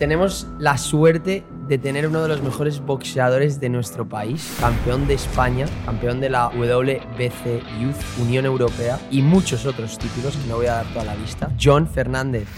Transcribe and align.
Tenemos 0.00 0.46
la 0.58 0.78
suerte 0.78 1.44
de 1.68 1.76
tener 1.76 2.08
uno 2.08 2.22
de 2.22 2.28
los 2.28 2.42
mejores 2.42 2.80
boxeadores 2.80 3.60
de 3.60 3.68
nuestro 3.68 4.08
país, 4.08 4.56
campeón 4.58 5.06
de 5.06 5.12
España, 5.12 5.66
campeón 5.84 6.22
de 6.22 6.30
la 6.30 6.48
WBC 6.48 7.62
Youth, 7.78 8.18
Unión 8.18 8.46
Europea 8.46 8.98
y 9.10 9.20
muchos 9.20 9.66
otros 9.66 9.98
títulos 9.98 10.38
que 10.38 10.48
no 10.48 10.56
voy 10.56 10.68
a 10.68 10.76
dar 10.76 10.86
toda 10.94 11.04
la 11.04 11.14
lista. 11.16 11.50
John 11.62 11.86
Fernández. 11.86 12.48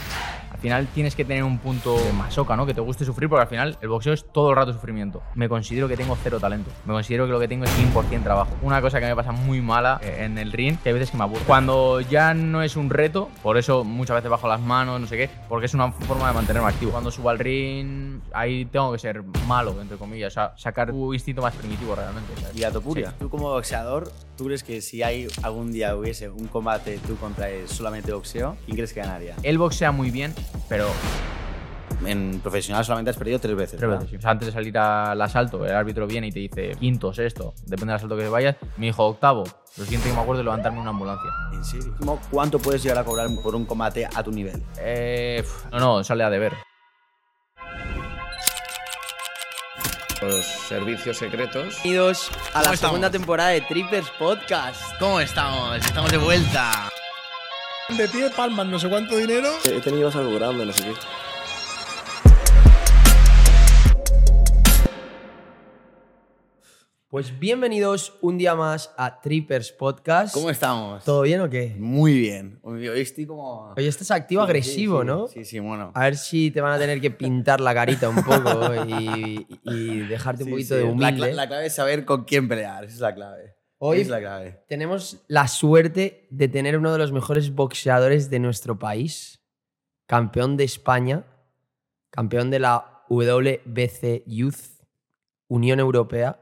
Al 0.63 0.69
final 0.69 0.87
tienes 0.95 1.17
que 1.17 1.25
tener 1.25 1.43
un 1.43 1.59
punto 1.59 1.99
de 1.99 2.13
masoca, 2.13 2.55
¿no? 2.55 2.65
Que 2.65 2.73
te 2.73 2.81
guste 2.81 3.05
sufrir, 3.05 3.29
porque 3.29 3.43
al 3.43 3.49
final 3.49 3.77
el 3.81 3.89
boxeo 3.89 4.13
es 4.13 4.25
todo 4.31 4.51
el 4.51 4.57
rato 4.57 4.73
sufrimiento. 4.73 5.21
Me 5.35 5.49
considero 5.49 5.89
que 5.89 5.97
tengo 5.97 6.17
cero 6.23 6.39
talento. 6.39 6.71
Me 6.85 6.93
considero 6.93 7.27
que 7.27 7.33
lo 7.33 7.41
que 7.41 7.49
tengo 7.49 7.65
es 7.65 7.71
100% 7.77 8.23
trabajo. 8.23 8.53
Una 8.63 8.81
cosa 8.81 9.01
que 9.01 9.07
me 9.07 9.17
pasa 9.17 9.33
muy 9.33 9.61
mala 9.61 9.99
eh, 10.05 10.19
en 10.21 10.39
el 10.39 10.53
ring, 10.53 10.79
que 10.79 10.91
hay 10.91 10.93
veces 10.93 11.11
que 11.11 11.17
me 11.17 11.25
aburro. 11.25 11.43
Cuando 11.49 12.01
ya 12.01 12.33
no 12.33 12.63
es 12.63 12.77
un 12.77 12.91
reto, 12.91 13.29
por 13.43 13.59
eso 13.59 13.83
muchas 13.83 14.15
veces 14.15 14.31
bajo 14.31 14.47
las 14.47 14.61
manos, 14.61 15.01
no 15.01 15.09
sé 15.09 15.17
qué, 15.17 15.29
porque 15.49 15.67
es 15.67 15.75
una 15.75 15.91
forma 15.91 16.29
de 16.29 16.35
mantenerme 16.35 16.69
activo. 16.69 16.93
Cuando 16.93 17.11
subo 17.11 17.31
al 17.31 17.41
ring, 17.41 18.21
ahí 18.33 18.65
tengo 18.67 18.93
que 18.93 19.01
ser 19.01 19.25
malo, 19.49 19.75
entre 19.83 19.97
comillas, 19.97 20.33
o 20.33 20.35
sea, 20.35 20.53
sacar 20.57 20.93
tu 20.93 21.13
instinto 21.13 21.43
más 21.43 21.57
primitivo 21.57 21.97
realmente. 21.97 22.41
¿sabes? 22.41 22.57
Y 22.57 22.63
a 22.63 22.71
Topuria, 22.71 23.13
tú 23.19 23.29
como 23.29 23.51
boxeador, 23.51 24.13
¿tú 24.43 24.47
crees 24.49 24.65
que 24.65 24.81
si 24.83 25.05
hay 25.05 25.29
algún 25.45 25.71
día 25.71 25.95
hubiese 25.95 26.29
un 26.29 26.49
combate 26.49 26.99
tú 27.07 27.15
contra 27.17 27.49
él 27.49 27.69
solamente 27.69 28.13
boxeo, 28.13 28.57
¿quién 28.65 28.75
crees 28.77 28.93
que 28.93 28.99
ganaría? 28.99 29.37
Él 29.45 29.57
boxea 29.57 29.93
muy 29.93 30.11
bien, 30.11 30.35
pero 30.69 30.89
En 32.05 32.41
profesional 32.41 32.85
solamente 32.85 33.11
has 33.13 33.17
perdido 33.17 33.39
tres 33.39 33.55
veces. 33.55 33.79
Tres 33.79 33.89
veces, 33.89 34.11
sí. 34.11 34.17
O 34.17 34.21
sea, 34.21 34.31
antes 34.33 34.47
de 34.47 34.53
salir 34.53 34.77
al 34.77 35.21
asalto, 35.23 35.65
el 35.65 35.73
árbitro 35.73 36.05
viene 36.09 36.27
y 36.27 36.33
te 36.33 36.41
dice 36.41 36.73
quinto, 36.81 37.13
sexto, 37.13 37.55
depende 37.67 37.93
del 37.93 37.97
asalto 37.97 38.17
que 38.17 38.27
vayas. 38.29 38.57
Me 38.77 38.87
dijo 38.87 39.07
octavo. 39.07 39.45
Lo 39.77 39.85
siguiente 39.85 40.09
que 40.09 40.15
me 40.17 40.21
acuerdo 40.21 40.41
es 40.41 40.45
levantarme 40.45 40.79
en 40.79 40.83
una 40.83 40.91
ambulancia. 40.91 41.31
¿En 41.53 41.65
serio? 41.65 41.95
¿Cómo- 42.01 42.21
¿Cuánto 42.33 42.59
puedes 42.59 42.83
llegar 42.83 42.99
a 42.99 43.05
cobrar 43.05 43.29
por 43.45 43.55
un 43.55 43.65
combate 43.67 44.05
a 44.13 44.23
tu 44.25 44.33
nivel? 44.33 44.61
Eh, 44.81 45.45
no, 45.71 45.79
no, 45.79 46.03
sale 46.03 46.25
a 46.25 46.31
deber. 46.31 46.55
Los 50.23 50.47
servicios 50.47 51.19
secretos. 51.19 51.83
Bienvenidos 51.83 52.31
a 52.55 52.63
la 52.63 52.77
segunda 52.77 53.11
temporada 53.11 53.51
de 53.51 53.61
Trippers 53.63 54.09
Podcast. 54.11 54.97
¿Cómo 55.01 55.19
estamos? 55.19 55.77
Estamos 55.79 56.13
de 56.13 56.19
vuelta. 56.19 56.89
de 57.89 58.09
pie, 58.09 58.31
palmas, 58.31 58.69
no 58.69 58.79
sé 58.79 58.89
cuánto 58.89 59.17
dinero. 59.17 59.49
He 59.65 59.81
tenido 59.81 60.11
algo 60.15 60.35
grande, 60.37 60.65
no 60.65 60.73
sé 60.73 60.85
qué. 60.85 60.95
Pues 67.13 67.39
bienvenidos 67.39 68.17
un 68.23 68.39
día 68.39 68.55
más 68.55 68.91
a 68.97 69.21
Trippers 69.21 69.71
Podcast. 69.71 70.33
¿Cómo 70.33 70.49
estamos? 70.49 71.05
¿Todo 71.05 71.21
bien 71.21 71.43
o 71.43 71.51
qué? 71.51 71.77
Muy 71.79 72.19
bien. 72.19 72.59
Hoy 72.63 72.87
estoy 72.87 73.27
como... 73.27 73.75
Hoy 73.77 73.87
estás 73.87 74.11
activo, 74.11 74.41
Sí, 74.41 74.45
agresivo, 74.47 75.01
sí, 75.01 75.03
sí. 75.03 75.07
¿no? 75.07 75.27
Sí, 75.29 75.45
sí, 75.45 75.59
bueno. 75.59 75.93
A 75.95 76.05
ver 76.05 76.17
si 76.17 76.51
te 76.51 76.63
van 76.63 76.73
a 76.73 76.79
tener 76.79 77.03
que 77.03 77.11
pintar 77.11 77.61
la 77.61 77.75
carita 77.75 78.09
un 78.09 78.17
poco 78.25 78.75
y, 78.87 79.47
y 79.63 79.99
dejarte 80.07 80.45
un 80.45 80.53
poquito 80.53 80.75
de 80.75 80.85
humilde. 80.85 81.35
la 81.35 81.47
clave 81.47 81.67
es 81.67 81.75
saber 81.75 82.07
con 82.07 82.25
quién 82.25 82.49
pelear, 82.49 82.85
esa 82.85 82.95
es 82.95 83.01
la 83.01 83.15
clave. 83.15 83.57
Hoy 83.77 84.01
es 84.01 84.09
la 84.09 84.19
clave. 84.21 84.65
tenemos 84.67 85.23
la 85.29 85.49
suerte 85.49 86.27
de 86.31 86.49
tener 86.49 86.79
uno 86.79 86.93
de 86.93 86.99
los 86.99 87.13
mejores 87.13 87.55
boxeadores 87.55 88.31
de 88.31 88.39
nuestro 88.39 88.79
país, 88.79 89.45
campeón 90.07 90.57
de 90.57 90.65
España, 90.65 91.27
campeón 92.09 92.51
de 92.51 92.61
la 92.61 93.05
WBC 93.11 94.23
Youth, 94.25 94.81
Unión 95.49 95.79
Europea 95.79 96.42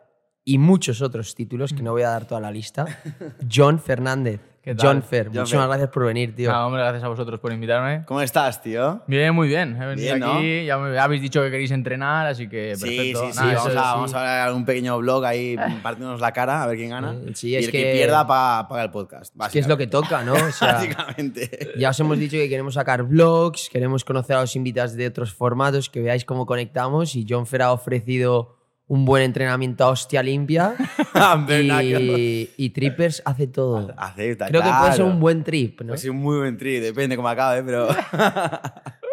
y 0.52 0.58
muchos 0.58 1.00
otros 1.02 1.34
títulos 1.34 1.72
que 1.72 1.82
no 1.82 1.92
voy 1.92 2.02
a 2.02 2.08
dar 2.10 2.24
toda 2.26 2.40
la 2.40 2.50
lista. 2.50 2.84
John 3.52 3.78
Fernández. 3.78 4.40
¿Qué 4.62 4.74
tal? 4.74 4.86
John 4.86 5.02
Fer, 5.02 5.26
John 5.28 5.36
muchísimas 5.38 5.62
Fer. 5.64 5.68
gracias 5.70 5.88
por 5.90 6.04
venir, 6.04 6.36
tío. 6.36 6.50
Nada, 6.50 6.66
hombre, 6.66 6.82
gracias 6.82 7.02
a 7.02 7.08
vosotros 7.08 7.40
por 7.40 7.50
invitarme. 7.50 8.04
¿Cómo 8.04 8.20
estás, 8.20 8.60
tío? 8.62 9.00
Bien, 9.06 9.34
muy 9.34 9.48
bien. 9.48 9.74
He 9.80 9.86
venido 9.86 9.96
Bien, 10.08 10.18
¿no? 10.20 10.32
aquí, 10.34 10.64
ya 10.66 10.76
me 10.76 10.98
habéis 10.98 11.22
dicho 11.22 11.40
que 11.42 11.50
queréis 11.50 11.70
entrenar, 11.70 12.26
así 12.26 12.46
que 12.46 12.76
Sí, 12.76 12.82
perfecto. 12.84 13.20
sí, 13.26 13.32
sí. 13.32 13.38
Nada, 13.38 13.54
vamos, 13.54 13.66
a, 13.66 13.70
sí. 13.70 13.76
vamos 13.76 14.14
a 14.14 14.44
ver 14.46 14.54
un 14.54 14.64
pequeño 14.66 14.98
blog 14.98 15.24
ahí, 15.24 15.56
partiéndonos 15.82 16.20
la 16.20 16.32
cara, 16.32 16.62
a 16.62 16.66
ver 16.66 16.76
quién 16.76 16.90
gana. 16.90 17.16
Sí, 17.32 17.48
y 17.48 17.56
es 17.56 17.64
el 17.66 17.72
que, 17.72 17.82
que- 17.84 17.92
pierda 17.94 18.26
pa- 18.26 18.66
paga 18.68 18.82
el 18.82 18.90
podcast. 18.90 19.34
Es 19.40 19.48
que 19.48 19.58
es 19.60 19.66
lo 19.66 19.78
que 19.78 19.86
toca, 19.86 20.24
¿no? 20.24 20.34
O 20.34 20.52
sea, 20.52 20.72
Básicamente. 20.74 21.72
ya 21.78 21.88
os 21.88 22.00
hemos 22.00 22.18
dicho 22.18 22.36
que 22.36 22.48
queremos 22.50 22.74
sacar 22.74 23.02
vlogs, 23.04 23.70
queremos 23.72 24.04
conocer 24.04 24.36
a 24.36 24.42
los 24.42 24.54
invitados 24.56 24.92
de 24.92 25.06
otros 25.06 25.32
formatos, 25.32 25.88
que 25.88 26.00
veáis 26.02 26.26
cómo 26.26 26.44
conectamos 26.44 27.16
y 27.16 27.24
John 27.26 27.46
Fer 27.46 27.62
ha 27.62 27.72
ofrecido 27.72 28.59
un 28.90 29.04
buen 29.04 29.22
entrenamiento 29.22 29.84
a 29.84 29.90
hostia 29.90 30.20
limpia 30.20 30.74
y, 31.62 32.50
y 32.56 32.70
Trippers 32.70 33.22
hace 33.24 33.46
todo. 33.46 33.94
Acepta, 33.96 34.48
Creo 34.48 34.62
que 34.62 34.68
puede 34.68 34.92
ser 34.94 35.04
un 35.04 35.20
buen 35.20 35.44
trip, 35.44 35.82
¿no? 35.82 35.86
Puede 35.88 35.98
ser 35.98 36.10
un 36.10 36.16
muy 36.16 36.38
buen 36.38 36.56
tri, 36.56 36.80
depende 36.80 37.14
cómo 37.14 37.28
acabe, 37.28 37.62
pero. 37.62 37.88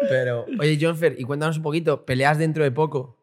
Pero, 0.08 0.46
oye, 0.60 0.78
John 0.80 0.96
Fer, 0.96 1.16
y 1.18 1.24
cuéntanos 1.24 1.56
un 1.56 1.62
poquito, 1.64 2.06
peleas 2.06 2.38
dentro 2.38 2.62
de 2.62 2.70
poco. 2.70 3.18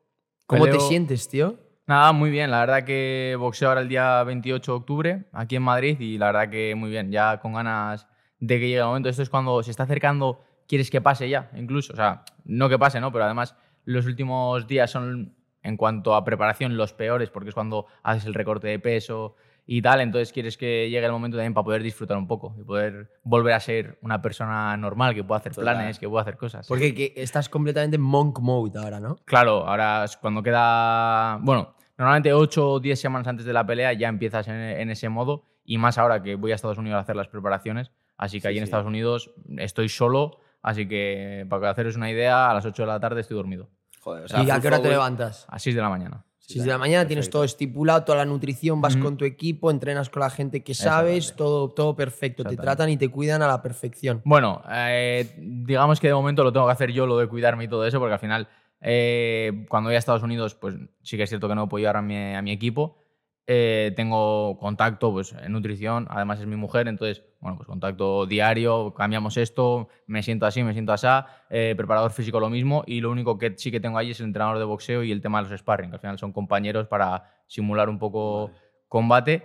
¿Cómo 0.45 0.67
te 0.67 0.79
sientes, 0.81 1.27
tío? 1.29 1.57
Nada, 1.88 2.11
muy 2.11 2.29
bien. 2.29 2.51
La 2.51 2.59
verdad 2.59 2.83
que 2.83 3.35
boxeo 3.39 3.69
ahora 3.69 3.81
el 3.81 3.88
día 3.88 4.21
28 4.23 4.71
de 4.71 4.77
octubre 4.77 5.25
aquí 5.31 5.55
en 5.55 5.63
Madrid 5.63 5.97
y 5.99 6.17
la 6.17 6.27
verdad 6.27 6.49
que 6.49 6.75
muy 6.75 6.89
bien. 6.89 7.11
Ya 7.11 7.39
con 7.39 7.53
ganas 7.53 8.07
de 8.39 8.59
que 8.59 8.67
llegue 8.67 8.79
el 8.79 8.85
momento. 8.85 9.07
Esto 9.07 9.21
es 9.23 9.29
cuando 9.29 9.63
se 9.63 9.71
está 9.71 9.83
acercando, 9.83 10.44
quieres 10.67 10.91
que 10.91 10.99
pase 10.99 11.29
ya, 11.29 11.49
incluso. 11.55 11.94
O 11.94 11.95
sea, 11.95 12.23
no 12.44 12.67
que 12.69 12.77
pase, 12.77 12.99
¿no? 12.99 13.11
Pero 13.11 13.23
además 13.23 13.55
los 13.85 14.05
últimos 14.05 14.67
días 14.67 14.91
son, 14.91 15.33
en 15.65 15.77
cuanto 15.77 16.15
a 16.15 16.23
preparación, 16.23 16.77
los 16.77 16.93
peores 16.93 17.29
porque 17.29 17.49
es 17.49 17.55
cuando 17.55 17.85
haces 18.03 18.25
el 18.25 18.33
recorte 18.33 18.67
de 18.67 18.79
peso 18.79 19.35
y 19.65 19.81
tal. 19.81 19.99
Entonces 20.01 20.31
quieres 20.31 20.57
que 20.57 20.89
llegue 20.89 21.05
el 21.05 21.11
momento 21.11 21.37
también 21.37 21.53
para 21.53 21.65
poder 21.65 21.81
disfrutar 21.83 22.17
un 22.17 22.27
poco 22.27 22.55
y 22.59 22.63
poder 22.63 23.09
volver 23.23 23.53
a 23.53 23.59
ser 23.59 23.97
una 24.01 24.21
persona 24.21 24.77
normal 24.77 25.13
que 25.15 25.23
pueda 25.23 25.39
hacer 25.39 25.53
Total. 25.55 25.75
planes, 25.75 25.97
que 25.99 26.07
pueda 26.07 26.21
hacer 26.21 26.37
cosas. 26.37 26.67
Porque 26.67 26.93
que 26.93 27.13
estás 27.17 27.49
completamente 27.49 27.95
en 27.95 28.01
monk 28.03 28.39
mode 28.39 28.77
ahora, 28.79 28.99
¿no? 28.99 29.17
Claro, 29.25 29.67
ahora 29.67 30.03
es 30.05 30.15
cuando 30.17 30.43
queda. 30.43 31.39
Bueno, 31.41 31.73
normalmente 31.97 32.31
8 32.31 32.69
o 32.73 32.79
10 32.79 32.99
semanas 32.99 33.27
antes 33.27 33.45
de 33.45 33.53
la 33.53 33.65
pelea 33.65 33.91
ya 33.93 34.07
empiezas 34.07 34.47
en, 34.47 34.55
en 34.55 34.89
ese 34.91 35.09
modo. 35.09 35.45
Y 35.63 35.79
más 35.79 35.97
ahora 35.97 36.21
que 36.21 36.35
voy 36.35 36.51
a 36.51 36.55
Estados 36.55 36.77
Unidos 36.77 36.97
a 36.97 37.01
hacer 37.01 37.15
las 37.15 37.27
preparaciones. 37.27 37.91
Así 38.17 38.37
que 38.37 38.41
Sí, 38.43 38.47
allí 38.49 38.57
en 38.59 38.65
sí. 38.65 38.65
Estados 38.65 38.85
Unidos 38.85 39.33
estoy 39.57 39.89
solo. 39.89 40.37
Así 40.61 40.87
que 40.87 41.45
para 41.49 41.69
haceros 41.71 41.95
una 41.95 42.09
idea, 42.09 42.49
a 42.49 42.53
las 42.53 42.65
8 42.65 42.83
de 42.83 42.87
la 42.87 42.99
tarde 42.99 43.21
estoy 43.21 43.35
dormido. 43.37 43.69
Joder, 44.05 44.25
o 44.31 44.43
¿Y 44.43 44.51
a 44.51 44.59
qué 44.59 44.67
hora 44.67 44.79
te 44.79 44.89
levantas? 44.89 45.47
A 45.49 45.57
6 45.57 45.75
de 45.75 45.81
la 45.81 45.89
mañana. 45.89 46.23
6 46.38 46.63
de 46.63 46.69
la 46.69 46.77
mañana 46.77 47.07
tienes 47.07 47.27
todo 47.27 47.43
estipulado, 47.43 48.03
toda 48.03 48.19
la 48.19 48.25
nutrición, 48.25 48.79
vas 48.79 48.95
con 48.95 49.17
tu 49.17 49.25
equipo, 49.25 49.71
entrenas 49.71 50.11
con 50.11 50.19
la 50.19 50.29
gente 50.29 50.63
que 50.63 50.75
sabes, 50.75 51.35
todo, 51.35 51.71
todo 51.71 51.95
perfecto. 51.95 52.44
Te 52.44 52.55
tratan 52.55 52.89
y 52.89 52.97
te 52.97 53.09
cuidan 53.09 53.41
a 53.41 53.47
la 53.47 53.63
perfección. 53.63 54.21
Bueno, 54.23 54.61
eh, 54.71 55.33
digamos 55.39 55.99
que 55.99 56.07
de 56.07 56.13
momento 56.13 56.44
lo 56.44 56.53
tengo 56.53 56.67
que 56.67 56.73
hacer 56.73 56.91
yo, 56.91 57.07
lo 57.07 57.17
de 57.17 57.27
cuidarme 57.27 57.63
y 57.63 57.67
todo 57.67 57.83
eso, 57.83 57.97
porque 57.97 58.13
al 58.13 58.19
final, 58.19 58.47
eh, 58.79 59.65
cuando 59.69 59.88
voy 59.88 59.95
a 59.95 59.97
Estados 59.97 60.21
Unidos, 60.21 60.53
pues 60.53 60.75
sí 61.01 61.17
que 61.17 61.23
es 61.23 61.29
cierto 61.29 61.49
que 61.49 61.55
no 61.55 61.67
puedo 61.67 61.81
llevar 61.81 61.97
a 61.97 62.03
mi, 62.03 62.35
a 62.35 62.44
mi 62.44 62.51
equipo. 62.51 62.99
Eh, 63.47 63.94
tengo 63.95 64.57
contacto 64.57 65.11
pues, 65.11 65.33
en 65.33 65.51
nutrición, 65.51 66.07
además 66.09 66.39
es 66.39 66.47
mi 66.47 66.56
mujer, 66.56 66.88
entonces, 66.88 67.23
bueno, 67.39 67.57
pues 67.57 67.67
contacto 67.67 68.25
diario, 68.25 68.95
cambiamos 68.95 69.38
esto, 69.38 69.88
me 70.07 70.23
siento 70.23 70.47
así, 70.47 70.63
me 70.63 70.73
siento 70.73 70.94
así, 70.94 71.06
eh, 71.51 71.75
preparador 71.78 72.11
físico 72.11 72.39
lo 72.39 72.50
mismo, 72.50 72.83
y 72.88 73.01
lo 73.01 73.11
único 73.11 73.38
que 73.38 73.53
sí 73.56 73.69
que 73.69 73.79
tengo 73.79 74.00
ahí 74.00 74.11
es 74.11 74.19
el 74.19 74.28
entrenador 74.28 74.57
de 74.57 74.66
boxeo 74.66 75.03
y 75.03 75.11
el 75.11 75.22
tema 75.22 75.44
de 75.44 75.50
los 75.50 75.59
sparring, 75.59 75.91
que 75.91 75.95
al 75.97 76.01
final 76.01 76.17
son 76.17 76.33
compañeros 76.33 76.88
para 76.88 77.23
simular 77.45 77.88
un 77.88 78.00
poco 78.00 78.50
combate. 78.88 79.44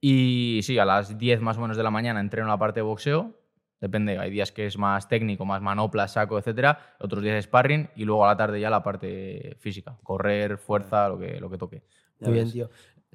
Y 0.00 0.60
sí, 0.62 0.78
a 0.78 0.84
las 0.84 1.16
10 1.16 1.40
más 1.40 1.56
o 1.56 1.60
menos 1.60 1.76
de 1.76 1.82
la 1.82 1.90
mañana 1.90 2.20
entreno 2.20 2.48
la 2.48 2.58
parte 2.58 2.80
de 2.80 2.84
boxeo. 2.84 3.34
Depende, 3.80 4.18
hay 4.18 4.30
días 4.30 4.52
que 4.52 4.66
es 4.66 4.78
más 4.78 5.08
técnico, 5.08 5.44
más 5.44 5.60
manopla, 5.60 6.08
saco, 6.08 6.38
etcétera. 6.38 6.96
Otros 6.98 7.22
días 7.22 7.44
sparring 7.44 7.90
y 7.96 8.04
luego 8.04 8.24
a 8.24 8.28
la 8.28 8.36
tarde 8.36 8.60
ya 8.60 8.70
la 8.70 8.82
parte 8.82 9.56
física. 9.58 9.96
Correr, 10.02 10.58
fuerza, 10.58 11.08
lo 11.08 11.18
que, 11.18 11.40
lo 11.40 11.50
que 11.50 11.58
toque. 11.58 11.82
Muy 12.20 12.32
bien, 12.32 12.50
tío. 12.50 12.70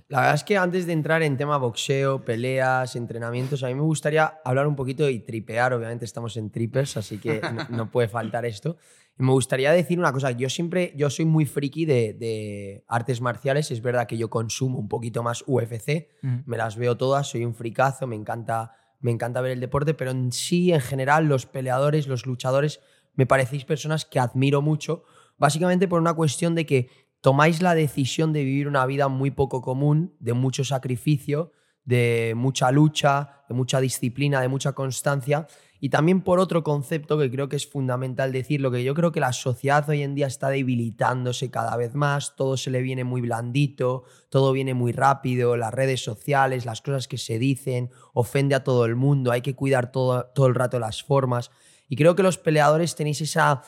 La 0.07 0.19
verdad 0.19 0.35
es 0.35 0.43
que 0.43 0.57
antes 0.57 0.85
de 0.85 0.91
entrar 0.91 1.23
en 1.23 1.37
tema 1.37 1.57
boxeo, 1.57 2.25
peleas, 2.25 2.97
entrenamientos, 2.97 3.63
a 3.63 3.67
mí 3.67 3.75
me 3.75 3.81
gustaría 3.81 4.41
hablar 4.43 4.67
un 4.67 4.75
poquito 4.75 5.09
y 5.09 5.19
tripear. 5.19 5.73
Obviamente 5.73 6.03
estamos 6.03 6.35
en 6.35 6.49
trippers, 6.51 6.97
así 6.97 7.17
que 7.17 7.39
no, 7.69 7.77
no 7.77 7.91
puede 7.91 8.09
faltar 8.09 8.45
esto. 8.45 8.75
Y 9.17 9.23
me 9.23 9.31
gustaría 9.31 9.71
decir 9.71 9.99
una 9.99 10.11
cosa. 10.11 10.31
Yo 10.31 10.49
siempre, 10.49 10.93
yo 10.97 11.09
soy 11.09 11.23
muy 11.23 11.45
friki 11.45 11.85
de, 11.85 12.13
de 12.13 12.83
artes 12.87 13.21
marciales. 13.21 13.71
Es 13.71 13.81
verdad 13.81 14.05
que 14.05 14.17
yo 14.17 14.29
consumo 14.29 14.79
un 14.79 14.89
poquito 14.89 15.23
más 15.23 15.43
UFC. 15.47 16.09
Me 16.45 16.57
las 16.57 16.75
veo 16.75 16.97
todas, 16.97 17.27
soy 17.27 17.45
un 17.45 17.55
fricazo, 17.55 18.05
me 18.05 18.17
encanta, 18.17 18.73
me 18.99 19.11
encanta 19.11 19.39
ver 19.39 19.53
el 19.53 19.59
deporte, 19.61 19.93
pero 19.93 20.11
en 20.11 20.31
sí, 20.31 20.73
en 20.73 20.81
general, 20.81 21.25
los 21.27 21.45
peleadores, 21.45 22.07
los 22.07 22.25
luchadores, 22.25 22.81
me 23.15 23.25
parecéis 23.25 23.65
personas 23.65 24.05
que 24.05 24.19
admiro 24.19 24.61
mucho, 24.61 25.03
básicamente 25.37 25.87
por 25.87 26.01
una 26.01 26.13
cuestión 26.13 26.55
de 26.55 26.65
que 26.65 26.89
tomáis 27.21 27.61
la 27.61 27.75
decisión 27.75 28.33
de 28.33 28.43
vivir 28.43 28.67
una 28.67 28.85
vida 28.85 29.07
muy 29.07 29.31
poco 29.31 29.61
común, 29.61 30.15
de 30.19 30.33
mucho 30.33 30.63
sacrificio, 30.63 31.51
de 31.85 32.33
mucha 32.35 32.71
lucha, 32.71 33.43
de 33.47 33.55
mucha 33.55 33.79
disciplina, 33.79 34.41
de 34.41 34.47
mucha 34.47 34.73
constancia, 34.73 35.47
y 35.83 35.89
también 35.89 36.21
por 36.21 36.39
otro 36.39 36.63
concepto 36.63 37.17
que 37.17 37.31
creo 37.31 37.49
que 37.49 37.55
es 37.55 37.67
fundamental 37.67 38.31
decirlo, 38.31 38.69
que 38.69 38.83
yo 38.83 38.93
creo 38.93 39.11
que 39.11 39.19
la 39.19 39.33
sociedad 39.33 39.89
hoy 39.89 40.03
en 40.03 40.13
día 40.13 40.27
está 40.27 40.49
debilitándose 40.49 41.49
cada 41.49 41.75
vez 41.75 41.95
más, 41.95 42.35
todo 42.35 42.55
se 42.55 42.69
le 42.69 42.83
viene 42.83 43.03
muy 43.03 43.21
blandito, 43.21 44.03
todo 44.29 44.51
viene 44.51 44.75
muy 44.75 44.91
rápido, 44.91 45.57
las 45.57 45.73
redes 45.73 46.03
sociales, 46.03 46.65
las 46.65 46.81
cosas 46.81 47.07
que 47.07 47.17
se 47.17 47.39
dicen, 47.39 47.89
ofende 48.13 48.53
a 48.53 48.63
todo 48.63 48.85
el 48.85 48.95
mundo, 48.95 49.31
hay 49.31 49.41
que 49.41 49.55
cuidar 49.55 49.91
todo, 49.91 50.25
todo 50.35 50.45
el 50.45 50.53
rato 50.53 50.77
las 50.77 51.01
formas. 51.01 51.49
Y 51.89 51.95
creo 51.95 52.15
que 52.15 52.23
los 52.23 52.37
peleadores 52.37 52.95
tenéis 52.95 53.21
esa 53.21 53.63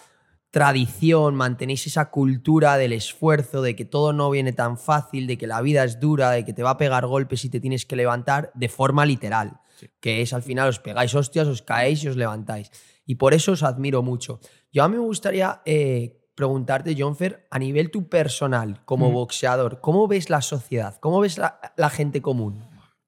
tradición, 0.54 1.34
mantenéis 1.34 1.88
esa 1.88 2.12
cultura 2.12 2.78
del 2.78 2.94
esfuerzo, 2.94 3.64
de 3.64 3.76
que 3.76 3.86
todo 3.86 4.14
no 4.14 4.30
viene 4.30 4.54
tan 4.54 4.78
fácil, 4.78 5.26
de 5.26 5.36
que 5.36 5.48
la 5.48 5.62
vida 5.62 5.84
es 5.84 6.00
dura, 6.00 6.30
de 6.30 6.46
que 6.46 6.54
te 6.54 6.62
va 6.62 6.70
a 6.70 6.78
pegar 6.78 7.08
golpes 7.08 7.44
y 7.44 7.50
te 7.50 7.60
tienes 7.60 7.88
que 7.88 7.96
levantar 7.96 8.52
de 8.54 8.70
forma 8.70 9.04
literal, 9.04 9.62
que 10.00 10.22
es 10.22 10.32
al 10.32 10.44
final 10.44 10.70
os 10.70 10.80
pegáis 10.80 11.16
hostias, 11.16 11.48
os 11.48 11.64
caéis 11.64 12.04
y 12.04 12.10
os 12.10 12.18
levantáis. 12.18 12.70
Y 13.04 13.16
por 13.16 13.34
eso 13.34 13.54
os 13.54 13.64
admiro 13.64 14.04
mucho. 14.04 14.40
Yo 14.72 14.84
a 14.84 14.90
mí 14.90 14.96
me 14.96 15.02
gustaría 15.02 15.64
eh, 15.66 16.22
preguntarte, 16.36 16.96
Jonfer, 16.96 17.48
a 17.50 17.58
nivel 17.58 17.90
tu 17.90 18.08
personal, 18.08 18.86
como 18.86 19.10
boxeador, 19.10 19.82
¿cómo 19.82 20.08
ves 20.08 20.30
la 20.30 20.44
sociedad? 20.44 20.98
¿Cómo 21.00 21.20
ves 21.20 21.40
la, 21.40 21.74
la 21.78 21.90
gente 21.90 22.22
común? 22.22 22.64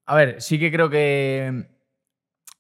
A 0.08 0.16
ver, 0.16 0.42
sí 0.42 0.58
que 0.58 0.72
creo 0.72 0.90
que 0.90 1.75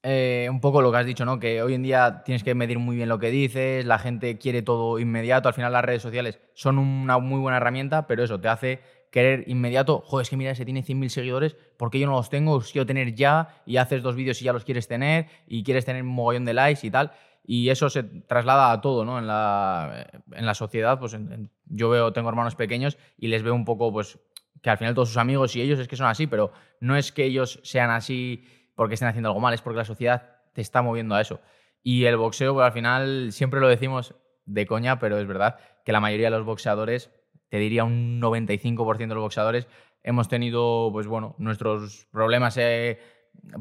eh, 0.08 0.48
un 0.52 0.62
poco 0.62 0.84
lo 0.84 0.92
que 0.92 1.00
has 1.00 1.06
dicho, 1.08 1.26
¿no? 1.26 1.40
Que 1.40 1.64
hoy 1.64 1.74
en 1.74 1.82
día 1.82 2.22
tienes 2.24 2.44
que 2.44 2.54
medir 2.54 2.78
muy 2.78 2.96
bien 2.96 3.10
lo 3.10 3.18
que 3.18 3.32
dices, 3.32 3.84
la 3.86 3.98
gente 3.98 4.38
quiere 4.38 4.62
todo 4.62 5.00
inmediato, 5.00 5.48
al 5.48 5.56
final 5.56 5.74
las 5.74 5.84
redes 5.84 6.04
sociales 6.04 6.40
son 6.54 6.78
una 6.78 7.18
muy 7.18 7.40
buena 7.40 7.58
herramienta, 7.58 8.06
pero 8.06 8.24
eso 8.24 8.40
te 8.40 8.48
hace 8.48 8.82
querer 9.10 9.46
inmediato, 9.48 10.04
joder, 10.06 10.22
es 10.22 10.30
que 10.30 10.38
mira, 10.38 10.52
ese 10.52 10.64
tiene 10.64 10.84
100.000 10.84 11.10
seguidores, 11.10 11.58
¿por 11.78 11.90
qué 11.90 11.98
yo 11.98 12.06
no 12.06 12.14
los 12.14 12.30
tengo? 12.30 12.54
Los 12.54 12.72
quiero 12.72 12.86
tener 12.86 13.16
ya 13.16 13.64
y 13.66 13.78
haces 13.78 14.04
dos 14.04 14.16
vídeos 14.16 14.40
y 14.44 14.46
ya 14.46 14.54
los 14.54 14.64
quieres 14.64 14.88
tener 14.88 15.26
y 15.48 15.64
quieres 15.64 15.86
tener 15.86 16.04
un 16.04 16.10
mogollón 16.10 16.46
de 16.46 16.54
likes 16.54 16.86
y 16.86 16.92
tal. 16.92 17.12
Y 17.44 17.70
eso 17.70 17.90
se 17.90 18.04
traslada 18.04 18.72
a 18.72 18.82
todo, 18.82 19.06
¿no? 19.06 19.18
En 19.18 19.26
la, 19.26 20.06
en 20.34 20.46
la 20.46 20.54
sociedad, 20.54 21.00
pues 21.00 21.18
yo 21.66 21.90
veo, 21.90 22.14
tengo 22.14 22.30
hermanos 22.30 22.54
pequeños 22.54 23.00
y 23.18 23.30
les 23.30 23.42
veo 23.42 23.56
un 23.56 23.66
poco, 23.66 23.92
pues, 23.92 24.20
que 24.62 24.70
al 24.70 24.78
final 24.78 24.94
todos 24.94 25.10
sus 25.10 25.18
amigos 25.18 25.56
y 25.56 25.62
ellos 25.62 25.80
es 25.80 25.88
que 25.88 25.96
son 25.96 26.06
así, 26.06 26.28
pero 26.28 26.52
no 26.80 26.96
es 26.96 27.12
que 27.12 27.24
ellos 27.24 27.60
sean 27.64 27.90
así 27.90 28.44
porque 28.76 28.94
estén 28.96 29.08
haciendo 29.10 29.30
algo 29.30 29.40
mal, 29.42 29.54
es 29.54 29.62
porque 29.62 29.78
la 29.78 29.86
sociedad 29.86 30.38
te 30.54 30.62
está 30.62 30.82
moviendo 30.82 31.16
a 31.16 31.22
eso. 31.22 31.42
Y 31.84 32.06
el 32.06 32.18
boxeo, 32.18 32.54
pues 32.54 32.66
al 32.66 32.72
final, 32.72 33.32
siempre 33.32 33.60
lo 33.60 33.68
decimos 33.68 34.16
de 34.46 34.66
coña, 34.66 35.00
pero 35.00 35.18
es 35.18 35.28
verdad 35.28 35.58
que 35.84 35.92
la 35.92 36.00
mayoría 36.00 36.28
de 36.30 36.38
los 36.38 36.46
boxeadores, 36.46 37.12
te 37.50 37.58
diría 37.58 37.84
un 37.84 38.20
95% 38.20 39.14
de 39.14 39.16
los 39.16 39.24
boxeadores, 39.24 39.68
hemos 40.04 40.28
tenido, 40.28 40.90
pues 40.92 41.08
bueno, 41.08 41.36
nuestros 41.38 42.08
problemas 42.12 42.58
eh, 42.58 43.00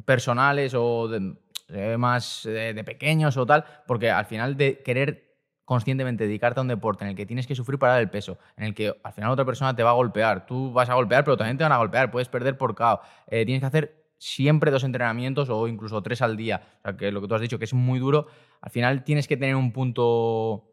personales 0.04 0.74
o 0.74 1.08
de- 1.08 1.36
eh, 1.68 1.96
más 1.96 2.44
eh, 2.46 2.72
de 2.74 2.84
pequeños 2.84 3.36
o 3.36 3.46
tal, 3.46 3.64
porque 3.86 4.10
al 4.10 4.26
final 4.26 4.56
de 4.56 4.82
querer 4.82 5.34
conscientemente 5.64 6.24
dedicarte 6.26 6.60
a 6.60 6.62
un 6.62 6.68
deporte 6.68 7.04
en 7.04 7.10
el 7.10 7.16
que 7.16 7.24
tienes 7.24 7.46
que 7.46 7.54
sufrir 7.54 7.78
para 7.78 7.94
dar 7.94 8.02
el 8.02 8.10
peso, 8.10 8.38
en 8.56 8.64
el 8.64 8.74
que 8.74 8.94
al 9.02 9.12
final 9.14 9.30
otra 9.30 9.46
persona 9.46 9.74
te 9.74 9.82
va 9.82 9.90
a 9.90 9.94
golpear, 9.94 10.44
tú 10.44 10.72
vas 10.72 10.90
a 10.90 10.94
golpear, 10.94 11.24
pero 11.24 11.38
también 11.38 11.56
te 11.56 11.64
van 11.64 11.72
a 11.72 11.78
golpear, 11.78 12.10
puedes 12.10 12.28
perder 12.28 12.58
por 12.58 12.74
KO, 12.74 13.00
tienes 13.30 13.60
que 13.60 13.66
hacer 13.66 14.03
siempre 14.24 14.70
dos 14.70 14.84
entrenamientos 14.84 15.50
o 15.50 15.68
incluso 15.68 16.02
tres 16.02 16.22
al 16.22 16.36
día, 16.36 16.62
o 16.78 16.82
sea, 16.82 16.96
que 16.96 17.12
lo 17.12 17.20
que 17.20 17.28
tú 17.28 17.34
has 17.34 17.42
dicho 17.42 17.58
que 17.58 17.66
es 17.66 17.74
muy 17.74 17.98
duro, 17.98 18.26
al 18.62 18.70
final 18.70 19.04
tienes 19.04 19.28
que 19.28 19.36
tener 19.36 19.54
un 19.54 19.70
punto 19.72 20.70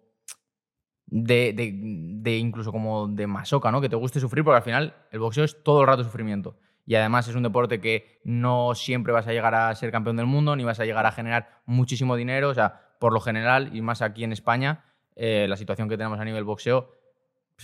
de, 1.05 1.51
de- 1.53 1.73
de 1.75 2.37
incluso 2.37 2.71
como 2.71 3.07
de 3.09 3.27
masoca, 3.27 3.71
¿no? 3.71 3.81
Que 3.81 3.89
te 3.89 3.95
guste 3.97 4.19
sufrir, 4.19 4.43
porque 4.43 4.57
al 4.57 4.63
final 4.63 4.95
el 5.11 5.19
boxeo 5.19 5.43
es 5.43 5.61
todo 5.63 5.81
el 5.81 5.87
rato 5.87 6.03
sufrimiento. 6.03 6.57
Y 6.85 6.95
además 6.95 7.27
es 7.27 7.35
un 7.35 7.43
deporte 7.43 7.79
que 7.81 8.21
no 8.23 8.73
siempre 8.73 9.13
vas 9.13 9.27
a 9.27 9.33
llegar 9.33 9.53
a 9.53 9.73
ser 9.75 9.91
campeón 9.91 10.15
del 10.17 10.25
mundo, 10.25 10.55
ni 10.55 10.63
vas 10.63 10.79
a 10.79 10.85
llegar 10.85 11.05
a 11.05 11.11
generar 11.11 11.61
muchísimo 11.65 12.15
dinero. 12.15 12.49
O 12.49 12.53
sea, 12.53 12.95
por 12.99 13.13
lo 13.13 13.19
general, 13.19 13.69
y 13.75 13.81
más 13.81 14.01
aquí 14.01 14.23
en 14.23 14.31
España, 14.31 14.85
eh, 15.15 15.45
la 15.49 15.57
situación 15.57 15.89
que 15.89 15.97
tenemos 15.97 16.19
a 16.19 16.25
nivel 16.25 16.43
boxeo, 16.45 16.89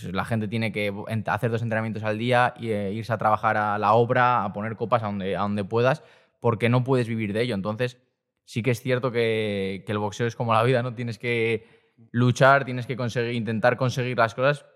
pues 0.00 0.14
la 0.14 0.24
gente 0.24 0.48
tiene 0.48 0.72
que 0.72 0.92
hacer 1.26 1.50
dos 1.50 1.62
entrenamientos 1.62 2.02
al 2.02 2.18
día 2.18 2.54
y 2.58 2.70
eh, 2.70 2.92
irse 2.92 3.12
a 3.12 3.18
trabajar 3.18 3.56
a 3.56 3.78
la 3.78 3.94
obra, 3.94 4.44
a 4.44 4.52
poner 4.52 4.76
copas 4.76 5.02
a 5.02 5.06
donde, 5.06 5.34
donde 5.34 5.64
puedas, 5.64 6.02
porque 6.40 6.68
no 6.68 6.84
puedes 6.84 7.08
vivir 7.08 7.32
de 7.32 7.42
ello. 7.42 7.54
Entonces, 7.54 7.98
sí 8.44 8.62
que 8.62 8.70
es 8.70 8.80
cierto 8.80 9.10
que, 9.10 9.84
el 9.86 9.98
boxeo 9.98 10.26
es 10.26 10.36
como 10.36 10.52
la 10.52 10.62
vida, 10.62 10.82
¿no? 10.82 10.94
Tienes 10.94 11.18
que 11.18 11.66
luchar, 12.12 12.64
tienes 12.64 12.86
que 12.86 12.96
conseguir, 12.96 13.34
intentar 13.34 13.76
conseguir 13.76 14.16
las 14.16 14.34
cosas. 14.34 14.66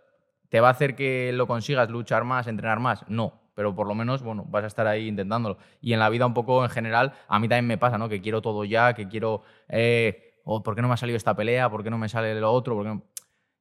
¿Te 0.49 0.61
va 0.61 0.69
a 0.69 0.73
hacer 0.73 0.95
que 0.95 1.33
lo 1.33 1.47
consigas, 1.47 1.89
luchar 1.89 2.25
más, 2.25 2.47
entrenar 2.47 2.81
más? 2.81 3.05
No, 3.09 3.41
pero 3.55 3.75
por 3.75 3.87
lo 3.87 3.95
menos, 3.95 4.23
bueno, 4.23 4.45
vas 4.49 4.65
a 4.65 4.67
estar 4.67 4.87
ahí 4.87 5.09
intentándolo. 5.09 5.57
Y 5.81 5.93
en 5.95 6.01
la 6.01 6.11
vida 6.11 6.27
un 6.27 6.35
poco 6.35 6.63
en 6.65 6.71
general, 6.71 7.15
a 7.29 7.39
mí 7.39 7.49
también 7.49 7.67
me 7.67 7.79
pasa, 7.79 7.97
¿no? 7.97 8.09
Que 8.09 8.21
quiero 8.21 8.43
todo 8.43 8.65
ya, 8.65 8.95
que 8.95 9.09
quiero... 9.09 9.43
eh, 9.69 10.41
oh, 10.45 10.63
¿Por 10.63 10.75
qué 10.75 10.83
no 10.83 10.89
me 10.89 10.95
ha 10.95 10.99
salido 10.99 11.17
esta 11.17 11.35
pelea? 11.35 11.71
¿Por 11.71 11.83
qué 11.83 11.91
no 11.91 11.99
me 11.99 12.09
sale 12.09 12.39
lo 12.39 12.53
otro? 12.53 13.03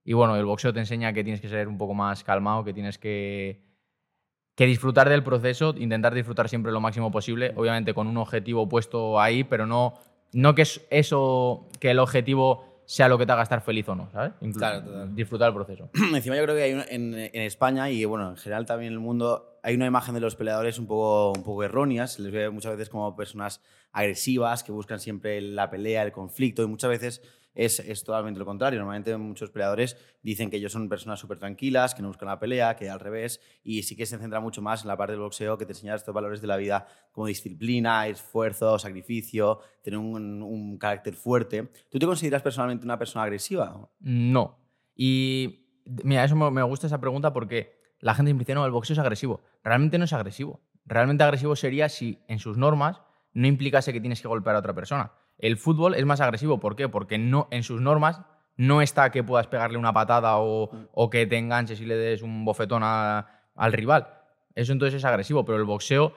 Y 0.04 0.14
bueno, 0.14 0.36
el 0.36 0.46
boxeo 0.46 0.74
te 0.74 0.80
enseña 0.80 1.14
que 1.14 1.24
tienes 1.24 1.42
que 1.42 1.50
ser 1.50 1.68
un 1.68 1.78
poco 1.78 1.94
más 1.94 2.24
calmado, 2.24 2.64
que 2.64 2.74
tienes 2.74 2.98
que, 2.98 3.62
que 4.56 4.66
disfrutar 4.66 5.10
del 5.10 5.24
proceso, 5.24 5.74
intentar 5.78 6.14
disfrutar 6.14 6.50
siempre 6.50 6.72
lo 6.72 6.82
máximo 6.82 7.12
posible, 7.12 7.54
obviamente 7.56 7.94
con 7.94 8.08
un 8.08 8.18
objetivo 8.18 8.68
puesto 8.68 9.20
ahí, 9.20 9.44
pero 9.44 9.66
no, 9.66 9.94
no 10.34 10.56
que 10.56 10.64
es 10.64 10.86
eso, 10.90 11.68
que 11.80 11.92
el 11.92 12.00
objetivo 12.00 12.82
sea 12.86 13.08
lo 13.08 13.18
que 13.18 13.26
te 13.26 13.32
haga 13.32 13.44
estar 13.44 13.62
feliz 13.62 13.88
o 13.88 13.96
no, 13.96 14.10
¿sabes? 14.12 14.34
Inclu- 14.42 14.58
Claro, 14.58 14.84
total. 14.84 15.16
Disfrutar 15.16 15.48
el 15.50 15.54
proceso. 15.56 15.90
Encima 16.14 16.36
yo 16.36 16.44
creo 16.44 16.56
que 16.56 16.64
hay 16.64 16.72
en, 16.90 17.14
en 17.14 17.42
España 17.44 17.90
y 17.90 18.04
bueno, 18.06 18.32
en 18.32 18.38
general 18.38 18.66
también 18.66 18.92
en 18.92 18.94
el 18.96 19.00
mundo 19.00 19.60
hay 19.64 19.76
una 19.76 19.86
imagen 19.86 20.14
de 20.16 20.20
los 20.20 20.36
peleadores 20.36 20.78
un 20.80 20.88
poco, 20.88 21.32
un 21.32 21.44
poco 21.44 21.64
errónea. 21.64 22.08
Se 22.08 22.22
les 22.24 22.32
ve 22.32 22.50
muchas 22.50 22.72
veces 22.74 22.90
como 22.90 23.16
personas 23.16 23.62
agresivas 23.94 24.64
que 24.64 24.72
buscan 24.72 25.00
siempre 25.00 25.40
la 25.42 25.70
pelea, 25.70 26.04
el 26.04 26.12
conflicto 26.12 26.64
y 26.64 26.68
muchas 26.68 26.90
veces 26.90 27.22
es, 27.54 28.04
totalmente 28.04 28.40
lo 28.40 28.46
contrario. 28.46 28.80
Normalmente 28.80 29.16
muchos 29.18 29.50
peleadores 29.50 29.98
dicen 30.22 30.50
que 30.50 30.58
ellos 30.58 30.72
son 30.72 30.88
personas 30.90 31.20
súper 31.20 31.40
tranquilas, 31.40 31.94
que 31.94 32.02
no 32.02 32.08
buscan 32.08 32.28
la 32.28 32.40
pelea, 32.40 32.76
que 32.76 32.90
al 32.90 33.00
revés 33.00 33.42
y 33.64 33.84
sí 33.84 33.96
que 33.96 34.06
se 34.06 34.18
centra 34.18 34.40
mucho 34.40 34.62
más 34.62 34.84
en 34.84 34.88
la 34.88 34.98
parte 34.98 35.14
del 35.14 35.22
boxeo 35.22 35.58
que 35.58 35.66
te 35.66 35.74
enseña 35.74 35.96
estos 35.96 36.14
valores 36.14 36.42
de 36.42 36.48
la 36.48 36.58
vida 36.58 36.88
como 37.12 37.28
disciplina, 37.28 38.08
esfuerzo, 38.08 38.80
sacrificio, 38.80 39.60
tener 39.84 40.00
un, 40.00 40.78
carácter 40.80 41.16
fuerte. 41.16 41.70
¿Tú 41.90 42.00
te 42.00 42.06
consideras 42.06 42.42
personalmente 42.42 42.86
una 42.86 42.98
persona 42.98 43.24
agresiva? 43.24 43.90
No. 44.00 44.60
Y 44.96 45.68
mira, 46.04 46.24
eso 46.24 46.36
me 46.36 46.50
me 46.50 46.64
gusta 46.64 46.88
esa 46.88 47.00
pregunta 47.00 47.34
porque 47.34 47.80
la 48.00 48.16
gente 48.16 48.30
siempre 48.30 48.46
dice, 48.46 48.56
no, 48.56 48.66
el 48.66 48.72
boxeo 48.72 48.94
es 48.94 49.00
agresivo. 49.00 49.42
Realmente 49.64 49.98
no 49.98 50.06
es 50.06 50.14
agresivo. 50.14 50.62
Realmente 50.86 51.24
agresivo 51.24 51.56
sería 51.56 51.90
si 51.90 52.20
en 52.28 52.40
sus 52.40 52.58
normas 52.58 53.02
no 53.34 53.48
implicase 53.48 53.94
que 53.94 54.02
tienes 54.02 54.22
que 54.22 54.28
golpear 54.28 54.56
a 54.56 54.60
otra 54.60 54.74
persona. 54.74 55.14
El 55.42 55.58
fútbol 55.58 55.96
es 55.96 56.06
más 56.06 56.22
agresivo. 56.22 56.60
¿Por 56.60 56.76
qué? 56.76 56.88
Porque 56.88 57.18
no, 57.18 57.48
en 57.52 57.64
sus 57.64 57.82
normas 57.82 58.22
no 58.58 58.82
está 58.82 59.10
que 59.12 59.24
puedas 59.24 59.48
pegarle 59.48 59.78
una 59.78 59.92
patada 59.94 60.38
o, 60.38 60.70
o 60.94 61.10
que 61.10 61.26
te 61.26 61.38
enganches 61.38 61.82
y 61.82 61.86
le 61.86 61.96
des 61.98 62.22
un 62.22 62.46
bofetón 62.46 62.82
a- 62.84 63.28
al 63.56 63.74
rival. 63.74 64.08
Eso 64.56 64.72
entonces 64.72 64.96
es 64.98 65.06
agresivo, 65.06 65.44
pero 65.46 65.58
el 65.58 65.64
boxeo 65.66 66.14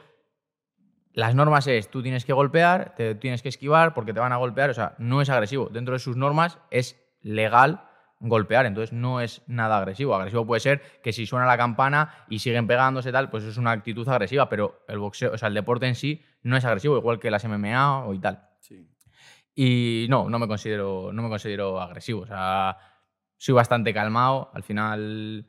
las 1.13 1.35
normas 1.35 1.67
es, 1.69 1.89
tú 1.91 2.03
tienes 2.03 2.25
que 2.25 2.33
golpear, 2.33 2.95
te 2.97 3.15
tienes 3.15 3.41
que 3.41 3.49
esquivar 3.49 3.95
porque 3.95 4.13
te 4.13 4.19
van 4.21 4.33
a 4.33 4.37
golpear, 4.37 4.71
o 4.71 4.75
sea, 4.75 4.95
no 4.99 5.23
es 5.23 5.31
agresivo. 5.31 5.69
Dentro 5.71 5.95
de 5.95 6.01
sus 6.01 6.17
normas 6.17 6.59
es 6.71 7.01
legal 7.23 7.85
golpear, 8.19 8.67
entonces 8.67 8.93
no 8.93 9.21
es 9.21 9.43
nada 9.47 9.79
agresivo. 9.79 10.15
Agresivo 10.17 10.45
puede 10.45 10.61
ser 10.61 10.83
que 11.03 11.13
si 11.13 11.25
suena 11.27 11.47
la 11.47 11.57
campana 11.57 12.25
y 12.29 12.41
siguen 12.41 12.67
pegándose 12.67 13.13
tal, 13.13 13.31
pues 13.31 13.45
es 13.45 13.59
una 13.59 13.71
actitud 13.71 14.09
agresiva, 14.09 14.49
pero 14.49 14.85
el 14.89 14.99
boxeo, 14.99 15.33
o 15.33 15.39
sea, 15.39 15.49
el 15.49 15.55
deporte 15.55 15.87
en 15.87 15.95
sí 15.95 16.21
no 16.43 16.57
es 16.57 16.65
agresivo, 16.65 16.97
igual 16.97 17.21
que 17.21 17.31
las 17.31 17.45
MMA 17.45 18.07
o 18.07 18.15
y 18.15 18.19
tal. 18.19 18.49
Sí. 18.59 18.89
Y 19.55 20.07
no, 20.09 20.29
no 20.29 20.39
me 20.39 20.49
considero, 20.49 21.13
no 21.13 21.23
me 21.23 21.29
considero 21.29 21.81
agresivo. 21.81 22.23
O 22.23 22.27
sea, 22.27 22.77
soy 23.37 23.55
bastante 23.55 23.93
calmado. 23.95 24.51
Al 24.53 24.63
final, 24.63 25.47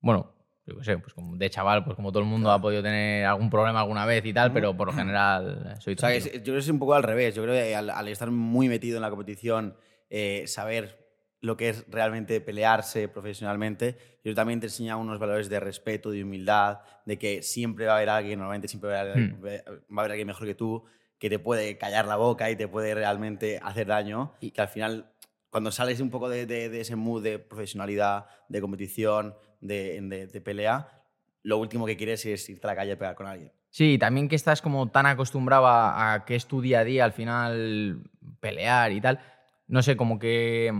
bueno, 0.00 0.32
yo 0.66 0.76
qué 0.78 0.84
sé, 0.84 0.98
pues 0.98 1.14
como 1.14 1.36
de 1.36 1.48
chaval, 1.50 1.84
pues 1.84 1.94
como 1.96 2.10
todo 2.10 2.22
el 2.22 2.28
mundo 2.28 2.50
ha 2.50 2.60
podido 2.60 2.82
tener 2.82 3.24
algún 3.24 3.48
problema 3.50 3.80
alguna 3.80 4.04
vez 4.06 4.24
y 4.26 4.32
tal, 4.32 4.52
pero 4.52 4.76
por 4.76 4.88
lo 4.88 4.92
general 4.92 5.76
soy 5.80 5.94
O 5.94 5.98
sea, 5.98 6.12
que 6.12 6.18
tranquilo. 6.20 6.34
es- 6.34 6.38
yo 6.38 6.42
creo 6.44 6.54
que 6.54 6.60
es 6.60 6.68
un 6.68 6.78
poco 6.78 6.94
al 6.94 7.02
revés. 7.02 7.34
Yo 7.34 7.42
creo 7.42 7.54
que 7.54 7.74
al, 7.76 7.90
al 7.90 8.08
estar 8.08 8.30
muy 8.30 8.68
metido 8.68 8.96
en 8.96 9.02
la 9.02 9.10
competición, 9.10 9.76
eh, 10.10 10.44
saber 10.46 11.04
lo 11.40 11.56
que 11.56 11.68
es 11.68 11.84
realmente 11.88 12.40
pelearse 12.40 13.08
profesionalmente, 13.08 14.18
yo 14.24 14.34
también 14.34 14.58
te 14.58 14.66
enseña 14.66 14.96
unos 14.96 15.20
valores 15.20 15.48
de 15.48 15.60
respeto, 15.60 16.10
de 16.10 16.24
humildad, 16.24 16.80
de 17.04 17.18
que 17.18 17.42
siempre 17.42 17.86
va 17.86 17.92
a 17.92 17.96
haber 17.96 18.08
alguien, 18.08 18.38
normalmente 18.38 18.66
siempre 18.66 18.90
va 18.90 18.96
a 18.96 19.00
haber, 19.02 19.34
Hmm. 19.34 19.44
va 19.44 19.50
a 19.50 20.00
haber 20.00 20.12
alguien 20.12 20.26
mejor 20.26 20.46
que 20.46 20.54
tú, 20.56 20.84
que 21.18 21.30
te 21.30 21.38
puede 21.38 21.78
callar 21.78 22.06
la 22.06 22.16
boca 22.16 22.50
y 22.50 22.56
te 22.56 22.68
puede 22.68 22.94
realmente 22.94 23.58
hacer 23.62 23.86
daño. 23.86 24.34
Y 24.40 24.50
que 24.50 24.60
al 24.60 24.68
final, 24.68 25.12
cuando 25.50 25.70
sales 25.70 26.00
un 26.00 26.10
poco 26.10 26.28
de, 26.28 26.46
de- 26.46 26.68
de 26.68 26.80
ese 26.80 26.96
mood 26.96 27.22
de 27.22 27.38
profesionalidad, 27.38 28.26
de 28.48 28.60
competición, 28.60 29.34
de, 29.60 30.00
de- 30.32 30.40
pelea, 30.40 31.02
lo 31.42 31.58
último 31.58 31.86
que 31.86 31.96
quieres 31.96 32.24
es 32.26 32.48
irte 32.50 32.66
a 32.66 32.70
la 32.70 32.76
calle 32.76 32.92
a 32.92 32.98
pegar 32.98 33.14
con 33.14 33.26
alguien. 33.26 33.52
Sí, 33.70 33.98
también 33.98 34.28
que 34.28 34.36
estás 34.36 34.62
como 34.62 34.90
tan 34.90 35.06
acostumbrado 35.06 35.66
a, 35.66 36.14
a 36.14 36.24
que 36.24 36.34
es 36.34 36.46
tu 36.46 36.60
día 36.60 36.80
a 36.80 36.84
día 36.84 37.04
al 37.04 37.12
final 37.12 38.02
pelear 38.40 38.92
y 38.92 39.00
tal. 39.00 39.20
No 39.68 39.82
sé, 39.82 39.96
como 39.96 40.18
que 40.18 40.72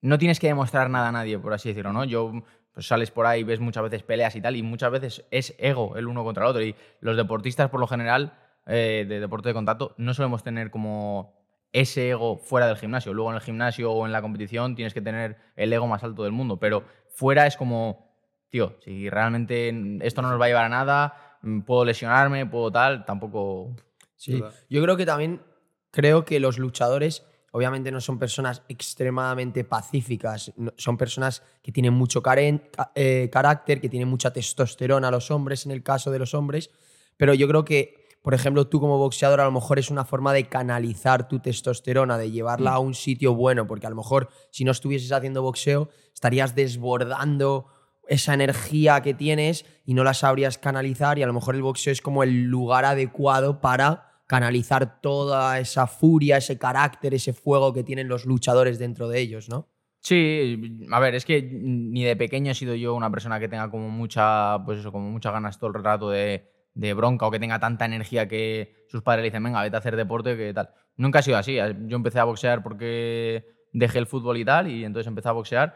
no 0.00 0.18
tienes 0.18 0.38
que 0.40 0.48
demostrar 0.48 0.90
nada 0.90 1.08
a 1.08 1.12
nadie, 1.12 1.38
por 1.38 1.52
así 1.54 1.68
decirlo, 1.70 1.92
¿no? 1.92 2.04
Yo, 2.04 2.32
pues 2.72 2.86
sales 2.86 3.10
por 3.10 3.26
ahí, 3.26 3.42
ves 3.44 3.60
muchas 3.60 3.82
veces 3.84 4.02
peleas 4.02 4.34
y 4.36 4.40
tal, 4.40 4.56
y 4.56 4.62
muchas 4.62 4.90
veces 4.90 5.24
es 5.30 5.54
ego 5.58 5.96
el 5.96 6.06
uno 6.08 6.24
contra 6.24 6.44
el 6.44 6.50
otro. 6.50 6.62
Y 6.62 6.74
los 7.00 7.16
deportistas, 7.16 7.70
por 7.70 7.80
lo 7.80 7.86
general, 7.86 8.34
eh, 8.66 9.04
de 9.08 9.20
deporte 9.20 9.48
de 9.50 9.54
contacto, 9.54 9.94
no 9.98 10.14
solemos 10.14 10.42
tener 10.42 10.70
como 10.70 11.34
ese 11.72 12.10
ego 12.10 12.36
fuera 12.38 12.66
del 12.68 12.76
gimnasio. 12.76 13.12
Luego 13.12 13.30
en 13.30 13.36
el 13.36 13.42
gimnasio 13.42 13.90
o 13.92 14.06
en 14.06 14.12
la 14.12 14.22
competición 14.22 14.74
tienes 14.76 14.94
que 14.94 15.00
tener 15.02 15.36
el 15.56 15.72
ego 15.72 15.86
más 15.88 16.04
alto 16.04 16.22
del 16.22 16.32
mundo, 16.32 16.58
pero 16.58 16.84
fuera 17.08 17.46
es 17.46 17.56
como, 17.56 18.14
tío, 18.48 18.76
si 18.84 19.10
realmente 19.10 19.72
esto 20.02 20.22
no 20.22 20.30
nos 20.30 20.40
va 20.40 20.44
a 20.44 20.48
llevar 20.48 20.64
a 20.66 20.68
nada, 20.68 21.38
mm, 21.42 21.60
puedo 21.62 21.84
lesionarme, 21.84 22.46
puedo 22.46 22.70
tal, 22.70 23.04
tampoco... 23.04 23.74
Sí. 24.16 24.42
Yo 24.70 24.82
creo 24.82 24.96
que 24.96 25.04
también 25.04 25.42
creo 25.90 26.24
que 26.24 26.38
los 26.40 26.58
luchadores 26.58 27.26
obviamente 27.50 27.90
no 27.92 28.00
son 28.00 28.18
personas 28.18 28.62
extremadamente 28.68 29.64
pacíficas, 29.64 30.52
no- 30.56 30.72
son 30.76 30.96
personas 30.96 31.42
que 31.62 31.72
tienen 31.72 31.92
mucho 31.92 32.22
caren- 32.22 32.70
ca- 32.70 32.92
eh, 32.94 33.28
carácter, 33.32 33.80
que 33.80 33.88
tienen 33.88 34.08
mucha 34.08 34.32
testosterona 34.32 35.10
los 35.10 35.30
hombres, 35.30 35.66
en 35.66 35.72
el 35.72 35.82
caso 35.82 36.10
de 36.10 36.18
los 36.20 36.34
hombres, 36.34 36.70
pero 37.16 37.34
yo 37.34 37.46
creo 37.48 37.64
que, 37.64 38.03
por 38.24 38.32
ejemplo, 38.32 38.66
tú 38.66 38.80
como 38.80 38.96
boxeador 38.96 39.42
a 39.42 39.44
lo 39.44 39.52
mejor 39.52 39.78
es 39.78 39.90
una 39.90 40.06
forma 40.06 40.32
de 40.32 40.48
canalizar 40.48 41.28
tu 41.28 41.40
testosterona, 41.40 42.16
de 42.16 42.30
llevarla 42.30 42.70
a 42.70 42.78
un 42.78 42.94
sitio 42.94 43.34
bueno, 43.34 43.66
porque 43.66 43.86
a 43.86 43.90
lo 43.90 43.96
mejor 43.96 44.30
si 44.50 44.64
no 44.64 44.72
estuvieses 44.72 45.12
haciendo 45.12 45.42
boxeo 45.42 45.90
estarías 46.14 46.54
desbordando 46.54 47.66
esa 48.08 48.32
energía 48.32 49.02
que 49.02 49.12
tienes 49.12 49.66
y 49.84 49.92
no 49.92 50.04
la 50.04 50.14
sabrías 50.14 50.56
canalizar 50.56 51.18
y 51.18 51.22
a 51.22 51.26
lo 51.26 51.34
mejor 51.34 51.54
el 51.54 51.60
boxeo 51.60 51.92
es 51.92 52.00
como 52.00 52.22
el 52.22 52.44
lugar 52.44 52.86
adecuado 52.86 53.60
para 53.60 54.22
canalizar 54.26 55.02
toda 55.02 55.58
esa 55.58 55.86
furia, 55.86 56.38
ese 56.38 56.56
carácter, 56.56 57.12
ese 57.12 57.34
fuego 57.34 57.74
que 57.74 57.84
tienen 57.84 58.08
los 58.08 58.24
luchadores 58.24 58.78
dentro 58.78 59.06
de 59.06 59.20
ellos, 59.20 59.50
¿no? 59.50 59.68
Sí, 60.00 60.78
a 60.90 60.98
ver, 60.98 61.14
es 61.14 61.26
que 61.26 61.42
ni 61.42 62.04
de 62.04 62.16
pequeño 62.16 62.52
he 62.52 62.54
sido 62.54 62.74
yo 62.74 62.94
una 62.94 63.10
persona 63.10 63.38
que 63.38 63.48
tenga 63.48 63.70
como 63.70 63.90
mucha, 63.90 64.64
pues 64.64 64.78
eso, 64.78 64.92
como 64.92 65.10
muchas 65.10 65.34
ganas 65.34 65.58
todo 65.58 65.68
el 65.68 65.84
rato 65.84 66.08
de, 66.08 66.53
de 66.74 66.92
bronca 66.94 67.26
o 67.26 67.30
que 67.30 67.38
tenga 67.38 67.58
tanta 67.58 67.84
energía 67.84 68.28
que 68.28 68.84
sus 68.88 69.02
padres 69.02 69.22
le 69.22 69.28
dicen, 69.28 69.42
venga, 69.42 69.62
vete 69.62 69.76
a 69.76 69.78
hacer 69.78 69.96
deporte, 69.96 70.36
que 70.36 70.52
tal. 70.52 70.70
Nunca 70.96 71.20
ha 71.20 71.22
sido 71.22 71.36
así. 71.36 71.56
Yo 71.86 71.96
empecé 71.96 72.18
a 72.18 72.24
boxear 72.24 72.62
porque 72.62 73.46
dejé 73.72 73.98
el 73.98 74.06
fútbol 74.06 74.36
y 74.38 74.44
tal, 74.44 74.68
y 74.68 74.84
entonces 74.84 75.06
empecé 75.06 75.28
a 75.28 75.32
boxear. 75.32 75.74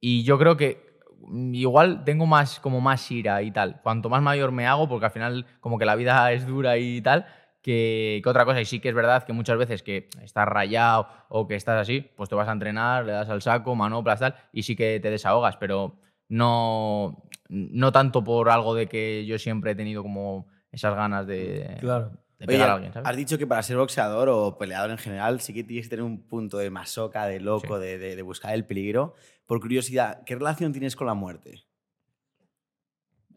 Y 0.00 0.24
yo 0.24 0.38
creo 0.38 0.56
que 0.56 0.98
mm, 1.20 1.54
igual 1.54 2.04
tengo 2.04 2.26
más, 2.26 2.60
como 2.60 2.80
más 2.80 3.10
ira 3.10 3.42
y 3.42 3.50
tal. 3.50 3.80
Cuanto 3.82 4.08
más 4.08 4.22
mayor 4.22 4.52
me 4.52 4.66
hago, 4.66 4.88
porque 4.88 5.06
al 5.06 5.12
final 5.12 5.46
como 5.60 5.78
que 5.78 5.86
la 5.86 5.96
vida 5.96 6.30
es 6.32 6.46
dura 6.46 6.76
y 6.78 7.00
tal, 7.00 7.26
que, 7.62 8.20
que 8.22 8.28
otra 8.28 8.44
cosa. 8.44 8.60
Y 8.60 8.64
sí 8.66 8.80
que 8.80 8.90
es 8.90 8.94
verdad 8.94 9.24
que 9.24 9.32
muchas 9.32 9.56
veces 9.56 9.82
que 9.82 10.08
estás 10.22 10.46
rayado 10.46 11.08
o 11.28 11.46
que 11.48 11.54
estás 11.54 11.80
así, 11.80 12.00
pues 12.16 12.28
te 12.28 12.34
vas 12.34 12.48
a 12.48 12.52
entrenar, 12.52 13.06
le 13.06 13.12
das 13.12 13.28
al 13.28 13.42
saco, 13.42 13.74
manoplas, 13.74 14.20
tal, 14.20 14.34
y 14.52 14.62
sí 14.64 14.76
que 14.76 15.00
te 15.00 15.10
desahogas, 15.10 15.56
pero 15.56 15.98
no, 16.36 17.22
no 17.48 17.92
tanto 17.92 18.24
por 18.24 18.48
algo 18.48 18.74
de 18.74 18.86
que 18.88 19.26
yo 19.26 19.38
siempre 19.38 19.72
he 19.72 19.74
tenido 19.74 20.02
como 20.02 20.46
esas 20.70 20.94
ganas 20.96 21.26
de, 21.26 21.76
Claro. 21.80 22.10
de 22.38 22.44
Oye, 22.44 22.46
pegar 22.46 22.70
a 22.70 22.74
alguien, 22.74 22.92
¿sabes? 22.92 23.08
has 23.08 23.16
dicho 23.16 23.36
que 23.36 23.46
para 23.46 23.62
ser 23.62 23.76
boxeador 23.76 24.28
o 24.30 24.56
peleador 24.56 24.90
en 24.90 24.98
general 24.98 25.40
sí 25.40 25.52
que 25.52 25.62
tienes 25.62 25.86
que 25.86 25.90
tener 25.90 26.04
un 26.04 26.22
punto 26.22 26.56
de 26.56 26.70
masoca, 26.70 27.26
de 27.26 27.38
loco, 27.40 27.76
Sí. 27.76 27.82
de, 27.84 27.98
de- 27.98 28.16
de 28.16 28.22
buscar 28.22 28.54
el 28.54 28.64
peligro. 28.64 29.14
Por 29.46 29.60
curiosidad, 29.60 30.22
¿qué 30.24 30.34
relación 30.34 30.72
tienes 30.72 30.96
con 30.96 31.06
la 31.06 31.14
muerte? 31.14 31.64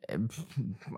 Eh, 0.08 0.18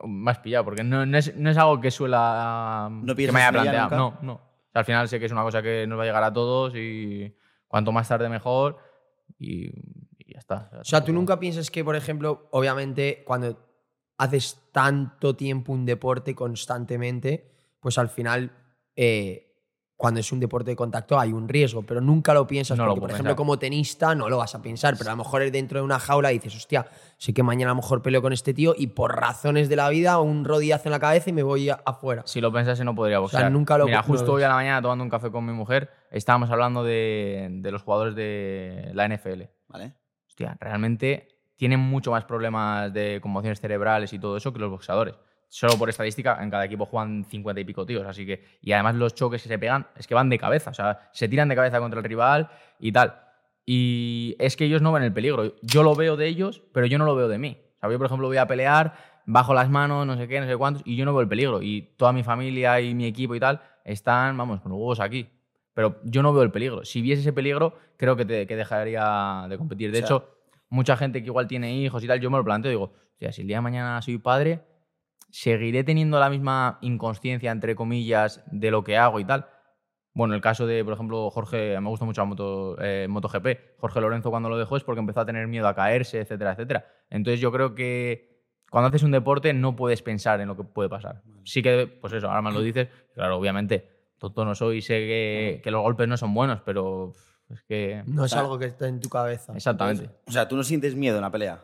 más 0.04 0.40
pillado, 0.40 0.66
porque 0.66 0.84
no, 0.84 1.06
no 1.06 1.18
es, 1.18 1.36
no 1.36 1.50
es 1.50 1.58
algo 1.58 1.80
que 1.82 1.92
suela. 1.92 2.90
¿No 2.92 3.16
que 3.16 3.32
me 3.32 3.42
haya 3.42 3.52
planteado. 3.52 3.84
nunca? 3.90 3.96
No, 3.98 4.18
no. 4.22 4.34
O 4.34 4.70
sea, 4.72 4.80
al 4.82 4.86
final 4.86 5.08
sé 5.08 5.20
que 5.20 5.26
es 5.26 5.32
una 5.32 5.44
cosa 5.44 5.62
que 5.64 5.88
nos 5.88 5.98
va 5.98 6.04
a 6.04 6.06
llegar 6.06 6.24
a 6.24 6.34
todos 6.34 6.74
y 6.76 7.34
cuanto 7.68 7.92
más 7.92 8.08
tarde 8.08 8.30
mejor 8.30 8.78
y 9.40 9.70
ya 10.38 10.40
está. 10.40 10.70
O 10.80 10.84
sea, 10.84 11.04
tú 11.04 11.12
nunca 11.14 11.40
piensas 11.40 11.72
que, 11.72 11.84
por 11.84 11.96
ejemplo, 11.96 12.48
obviamente, 12.52 13.24
cuando 13.26 13.58
haces 14.20 14.60
tanto 14.72 15.36
tiempo 15.36 15.74
un 15.74 15.84
deporte 15.86 16.36
constantemente, 16.36 17.50
pues 17.80 17.98
al 17.98 18.10
final, 18.10 18.52
eh, 18.96 19.44
cuando 19.96 20.20
es 20.20 20.32
un 20.32 20.40
deporte 20.40 20.70
de 20.70 20.76
contacto, 20.76 21.20
hay 21.20 21.34
un 21.34 21.50
riesgo, 21.50 21.82
pero 21.82 22.02
nunca 22.02 22.36
lo 22.36 22.46
piensas. 22.46 22.78
No 22.78 22.86
porque, 22.86 23.00
por 23.02 23.10
ejemplo, 23.10 23.32
pensar. 23.32 23.36
como 23.36 23.58
tenista, 23.58 24.14
no 24.14 24.30
lo 24.30 24.38
vas 24.38 24.54
a 24.54 24.62
pensar, 24.62 24.96
pero 24.96 25.10
a 25.10 25.14
lo 25.14 25.18
mejor 25.24 25.50
dentro 25.50 25.80
de 25.80 25.86
una 25.86 25.98
jaula 25.98 26.30
dices, 26.30 26.56
hostia, 26.56 26.86
sé 27.18 27.34
que 27.34 27.42
mañana 27.42 27.72
a 27.72 27.74
lo 27.74 27.82
mejor 27.82 28.04
peleo 28.04 28.22
con 28.22 28.32
este 28.32 28.54
tío 28.54 28.76
y 28.78 28.88
por 28.88 29.16
razones 29.16 29.70
de 29.70 29.76
la 29.76 29.90
vida, 29.90 30.20
un 30.20 30.46
rodillazo 30.46 30.90
en 30.90 30.92
la 30.92 31.00
cabeza 31.00 31.32
y 31.32 31.34
me 31.34 31.42
voy 31.42 31.70
afuera. 31.72 32.22
Si 32.28 32.42
lo 32.42 32.52
pensase 32.54 32.84
no 32.84 32.94
podría 32.94 33.16
sea, 33.16 33.22
boxear. 33.22 33.52
nunca 33.52 33.76
lo- 33.80 33.86
Mira, 33.86 34.04
justo 34.04 34.34
hoy 34.34 34.44
a 34.44 34.50
la 34.50 34.54
mañana 34.56 34.84
tomando 34.84 35.04
un 35.04 35.10
café 35.10 35.32
con 35.32 35.44
mi 35.44 35.54
mujer, 35.54 35.90
estábamos 36.12 36.52
hablando 36.52 36.84
de, 36.84 37.48
de 37.52 37.72
los 37.72 37.82
jugadores 37.82 38.14
de 38.14 38.92
la 38.94 39.06
NFL. 39.08 39.50
¿Vale? 39.68 39.96
Hostia, 40.38 40.56
realmente 40.60 41.30
tienen 41.56 41.80
mucho 41.80 42.12
más 42.12 42.24
problemas 42.26 42.94
de 42.94 43.20
conmociones 43.20 43.60
cerebrales 43.60 44.14
y 44.14 44.20
todo 44.20 44.38
eso 44.38 44.54
que 44.54 44.60
los 44.60 44.70
boxeadores. 44.70 45.16
Solo 45.50 45.80
por 45.80 45.90
estadística, 45.90 46.38
en 46.44 46.52
cada 46.52 46.64
equipo 46.64 46.86
juegan 46.86 47.26
50 47.26 47.60
y 47.60 47.64
pico 47.64 47.88
tíos, 47.88 48.06
así 48.06 48.24
que... 48.24 48.46
Y 48.62 48.72
además 48.74 48.94
los 48.94 49.16
choques 49.16 49.42
que 49.42 49.50
se 49.50 49.58
pegan 49.58 49.88
es 49.96 50.06
que 50.06 50.14
van 50.14 50.30
de 50.30 50.38
cabeza, 50.38 50.70
o 50.70 50.74
sea, 50.76 51.10
se 51.12 51.28
tiran 51.28 51.50
de 51.50 51.56
cabeza 51.56 51.80
contra 51.80 52.02
el 52.02 52.04
rival 52.04 52.52
y 52.80 52.92
tal. 52.92 53.20
Y 53.66 54.36
es 54.38 54.56
que 54.56 54.66
ellos 54.66 54.84
no 54.84 54.92
ven 54.92 55.02
el 55.02 55.12
peligro. 55.12 55.56
Yo 55.64 55.82
lo 55.82 55.96
veo 55.96 56.18
de 56.18 56.28
ellos, 56.28 56.62
pero 56.72 56.86
yo 56.86 57.00
no 57.00 57.06
lo 57.06 57.16
veo 57.16 57.28
de 57.28 57.40
mí. 57.40 57.58
O 57.78 57.80
sea, 57.80 57.90
yo, 57.90 57.98
por 57.98 58.06
ejemplo, 58.06 58.28
voy 58.28 58.38
a 58.38 58.46
pelear, 58.46 58.94
bajo 59.26 59.56
las 59.56 59.72
manos, 59.72 60.06
no 60.06 60.18
sé 60.18 60.28
qué, 60.28 60.40
no 60.40 60.46
sé 60.46 60.56
cuántos, 60.56 60.84
y 60.86 60.98
yo 60.98 61.06
no 61.06 61.14
veo 61.14 61.22
el 61.22 61.28
peligro. 61.28 61.64
Y 61.64 61.96
toda 61.98 62.14
mi 62.14 62.22
familia 62.22 62.80
y 62.80 62.94
mi 62.94 63.08
equipo 63.08 63.34
y 63.34 63.40
tal 63.40 63.60
están, 63.84 64.38
vamos, 64.38 64.62
con 64.62 64.72
los 64.72 64.78
huevos 64.78 65.00
aquí. 65.00 65.28
Pero 65.78 66.00
yo 66.06 66.24
no 66.24 66.34
veo 66.34 66.42
el 66.42 66.50
peligro. 66.50 66.84
Si 66.84 67.04
viese 67.04 67.22
ese 67.22 67.34
peligro, 67.34 67.76
creo 67.98 68.16
que, 68.16 68.26
te- 68.26 68.48
que 68.48 68.56
dejaría 68.56 69.46
de 69.48 69.60
competir. 69.60 69.92
De 69.92 70.00
O 70.00 70.02
sea- 70.02 70.08
hecho, 70.18 70.30
mucha 70.70 70.98
gente 70.98 71.22
que 71.22 71.28
igual 71.28 71.48
tiene 71.48 71.76
hijos 71.78 72.04
y 72.04 72.08
tal, 72.08 72.20
yo 72.20 72.32
me 72.32 72.38
lo 72.40 72.44
planteo, 72.44 72.72
digo, 72.72 72.94
hostia, 73.12 73.32
si 73.32 73.42
el 73.42 73.48
día 73.48 73.58
de 73.58 73.62
mañana 73.62 74.02
soy 74.02 74.18
padre, 74.18 74.64
seguiré 75.30 75.84
teniendo 75.84 76.20
la 76.20 76.32
misma 76.32 76.80
inconsciencia, 76.82 77.52
entre 77.52 77.76
comillas, 77.76 78.44
de 78.52 78.72
lo 78.72 78.84
que 78.84 78.98
hago 78.98 79.20
y 79.20 79.26
tal. 79.26 79.46
Bueno, 80.16 80.34
el 80.34 80.42
caso 80.42 80.66
de, 80.66 80.84
por 80.84 80.94
ejemplo, 80.94 81.30
Jorge, 81.30 81.80
me 81.80 81.90
gusta 81.90 82.06
mucho 82.06 82.22
la 82.22 82.26
moto, 82.26 82.76
eh, 82.82 83.06
MotoGP. 83.08 83.78
Jorge 83.78 84.02
Lorenzo 84.02 84.32
cuando 84.32 84.50
lo 84.50 84.58
dejó 84.58 84.78
es 84.78 84.84
porque 84.84 85.00
empezó 85.00 85.20
a 85.20 85.26
tener 85.28 85.46
miedo 85.48 85.68
a 85.68 85.76
caerse, 85.76 86.22
etcétera, 86.22 86.54
etcétera. 86.54 86.88
Entonces 87.12 87.40
yo 87.40 87.52
creo 87.52 87.76
que 87.76 88.42
cuando 88.72 88.88
haces 88.88 89.04
un 89.04 89.12
deporte 89.12 89.54
no 89.54 89.76
puedes 89.76 90.02
pensar 90.02 90.42
en 90.42 90.48
lo 90.48 90.58
que 90.58 90.64
puede 90.64 90.90
pasar. 90.90 91.22
Sí 91.44 91.62
que, 91.62 91.86
pues 91.86 92.14
eso, 92.14 92.30
ahora 92.30 92.42
más 92.42 92.56
lo 92.56 92.62
dices, 92.62 92.88
claro, 93.14 93.38
obviamente, 93.38 93.97
tonto 94.18 94.46
no 94.46 94.56
soy, 94.56 94.82
sé 94.82 94.94
que, 95.00 95.62
que 95.64 95.72
los 95.72 95.82
golpes 95.82 96.08
no 96.08 96.18
son 96.18 96.34
buenos, 96.34 96.62
pero 96.66 97.14
es 97.50 97.62
que... 97.64 98.04
No 98.08 98.26
es 98.26 98.34
algo 98.34 98.58
que 98.60 98.66
está 98.66 98.88
en 98.88 99.00
tu 99.00 99.10
cabeza. 99.10 99.54
Exactamente. 99.56 100.10
O 100.28 100.32
sea, 100.32 100.48
¿tú 100.48 100.56
no 100.56 100.64
sientes 100.64 100.96
miedo 100.96 101.18
en 101.18 101.22
la 101.22 101.32
pelea? 101.32 101.64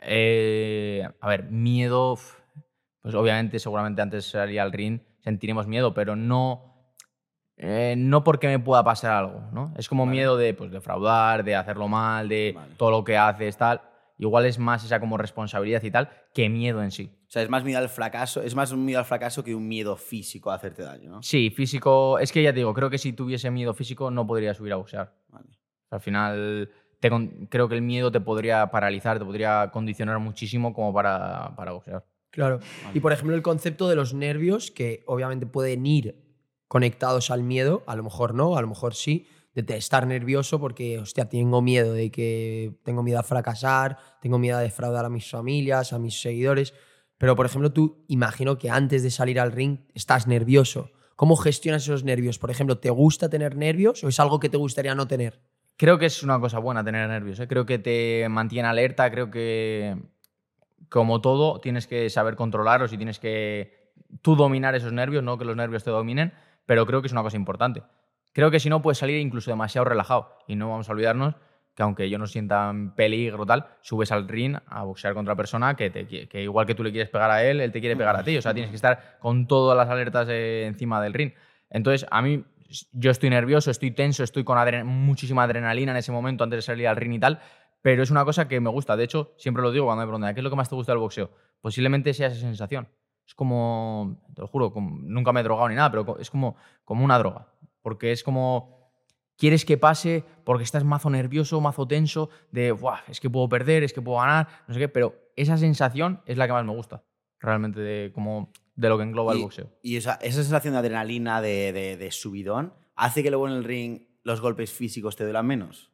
Eh, 0.00 1.08
a 1.20 1.28
ver, 1.28 1.44
miedo. 1.44 2.18
Pues 3.00 3.14
obviamente, 3.14 3.58
seguramente 3.58 4.02
antes 4.02 4.24
de 4.24 4.30
salir 4.30 4.60
al 4.60 4.72
ring 4.72 5.00
sentiremos 5.20 5.66
miedo, 5.66 5.94
pero 5.94 6.16
no. 6.16 6.92
eh, 7.56 7.94
no 7.96 8.22
porque 8.24 8.46
me 8.48 8.58
pueda 8.58 8.84
pasar 8.84 9.12
algo, 9.12 9.40
¿no? 9.52 9.72
Es 9.76 9.88
como 9.88 10.04
miedo 10.06 10.36
de 10.36 10.52
pues, 10.54 10.70
defraudar, 10.70 11.44
de 11.44 11.54
hacerlo 11.56 11.88
mal, 11.88 12.28
de 12.28 12.52
Vale. 12.54 12.74
todo 12.76 12.90
lo 12.90 13.04
que 13.04 13.16
haces, 13.16 13.56
tal. 13.56 13.80
Igual 14.18 14.46
es 14.46 14.58
más 14.58 14.84
esa 14.84 15.00
como 15.00 15.16
responsabilidad 15.18 15.82
y 15.82 15.90
tal 15.90 16.10
que 16.32 16.48
miedo 16.48 16.82
en 16.82 16.90
sí. 16.90 17.10
O 17.34 17.36
sea, 17.36 17.42
es 17.42 17.50
más 17.50 17.64
miedo 17.64 17.80
al 17.80 17.88
fracaso, 17.88 18.42
es 18.42 18.54
más 18.54 18.70
un 18.70 18.84
miedo 18.84 19.00
al 19.00 19.04
fracaso 19.04 19.42
que 19.42 19.56
un 19.56 19.66
miedo 19.66 19.96
físico 19.96 20.52
a 20.52 20.54
hacerte 20.54 20.84
daño, 20.84 21.10
¿no? 21.10 21.20
Sí, 21.24 21.50
físico. 21.50 22.16
Es 22.20 22.30
que 22.30 22.40
ya 22.40 22.52
te 22.52 22.58
digo, 22.60 22.72
creo 22.72 22.88
que 22.88 22.96
si 22.96 23.12
tuviese 23.12 23.50
miedo 23.50 23.74
físico 23.74 24.08
no 24.08 24.24
podría 24.24 24.54
subir 24.54 24.72
a 24.72 24.76
boxear. 24.76 25.12
Vale. 25.30 25.48
Al 25.90 26.00
final, 26.00 26.70
te 27.00 27.10
con- 27.10 27.46
creo 27.50 27.68
que 27.68 27.74
el 27.74 27.82
miedo 27.82 28.12
te 28.12 28.20
podría 28.20 28.70
paralizar, 28.70 29.18
te 29.18 29.24
podría 29.24 29.72
condicionar 29.72 30.20
muchísimo 30.20 30.72
como 30.72 30.94
para, 30.94 31.56
para 31.56 31.72
boxear. 31.72 32.04
Claro. 32.30 32.60
Y 32.94 33.00
por 33.00 33.10
ejemplo, 33.12 33.34
el 33.34 33.42
concepto 33.42 33.88
de 33.88 33.96
los 33.96 34.14
nervios, 34.14 34.70
que 34.70 35.02
obviamente 35.08 35.44
pueden 35.44 35.84
ir 35.86 36.14
conectados 36.68 37.32
al 37.32 37.42
miedo, 37.42 37.82
a 37.88 37.96
lo 37.96 38.04
mejor 38.04 38.32
no, 38.34 38.56
a 38.56 38.60
lo 38.62 38.68
mejor 38.68 38.94
sí, 38.94 39.26
de 39.54 39.76
estar 39.76 40.06
nervioso 40.06 40.60
porque, 40.60 41.00
hostia, 41.00 41.28
tengo 41.28 41.60
miedo 41.62 41.94
de 41.94 42.12
que 42.12 42.78
tengo 42.84 43.02
miedo 43.02 43.18
a 43.18 43.24
fracasar, 43.24 43.98
tengo 44.22 44.38
miedo 44.38 44.56
a 44.56 44.60
defraudar 44.60 45.04
a 45.04 45.08
mis 45.10 45.28
familias, 45.28 45.92
a 45.92 45.98
mis 45.98 46.20
seguidores. 46.20 46.72
Pero, 47.24 47.36
por 47.36 47.46
ejemplo, 47.46 47.72
tú 47.72 48.04
imagino 48.06 48.58
que 48.58 48.68
antes 48.68 49.02
de 49.02 49.10
salir 49.10 49.40
al 49.40 49.50
ring 49.50 49.78
estás 49.94 50.26
nervioso. 50.26 50.90
¿Cómo 51.16 51.36
gestionas 51.36 51.84
esos 51.84 52.04
nervios? 52.04 52.38
Por 52.38 52.50
ejemplo, 52.50 52.76
¿te 52.76 52.90
gusta 52.90 53.30
tener 53.30 53.56
nervios 53.56 54.04
o 54.04 54.08
es 54.08 54.20
algo 54.20 54.38
que 54.38 54.50
te 54.50 54.58
gustaría 54.58 54.94
no 54.94 55.08
tener? 55.08 55.40
Creo 55.78 55.98
que 55.98 56.04
es 56.04 56.22
una 56.22 56.38
cosa 56.38 56.58
buena 56.58 56.84
tener 56.84 57.08
nervios. 57.08 57.40
¿eh? 57.40 57.48
Creo 57.48 57.64
que 57.64 57.78
te 57.78 58.28
mantiene 58.28 58.68
alerta. 58.68 59.10
Creo 59.10 59.30
que, 59.30 59.96
como 60.90 61.22
todo, 61.22 61.60
tienes 61.60 61.86
que 61.86 62.10
saber 62.10 62.36
controlarlos 62.36 62.92
y 62.92 62.98
tienes 62.98 63.18
que 63.18 63.94
tú 64.20 64.36
dominar 64.36 64.74
esos 64.74 64.92
nervios, 64.92 65.24
no 65.24 65.38
que 65.38 65.46
los 65.46 65.56
nervios 65.56 65.82
te 65.82 65.90
dominen. 65.90 66.34
Pero 66.66 66.84
creo 66.84 67.00
que 67.00 67.06
es 67.06 67.12
una 67.12 67.22
cosa 67.22 67.38
importante. 67.38 67.84
Creo 68.34 68.50
que 68.50 68.60
si 68.60 68.68
no, 68.68 68.82
puedes 68.82 68.98
salir 68.98 69.18
incluso 69.18 69.50
demasiado 69.50 69.86
relajado. 69.86 70.36
Y 70.46 70.56
no 70.56 70.68
vamos 70.68 70.90
a 70.90 70.92
olvidarnos 70.92 71.36
que, 71.74 71.82
aunque 71.82 72.08
yo 72.08 72.18
no 72.18 72.26
sienta 72.26 72.70
en 72.70 72.92
peligro 72.94 73.44
tal, 73.46 73.66
subes 73.80 74.12
al 74.12 74.28
ring 74.28 74.56
a 74.66 74.84
boxear 74.84 75.14
contra 75.14 75.34
persona 75.34 75.74
que, 75.74 75.90
te, 75.90 76.06
que 76.06 76.42
igual 76.42 76.66
que 76.66 76.74
tú 76.74 76.84
le 76.84 76.92
quieres 76.92 77.08
pegar 77.10 77.30
a 77.30 77.42
él, 77.44 77.60
él 77.60 77.72
te 77.72 77.80
quiere 77.80 77.96
pegar 77.96 78.16
a 78.16 78.22
ti. 78.22 78.36
O 78.36 78.42
sea, 78.42 78.54
tienes 78.54 78.70
que 78.70 78.76
estar 78.76 79.18
con 79.20 79.46
todas 79.46 79.76
las 79.76 79.88
alertas 79.88 80.28
eh, 80.30 80.66
encima 80.66 81.02
del 81.02 81.12
ring. 81.14 81.32
Entonces, 81.70 82.06
a 82.10 82.22
mí, 82.22 82.44
yo 82.92 83.10
estoy 83.10 83.30
nervioso, 83.30 83.70
estoy 83.70 83.90
tenso, 83.90 84.22
estoy 84.22 84.44
con 84.44 84.86
muchísima 84.86 85.42
adrenalina 85.42 85.92
en 85.92 85.98
ese 85.98 86.12
momento 86.12 86.44
antes 86.44 86.58
de 86.58 86.62
salir 86.62 86.86
al 86.88 86.96
ring 86.96 87.14
y 87.14 87.18
tal, 87.18 87.40
pero 87.82 88.02
es 88.02 88.10
una 88.10 88.24
cosa 88.24 88.48
que 88.48 88.60
me 88.60 88.70
gusta. 88.70 88.96
De 88.96 89.04
hecho, 89.04 89.34
siempre 89.36 89.62
lo 89.62 89.70
digo 89.72 89.86
cuando 89.86 90.02
me 90.02 90.06
preguntan, 90.06 90.34
¿qué 90.34 90.40
es 90.40 90.44
lo 90.44 90.50
que 90.50 90.56
más 90.56 90.68
te 90.68 90.74
gusta 90.74 90.92
del 90.92 91.00
boxeo? 91.00 91.30
Posiblemente 91.60 92.14
sea 92.14 92.28
esa 92.28 92.40
sensación. 92.40 92.88
Es 93.26 93.34
como, 93.34 94.22
te 94.34 94.42
lo 94.42 94.48
juro, 94.48 94.72
como- 94.72 94.98
nunca 95.02 95.32
me 95.32 95.40
he 95.40 95.42
drogado 95.42 95.68
ni 95.68 95.74
nada, 95.74 95.90
pero 95.90 96.18
es 96.18 96.30
como, 96.30 96.56
como 96.84 97.04
una 97.04 97.18
droga. 97.18 97.48
Porque 97.82 98.12
es 98.12 98.22
como, 98.22 98.83
quieres 99.36 99.64
que 99.64 99.76
pase 99.78 100.24
porque 100.44 100.64
estás 100.64 100.84
mazo 100.84 101.10
nervioso, 101.10 101.60
mazo 101.60 101.86
tenso, 101.86 102.30
de, 102.50 102.72
"Buah, 102.72 103.00
es 103.08 103.20
que 103.20 103.30
puedo 103.30 103.48
perder, 103.48 103.82
es 103.82 103.92
que 103.92 104.02
puedo 104.02 104.18
ganar, 104.18 104.46
no 104.68 104.74
sé 104.74 104.80
qué, 104.80 104.88
pero 104.88 105.14
esa 105.36 105.56
sensación 105.56 106.20
es 106.26 106.36
la 106.36 106.46
que 106.46 106.52
más 106.52 106.64
me 106.64 106.72
gusta, 106.72 107.02
realmente, 107.40 107.80
de, 107.80 108.12
como, 108.12 108.50
de 108.76 108.88
lo 108.88 108.96
que 108.96 109.04
engloba 109.04 109.32
el 109.32 109.40
boxeo. 109.40 109.68
Y 109.82 109.96
esa, 109.96 110.14
esa 110.22 110.42
sensación 110.42 110.74
de 110.74 110.78
adrenalina, 110.80 111.40
de, 111.40 111.72
de- 111.72 111.96
de 111.96 112.10
subidón, 112.10 112.72
¿hace 112.96 113.22
que 113.22 113.30
luego 113.30 113.48
en 113.48 113.54
el 113.54 113.64
ring 113.64 114.02
los 114.22 114.40
golpes 114.40 114.72
físicos 114.72 115.16
te 115.16 115.24
duelan 115.24 115.46
menos? 115.46 115.90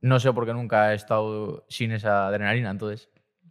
No 0.00 0.20
sé 0.20 0.32
porque 0.32 0.52
nunca 0.52 0.92
he 0.92 0.94
estado 0.96 1.64
sin 1.68 1.90
esa 1.92 2.26
adrenalina, 2.28 2.70
entonces. 2.70 3.08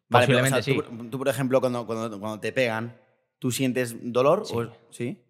Vale, 0.10 0.28
pero, 0.28 0.40
posiblemente 0.40 0.60
o 0.60 0.64
sea, 0.64 0.74
sí. 0.74 0.98
Tú, 0.98 1.10
tú, 1.10 1.18
por 1.18 1.28
ejemplo, 1.28 1.60
cuando, 1.60 1.86
cuando, 1.86 2.20
cuando 2.20 2.40
te 2.40 2.52
pegan, 2.52 2.96
¿tú 3.40 3.52
sientes 3.52 3.96
dolor? 4.12 4.46
Sí. 4.46 4.56
O, 4.56 4.72
¿Sí? 4.92 5.22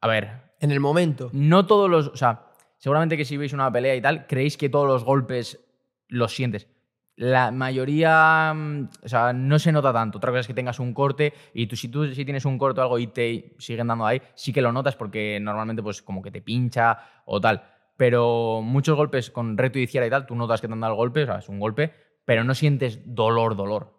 A 0.00 0.08
ver, 0.08 0.52
En 0.60 0.70
el 0.70 0.80
momento. 0.80 1.30
no 1.32 1.66
todos 1.66 1.88
los. 1.88 2.08
O 2.08 2.16
sea, 2.16 2.51
seguramente 2.82 3.16
que 3.16 3.24
si 3.24 3.36
veis 3.36 3.52
una 3.52 3.70
pelea 3.70 3.94
y 3.94 4.00
tal, 4.02 4.26
creéis 4.26 4.56
que 4.56 4.68
todos 4.68 4.88
los 4.88 5.04
golpes 5.04 5.64
los 6.08 6.34
sientes. 6.34 6.66
La 7.14 7.52
mayoría, 7.52 8.52
mm, 8.52 8.88
o 9.04 9.08
sea, 9.08 9.32
no 9.32 9.58
se 9.60 9.70
nota 9.70 9.92
tanto. 9.92 10.18
Otra 10.18 10.32
cosa 10.32 10.40
es 10.40 10.46
que 10.48 10.54
tengas 10.54 10.80
un 10.80 10.92
corte 10.92 11.32
y 11.54 11.68
tú 11.68 11.76
si 11.76 11.86
tú 11.88 12.12
si 12.12 12.24
tienes 12.24 12.44
un 12.44 12.58
corte 12.58 12.80
o 12.80 12.82
algo 12.82 12.98
y 12.98 13.06
te 13.06 13.54
siguen 13.58 13.86
dando 13.86 14.04
ahí, 14.04 14.20
sí 14.34 14.52
que 14.52 14.60
lo 14.62 14.72
notas 14.72 14.96
porque 14.96 15.38
normalmente 15.40 15.80
pues 15.80 16.02
como 16.02 16.22
que 16.22 16.32
te 16.32 16.42
pincha 16.42 16.98
o 17.26 17.40
tal. 17.40 17.62
Pero 17.96 18.62
muchos 18.64 18.96
golpes 18.96 19.30
con 19.30 19.56
reto 19.56 19.78
y 19.78 19.82
izquierda 19.82 20.06
y 20.08 20.10
tal, 20.10 20.26
tú 20.26 20.34
notas 20.34 20.60
que 20.60 20.66
te 20.66 20.72
han 20.72 20.80
dado 20.80 20.94
el 20.94 20.96
golpe, 20.96 21.22
o 21.22 21.26
sea, 21.26 21.36
es 21.38 21.48
un 21.48 21.60
golpe, 21.60 21.94
pero 22.24 22.42
no 22.42 22.54
sientes 22.54 23.00
dolor, 23.04 23.54
dolor. 23.54 23.94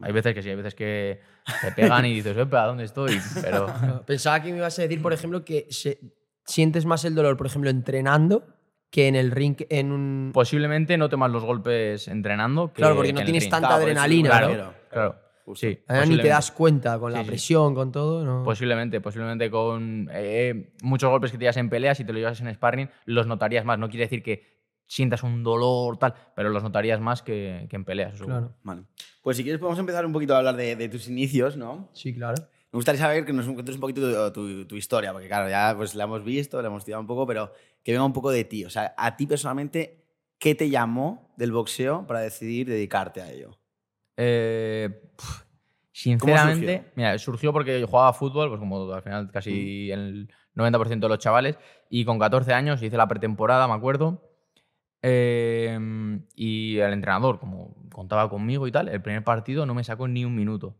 Hay 0.00 0.12
veces 0.12 0.32
que 0.32 0.42
sí, 0.42 0.48
hay 0.48 0.56
veces 0.56 0.74
que 0.74 1.20
te 1.62 1.72
pegan 1.72 2.06
y 2.06 2.14
dices, 2.14 2.36
"Epa, 2.36 2.64
¿dónde 2.66 2.84
estoy? 2.84 3.18
Pero 3.42 3.66
Pensaba 4.06 4.40
que 4.42 4.52
me 4.52 4.58
ibas 4.58 4.78
a 4.78 4.82
decir, 4.82 5.02
por 5.02 5.12
ejemplo, 5.12 5.44
que 5.44 5.66
se- 5.70 5.98
sientes 6.46 6.86
más 6.86 7.04
el 7.04 7.14
dolor, 7.14 7.36
por 7.36 7.46
ejemplo, 7.46 7.70
entrenando 7.70 8.44
que 8.90 9.08
en 9.08 9.16
el 9.16 9.30
ring 9.32 9.56
en 9.68 9.92
un... 9.92 10.30
posiblemente 10.32 10.96
note 10.96 11.16
más 11.16 11.30
los 11.30 11.44
golpes 11.44 12.08
entrenando. 12.08 12.68
Que, 12.68 12.76
claro, 12.76 12.94
porque 12.94 13.08
que 13.08 13.14
no 13.14 13.24
tienes 13.24 13.42
ring. 13.44 13.50
tanta 13.50 13.68
Claro, 13.68 13.82
eso, 13.82 13.90
adrenalina, 13.90 14.30
claro, 14.30 14.46
¿no? 14.48 14.52
claro. 14.54 14.74
Claro, 14.90 15.54
sí. 15.56 15.78
Ni 16.08 16.18
te 16.18 16.28
das 16.28 16.50
cuenta 16.52 16.98
con 16.98 17.12
la 17.12 17.18
Sí, 17.18 17.24
sí. 17.24 17.30
presión, 17.30 17.74
con 17.74 17.92
todo, 17.92 18.24
¿no? 18.24 18.42
Posiblemente, 18.44 19.00
posiblemente 19.00 19.50
con 19.50 20.08
eh, 20.12 20.72
muchos 20.82 21.10
golpes 21.10 21.30
que 21.30 21.36
te 21.38 21.42
llevas 21.44 21.56
en 21.56 21.68
peleas, 21.68 21.98
si 21.98 22.04
te 22.04 22.12
lo 22.12 22.18
llevas 22.18 22.40
en 22.40 22.52
sparring, 22.54 22.88
los 23.04 23.26
notarías 23.26 23.64
más. 23.64 23.78
No 23.78 23.88
quiere 23.88 24.04
decir 24.04 24.22
que 24.22 24.56
sientas 24.86 25.24
un 25.24 25.42
dolor 25.42 25.98
tal, 25.98 26.14
pero 26.34 26.48
los 26.48 26.62
notarías 26.62 27.00
más 27.00 27.22
que, 27.22 27.66
que 27.68 27.76
en 27.76 27.84
peleas. 27.84 28.20
Claro. 28.20 28.54
Vale. 28.62 28.82
Pues 29.20 29.36
si 29.36 29.42
quieres 29.42 29.58
podemos 29.60 29.78
empezar 29.80 30.06
un 30.06 30.12
poquito 30.12 30.34
a 30.34 30.38
hablar 30.38 30.56
de, 30.56 30.76
de 30.76 30.88
tus 30.88 31.08
inicios, 31.08 31.56
¿no? 31.56 31.90
Sí, 31.92 32.14
claro. 32.14 32.36
Me 32.76 32.78
gustaría 32.80 33.00
saber 33.00 33.24
que 33.24 33.32
nos 33.32 33.46
cuentes 33.46 33.74
un 33.76 33.80
poquito 33.80 34.30
tu, 34.30 34.32
tu- 34.32 34.66
tu 34.66 34.76
historia, 34.76 35.10
porque 35.12 35.28
claro, 35.28 35.48
ya 35.48 35.72
pues 35.74 35.94
la 35.94 36.04
hemos 36.04 36.22
visto, 36.22 36.60
la 36.60 36.68
hemos 36.68 36.80
estudiado 36.82 37.00
un 37.00 37.06
poco, 37.06 37.26
pero 37.26 37.50
que 37.82 37.92
venga 37.92 38.04
un 38.04 38.12
poco 38.12 38.30
de 38.30 38.44
ti. 38.44 38.66
O 38.66 38.70
sea, 38.70 38.94
a 38.98 39.16
ti 39.16 39.26
personalmente, 39.26 40.04
¿qué 40.38 40.54
te 40.54 40.68
llamó 40.68 41.32
del 41.38 41.52
boxeo 41.52 42.06
para 42.06 42.20
decidir 42.20 42.66
dedicarte 42.68 43.22
a 43.22 43.30
ello? 43.32 43.58
Eh, 44.18 44.90
sinceramente, 45.90 46.74
surgió? 46.76 46.92
mira, 46.96 47.18
surgió 47.18 47.52
porque 47.54 47.80
yo 47.80 47.86
jugaba 47.86 48.12
fútbol, 48.12 48.48
pues 48.50 48.58
como 48.60 48.92
al 48.92 49.02
final 49.02 49.30
casi 49.30 49.90
el 49.90 50.28
90% 50.54 51.06
de 51.06 51.08
los 51.08 51.18
chavales, 51.18 51.58
y 51.88 52.04
con 52.04 52.18
14 52.18 52.52
años 52.52 52.82
hice 52.82 52.98
la 52.98 53.08
pretemporada, 53.08 53.66
me 53.68 53.74
acuerdo. 53.74 54.22
eh, 55.02 55.78
y 56.34 56.76
el 56.78 56.92
entrenador, 56.92 57.38
como 57.38 57.74
contaba 57.90 58.28
conmigo 58.28 58.66
y 58.66 58.72
tal, 58.72 58.88
el 58.88 59.00
primer 59.00 59.24
partido 59.24 59.64
no 59.64 59.72
me 59.74 59.82
sacó 59.84 60.08
ni 60.08 60.24
un 60.26 60.34
minuto. 60.34 60.76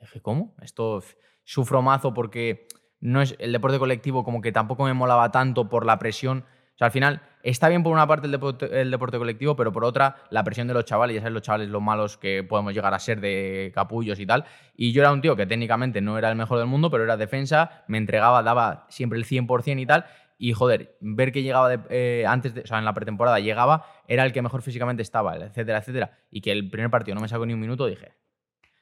Dije, 0.00 0.20
¿cómo? 0.20 0.54
Esto 0.62 1.02
sufro 1.44 1.82
mazo 1.82 2.12
porque 2.12 2.66
no 3.00 3.22
es 3.22 3.34
el 3.38 3.52
deporte 3.52 3.78
colectivo 3.78 4.24
como 4.24 4.40
que 4.40 4.52
tampoco 4.52 4.84
me 4.84 4.94
molaba 4.94 5.30
tanto 5.30 5.68
por 5.68 5.86
la 5.86 5.98
presión. 5.98 6.44
O 6.74 6.78
sea, 6.78 6.86
al 6.86 6.92
final 6.92 7.22
está 7.42 7.68
bien 7.70 7.82
por 7.82 7.92
una 7.92 8.06
parte 8.06 8.26
el 8.26 8.32
deporte, 8.32 8.80
el 8.82 8.90
deporte 8.90 9.16
colectivo, 9.16 9.56
pero 9.56 9.72
por 9.72 9.84
otra 9.84 10.16
la 10.30 10.44
presión 10.44 10.66
de 10.68 10.74
los 10.74 10.84
chavales, 10.84 11.14
ya 11.14 11.20
sabes 11.22 11.32
los 11.32 11.42
chavales 11.42 11.68
lo 11.70 11.80
malos 11.80 12.18
que 12.18 12.42
podemos 12.44 12.74
llegar 12.74 12.92
a 12.92 12.98
ser 12.98 13.20
de 13.20 13.72
capullos 13.74 14.20
y 14.20 14.26
tal. 14.26 14.44
Y 14.76 14.92
yo 14.92 15.00
era 15.00 15.10
un 15.12 15.22
tío 15.22 15.36
que 15.36 15.46
técnicamente 15.46 16.02
no 16.02 16.18
era 16.18 16.28
el 16.28 16.36
mejor 16.36 16.58
del 16.58 16.66
mundo, 16.66 16.90
pero 16.90 17.04
era 17.04 17.16
defensa, 17.16 17.84
me 17.88 17.96
entregaba, 17.96 18.42
daba 18.42 18.86
siempre 18.90 19.18
el 19.18 19.24
100% 19.24 19.80
y 19.80 19.86
tal. 19.86 20.04
Y 20.38 20.52
joder, 20.52 20.98
ver 21.00 21.32
que 21.32 21.42
llegaba 21.42 21.70
de- 21.70 21.80
eh, 21.88 22.26
antes, 22.26 22.54
de, 22.54 22.60
o 22.60 22.66
sea, 22.66 22.78
en 22.78 22.84
la 22.84 22.92
pretemporada 22.92 23.40
llegaba, 23.40 23.86
era 24.06 24.22
el 24.26 24.32
que 24.34 24.42
mejor 24.42 24.60
físicamente 24.60 25.00
estaba, 25.02 25.34
etcétera, 25.36 25.78
etcétera. 25.78 26.18
Y 26.30 26.42
que 26.42 26.52
el 26.52 26.68
primer 26.68 26.90
partido 26.90 27.14
no 27.14 27.22
me 27.22 27.28
sacó 27.28 27.46
ni 27.46 27.54
un 27.54 27.60
minuto, 27.60 27.86
dije, 27.86 28.12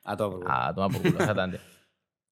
A 0.05 0.17
todo 0.17 0.31
por 0.31 0.41
culo. 0.41 0.53
a 0.53 0.75
tomar 0.75 0.91
por 0.93 1.03
culo, 1.03 1.19
exactamente. 1.21 1.61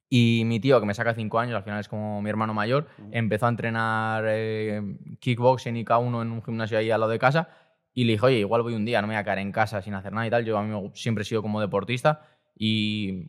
Y 0.09 0.43
mi 0.45 0.61
tío, 0.61 0.79
que 0.79 0.87
me 0.87 0.93
saca 0.95 1.15
cinco 1.15 1.39
años, 1.39 1.57
al 1.57 1.63
final 1.63 1.81
es 1.81 1.89
como 1.89 2.21
mi 2.21 2.29
hermano 2.29 2.53
mayor, 2.53 2.87
empezó 3.13 3.47
a 3.47 3.49
entrenar 3.49 4.25
eh, 4.29 4.83
kickboxing 5.21 5.77
y 5.77 5.85
K1 5.85 6.23
en 6.23 6.33
un 6.33 6.43
gimnasio 6.43 6.77
ahí 6.77 6.91
al 6.91 7.01
lado 7.01 7.13
de 7.13 7.19
casa. 7.19 7.49
Y 7.95 8.05
le 8.05 8.13
dije, 8.13 8.27
oye, 8.27 8.39
igual 8.39 8.63
voy 8.63 8.75
un 8.75 8.85
día, 8.85 9.01
no 9.01 9.07
me 9.07 9.15
voy 9.15 9.21
a 9.21 9.25
quedar 9.25 9.39
en 9.39 9.53
casa 9.53 9.81
sin 9.81 9.95
hacer 9.95 10.13
nada 10.13 10.27
y 10.27 10.31
tal. 10.31 10.45
Yo 10.45 10.59
a 10.59 10.63
mí 10.63 10.91
siempre 10.95 11.23
he 11.23 11.25
sido 11.25 11.41
como 11.41 11.61
deportista. 11.61 12.27
Y 12.55 13.27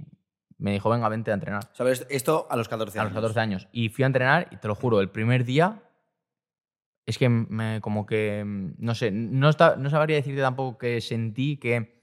me 0.57 0.71
dijo, 0.73 0.89
venga, 0.89 1.07
vente 1.09 1.31
a 1.31 1.35
entrenar. 1.35 1.63
¿Sabes? 1.73 2.05
Esto 2.09 2.47
a 2.49 2.55
los 2.57 2.67
14 2.67 2.99
A 2.99 3.01
años. 3.01 3.13
los 3.13 3.21
14 3.21 3.39
años. 3.39 3.67
Y 3.71 3.89
fui 3.89 4.03
a 4.03 4.07
entrenar 4.07 4.47
y 4.51 4.57
te 4.57 4.67
lo 4.67 4.75
juro, 4.75 4.99
el 4.99 5.09
primer 5.09 5.45
día 5.45 5.81
es 7.05 7.17
que 7.17 7.27
me 7.29 7.81
como 7.81 8.05
que, 8.05 8.43
no 8.45 8.95
sé, 8.95 9.11
no, 9.11 9.49
está, 9.49 9.75
no 9.75 9.89
sabría 9.89 10.15
decirte 10.15 10.41
tampoco 10.41 10.77
que 10.77 11.01
sentí, 11.01 11.57
que, 11.57 12.01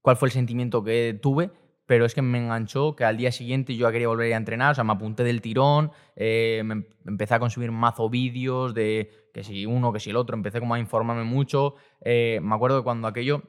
cuál 0.00 0.16
fue 0.16 0.28
el 0.28 0.32
sentimiento 0.32 0.82
que 0.82 1.18
tuve, 1.20 1.50
pero 1.86 2.04
es 2.04 2.14
que 2.14 2.22
me 2.22 2.38
enganchó 2.38 2.96
que 2.96 3.04
al 3.04 3.16
día 3.16 3.32
siguiente 3.32 3.76
yo 3.76 3.90
quería 3.90 4.08
volver 4.08 4.32
a 4.32 4.36
entrenar, 4.36 4.72
o 4.72 4.74
sea, 4.74 4.84
me 4.84 4.92
apunté 4.92 5.24
del 5.24 5.40
tirón, 5.42 5.90
eh, 6.16 6.62
me 6.64 6.74
em- 6.74 6.86
empecé 7.06 7.34
a 7.34 7.38
consumir 7.40 7.70
mazo 7.72 8.08
vídeos 8.08 8.74
de 8.74 9.10
que 9.34 9.44
si 9.44 9.66
uno, 9.66 9.92
que 9.92 10.00
si 10.00 10.10
el 10.10 10.16
otro, 10.16 10.36
empecé 10.36 10.60
como 10.60 10.74
a 10.74 10.78
informarme 10.78 11.24
mucho. 11.24 11.74
Eh, 12.00 12.40
me 12.42 12.54
acuerdo 12.54 12.78
que 12.80 12.84
cuando 12.84 13.08
aquello 13.08 13.42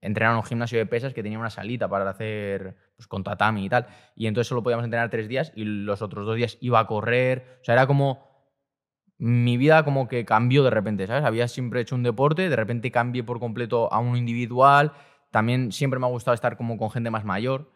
entrenaron 0.00 0.36
en 0.36 0.42
un 0.42 0.46
gimnasio 0.46 0.78
de 0.78 0.86
pesas 0.86 1.14
que 1.14 1.22
tenía 1.22 1.38
una 1.38 1.50
salita 1.50 1.88
para 1.88 2.08
hacer 2.10 2.76
pues, 2.96 3.06
con 3.08 3.24
tatami 3.24 3.64
y 3.66 3.68
tal. 3.68 3.86
Y 4.14 4.26
entonces 4.26 4.48
solo 4.48 4.62
podíamos 4.62 4.84
entrenar 4.84 5.10
tres 5.10 5.28
días 5.28 5.52
y 5.56 5.64
los 5.64 6.02
otros 6.02 6.26
dos 6.26 6.36
días 6.36 6.58
iba 6.60 6.78
a 6.78 6.86
correr. 6.86 7.58
O 7.62 7.64
sea, 7.64 7.74
era 7.74 7.86
como. 7.86 8.32
Mi 9.16 9.56
vida 9.56 9.84
como 9.84 10.08
que 10.08 10.24
cambió 10.24 10.64
de 10.64 10.70
repente, 10.70 11.06
¿sabes? 11.06 11.24
Había 11.24 11.46
siempre 11.46 11.80
hecho 11.80 11.94
un 11.94 12.02
deporte, 12.02 12.48
de 12.48 12.56
repente 12.56 12.90
cambié 12.90 13.22
por 13.22 13.38
completo 13.38 13.92
a 13.92 14.00
uno 14.00 14.16
individual. 14.16 14.92
También 15.34 15.72
siempre 15.72 15.98
me 15.98 16.06
ha 16.06 16.10
gustado 16.10 16.32
estar 16.32 16.56
como 16.56 16.78
con 16.78 16.92
gente 16.92 17.10
más 17.10 17.24
mayor. 17.24 17.68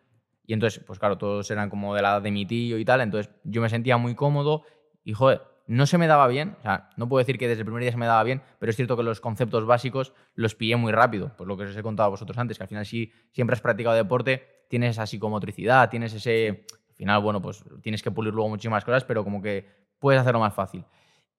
Y 0.47 0.53
entonces, 0.53 0.81
pues 0.87 1.01
claro, 1.01 1.18
todos 1.18 1.51
eran 1.51 1.71
como 1.71 1.92
de 1.92 2.03
la 2.03 2.11
edad 2.11 2.23
de 2.23 2.31
mi 2.31 2.47
tío 2.47 2.79
y 2.79 2.85
tal. 2.85 3.01
Entonces 3.01 3.35
yo 3.42 3.61
me 3.61 3.68
sentía 3.68 3.97
muy 3.97 4.14
cómodo 4.14 4.62
y, 5.03 5.12
joder, 5.12 5.42
no 5.66 5.85
se 5.87 5.99
me 5.99 6.07
daba 6.07 6.29
bien. 6.29 6.55
O 6.61 6.62
sea, 6.62 6.90
no 6.97 7.09
puedo 7.09 7.18
decir 7.18 7.37
que 7.37 7.49
desde 7.49 7.62
el 7.62 7.64
primer 7.64 7.83
día 7.83 7.90
se 7.90 7.97
me 7.97 8.07
daba 8.07 8.23
bien, 8.23 8.42
pero 8.61 8.71
es 8.71 8.77
cierto 8.77 8.97
que 8.97 9.03
los 9.03 9.21
conceptos 9.21 9.66
básicos 9.66 10.14
los 10.37 10.55
pillé 10.55 10.77
muy 10.77 10.92
rápido. 10.92 11.33
Pues 11.37 11.49
lo 11.49 11.57
que 11.57 11.64
os 11.64 11.77
he 11.77 11.83
contado 11.83 12.07
a 12.07 12.11
vosotros 12.11 12.38
antes, 12.38 12.59
que 12.59 12.62
al 12.62 12.68
final 12.68 12.87
si 12.87 13.11
siempre 13.33 13.55
has 13.55 13.61
practicado 13.61 13.97
deporte, 13.97 14.64
tienes 14.68 14.90
esa 14.90 15.09
psicomotricidad, 15.09 15.90
tienes 15.90 16.14
ese... 16.14 16.64
Al 16.90 16.94
final, 16.94 17.23
bueno, 17.23 17.42
pues 17.42 17.64
tienes 17.83 18.05
que 18.05 18.12
pulir 18.12 18.33
luego 18.33 18.51
muchísimas 18.51 18.85
cosas, 18.85 19.03
pero 19.03 19.25
como 19.25 19.42
que 19.42 19.66
puedes 19.99 20.21
hacerlo 20.21 20.38
más 20.38 20.55
fácil. 20.55 20.85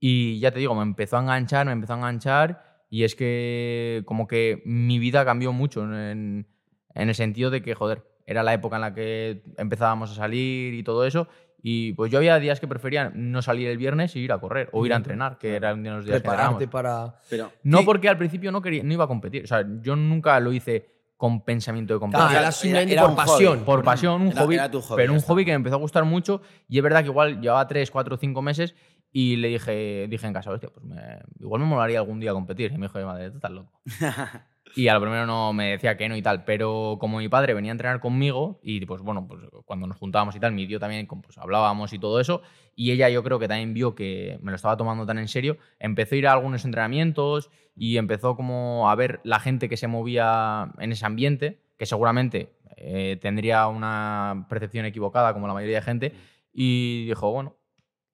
Y 0.01 0.37
ya 0.41 0.51
te 0.51 0.59
digo, 0.59 0.75
me 0.75 0.83
empezó 0.83 1.15
a 1.15 1.21
enganchar, 1.21 1.65
me 1.65 1.71
empezó 1.71 1.93
a 1.93 1.97
enganchar 1.97 2.68
y 2.89 3.03
es 3.03 3.15
que 3.15 4.01
como 4.05 4.27
que 4.27 4.61
mi 4.65 4.99
vida 4.99 5.23
cambió 5.25 5.53
mucho 5.53 5.83
en, 5.83 6.47
en 6.95 7.09
el 7.09 7.15
sentido 7.15 7.49
de 7.49 7.61
que, 7.61 7.75
joder, 7.75 8.03
era 8.25 8.43
la 8.43 8.53
época 8.53 8.75
en 8.77 8.81
la 8.81 8.93
que 8.93 9.43
empezábamos 9.57 10.11
a 10.11 10.15
salir 10.15 10.73
y 10.73 10.83
todo 10.83 11.05
eso. 11.05 11.27
Y 11.61 11.91
pues 11.93 12.09
yo 12.11 12.19
había 12.19 12.39
días 12.39 12.59
que 12.61 12.67
prefería 12.67 13.11
no 13.13 13.41
salir 13.41 13.67
el 13.67 13.77
viernes 13.77 14.15
y 14.15 14.19
ir 14.19 14.31
a 14.31 14.37
correr 14.39 14.69
o 14.71 14.85
ir 14.85 14.93
a 14.93 14.95
entrenar, 14.95 15.37
que 15.37 15.55
eran 15.55 15.83
los 15.83 16.05
días 16.05 16.17
que 16.17 16.21
Prepararte 16.21 16.63
entrenábamos. 16.63 17.11
para... 17.11 17.19
Pero, 17.29 17.51
No 17.63 17.79
¿qué- 17.79 17.85
porque 17.85 18.07
al 18.09 18.17
principio 18.17 18.51
no, 18.51 18.61
quería, 18.61 18.81
no 18.83 18.93
iba 18.93 19.03
a 19.03 19.07
competir. 19.07 19.43
O 19.43 19.47
sea, 19.47 19.65
yo 19.81 19.95
nunca 19.97 20.39
lo 20.39 20.53
hice 20.53 20.87
con 21.17 21.43
pensamiento 21.43 21.93
de 21.95 21.99
competir. 21.99 22.25
Ah, 22.29 22.31
era- 22.31 22.49
era 22.79 22.81
era 22.93 23.01
por 23.01 23.09
un 23.11 23.15
hobby. 23.17 23.27
pasión. 23.27 23.59
por 23.65 23.83
pasión, 23.83 24.21
un 24.21 24.27
Era- 24.29 24.41
hobby, 24.41 24.55
era 24.55 24.71
tu 24.71 24.79
hobby, 24.81 24.95
pero 24.95 25.13
un 25.13 25.19
hobby 25.19 25.43
que 25.43 25.51
me 25.51 25.55
empezó 25.55 25.75
a 25.75 25.79
gustar 25.79 26.05
mucho 26.05 26.41
y 26.69 26.77
es 26.77 26.83
verdad 26.83 27.01
que 27.01 27.07
igual 27.09 27.41
llevaba 27.41 27.67
3, 27.67 27.91
4, 27.91 28.15
5 28.15 28.41
meses 28.41 28.73
y 29.11 29.35
le 29.37 29.47
dije, 29.49 30.07
dije 30.09 30.27
en 30.27 30.33
casa, 30.33 30.51
hostia, 30.51 30.69
pues 30.69 30.85
me- 30.85 31.19
igual 31.39 31.61
me 31.61 31.67
molaría 31.67 31.99
algún 31.99 32.19
día 32.19 32.33
competir. 32.33 32.71
Y 32.71 32.77
me 32.77 32.87
dijo, 32.87 32.99
madre, 33.05 33.31
tú 33.31 33.37
estás 33.37 33.51
loco. 33.51 33.71
y 34.75 34.87
a 34.87 34.93
lo 34.93 35.01
primero 35.01 35.25
no 35.25 35.51
me 35.53 35.71
decía 35.71 35.97
que 35.97 36.07
no 36.09 36.15
y 36.15 36.21
tal, 36.21 36.43
pero 36.43 36.97
como 36.99 37.17
mi 37.17 37.27
padre 37.27 37.53
venía 37.53 37.71
a 37.71 37.73
entrenar 37.73 37.99
conmigo 37.99 38.59
y 38.61 38.85
pues 38.85 39.01
bueno, 39.01 39.27
pues 39.27 39.41
cuando 39.65 39.87
nos 39.87 39.97
juntábamos 39.97 40.35
y 40.35 40.39
tal, 40.39 40.51
mi 40.53 40.67
tío 40.67 40.79
también 40.79 41.07
pues 41.07 41.37
hablábamos 41.39 41.91
y 41.93 41.99
todo 41.99 42.19
eso 42.19 42.41
y 42.75 42.91
ella 42.91 43.09
yo 43.09 43.23
creo 43.23 43.39
que 43.39 43.47
también 43.47 43.73
vio 43.73 43.95
que 43.95 44.37
me 44.43 44.51
lo 44.51 44.55
estaba 44.55 44.77
tomando 44.77 45.05
tan 45.07 45.17
en 45.17 45.27
serio, 45.27 45.57
empezó 45.79 46.13
a 46.13 46.17
ir 46.19 46.27
a 46.27 46.33
algunos 46.33 46.65
entrenamientos 46.65 47.49
y 47.75 47.97
empezó 47.97 48.35
como 48.35 48.89
a 48.91 48.95
ver 48.95 49.21
la 49.23 49.39
gente 49.39 49.69
que 49.69 49.77
se 49.77 49.87
movía 49.87 50.71
en 50.77 50.91
ese 50.91 51.05
ambiente, 51.05 51.59
que 51.77 51.85
seguramente 51.87 52.53
eh, 52.77 53.17
tendría 53.21 53.67
una 53.67 54.45
percepción 54.49 54.85
equivocada 54.85 55.33
como 55.33 55.47
la 55.47 55.53
mayoría 55.53 55.77
de 55.77 55.81
gente 55.81 56.13
y 56.53 57.05
dijo, 57.07 57.31
bueno, 57.31 57.55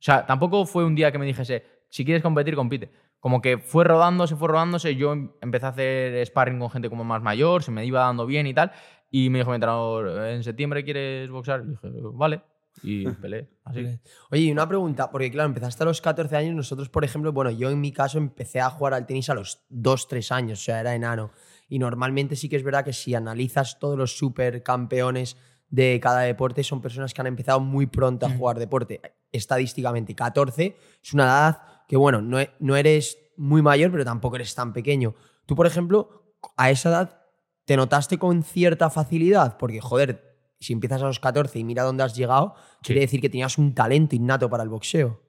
sea, 0.06 0.26
tampoco 0.26 0.66
fue 0.66 0.86
un 0.86 0.94
día 0.96 1.12
que 1.12 1.18
me 1.18 1.26
dijese, 1.26 1.64
si 1.90 2.06
quieres 2.06 2.22
competir, 2.22 2.56
compite. 2.56 2.92
Como 3.20 3.42
que 3.42 3.58
fue 3.58 3.84
rodándose, 3.84 4.36
fue 4.36 4.50
rodándose. 4.50 4.96
Yo 4.96 5.14
em- 5.14 5.32
empecé 5.42 5.66
a 5.66 5.70
hacer 5.70 6.26
sparring 6.28 6.60
con 6.60 6.70
gente 6.70 6.90
como 6.90 7.04
más 7.04 7.24
mayor, 7.24 7.64
se 7.64 7.72
me 7.72 7.84
iba 7.86 8.02
dando 8.02 8.26
bien 8.28 8.46
y 8.46 8.54
tal. 8.54 8.72
Y 9.10 9.30
me 9.30 9.40
dijo 9.40 9.50
mi 9.50 9.56
entrenador, 9.56 10.28
¿en 10.28 10.44
septiembre 10.44 10.84
quieres 10.84 11.30
boxear? 11.30 11.64
Y 11.66 11.70
dije, 11.70 11.90
vale. 12.14 12.42
Y 12.84 13.06
peleé, 13.22 13.50
así. 13.64 14.00
Oye, 14.30 14.42
y 14.42 14.52
una 14.52 14.68
pregunta, 14.68 15.10
porque 15.10 15.32
claro, 15.32 15.48
empezaste 15.48 15.84
a 15.84 15.86
los 15.88 16.02
14 16.02 16.36
años, 16.36 16.54
nosotros, 16.54 16.90
por 16.90 17.04
ejemplo, 17.04 17.32
bueno, 17.32 17.50
yo 17.50 17.72
en 17.72 17.82
mi 17.82 17.92
caso 17.92 18.18
empecé 18.18 18.60
a 18.60 18.70
jugar 18.70 18.94
al 18.94 19.06
tenis 19.06 19.30
a 19.30 19.34
los 19.34 19.66
2, 19.70 20.08
3 20.08 20.32
años, 20.32 20.60
o 20.60 20.64
sea, 20.64 20.80
era 20.80 20.94
enano. 20.94 21.32
Y 21.68 21.80
normalmente 21.80 22.36
sí 22.36 22.48
que 22.48 22.58
es 22.58 22.64
verdad 22.64 22.86
que 22.86 22.94
si 22.94 23.16
analizas 23.16 23.80
todos 23.80 23.98
los 23.98 24.18
supercampeones 24.18 25.38
de 25.70 26.00
cada 26.02 26.22
deporte, 26.22 26.64
son 26.64 26.82
personas 26.82 27.14
que 27.14 27.22
han 27.22 27.28
empezado 27.28 27.60
muy 27.60 27.88
pronto 27.88 28.26
a 28.26 28.30
jugar 28.30 28.60
deporte. 28.60 29.02
Estadísticamente, 29.36 30.16
14 30.16 30.76
es 31.04 31.14
una 31.14 31.24
edad 31.26 31.62
que 31.88 31.98
bueno, 31.98 32.22
no, 32.22 32.40
e- 32.40 32.52
no 32.60 32.76
eres 32.76 33.18
muy 33.38 33.62
mayor, 33.62 33.92
pero 33.92 34.06
tampoco 34.06 34.36
eres 34.38 34.56
tan 34.56 34.74
pequeño. 34.74 35.14
Tú, 35.46 35.56
por 35.56 35.68
ejemplo, 35.68 36.34
a 36.58 36.70
esa 36.72 36.90
edad, 36.90 37.22
¿te 37.66 37.76
notaste 37.78 38.18
con 38.18 38.44
cierta 38.44 38.90
facilidad? 38.90 39.58
Porque, 39.58 39.82
joder, 39.82 40.36
si 40.60 40.74
empiezas 40.74 41.02
a 41.02 41.06
los 41.06 41.20
14 41.20 41.60
y 41.60 41.64
mira 41.64 41.84
dónde 41.84 42.04
has 42.04 42.16
llegado, 42.16 42.56
quiere 42.82 43.02
decir 43.02 43.22
que 43.22 43.30
tenías 43.30 43.58
un 43.58 43.74
talento 43.76 44.16
innato 44.16 44.50
para 44.50 44.64
el 44.64 44.70
boxeo. 44.70 45.22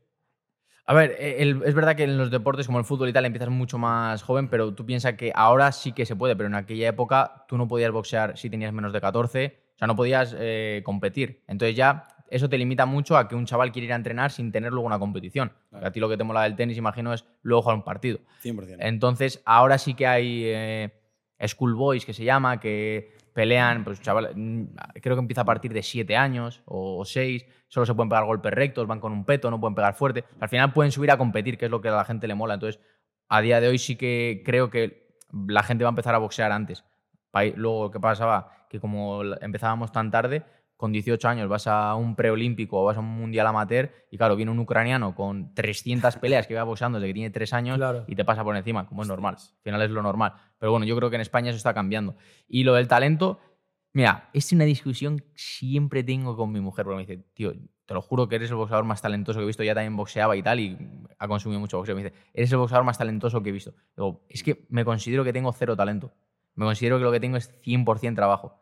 A 0.89 0.95
ver, 0.95 1.17
el- 1.19 1.63
es 1.65 1.75
verdad 1.75 1.97
que 1.97 2.05
en 2.05 2.17
los 2.17 2.31
deportes 2.31 2.67
como 2.67 2.79
el 2.79 2.85
fútbol 2.85 3.09
y 3.09 3.13
tal 3.13 3.25
empiezas 3.27 3.49
mucho 3.51 3.77
más 3.77 4.23
joven, 4.23 4.49
pero 4.49 4.73
tú 4.73 4.87
piensas 4.87 5.15
que 5.15 5.33
ahora 5.35 5.73
sí 5.73 5.91
que 5.93 6.07
se 6.07 6.15
puede, 6.15 6.37
pero 6.37 6.47
en 6.47 6.55
aquella 6.55 6.89
época 6.89 7.45
tú 7.49 7.59
no 7.59 7.67
podías 7.67 7.91
boxear 7.91 8.39
si 8.39 8.49
tenías 8.51 8.73
menos 8.73 8.93
de 8.93 9.01
14, 9.01 9.59
o 9.75 9.79
sea, 9.79 9.89
no 9.89 9.97
podías 9.97 10.35
eh, 10.39 10.83
competir. 10.85 11.43
Entonces 11.49 11.77
ya 11.77 12.07
eso 12.31 12.49
te 12.49 12.59
limita 12.59 12.87
mucho 12.87 13.17
a 13.17 13.29
que 13.29 13.35
un 13.35 13.47
chaval 13.47 13.73
quiera 13.73 13.87
ir 13.87 13.93
a 13.93 13.97
entrenar 13.97 14.31
sin 14.31 14.53
tener 14.53 14.73
luego 14.73 14.87
una 14.87 14.99
competición. 14.99 15.53
Porque 15.71 15.87
a 15.87 15.93
ti 15.93 16.01
lo 16.01 16.09
que 16.09 16.17
te 16.17 16.25
mola 16.25 16.43
del 16.43 16.57
tenis, 16.57 16.77
imagino, 16.77 17.13
es 17.13 17.25
luego 17.43 17.63
jugar 17.63 17.77
un 17.77 17.85
partido. 17.85 18.19
100%. 18.43 18.77
Entonces, 18.81 19.43
ahora 19.45 19.79
sí 19.79 19.95
que 19.95 20.07
hay 20.07 20.43
eh, 20.47 20.91
schoolboys 21.47 22.05
que 22.05 22.13
se 22.13 22.25
llama, 22.25 22.59
que 22.61 23.17
pelean, 23.33 23.85
pues 23.85 24.01
chaval, 24.01 24.33
mm, 24.35 24.65
creo 25.03 25.17
que 25.17 25.21
empieza 25.21 25.43
a 25.43 25.45
partir 25.45 25.73
de 25.73 25.83
7 25.83 26.17
años 26.17 26.63
o 26.65 27.05
6, 27.05 27.45
solo 27.69 27.85
se 27.85 27.95
pueden 27.95 28.09
pegar 28.09 28.25
golpes 28.25 28.53
rectos, 28.53 28.87
van 28.87 29.01
con 29.01 29.13
un 29.13 29.25
peto, 29.25 29.51
no 29.51 29.61
pueden 29.61 29.75
pegar 29.75 29.95
fuerte. 29.95 30.25
Al 30.41 30.49
final 30.49 30.73
pueden 30.73 30.91
subir 30.91 31.11
a 31.11 31.19
competir, 31.19 31.59
que 31.59 31.67
es 31.67 31.71
lo 31.71 31.81
que 31.81 31.89
a 31.89 31.93
la 31.97 32.05
gente 32.05 32.27
le 32.27 32.35
mola. 32.35 32.55
Entonces, 32.55 32.81
a 33.29 33.41
día 33.41 33.61
de 33.61 33.69
hoy 33.69 33.79
sí 33.79 33.97
que 33.97 34.43
creo 34.45 34.71
que 34.71 35.07
la 35.49 35.63
gente 35.63 35.85
va 35.85 35.89
a 35.89 35.93
empezar 35.93 36.15
a 36.15 36.19
boxear 36.19 36.53
antes. 36.53 36.85
Luego, 37.57 37.91
¿qué 37.91 38.01
pasaba? 38.01 38.67
Que 38.71 38.81
como 38.81 39.23
empezábamos 39.41 39.93
tan 39.93 40.11
tarde, 40.11 40.43
con 40.77 40.93
18 40.93 41.29
años 41.29 41.49
vas 41.49 41.67
a 41.67 41.95
un 41.95 42.15
preolímpico 42.17 42.81
o 42.81 42.85
vas 42.85 42.97
a 42.97 43.01
un 43.01 43.07
mundial 43.07 43.47
amateur 43.47 43.91
y 44.11 44.19
claro, 44.19 44.37
viene 44.37 44.51
un 44.53 44.59
ucraniano 44.59 45.15
con 45.15 45.55
300 45.55 46.17
peleas 46.21 46.47
que 46.47 46.55
va 46.55 46.65
boxeando 46.65 46.99
desde 47.01 47.09
que 47.11 47.15
tiene 47.15 47.31
3 47.31 47.53
años 47.55 47.77
Claro. 47.79 48.05
y 48.07 48.15
te 48.15 48.25
pasa 48.25 48.45
por 48.45 48.57
encima, 48.57 48.87
como 48.87 49.03
es 49.03 49.09
normal. 49.09 49.37
Al 49.39 49.63
final 49.63 49.83
es 49.83 49.91
lo 49.91 50.03
normal. 50.03 50.35
Pero 50.59 50.73
bueno, 50.73 50.85
yo 50.87 50.95
creo 50.97 51.09
que 51.11 51.17
en 51.17 51.23
España 51.23 51.49
eso 51.51 51.57
está 51.57 51.73
cambiando. 51.73 52.17
Y 52.47 52.65
lo 52.65 52.75
del 52.75 52.89
talento, 52.89 53.39
mira, 53.93 54.29
es 54.35 54.53
una 54.53 54.65
discusión 54.65 55.19
que 55.21 55.33
siempre 55.35 56.05
tengo 56.05 56.37
con 56.37 56.53
mi 56.53 56.61
mujer, 56.61 56.85
porque 56.85 56.97
me 56.97 57.07
dice, 57.07 57.27
tío, 57.35 57.55
te 57.87 57.95
lo 57.95 58.03
juro 58.03 58.29
que 58.29 58.35
eres 58.37 58.51
el 58.51 58.57
boxeador 58.57 58.85
más 58.85 59.01
talentoso 59.01 59.39
que 59.39 59.45
he 59.45 59.47
visto, 59.47 59.63
ya 59.63 59.75
también 59.75 59.97
boxeaba 59.97 60.37
y 60.37 60.43
tal, 60.43 60.59
y 60.61 60.77
ha 61.19 61.29
consumido 61.29 61.61
mucho 61.61 61.79
boxeo. 61.79 61.95
Me 61.97 62.03
dice, 62.03 62.15
eres 62.35 62.51
el 62.53 62.59
boxeador 62.59 62.85
más 62.85 62.99
talentoso 62.99 63.43
que 63.43 63.49
he 63.51 63.53
visto. 63.53 63.75
Digo, 63.97 64.25
es 64.29 64.43
que 64.43 64.67
me 64.69 64.85
considero 64.85 65.23
que 65.25 65.33
tengo 65.33 65.53
cero 65.53 65.77
talento. 65.77 66.13
Me 66.55 66.65
considero 66.65 66.99
que 66.99 67.05
lo 67.05 67.13
que 67.13 67.21
tengo 67.21 67.37
es 67.37 67.53
100% 67.63 68.15
trabajo. 68.15 68.59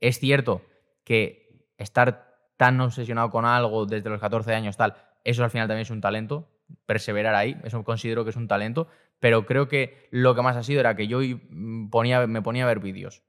Es 0.00 0.18
cierto 0.18 0.62
que 1.04 1.43
estar 1.78 2.34
tan 2.56 2.80
obsesionado 2.80 3.30
con 3.30 3.44
algo 3.44 3.86
desde 3.86 4.10
los 4.10 4.20
14 4.20 4.54
años, 4.54 4.76
tal, 4.76 4.94
eso 5.24 5.42
al 5.42 5.50
final 5.50 5.68
también 5.68 5.82
es 5.82 5.90
un 5.90 6.00
talento, 6.00 6.48
perseverar 6.86 7.34
ahí, 7.34 7.56
eso 7.64 7.82
considero 7.84 8.24
que 8.24 8.30
es 8.30 8.36
un 8.36 8.48
talento, 8.48 8.88
pero 9.20 9.46
creo 9.46 9.68
que 9.68 10.08
lo 10.10 10.34
que 10.34 10.42
más 10.42 10.56
ha 10.56 10.62
sido 10.62 10.80
era 10.80 10.96
que 10.96 11.06
yo 11.06 11.20
mm, 11.20 11.90
me 12.28 12.42
ponía 12.42 12.64
a 12.64 12.66
ver 12.66 12.80
vídeos. 12.80 13.22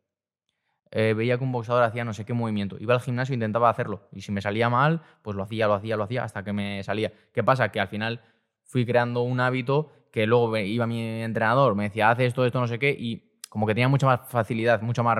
Eh, 0.91 1.13
veía 1.13 1.38
que 1.38 1.43
un 1.43 1.51
boxeador 1.51 1.84
hacía 1.84 2.05
no 2.05 2.13
sé 2.13 2.25
qué 2.25 2.34
movimiento. 2.34 2.77
Iba 2.79 2.93
al 2.93 3.01
gimnasio 3.01 3.34
e 3.34 3.36
intentaba 3.36 3.69
hacerlo. 3.69 4.08
Y 4.13 4.21
si 4.21 4.31
me 4.31 4.41
salía 4.41 4.69
mal, 4.69 5.01
pues 5.23 5.36
lo 5.36 5.43
hacía, 5.43 5.67
lo 5.67 5.73
hacía, 5.73 5.97
lo 5.97 6.03
hacía 6.03 6.23
hasta 6.23 6.43
que 6.43 6.53
me 6.53 6.84
salía. 6.84 7.12
¿Qué 7.34 7.43
pasa? 7.43 7.69
Que 7.69 7.81
al 7.81 7.89
final 7.89 8.21
fui 8.63 8.86
creando 8.86 9.21
un 9.21 9.39
hábito 9.39 9.91
que 10.12 10.25
luego 10.25 10.55
iba 10.58 10.88
mi 10.88 11.21
entrenador, 11.21 11.75
me 11.75 11.84
decía, 11.84 12.10
haz 12.10 12.19
esto, 12.19 12.45
esto, 12.45 12.62
no 12.62 12.67
sé 12.67 12.79
qué, 12.79 12.95
y 12.97 13.36
como 13.49 13.67
que 13.67 13.73
tenía 13.73 13.89
mucha 13.89 14.05
más 14.05 14.21
facilidad, 14.29 14.81
mucho 14.81 15.03
más 15.03 15.17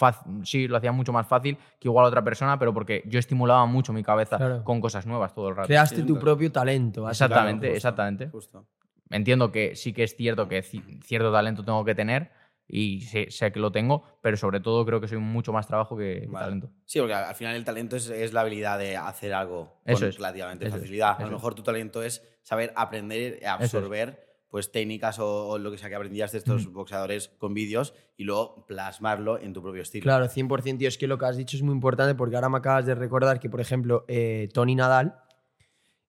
fácil, 0.00 0.44
sí, 0.46 0.66
lo 0.66 0.76
hacía 0.78 0.92
mucho 0.92 1.12
más 1.12 1.26
fácil 1.26 1.56
que 1.78 1.88
igual 1.88 2.06
otra 2.06 2.24
persona, 2.24 2.58
pero 2.58 2.72
porque 2.74 3.02
yo 3.06 3.18
estimulaba 3.18 3.66
mucho 3.66 3.92
mi 3.92 4.02
cabeza 4.02 4.36
Claro. 4.38 4.64
con 4.64 4.80
cosas 4.80 5.06
nuevas 5.06 5.34
todo 5.34 5.48
el 5.50 5.56
rato. 5.56 5.66
Creaste 5.68 6.02
tu 6.02 6.18
propio 6.18 6.50
talento. 6.50 7.08
Exactamente, 7.08 7.66
Justo, 7.68 7.76
exactamente. 7.76 8.28
Justo. 8.30 8.66
Entiendo 9.10 9.52
que 9.52 9.76
sí 9.76 9.92
que 9.92 10.04
es 10.04 10.16
cierto 10.16 10.48
que 10.48 10.62
ci- 10.62 11.02
cierto 11.04 11.30
talento 11.32 11.64
tengo 11.64 11.84
que 11.84 11.94
tener 11.94 12.30
y 12.72 13.00
sé, 13.00 13.26
sé 13.30 13.50
que 13.50 13.58
lo 13.58 13.72
tengo, 13.72 14.04
pero 14.22 14.36
sobre 14.36 14.60
todo 14.60 14.86
creo 14.86 15.00
que 15.00 15.08
soy 15.08 15.18
mucho 15.18 15.52
más 15.52 15.66
trabajo 15.66 15.96
que, 15.96 16.26
Vale. 16.28 16.44
talento. 16.46 16.70
Sí, 16.84 17.00
porque 17.00 17.14
al 17.14 17.34
final 17.34 17.56
el 17.56 17.64
talento 17.64 17.96
es, 17.96 18.08
es 18.08 18.32
la 18.32 18.42
habilidad 18.42 18.78
de 18.78 18.96
hacer 18.96 19.34
algo 19.34 19.80
con 19.84 19.92
Eso 19.94 20.06
es. 20.06 20.16
relativamente 20.16 20.66
Eso 20.66 20.76
es. 20.76 20.82
facilidad. 20.82 21.10
A 21.10 21.12
Eso 21.14 21.22
lo 21.22 21.26
es. 21.28 21.32
mejor 21.32 21.54
tu 21.56 21.62
talento 21.64 22.02
es 22.02 22.22
saber 22.42 22.72
aprender, 22.76 23.40
absorber 23.46 24.29
pues 24.50 24.72
técnicas 24.72 25.18
o, 25.18 25.48
o 25.48 25.58
lo 25.58 25.70
que 25.70 25.78
sea 25.78 25.88
que 25.88 25.94
aprendías 25.94 26.32
de 26.32 26.38
estos 26.38 26.70
boxeadores 26.72 27.28
con 27.38 27.54
vídeos 27.54 27.94
y 28.16 28.24
luego 28.24 28.66
plasmarlo 28.66 29.38
en 29.38 29.52
tu 29.52 29.62
propio 29.62 29.82
estilo. 29.82 30.02
Claro, 30.02 30.26
100%, 30.26 30.78
tío. 30.78 30.88
Es 30.88 30.98
que 30.98 31.06
lo 31.06 31.16
que 31.16 31.24
has 31.26 31.36
dicho 31.36 31.56
es 31.56 31.62
muy 31.62 31.72
importante 31.72 32.14
porque 32.14 32.36
ahora 32.36 32.48
me 32.48 32.58
acabas 32.58 32.84
de 32.84 32.94
recordar 32.94 33.40
que, 33.40 33.48
por 33.48 33.60
ejemplo, 33.60 34.04
eh, 34.08 34.48
Tony 34.52 34.74
Nadal 34.74 35.22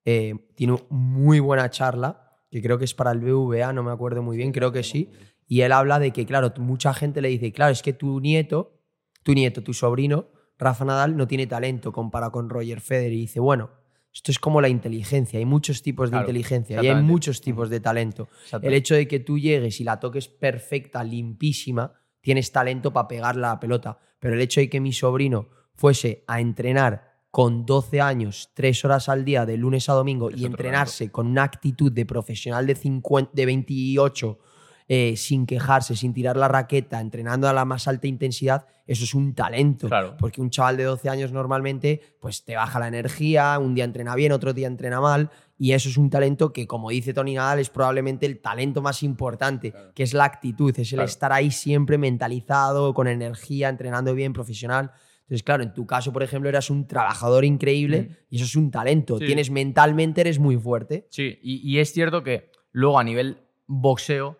eh, 0.04 0.34
tiene 0.56 0.76
muy 0.90 1.40
buena 1.40 1.70
charla, 1.70 2.40
que 2.50 2.62
creo 2.62 2.78
que 2.78 2.86
es 2.86 2.94
para 2.94 3.12
el 3.12 3.20
BVA, 3.20 3.74
no 3.74 3.84
me 3.84 3.92
acuerdo 3.92 4.24
muy 4.24 4.38
bien, 4.38 4.52
creo 4.52 4.72
que 4.72 4.84
sí. 4.84 5.12
Y 5.48 5.62
él 5.62 5.72
habla 5.72 6.00
de 6.00 6.12
que, 6.12 6.26
claro, 6.26 6.52
mucha 6.58 6.94
gente 6.94 7.22
le 7.22 7.30
dice, 7.30 7.52
claro, 7.52 7.72
es 7.72 7.82
que 7.82 7.94
tu 7.94 8.20
nieto, 8.20 8.82
tu 9.24 9.34
nieto, 9.34 9.64
tu 9.64 9.74
sobrino, 9.74 10.30
Rafa 10.58 10.86
Nadal, 10.86 11.16
no 11.16 11.28
tiene 11.28 11.48
talento 11.48 11.92
comparado 11.92 12.32
con 12.32 12.50
Roger 12.50 12.82
Federer. 12.82 13.14
Y 13.14 13.22
dice, 13.22 13.40
bueno, 13.40 13.70
esto 14.14 14.32
es 14.32 14.40
como 14.40 14.60
la 14.60 14.70
inteligencia. 14.70 15.40
Hay 15.40 15.46
muchos 15.46 15.82
tipos 15.82 16.10
de 16.10 16.16
Claro, 16.16 16.26
inteligencia 16.28 16.84
y 16.84 16.88
hay 16.88 17.02
muchos 17.02 17.42
tipos 17.42 17.70
de 17.70 17.80
talento. 17.80 18.28
El 18.62 18.74
hecho 18.74 18.96
de 18.96 19.08
que 19.08 19.20
tú 19.20 19.40
llegues 19.40 19.80
y 19.80 19.84
la 19.84 20.00
toques 20.00 20.28
perfecta, 20.28 21.04
limpísima, 21.04 21.94
tienes 22.20 22.52
talento 22.52 22.92
para 22.92 23.08
pegarle 23.08 23.46
a 23.46 23.52
la 23.52 23.60
pelota. 23.60 24.00
Pero 24.20 24.36
el 24.36 24.42
hecho 24.42 24.60
de 24.60 24.70
que 24.70 24.82
mi 24.82 24.92
sobrino 24.92 25.50
fuese 25.76 26.24
a 26.28 26.42
entrenar 26.42 27.12
con 27.32 27.66
12 27.66 28.02
años, 28.02 28.52
3 28.54 28.86
horas 28.86 29.08
al 29.08 29.24
día, 29.24 29.46
de 29.46 29.56
lunes 29.56 29.88
a 29.88 29.94
domingo, 29.94 30.30
Es 30.30 30.38
y 30.38 30.46
entrenarse 30.46 31.10
con 31.10 31.28
una 31.28 31.44
actitud 31.44 31.92
de 31.92 32.06
profesional 32.06 32.68
de, 32.68 32.76
50, 32.76 33.32
de 33.34 33.46
28, 33.46 34.40
eh, 34.88 35.16
sin 35.18 35.46
quejarse, 35.46 35.96
sin 35.96 36.14
tirar 36.14 36.38
la 36.38 36.48
raqueta, 36.48 37.00
entrenando 37.00 37.48
a 37.48 37.54
la 37.54 37.66
más 37.66 37.88
alta 37.88 38.08
intensidad, 38.08 38.66
eso 38.88 39.04
es 39.04 39.14
un 39.14 39.34
talento. 39.34 39.88
Claro. 39.88 40.16
Porque 40.20 40.42
un 40.42 40.50
chaval 40.50 40.78
de 40.78 40.84
12 40.84 41.10
años 41.10 41.32
normalmente 41.32 42.02
pues 42.20 42.44
te 42.44 42.56
baja 42.56 42.80
la 42.80 42.88
energía, 42.88 43.58
un 43.60 43.74
día 43.76 43.86
entrena 43.86 44.16
bien, 44.16 44.32
otro 44.32 44.54
día 44.54 44.68
entrena 44.68 45.00
mal, 45.00 45.30
y 45.58 45.74
eso 45.74 45.90
es 45.90 45.98
un 45.98 46.10
talento 46.10 46.52
que, 46.52 46.66
como 46.68 46.90
dice 46.90 47.14
Tony 47.14 47.36
Nadal, 47.36 47.60
es 47.60 47.70
probablemente 47.70 48.26
el 48.26 48.40
talento 48.42 48.82
más 48.82 49.04
importante, 49.04 49.74
que 49.94 50.04
es 50.04 50.14
la 50.14 50.26
actitud, 50.26 50.72
es 50.78 50.92
el 50.92 50.98
Claro. 50.98 51.06
estar 51.06 51.32
ahí 51.32 51.52
siempre 51.52 51.98
mentalizado, 51.98 52.94
con 52.94 53.08
energía, 53.08 53.70
entrenando 53.70 54.14
bien, 54.16 54.34
profesional. 54.34 54.92
Entonces, 55.22 55.44
claro, 55.44 55.64
en 55.64 55.74
tu 55.74 55.86
caso, 55.86 56.12
por 56.12 56.24
ejemplo, 56.24 56.50
eras 56.50 56.70
un 56.70 56.88
trabajador 56.88 57.46
increíble 57.46 58.02
Mm. 58.02 58.14
y 58.32 58.36
eso 58.38 58.46
es 58.46 58.56
un 58.56 58.72
talento. 58.72 59.18
Sí. 59.20 59.28
Tienes 59.28 59.50
mentalmente, 59.52 60.22
eres 60.22 60.40
muy 60.40 60.58
fuerte. 60.58 61.08
Sí, 61.12 61.40
y, 61.42 61.62
y 61.72 61.80
es 61.80 61.94
cierto 61.94 62.24
que 62.24 62.50
luego 62.72 63.00
a 63.00 63.04
nivel 63.04 63.38
boxeo, 63.68 64.40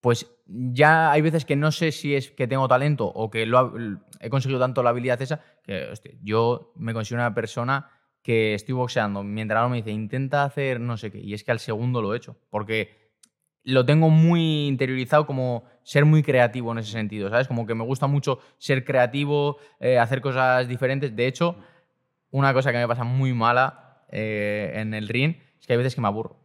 pues 0.00 0.26
ya 0.46 1.10
hay 1.12 1.20
veces 1.22 1.44
que 1.44 1.56
no 1.56 1.72
sé 1.72 1.92
si 1.92 2.14
es 2.14 2.30
que 2.30 2.46
tengo 2.46 2.68
talento 2.68 3.06
o 3.06 3.30
que 3.30 3.46
lo 3.46 3.58
ha- 3.58 3.72
he 4.20 4.30
conseguido 4.30 4.60
tanto 4.60 4.82
la 4.82 4.90
habilidad 4.90 5.20
esa, 5.20 5.40
que 5.64 5.90
yo 6.22 6.72
me 6.76 6.94
considero 6.94 7.22
una 7.22 7.34
persona 7.34 7.90
que 8.22 8.54
estoy 8.54 8.74
boxeando, 8.74 9.22
mi 9.22 9.40
entrenador 9.40 9.70
me 9.70 9.76
dice, 9.78 9.90
intenta 9.90 10.44
hacer 10.44 10.80
no 10.80 10.96
sé 10.96 11.10
qué, 11.10 11.18
y 11.20 11.34
es 11.34 11.44
que 11.44 11.52
al 11.52 11.60
segundo 11.60 12.02
lo 12.02 12.12
he 12.14 12.16
hecho, 12.16 12.36
porque 12.50 13.06
lo 13.64 13.84
tengo 13.84 14.10
muy 14.10 14.66
interiorizado 14.68 15.26
como 15.26 15.64
ser 15.82 16.04
muy 16.04 16.22
creativo 16.22 16.70
en 16.72 16.78
ese 16.78 16.92
sentido, 16.92 17.28
¿sabes? 17.30 17.48
Como 17.48 17.66
que 17.66 17.74
me 17.74 17.84
gusta 17.84 18.06
mucho 18.06 18.38
ser 18.58 18.84
creativo, 18.84 19.58
eh, 19.80 19.98
hacer 19.98 20.20
cosas 20.20 20.68
diferentes. 20.68 21.16
De 21.16 21.26
hecho, 21.26 21.56
una 22.30 22.54
cosa 22.54 22.72
que 22.72 22.78
me 22.78 22.88
pasa 22.88 23.04
muy 23.04 23.32
mala 23.34 24.04
eh, 24.10 24.72
en 24.76 24.94
el 24.94 25.08
ring 25.08 25.36
es 25.60 25.66
que 25.66 25.72
hay 25.74 25.78
veces 25.78 25.94
que 25.94 26.00
me 26.00 26.08
aburro. 26.08 26.40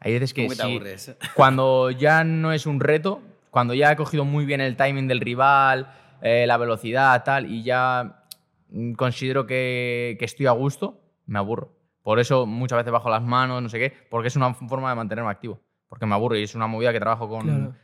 Hay 0.00 0.14
veces 0.14 0.34
que, 0.34 0.42
¿Cómo 0.42 0.50
que 0.50 0.56
te 0.56 0.62
sí, 0.62 0.70
aburres? 0.70 1.16
cuando 1.34 1.90
ya 1.90 2.24
no 2.24 2.52
es 2.52 2.66
un 2.66 2.80
reto, 2.80 3.20
cuando 3.50 3.74
ya 3.74 3.92
he 3.92 3.96
cogido 3.96 4.24
muy 4.24 4.44
bien 4.44 4.60
el 4.60 4.76
timing 4.76 5.06
del 5.08 5.20
rival, 5.20 5.92
eh, 6.22 6.46
la 6.46 6.56
velocidad, 6.56 7.22
tal, 7.22 7.50
y 7.50 7.62
ya 7.62 8.24
mm, 8.70 8.92
considero 8.92 9.46
que, 9.46 10.16
que 10.18 10.24
estoy 10.24 10.46
a 10.46 10.52
gusto, 10.52 11.00
me 11.26 11.38
aburro. 11.38 11.76
Por 12.02 12.18
eso 12.18 12.46
muchas 12.46 12.78
veces 12.78 12.92
bajo 12.92 13.10
las 13.10 13.22
manos, 13.22 13.62
no 13.62 13.68
sé 13.68 13.78
qué, 13.78 13.92
porque 14.08 14.28
es 14.28 14.36
una 14.36 14.54
forma 14.54 14.88
de 14.88 14.96
mantenerme 14.96 15.30
activo. 15.30 15.60
Porque 15.88 16.06
me 16.06 16.14
aburro 16.14 16.36
y 16.36 16.44
es 16.44 16.54
una 16.54 16.66
movida 16.66 16.92
que 16.92 17.00
trabajo 17.00 17.28
con, 17.28 17.42
Claro. 17.42 17.74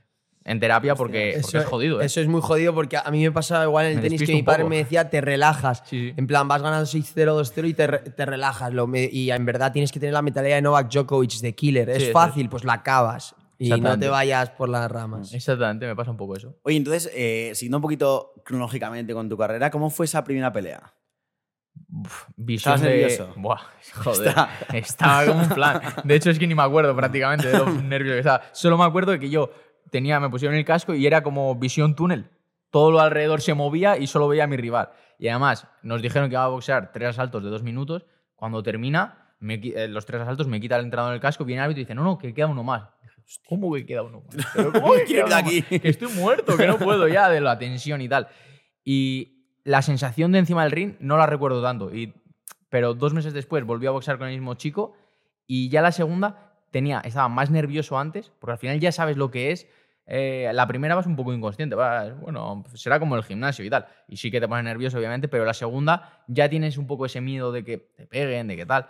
En 0.48 0.60
terapia 0.60 0.94
porque, 0.94 1.38
porque 1.42 1.58
es 1.58 1.64
jodido. 1.64 2.00
¿eh? 2.00 2.06
Eso 2.06 2.20
es 2.20 2.28
muy 2.28 2.40
jodido 2.40 2.72
porque 2.72 2.96
a 2.96 3.10
mí 3.10 3.22
me 3.22 3.32
pasaba 3.32 3.64
igual 3.64 3.86
en 3.86 3.90
el 3.90 3.96
Me 3.96 4.02
tenis 4.02 4.22
que 4.22 4.32
mi 4.32 4.42
padre 4.42 4.60
poco. 4.62 4.70
me 4.70 4.76
decía, 4.78 5.10
te 5.10 5.20
relajas. 5.20 5.82
Sí, 5.84 6.10
sí. 6.10 6.14
En 6.16 6.26
plan, 6.26 6.46
vas 6.48 6.62
ganando 6.62 6.86
6-0, 6.86 7.34
2-0 7.34 7.68
y 7.68 7.74
te, 7.74 7.88
te 7.88 8.24
relajas. 8.26 8.72
Lo 8.72 8.86
me- 8.86 9.08
y 9.12 9.30
en 9.30 9.44
verdad 9.44 9.72
tienes 9.72 9.90
que 9.92 9.98
tener 10.00 10.12
la 10.14 10.22
mentalidad 10.22 10.54
de 10.56 10.62
Novak 10.62 10.88
Djokovic, 10.90 11.40
de 11.40 11.54
killer. 11.54 11.88
Sí, 11.88 11.96
es 11.96 12.02
eso 12.04 12.12
fácil, 12.12 12.48
pues 12.48 12.64
la 12.64 12.74
acabas. 12.74 13.34
Y 13.58 13.70
no 13.80 13.98
te 13.98 14.08
vayas 14.08 14.50
por 14.50 14.68
las 14.68 14.90
ramas. 14.90 15.32
Exactamente, 15.34 15.86
me 15.86 15.96
pasa 15.96 16.10
un 16.10 16.16
poco 16.18 16.36
eso. 16.36 16.54
Oye, 16.62 16.76
entonces, 16.76 17.10
eh, 17.14 17.50
siguiendo 17.54 17.78
un 17.78 17.82
poquito 17.82 18.34
cronológicamente 18.44 19.14
con 19.14 19.28
tu 19.28 19.36
carrera, 19.36 19.70
¿cómo 19.70 19.90
fue 19.90 20.04
esa 20.06 20.22
primera 20.24 20.52
pelea? 20.52 20.92
Uf, 21.92 22.24
visión 22.36 22.74
¿Estabas 22.74 22.80
de... 22.82 22.88
nervioso? 23.00 23.32
Buah, 23.36 23.60
joder. 23.94 24.28
Está- 24.28 24.48
Estaba 24.72 25.26
como 25.26 25.42
un 25.42 25.48
plan. 25.48 25.80
De 26.04 26.14
hecho, 26.14 26.30
es 26.30 26.38
que 26.38 26.46
ni 26.46 26.54
me 26.54 26.62
acuerdo 26.62 26.94
prácticamente 26.96 27.48
de 27.48 27.58
los 27.58 27.82
nervios 27.82 28.14
que 28.14 28.18
estaba. 28.20 28.42
Solo 28.52 28.76
me 28.78 28.84
acuerdo 28.84 29.12
de 29.12 29.20
que 29.20 29.30
yo 29.30 29.50
tenía, 29.90 30.20
me 30.20 30.30
pusieron 30.30 30.56
el 30.56 30.64
casco 30.64 30.94
y 30.94 31.06
era 31.06 31.22
como 31.22 31.54
visión 31.56 31.94
túnel. 31.94 32.30
Todo 32.70 32.90
lo 32.90 33.00
alrededor 33.00 33.40
se 33.40 33.54
movía 33.54 33.98
y 33.98 34.06
solo 34.06 34.28
veía 34.28 34.44
a 34.44 34.46
mi 34.46 34.56
rival. 34.56 34.90
Y 35.18 35.28
además, 35.28 35.66
nos 35.82 36.02
dijeron 36.02 36.28
que 36.28 36.34
iba 36.34 36.44
a 36.44 36.48
boxear 36.48 36.92
tres 36.92 37.10
asaltos 37.10 37.42
de 37.42 37.50
dos 37.50 37.62
minutos. 37.62 38.04
Cuando 38.34 38.62
termina, 38.62 39.34
me 39.40 39.54
eh, 39.54 39.88
los 39.88 40.04
tres 40.04 40.20
asaltos, 40.20 40.46
me 40.46 40.60
quita 40.60 40.76
el 40.76 40.84
entrenador 40.84 41.14
el 41.14 41.20
casco, 41.20 41.44
viene 41.44 41.60
el 41.60 41.64
árbitro 41.64 41.80
y 41.80 41.84
dice, 41.84 41.94
no, 41.94 42.04
no, 42.04 42.18
que 42.18 42.34
queda 42.34 42.46
uno 42.46 42.62
más. 42.62 42.88
Dije, 43.02 43.40
¿Cómo 43.48 43.72
que 43.72 43.86
queda 43.86 44.02
uno 44.02 44.22
más? 44.22 44.46
Pero, 44.54 44.72
¿Cómo 44.72 44.92
que 44.94 45.04
queda 45.04 45.24
uno 45.26 45.34
más? 45.34 45.42
aquí. 45.42 45.62
Que 45.62 45.88
estoy 45.88 46.12
muerto, 46.12 46.56
que 46.56 46.66
no 46.66 46.78
puedo 46.78 47.08
ya 47.08 47.28
de 47.30 47.40
la 47.40 47.58
tensión 47.58 48.00
y 48.00 48.08
tal. 48.08 48.28
Y 48.84 49.36
la 49.64 49.82
sensación 49.82 50.32
de 50.32 50.40
encima 50.40 50.62
del 50.62 50.72
ring 50.72 50.94
no 51.00 51.16
la 51.16 51.26
recuerdo 51.26 51.62
tanto. 51.62 51.94
Y, 51.94 52.14
pero 52.68 52.94
dos 52.94 53.14
meses 53.14 53.32
después 53.32 53.64
volví 53.64 53.86
a 53.86 53.90
boxear 53.90 54.18
con 54.18 54.28
el 54.28 54.34
mismo 54.34 54.54
chico 54.54 54.94
y 55.46 55.68
ya 55.68 55.82
la 55.82 55.92
segunda 55.92 56.45
tenía, 56.70 57.00
estaba 57.00 57.28
más 57.28 57.50
nervioso 57.50 57.98
antes, 57.98 58.32
porque 58.38 58.52
al 58.52 58.58
final 58.58 58.80
ya 58.80 58.92
sabes 58.92 59.16
lo 59.16 59.30
que 59.30 59.52
es. 59.52 59.66
Eh, 60.08 60.48
la 60.52 60.68
primera 60.68 60.94
vas 60.94 61.06
un 61.06 61.16
poco 61.16 61.32
inconsciente, 61.32 61.74
vas, 61.74 62.18
bueno, 62.20 62.62
será 62.74 63.00
como 63.00 63.16
el 63.16 63.24
gimnasio 63.24 63.64
y 63.64 63.70
tal. 63.70 63.86
Y 64.08 64.16
sí 64.18 64.30
que 64.30 64.40
te 64.40 64.46
pones 64.46 64.64
nervioso, 64.64 64.98
obviamente, 64.98 65.28
pero 65.28 65.44
la 65.44 65.54
segunda 65.54 66.22
ya 66.28 66.48
tienes 66.48 66.78
un 66.78 66.86
poco 66.86 67.06
ese 67.06 67.20
miedo 67.20 67.50
de 67.50 67.64
que 67.64 67.78
te 67.78 68.06
peguen, 68.06 68.46
de 68.46 68.56
que 68.56 68.66
tal. 68.66 68.88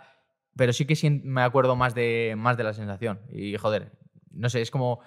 Pero 0.55 0.73
sí 0.73 0.85
que 0.85 0.95
sí 0.95 1.09
me 1.09 1.41
acuerdo 1.41 1.75
más 1.75 1.95
de, 1.95 2.35
más 2.37 2.57
de 2.57 2.63
la 2.63 2.73
sensación. 2.73 3.19
Y 3.29 3.57
joder, 3.57 3.91
no 4.31 4.49
sé, 4.49 4.61
es 4.61 4.71
como. 4.71 4.99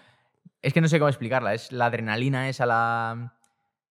Es 0.62 0.72
que 0.72 0.80
no 0.80 0.88
sé 0.88 0.98
cómo 0.98 1.08
explicarla. 1.08 1.54
Es 1.54 1.72
la 1.72 1.86
adrenalina 1.86 2.48
esa, 2.48 2.66
la. 2.66 3.34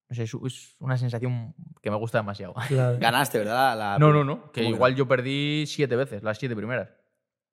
No 0.09 0.15
sé, 0.15 0.23
es, 0.23 0.75
una 0.79 0.97
sensación 0.97 1.53
que 1.81 1.91
me 1.91 1.97
gusta 1.97 2.17
demasiado. 2.17 2.53
Claro. 2.67 2.97
Ganaste, 2.99 3.39
¿verdad? 3.39 3.77
La- 3.77 3.99
No, 3.99 4.11
no, 4.11 4.23
no. 4.23 4.51
Que 4.51 4.63
¿Cómo 4.63 4.75
igual 4.75 4.95
yo 4.95 5.07
perdí 5.07 5.65
siete 5.67 5.95
veces, 5.95 6.23
las 6.23 6.37
siete 6.37 6.55
primeras. 6.55 6.89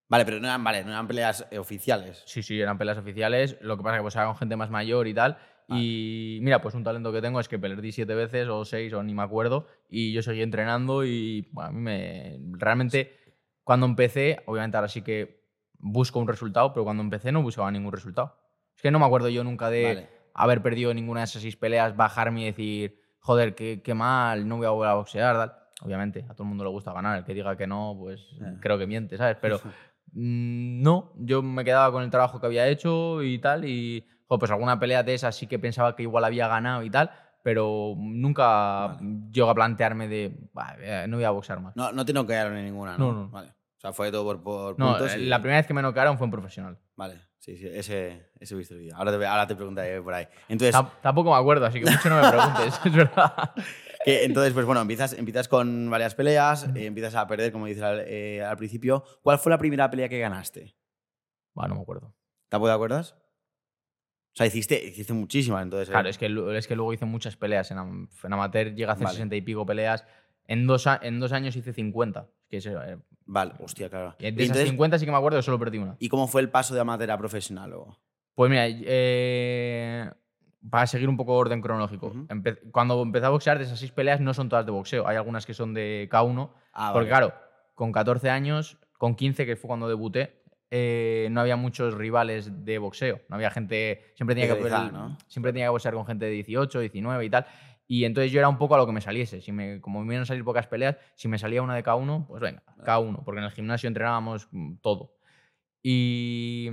Vale, 0.08 0.24
pero 0.24 0.38
no 0.38 0.46
eran, 0.46 0.62
vale, 0.62 0.84
no 0.84 0.90
eran 0.90 1.06
peleas 1.08 1.46
eh, 1.50 1.58
oficiales. 1.58 2.22
Sí, 2.26 2.42
sí, 2.42 2.60
eran 2.60 2.78
peleas 2.78 2.98
oficiales. 2.98 3.58
Lo 3.60 3.76
que 3.76 3.82
pasa 3.82 3.96
es 3.96 3.98
que 4.00 4.02
pues 4.02 4.14
era 4.16 4.26
con 4.26 4.36
gente 4.36 4.56
más 4.56 4.70
mayor 4.70 5.06
y 5.08 5.14
tal. 5.14 5.36
Y 5.68 6.38
mira, 6.42 6.60
pues 6.60 6.76
un 6.76 6.84
talento 6.84 7.10
que 7.12 7.20
tengo 7.20 7.40
es 7.40 7.48
que 7.48 7.58
perdí 7.58 7.90
siete 7.90 8.14
veces 8.14 8.46
o 8.48 8.64
seis 8.64 8.92
o 8.92 9.02
ni 9.02 9.14
me 9.14 9.22
acuerdo. 9.22 9.66
Y 9.88 10.12
yo 10.12 10.22
seguí 10.22 10.42
entrenando 10.42 11.04
y 11.04 11.48
bueno, 11.52 11.70
a 11.70 11.72
mí 11.72 11.80
me... 11.80 12.38
Realmente, 12.52 13.16
cuando 13.64 13.84
empecé, 13.86 14.42
obviamente 14.46 14.76
ahora 14.76 14.88
sí 14.88 15.02
que 15.02 15.44
busco 15.78 16.20
un 16.20 16.28
resultado, 16.28 16.72
pero 16.72 16.84
cuando 16.84 17.02
empecé 17.02 17.32
no 17.32 17.42
buscaba 17.42 17.68
ningún 17.72 17.92
resultado. 17.92 18.38
Es 18.76 18.82
que 18.82 18.92
no 18.92 19.00
me 19.00 19.06
acuerdo 19.06 19.28
yo 19.28 19.42
nunca 19.42 19.68
de 19.68 19.82
Vale. 19.84 20.08
haber 20.34 20.62
perdido 20.62 20.94
ninguna 20.94 21.20
de 21.20 21.24
esas 21.24 21.42
seis 21.42 21.56
peleas, 21.56 21.96
bajarme 21.96 22.42
y 22.42 22.44
decir, 22.46 23.00
joder, 23.18 23.56
qué, 23.56 23.82
qué 23.82 23.92
mal, 23.94 24.46
no 24.46 24.58
voy 24.58 24.66
a 24.66 24.70
volver 24.70 24.90
a 24.90 24.94
boxear. 24.94 25.34
Tal. 25.36 25.52
Obviamente, 25.82 26.24
a 26.28 26.34
todo 26.34 26.44
el 26.44 26.48
mundo 26.50 26.62
le 26.62 26.70
gusta 26.70 26.92
ganar. 26.92 27.18
El 27.18 27.24
que 27.24 27.34
diga 27.34 27.56
que 27.56 27.66
no, 27.66 27.96
pues 27.98 28.20
Ya. 28.40 28.54
creo 28.60 28.78
que 28.78 28.86
miente, 28.86 29.16
¿sabes? 29.16 29.36
Pero 29.40 29.60
no, 30.20 31.12
yo 31.16 31.42
me 31.42 31.64
quedaba 31.64 31.92
con 31.92 32.02
el 32.02 32.10
trabajo 32.10 32.40
que 32.40 32.46
había 32.46 32.66
hecho 32.68 33.22
y 33.22 33.38
tal. 33.38 33.64
Y 33.64 34.06
jo, 34.26 34.38
pues 34.38 34.50
alguna 34.50 34.78
pelea 34.80 35.02
de 35.02 35.14
esas 35.14 35.36
sí 35.36 35.46
que 35.46 35.58
pensaba 35.58 35.94
que 35.94 36.02
igual 36.04 36.24
había 36.24 36.48
ganado 36.48 36.82
y 36.82 36.90
tal. 36.90 37.10
Pero 37.42 37.94
nunca 37.96 38.98
llego 39.30 39.48
a 39.50 39.54
plantearme 39.54 40.08
de, 40.08 40.36
"Bah, 40.52 40.74
eh, 40.80 41.04
no 41.08 41.16
voy 41.16 41.24
a 41.24 41.30
boxear 41.30 41.60
más. 41.60 41.76
No, 41.76 41.92
no 41.92 42.04
te 42.04 42.12
noquearon 42.12 42.56
en 42.56 42.64
ninguna, 42.64 42.98
¿no? 42.98 43.12
No, 43.12 43.20
no. 43.24 43.28
Vale. 43.30 43.50
O 43.50 43.80
sea, 43.80 43.92
fue 43.92 44.10
todo 44.10 44.24
por, 44.24 44.42
por 44.42 44.78
No, 44.78 44.92
puntos. 44.96 45.12
eh, 45.14 45.20
y- 45.20 45.26
la 45.26 45.38
primera 45.38 45.58
vez 45.60 45.66
que 45.66 45.74
me 45.74 45.82
noquearon 45.82 46.16
fue 46.18 46.24
en 46.24 46.30
profesional. 46.32 46.78
Vale, 46.96 47.20
sí, 47.38 47.56
sí, 47.56 47.68
ese, 47.68 48.30
ese 48.40 48.54
he 48.54 48.58
visto 48.58 48.74
el 48.74 48.80
vídeo. 48.80 48.96
Ahora 48.96 49.16
te, 49.16 49.24
ahora 49.26 49.46
te 49.46 49.54
preguntaré 49.54 50.00
por 50.02 50.14
ahí. 50.14 50.26
Entonces, 50.48 50.74
Tam- 50.74 50.90
Tampoco 51.02 51.30
me 51.30 51.36
acuerdo, 51.36 51.66
así 51.66 51.78
que 51.78 51.88
mucho 51.88 52.08
no 52.08 52.20
me 52.20 52.28
preguntes, 52.28 52.80
es 52.84 52.92
verdad. 52.92 53.52
que- 54.06 54.24
entonces 54.24 54.52
pues 54.54 54.64
bueno, 54.64 54.80
empiezas, 54.80 55.12
empiezas 55.12 55.48
con 55.48 55.90
varias 55.90 56.14
peleas, 56.14 56.64
eh, 56.74 56.86
empiezas 56.86 57.14
a 57.14 57.26
perder, 57.26 57.52
como 57.52 57.66
dices 57.66 57.82
al, 57.82 58.00
eh, 58.06 58.42
al 58.42 58.56
principio. 58.56 59.04
¿Cuál 59.22 59.38
fue 59.38 59.50
la 59.50 59.58
primera 59.58 59.90
pelea 59.90 60.08
que 60.08 60.18
ganaste? 60.18 60.74
Bueno, 61.54 61.70
no 61.70 61.74
me 61.76 61.82
acuerdo. 61.82 62.14
¿Tampoco 62.48 62.68
te 62.70 62.74
acuerdas? 62.74 63.12
O 64.32 64.36
sea, 64.38 64.46
hiciste, 64.46 64.84
hiciste 64.84 65.12
muchísimas, 65.14 65.62
entonces. 65.62 65.88
eh. 65.88 65.92
Claro, 65.92 66.08
es 66.10 66.18
que, 66.18 66.26
es 66.56 66.66
que 66.66 66.76
luego 66.76 66.92
hice 66.92 67.06
muchas 67.06 67.36
peleas. 67.36 67.70
En, 67.70 67.78
am- 67.78 68.08
en 68.22 68.32
amateur 68.32 68.74
llega 68.74 68.90
a 68.90 68.94
hacer 68.94 69.04
Vale. 69.04 69.14
60 69.16 69.34
y 69.36 69.40
pico 69.40 69.64
peleas. 69.64 70.04
En 70.46 70.66
dos, 70.66 70.86
en 71.02 71.18
dos 71.20 71.32
años 71.32 71.56
hice 71.56 71.72
50. 71.72 72.28
Es 72.42 72.46
que 72.48 72.56
eso, 72.58 72.82
eh, 72.84 72.98
Vale, 73.24 73.54
hostia, 73.58 73.88
claro. 73.88 74.14
y 74.18 74.24
de 74.24 74.28
esas 74.28 74.40
entonces, 74.42 74.68
50 74.68 74.98
sí 74.98 75.04
que 75.06 75.10
me 75.10 75.16
acuerdo 75.16 75.38
que 75.38 75.42
solo 75.42 75.58
perdí 75.58 75.78
una. 75.78 75.96
¿Y 75.98 76.08
cómo 76.08 76.28
fue 76.28 76.42
el 76.42 76.50
paso 76.50 76.74
de 76.74 76.80
amateur 76.80 77.10
a 77.10 77.18
profesional 77.18 77.70
luego? 77.70 77.98
Pues 78.34 78.50
mira, 78.50 78.66
eh, 78.68 80.10
para 80.70 80.86
seguir 80.86 81.08
un 81.08 81.16
poco 81.16 81.34
orden 81.34 81.60
cronológico. 81.60 82.12
Empe- 82.28 82.58
cuando 82.70 83.00
empecé 83.02 83.26
a 83.26 83.30
boxear, 83.30 83.58
de 83.58 83.64
esas 83.64 83.78
seis 83.78 83.92
peleas 83.92 84.20
no 84.20 84.34
son 84.34 84.48
todas 84.48 84.64
de 84.66 84.72
boxeo. 84.72 85.06
Hay 85.06 85.16
algunas 85.16 85.46
que 85.46 85.54
son 85.54 85.74
de 85.74 86.08
K1. 86.10 86.50
Ah, 86.72 86.90
porque 86.92 87.10
vale. 87.10 87.26
claro, 87.28 87.34
con 87.74 87.92
14 87.92 88.30
años, 88.30 88.78
con 88.98 89.14
15, 89.14 89.46
que 89.46 89.56
fue 89.56 89.68
cuando 89.68 89.88
debuté, 89.88 90.42
eh, 90.70 91.28
no 91.30 91.40
había 91.40 91.56
muchos 91.56 91.94
rivales 91.94 92.64
de 92.64 92.78
boxeo. 92.78 93.20
No 93.28 93.36
había 93.36 93.50
gente. 93.50 94.12
Siempre 94.14 94.34
tenía, 94.34 94.54
que, 94.56 94.92
¿no? 94.92 95.16
siempre 95.28 95.52
tenía 95.52 95.66
que 95.66 95.70
boxear 95.70 95.94
con 95.94 96.06
gente 96.06 96.24
de 96.24 96.32
18, 96.32 96.80
19 96.80 97.24
y 97.24 97.30
tal. 97.30 97.46
Y 97.88 98.04
entonces 98.04 98.32
yo 98.32 98.40
era 98.40 98.48
un 98.48 98.58
poco 98.58 98.74
a 98.74 98.78
lo 98.78 98.86
que 98.86 98.92
me 98.92 99.00
saliese. 99.00 99.40
Si 99.40 99.52
me, 99.52 99.80
como 99.80 100.04
me 100.04 100.14
iban 100.14 100.22
a 100.22 100.26
salir 100.26 100.42
pocas 100.42 100.66
peleas, 100.66 100.96
si 101.14 101.28
me 101.28 101.38
salía 101.38 101.62
una 101.62 101.76
de 101.76 101.84
K1, 101.84 102.26
pues 102.26 102.42
venga, 102.42 102.62
K1. 102.84 103.22
Porque 103.24 103.38
en 103.38 103.44
el 103.44 103.52
gimnasio 103.52 103.86
entrenábamos 103.86 104.48
mm, 104.50 104.76
todo. 104.82 105.12
Y 105.82 106.70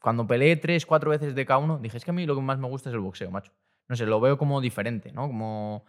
cuando 0.00 0.26
peleé 0.26 0.56
tres, 0.56 0.86
cuatro 0.86 1.10
veces 1.10 1.34
de 1.34 1.46
K1, 1.46 1.80
dije, 1.80 1.96
es 1.96 2.04
que 2.04 2.10
a 2.10 2.14
mí 2.14 2.26
lo 2.26 2.34
que 2.34 2.42
más 2.42 2.58
me 2.58 2.68
gusta 2.68 2.88
es 2.88 2.94
el 2.94 3.00
boxeo, 3.00 3.30
macho. 3.30 3.52
No 3.88 3.96
sé, 3.96 4.06
lo 4.06 4.20
veo 4.20 4.38
como 4.38 4.60
diferente, 4.60 5.12
¿no? 5.12 5.26
Como, 5.26 5.84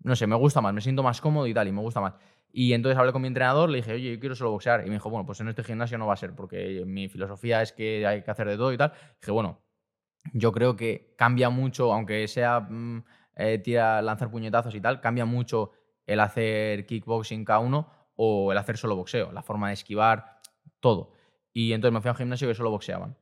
no 0.00 0.16
sé, 0.16 0.26
me 0.26 0.36
gusta 0.36 0.60
más, 0.60 0.74
me 0.74 0.80
siento 0.80 1.02
más 1.02 1.20
cómodo 1.20 1.46
y 1.46 1.54
tal, 1.54 1.68
y 1.68 1.72
me 1.72 1.80
gusta 1.80 2.00
más. 2.00 2.14
Y 2.52 2.72
entonces 2.72 2.98
hablé 2.98 3.12
con 3.12 3.22
mi 3.22 3.28
entrenador, 3.28 3.70
le 3.70 3.78
dije, 3.78 3.92
oye, 3.92 4.14
yo 4.14 4.20
quiero 4.20 4.34
solo 4.34 4.50
boxear. 4.50 4.82
Y 4.84 4.88
me 4.88 4.94
dijo, 4.94 5.10
bueno, 5.10 5.24
pues 5.24 5.40
en 5.40 5.48
este 5.48 5.64
gimnasio 5.64 5.98
no 5.98 6.06
va 6.06 6.14
a 6.14 6.16
ser, 6.16 6.34
porque 6.34 6.82
mi 6.86 7.08
filosofía 7.08 7.62
es 7.62 7.72
que 7.72 8.06
hay 8.06 8.22
que 8.22 8.30
hacer 8.30 8.48
de 8.48 8.56
todo 8.56 8.72
y 8.72 8.76
tal. 8.76 8.92
dije, 9.20 9.30
bueno, 9.30 9.60
yo 10.32 10.52
creo 10.52 10.76
que 10.76 11.14
cambia 11.16 11.50
mucho, 11.50 11.92
aunque 11.92 12.26
sea 12.28 12.60
mm, 12.60 13.04
eh, 13.36 13.58
tira, 13.58 14.02
lanzar 14.02 14.30
puñetazos 14.30 14.74
y 14.74 14.80
tal, 14.80 15.00
cambia 15.00 15.24
mucho 15.24 15.72
el 16.06 16.20
hacer 16.20 16.86
kickboxing 16.86 17.44
K1 17.44 17.86
o 18.16 18.52
el 18.52 18.58
hacer 18.58 18.76
solo 18.76 18.96
boxeo, 18.96 19.30
la 19.32 19.42
forma 19.42 19.68
de 19.68 19.74
esquivar, 19.74 20.40
todo. 20.80 21.12
Y 21.52 21.72
entonces 21.72 21.94
me 21.94 22.00
fui 22.00 22.08
a 22.08 22.12
un 22.12 22.18
gimnasio 22.18 22.48
que 22.48 22.54
solo 22.54 22.70
boxeaban. 22.70 23.16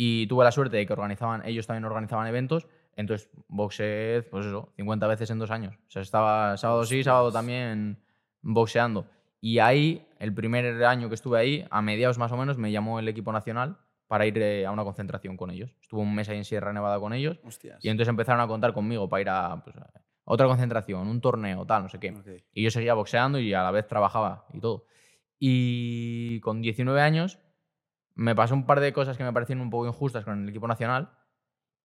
Y 0.00 0.28
tuve 0.28 0.44
la 0.44 0.52
suerte 0.52 0.76
de 0.76 0.86
que 0.86 0.92
organizaban, 0.92 1.44
ellos 1.44 1.66
también 1.66 1.84
organizaban 1.84 2.28
eventos, 2.28 2.68
entonces 2.94 3.28
boxeé, 3.48 4.22
pues 4.22 4.46
eso, 4.46 4.72
50 4.76 5.08
veces 5.08 5.28
en 5.30 5.40
dos 5.40 5.50
años. 5.50 5.74
O 5.74 5.90
sea, 5.90 6.02
estaba 6.02 6.56
sábado 6.56 6.84
sí, 6.84 7.02
sábado 7.02 7.32
también 7.32 7.98
boxeando. 8.40 9.06
Y 9.40 9.58
ahí, 9.58 10.06
el 10.20 10.32
primer 10.32 10.84
año 10.84 11.08
que 11.08 11.16
estuve 11.16 11.40
ahí, 11.40 11.66
a 11.68 11.82
mediados 11.82 12.16
más 12.16 12.30
o 12.30 12.36
menos, 12.36 12.58
me 12.58 12.70
llamó 12.70 13.00
el 13.00 13.08
equipo 13.08 13.32
nacional 13.32 13.78
para 14.06 14.24
ir 14.24 14.38
eh, 14.38 14.66
a 14.66 14.70
una 14.70 14.84
concentración 14.84 15.36
con 15.36 15.50
ellos. 15.50 15.74
Estuve 15.82 16.02
un 16.02 16.14
mes 16.14 16.28
ahí 16.28 16.36
en 16.36 16.44
Sierra 16.44 16.72
Nevada 16.72 17.00
con 17.00 17.12
ellos 17.12 17.40
Hostias. 17.42 17.84
y 17.84 17.88
entonces 17.88 18.10
empezaron 18.10 18.40
a 18.40 18.46
contar 18.46 18.72
conmigo 18.72 19.08
para 19.08 19.20
ir 19.20 19.28
a, 19.30 19.64
pues, 19.64 19.76
a 19.78 19.90
otra 20.22 20.46
concentración, 20.46 21.08
un 21.08 21.20
torneo, 21.20 21.66
tal, 21.66 21.82
no 21.82 21.88
sé 21.88 21.98
qué. 21.98 22.14
Y 22.52 22.62
yo 22.62 22.70
seguía 22.70 22.94
boxeando 22.94 23.40
y 23.40 23.52
a 23.52 23.64
la 23.64 23.72
vez 23.72 23.88
trabajaba 23.88 24.46
y 24.52 24.60
todo. 24.60 24.84
Y 25.40 26.38
con 26.38 26.62
19 26.62 27.00
años 27.00 27.40
me 28.18 28.34
pasó 28.34 28.54
un 28.54 28.66
par 28.66 28.80
de 28.80 28.92
cosas 28.92 29.16
que 29.16 29.22
me 29.22 29.32
parecieron 29.32 29.62
un 29.62 29.70
poco 29.70 29.86
injustas 29.86 30.24
con 30.24 30.42
el 30.42 30.48
equipo 30.48 30.66
nacional. 30.66 31.12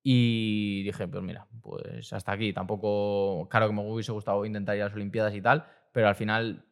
Y 0.02 0.82
dije, 0.84 1.08
pues 1.08 1.24
mira, 1.24 1.48
pues 1.62 2.12
hasta 2.12 2.32
aquí. 2.32 2.52
Tampoco, 2.52 3.48
claro 3.50 3.68
que 3.68 3.74
me 3.74 3.82
hubiese 3.82 4.12
gustado 4.12 4.44
intentar 4.44 4.76
ir 4.76 4.82
a 4.82 4.86
las 4.86 4.96
Olimpiadas 4.96 5.36
y 5.36 5.42
tal, 5.42 5.68
pero 5.92 6.08
al 6.08 6.16
final 6.16 6.66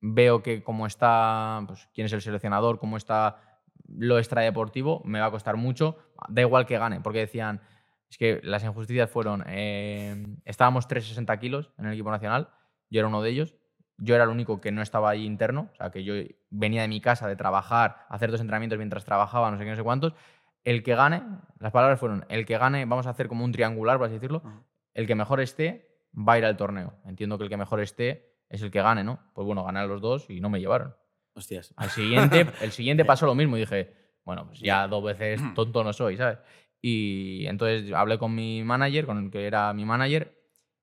veo 0.00 0.44
que 0.44 0.62
como 0.62 0.86
está, 0.86 1.64
pues 1.66 1.88
quién 1.92 2.04
es 2.06 2.12
el 2.12 2.22
seleccionador, 2.22 2.78
cómo 2.78 2.96
está 2.96 3.60
lo 3.88 4.16
extradeportivo, 4.16 5.02
me 5.04 5.18
va 5.18 5.26
a 5.26 5.30
costar 5.32 5.56
mucho. 5.56 5.98
Da 6.28 6.42
igual 6.42 6.64
que 6.64 6.78
gane, 6.78 7.00
porque 7.00 7.18
decían, 7.18 7.60
es 8.08 8.16
que 8.16 8.40
las 8.44 8.62
injusticias 8.62 9.10
fueron, 9.10 9.42
eh, 9.48 10.24
estábamos 10.44 10.86
360 10.86 11.36
kilos 11.40 11.72
en 11.78 11.86
el 11.86 11.94
equipo 11.94 12.12
nacional, 12.12 12.50
yo 12.88 13.00
era 13.00 13.08
uno 13.08 13.22
de 13.22 13.30
ellos, 13.30 13.56
yo 14.00 14.14
era 14.14 14.24
el 14.24 14.30
único 14.30 14.60
que 14.60 14.72
no 14.72 14.82
estaba 14.82 15.10
ahí 15.10 15.24
interno, 15.24 15.68
o 15.72 15.76
sea, 15.76 15.90
que 15.90 16.02
yo 16.02 16.14
venía 16.50 16.82
de 16.82 16.88
mi 16.88 17.00
casa 17.00 17.28
de 17.28 17.36
trabajar, 17.36 18.06
hacer 18.08 18.30
dos 18.30 18.40
entrenamientos 18.40 18.78
mientras 18.78 19.04
trabajaba, 19.04 19.50
no 19.50 19.58
sé 19.58 19.64
qué, 19.64 19.70
no 19.70 19.76
sé 19.76 19.82
cuántos. 19.82 20.14
El 20.64 20.82
que 20.82 20.94
gane, 20.94 21.22
las 21.58 21.72
palabras 21.72 22.00
fueron, 22.00 22.24
el 22.28 22.44
que 22.46 22.58
gane, 22.58 22.84
vamos 22.84 23.06
a 23.06 23.10
hacer 23.10 23.28
como 23.28 23.44
un 23.44 23.52
triangular, 23.52 23.98
por 23.98 24.06
así 24.06 24.14
decirlo, 24.14 24.42
el 24.94 25.06
que 25.06 25.14
mejor 25.14 25.40
esté 25.40 25.88
va 26.16 26.34
a 26.34 26.38
ir 26.38 26.44
al 26.44 26.56
torneo. 26.56 26.94
Entiendo 27.04 27.38
que 27.38 27.44
el 27.44 27.50
que 27.50 27.56
mejor 27.56 27.80
esté 27.80 28.34
es 28.48 28.62
el 28.62 28.70
que 28.70 28.82
gane, 28.82 29.04
¿no? 29.04 29.20
Pues 29.34 29.46
bueno, 29.46 29.64
gané 29.64 29.80
a 29.80 29.86
los 29.86 30.00
dos 30.00 30.28
y 30.28 30.40
no 30.40 30.50
me 30.50 30.60
llevaron. 30.60 30.94
Hostias. 31.34 31.72
Al 31.76 31.90
siguiente, 31.90 32.46
el 32.60 32.72
siguiente 32.72 33.04
pasó 33.04 33.26
lo 33.26 33.34
mismo 33.34 33.56
y 33.56 33.60
dije, 33.60 33.94
bueno, 34.24 34.46
pues 34.46 34.60
ya 34.60 34.88
dos 34.88 35.04
veces 35.04 35.40
tonto 35.54 35.84
no 35.84 35.92
soy, 35.92 36.16
¿sabes? 36.16 36.38
Y 36.82 37.46
entonces 37.46 37.92
hablé 37.92 38.18
con 38.18 38.34
mi 38.34 38.64
manager, 38.64 39.06
con 39.06 39.24
el 39.24 39.30
que 39.30 39.46
era 39.46 39.72
mi 39.72 39.84
manager, 39.84 40.39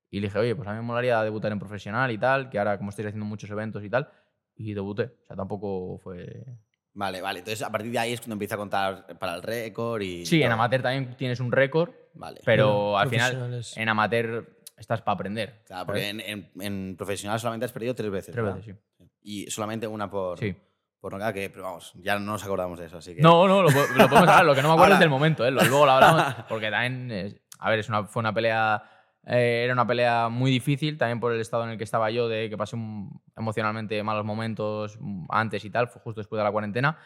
y 0.10 0.20
le 0.20 0.28
dije, 0.28 0.40
oye, 0.40 0.56
pues 0.56 0.68
a 0.68 0.72
mí 0.72 0.78
me 0.78 0.84
molaría 0.84 1.22
debutar 1.24 1.52
en 1.52 1.60
profesional 1.60 2.12
y 2.12 2.18
tal, 2.18 2.50
que 2.50 2.60
ahora 2.60 2.78
como 2.78 2.90
estoy 2.90 3.06
haciendo 3.06 3.26
muchos 3.26 3.50
eventos 3.50 3.84
y 3.84 3.90
tal, 3.90 4.10
y 4.56 4.74
debuté. 4.74 5.04
O 5.22 5.26
sea, 5.26 5.36
tampoco 5.36 5.98
fue... 6.04 6.46
Vale, 6.94 7.22
vale. 7.22 7.40
Entonces, 7.40 7.62
a 7.62 7.72
partir 7.72 7.92
de 7.92 8.00
ahí 8.00 8.14
es 8.14 8.22
cuando 8.22 8.34
empieza 8.34 8.56
a 8.56 8.58
contar 8.58 9.06
para 9.20 9.36
el 9.36 9.44
récord 9.44 10.02
y. 10.02 10.26
Sí, 10.26 10.38
en 10.42 10.48
todo. 10.48 10.54
amateur 10.56 10.82
también 10.82 11.16
tienes 11.16 11.40
un 11.40 11.52
récord, 11.52 11.92
Vale. 12.16 12.42
pero 12.44 12.98
al 12.98 13.08
final 13.08 13.62
en 13.76 13.90
amateur 13.90 14.50
estás 14.76 15.04
para 15.04 15.14
aprender. 15.14 15.62
Claro, 15.68 15.86
porque 15.86 16.10
en, 16.10 16.20
en- 16.22 16.50
en 16.60 16.96
profesional 16.98 17.40
solamente 17.40 17.66
has 17.68 17.72
perdido 17.72 17.94
tres 17.94 18.10
veces. 18.10 18.34
Tres 18.34 18.44
¿verdad? 18.44 18.58
veces, 18.58 18.76
sí. 18.98 19.04
Y 19.22 19.52
solamente 19.52 19.86
una 19.86 20.10
por. 20.10 20.40
Sí. 20.40 20.56
Por 21.00 21.14
nocaut, 21.14 21.36
que, 21.36 21.52
pero 21.52 21.66
vamos, 21.66 21.94
ya 22.02 22.18
no 22.18 22.32
nos 22.32 22.44
acordamos 22.44 22.80
de 22.80 22.88
eso, 22.88 22.98
así 22.98 23.14
que. 23.14 23.22
No, 23.22 23.48
no, 23.48 23.62
lo, 23.62 23.70
lo 23.70 24.10
podemos 24.10 24.14
hablar. 24.30 24.46
Lo 24.46 24.56
que 24.56 24.64
no 24.64 24.70
me 24.70 24.74
acuerdo 24.74 24.84
Ahora- 24.86 24.94
es 24.96 25.00
del 25.00 25.10
momento, 25.12 25.46
¿eh? 25.46 25.52
Luego 25.52 25.86
lo 25.86 25.92
hablamos. 25.92 26.34
Porque 26.50 26.72
también, 26.72 27.12
eh, 27.12 27.42
a 27.60 27.70
ver, 27.70 27.78
es 27.78 27.90
una, 27.90 28.06
fue 28.06 28.22
una 28.22 28.34
pelea 28.34 28.82
Eh, 29.30 29.64
era 29.66 29.74
una 29.74 29.86
pelea 29.86 30.30
muy 30.30 30.50
difícil, 30.52 30.98
también 30.98 31.20
por 31.20 31.34
el 31.34 31.42
estado 31.42 31.66
en 31.66 31.72
el 31.72 31.78
que 31.78 31.84
estaba 31.84 32.10
yo, 32.12 32.30
de 32.30 32.50
que 32.50 32.58
pasé 32.58 32.76
un- 32.78 33.22
emocionalmente 33.36 34.02
malos 34.04 34.26
momentos 34.26 34.98
mm, 35.00 35.26
antes 35.30 35.66
y 35.66 35.70
tal, 35.70 35.90
fue 35.90 36.02
justo 36.02 36.22
después 36.22 36.40
de 36.40 36.44
la 36.46 36.52
cuarentena. 36.52 36.98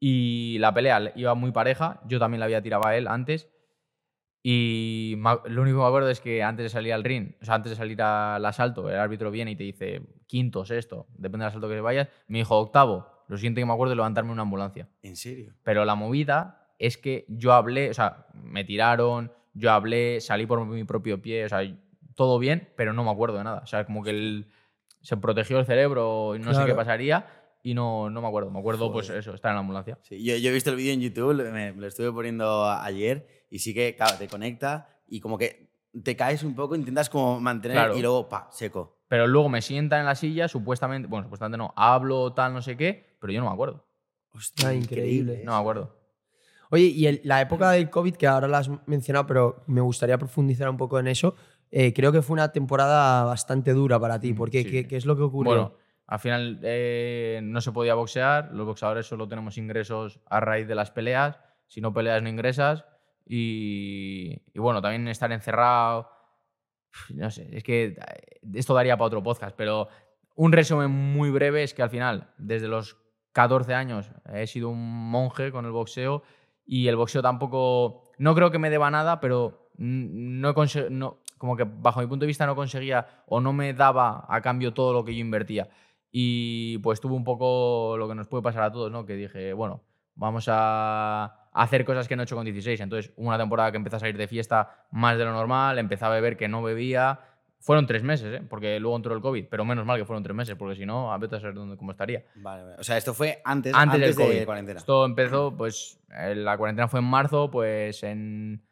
Y 0.00 0.58
la 0.58 0.72
pelea 0.72 1.12
iba 1.16 1.34
muy 1.34 1.52
pareja, 1.52 2.00
yo 2.06 2.18
también 2.18 2.40
la 2.40 2.46
había 2.46 2.62
tirado 2.62 2.86
a 2.86 2.96
él 2.96 3.06
antes. 3.08 3.50
Y 4.42 5.16
lo 5.18 5.60
único 5.62 5.76
que 5.78 5.82
me 5.82 5.86
acuerdo 5.88 6.08
es 6.08 6.20
que 6.20 6.42
antes 6.42 6.64
de 6.64 6.70
salir 6.70 6.94
al 6.94 7.04
ring, 7.04 7.34
o 7.42 7.44
sea, 7.44 7.54
antes 7.56 7.70
de 7.70 7.76
salir 7.76 8.00
al 8.00 8.44
asalto, 8.44 8.88
el 8.88 8.96
árbitro 8.98 9.30
viene 9.30 9.50
y 9.50 9.56
te 9.56 9.64
dice 9.64 10.00
quinto, 10.26 10.64
sexto, 10.64 11.06
depende 11.12 11.44
del 11.44 11.48
asalto 11.50 11.68
que 11.68 11.80
vayas. 11.82 12.08
Me 12.26 12.38
dijo 12.38 12.56
octavo, 12.58 13.06
lo 13.28 13.36
siguiente 13.36 13.60
que 13.60 13.66
me 13.66 13.72
acuerdo 13.74 13.92
es 13.92 13.96
levantarme 13.96 14.28
en 14.30 14.34
una 14.34 14.42
ambulancia. 14.42 14.88
¿En 15.02 15.16
serio? 15.16 15.52
Pero 15.62 15.84
la 15.84 15.94
movida 15.94 16.72
es 16.78 16.96
que 16.96 17.26
yo 17.28 17.52
hablé, 17.52 17.90
o 17.90 17.94
sea, 17.94 18.28
me 18.32 18.64
tiraron, 18.64 19.30
yo 19.54 19.72
hablé, 19.72 20.20
salí 20.20 20.46
por 20.46 20.64
mi 20.64 20.84
propio 20.84 21.20
pie, 21.20 21.44
o 21.44 21.48
sea, 21.48 21.60
todo 22.14 22.38
bien, 22.38 22.68
pero 22.76 22.92
no 22.92 23.04
me 23.04 23.10
acuerdo 23.10 23.38
de 23.38 23.44
nada. 23.44 23.60
O 23.62 23.66
sea, 23.66 23.84
como 23.84 24.02
que 24.02 24.10
el- 24.10 24.46
se 25.00 25.16
protegió 25.16 25.58
el 25.58 25.66
cerebro 25.66 26.34
y 26.36 26.38
no 26.38 26.52
sé 26.54 26.64
qué 26.66 26.74
pasaría 26.74 27.26
y 27.62 27.74
no, 27.74 28.10
no 28.10 28.20
me 28.20 28.28
acuerdo. 28.28 28.50
Me 28.50 28.58
acuerdo, 28.60 28.92
pues 28.92 29.08
eso, 29.10 29.34
estar 29.34 29.50
en 29.50 29.54
la 29.56 29.60
ambulancia. 29.60 29.98
Sí, 30.02 30.22
yo, 30.22 30.36
yo 30.36 30.50
he 30.50 30.52
visto 30.52 30.70
el 30.70 30.76
vídeo 30.76 30.92
en 30.92 31.00
YouTube, 31.00 31.34
me, 31.50 31.72
me 31.72 31.80
lo 31.80 31.86
estuve 31.86 32.12
poniendo 32.12 32.68
ayer 32.70 33.26
y 33.50 33.58
sí 33.60 33.72
que, 33.74 33.96
claro, 33.96 34.16
te 34.18 34.28
conecta 34.28 34.88
y 35.08 35.20
como 35.20 35.38
que 35.38 35.70
te 36.04 36.14
caes 36.16 36.42
un 36.44 36.54
poco, 36.54 36.76
intentas 36.76 37.08
como 37.10 37.40
mantener 37.40 37.76
Claro. 37.78 37.96
y 37.96 38.02
luego, 38.02 38.28
pa, 38.28 38.48
seco. 38.52 38.98
Pero 39.08 39.26
luego 39.26 39.48
me 39.48 39.60
sientan 39.62 40.00
en 40.00 40.06
la 40.06 40.14
silla, 40.14 40.46
supuestamente, 40.46 41.08
bueno, 41.08 41.24
supuestamente 41.24 41.58
no, 41.58 41.72
hablo, 41.76 42.32
tal, 42.32 42.52
no 42.54 42.62
sé 42.62 42.76
qué, 42.76 43.16
pero 43.20 43.32
yo 43.32 43.40
no 43.40 43.46
me 43.48 43.52
acuerdo. 43.52 43.84
Hostia, 44.32 44.68
Ah, 44.68 44.74
increíble. 44.74 45.42
No 45.44 45.52
me 45.52 45.58
acuerdo. 45.58 45.96
Oye, 46.70 46.84
y 46.86 47.06
el- 47.06 47.20
la 47.24 47.40
época 47.40 47.70
del 47.72 47.90
COVID, 47.90 48.14
que 48.16 48.26
ahora 48.26 48.48
la 48.48 48.58
has 48.58 48.70
mencionado, 48.86 49.26
pero 49.26 49.64
me 49.66 49.80
gustaría 49.80 50.16
profundizar 50.18 50.68
un 50.70 50.76
poco 50.76 50.98
en 50.98 51.08
eso, 51.08 51.34
eh, 51.70 51.92
creo 51.92 52.12
que 52.12 52.22
fue 52.22 52.34
una 52.34 52.52
temporada 52.52 53.24
bastante 53.24 53.72
dura 53.72 53.98
para 54.00 54.18
ti. 54.20 54.32
Mm, 54.32 54.36
¿Por 54.36 54.50
qué? 54.50 54.62
sí. 54.62 54.70
¿Qué, 54.70 54.86
qué 54.88 54.96
es 54.96 55.06
lo 55.06 55.16
que 55.16 55.22
ocurrió? 55.22 55.50
Bueno, 55.52 55.74
al 56.06 56.18
final 56.18 56.58
eh, 56.62 57.40
no 57.42 57.60
se 57.60 57.70
podía 57.72 57.94
boxear, 57.94 58.50
los 58.52 58.66
boxeadores 58.66 59.06
solo 59.06 59.28
tenemos 59.28 59.56
ingresos 59.58 60.20
a 60.26 60.40
raíz 60.40 60.66
de 60.66 60.74
las 60.74 60.90
peleas, 60.90 61.38
si 61.66 61.80
no 61.80 61.92
peleas 61.92 62.22
no 62.22 62.28
ingresas 62.28 62.84
y, 63.26 64.42
y 64.52 64.58
bueno, 64.58 64.82
también 64.82 65.06
estar 65.08 65.30
encerrado, 65.32 66.08
no 67.14 67.30
sé, 67.30 67.48
es 67.56 67.62
que 67.62 67.84
eh, 67.84 67.96
esto 68.54 68.74
daría 68.74 68.96
para 68.96 69.06
otro 69.06 69.22
podcast, 69.22 69.54
pero 69.56 69.88
un 70.34 70.52
resumen 70.52 70.90
muy 70.90 71.30
breve 71.30 71.62
es 71.62 71.74
que 71.74 71.82
al 71.82 71.90
final, 71.90 72.32
desde 72.38 72.66
los 72.68 72.96
14 73.32 73.74
años, 73.74 74.10
he 74.32 74.46
sido 74.48 74.68
un 74.70 75.10
monje 75.10 75.52
con 75.52 75.64
el 75.64 75.70
boxeo 75.72 76.22
y 76.72 76.86
el 76.86 76.94
boxeo 76.94 77.20
tampoco, 77.20 78.12
no 78.18 78.32
creo 78.36 78.52
que 78.52 78.60
me 78.60 78.70
deba 78.70 78.92
nada, 78.92 79.18
pero 79.18 79.72
no, 79.76 80.54
como 81.36 81.56
que 81.56 81.64
bajo 81.64 81.98
mi 81.98 82.06
punto 82.06 82.22
de 82.22 82.28
vista 82.28 82.46
no 82.46 82.54
conseguía 82.54 83.24
o 83.26 83.40
no 83.40 83.52
me 83.52 83.74
daba 83.74 84.24
a 84.28 84.40
cambio 84.40 84.72
todo 84.72 84.92
lo 84.92 85.04
que 85.04 85.12
yo 85.12 85.20
invertía. 85.20 85.68
Y 86.12 86.78
pues 86.78 87.00
tuve 87.00 87.14
un 87.16 87.24
poco 87.24 87.96
lo 87.98 88.06
que 88.06 88.14
nos 88.14 88.28
puede 88.28 88.44
pasar 88.44 88.62
a 88.62 88.70
todos, 88.70 88.92
¿no? 88.92 89.04
Que 89.04 89.16
dije, 89.16 89.52
bueno, 89.52 89.82
vamos 90.14 90.44
a 90.46 91.48
hacer 91.52 91.84
cosas 91.84 92.06
que 92.06 92.14
no 92.14 92.22
he 92.22 92.24
hecho 92.24 92.36
con 92.36 92.44
16. 92.44 92.78
Entonces, 92.78 93.12
una 93.16 93.36
temporada 93.36 93.72
que 93.72 93.76
empecé 93.76 93.96
a 93.96 94.00
salir 94.00 94.16
de 94.16 94.28
fiesta 94.28 94.86
más 94.92 95.18
de 95.18 95.24
lo 95.24 95.32
normal, 95.32 95.76
empecé 95.76 96.04
a 96.04 96.08
beber 96.08 96.36
que 96.36 96.46
no 96.46 96.62
bebía. 96.62 97.18
Fueron 97.62 97.86
tres 97.86 98.02
meses, 98.02 98.40
¿eh? 98.40 98.42
porque 98.48 98.80
luego 98.80 98.96
entró 98.96 99.14
el 99.14 99.20
COVID, 99.20 99.44
pero 99.50 99.66
menos 99.66 99.84
mal 99.84 99.98
que 99.98 100.06
fueron 100.06 100.22
tres 100.22 100.34
meses, 100.34 100.56
porque 100.56 100.76
si 100.76 100.86
no, 100.86 101.12
a 101.12 101.18
ver 101.18 101.34
a 101.34 101.40
saber 101.40 101.54
dónde, 101.54 101.76
cómo 101.76 101.90
estaría. 101.90 102.24
Vale, 102.36 102.62
vale. 102.64 102.76
O 102.78 102.84
sea, 102.84 102.96
esto 102.96 103.12
fue 103.12 103.42
antes, 103.44 103.74
Antes, 103.74 103.94
antes, 104.00 104.16
del 104.16 104.26
COVID. 104.26 104.38
de 104.38 104.46
cuarentena. 104.46 104.78
Esto 104.80 105.04
empezó, 105.04 105.54
pues, 105.56 106.00
eh, 106.18 106.34
la 106.34 106.56
cuarentena 106.56 106.88
fue 106.88 107.00
en 107.00 107.06
marzo, 107.06 107.50
pues 107.50 108.02
en, 108.02 108.62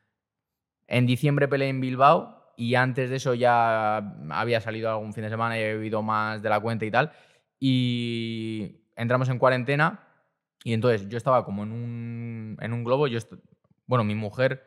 en 0.87 1.07
diciembre 1.07 1.49
peleé 1.49 1.69
en 1.69 1.83
Bilbao 1.83 2.53
y 2.57 2.77
antes 2.77 3.11
de 3.11 3.17
eso 3.17 3.35
ya 3.35 3.99
había 4.31 4.61
salido 4.63 4.91
algún 4.91 5.13
fin 5.13 5.25
de 5.25 5.29
semana 5.31 5.59
y 5.59 5.63
he 5.63 5.75
bebido 5.75 6.03
más 6.03 6.41
de 6.43 6.49
la 6.49 6.59
cuenta 6.59 6.87
y 6.87 6.91
tal. 6.91 7.13
Y 7.61 8.81
entramos 8.97 9.29
en 9.29 9.39
cuarentena 9.39 10.01
y 10.65 10.73
entonces 10.73 11.09
yo 11.09 11.19
estaba 11.19 11.45
como 11.45 11.63
en 11.63 11.73
un, 11.73 12.57
en 12.61 12.73
un 12.73 12.85
globo. 12.85 13.07
Yo 13.07 13.19
bueno, 13.87 14.03
mi 14.03 14.15
mujer, 14.15 14.65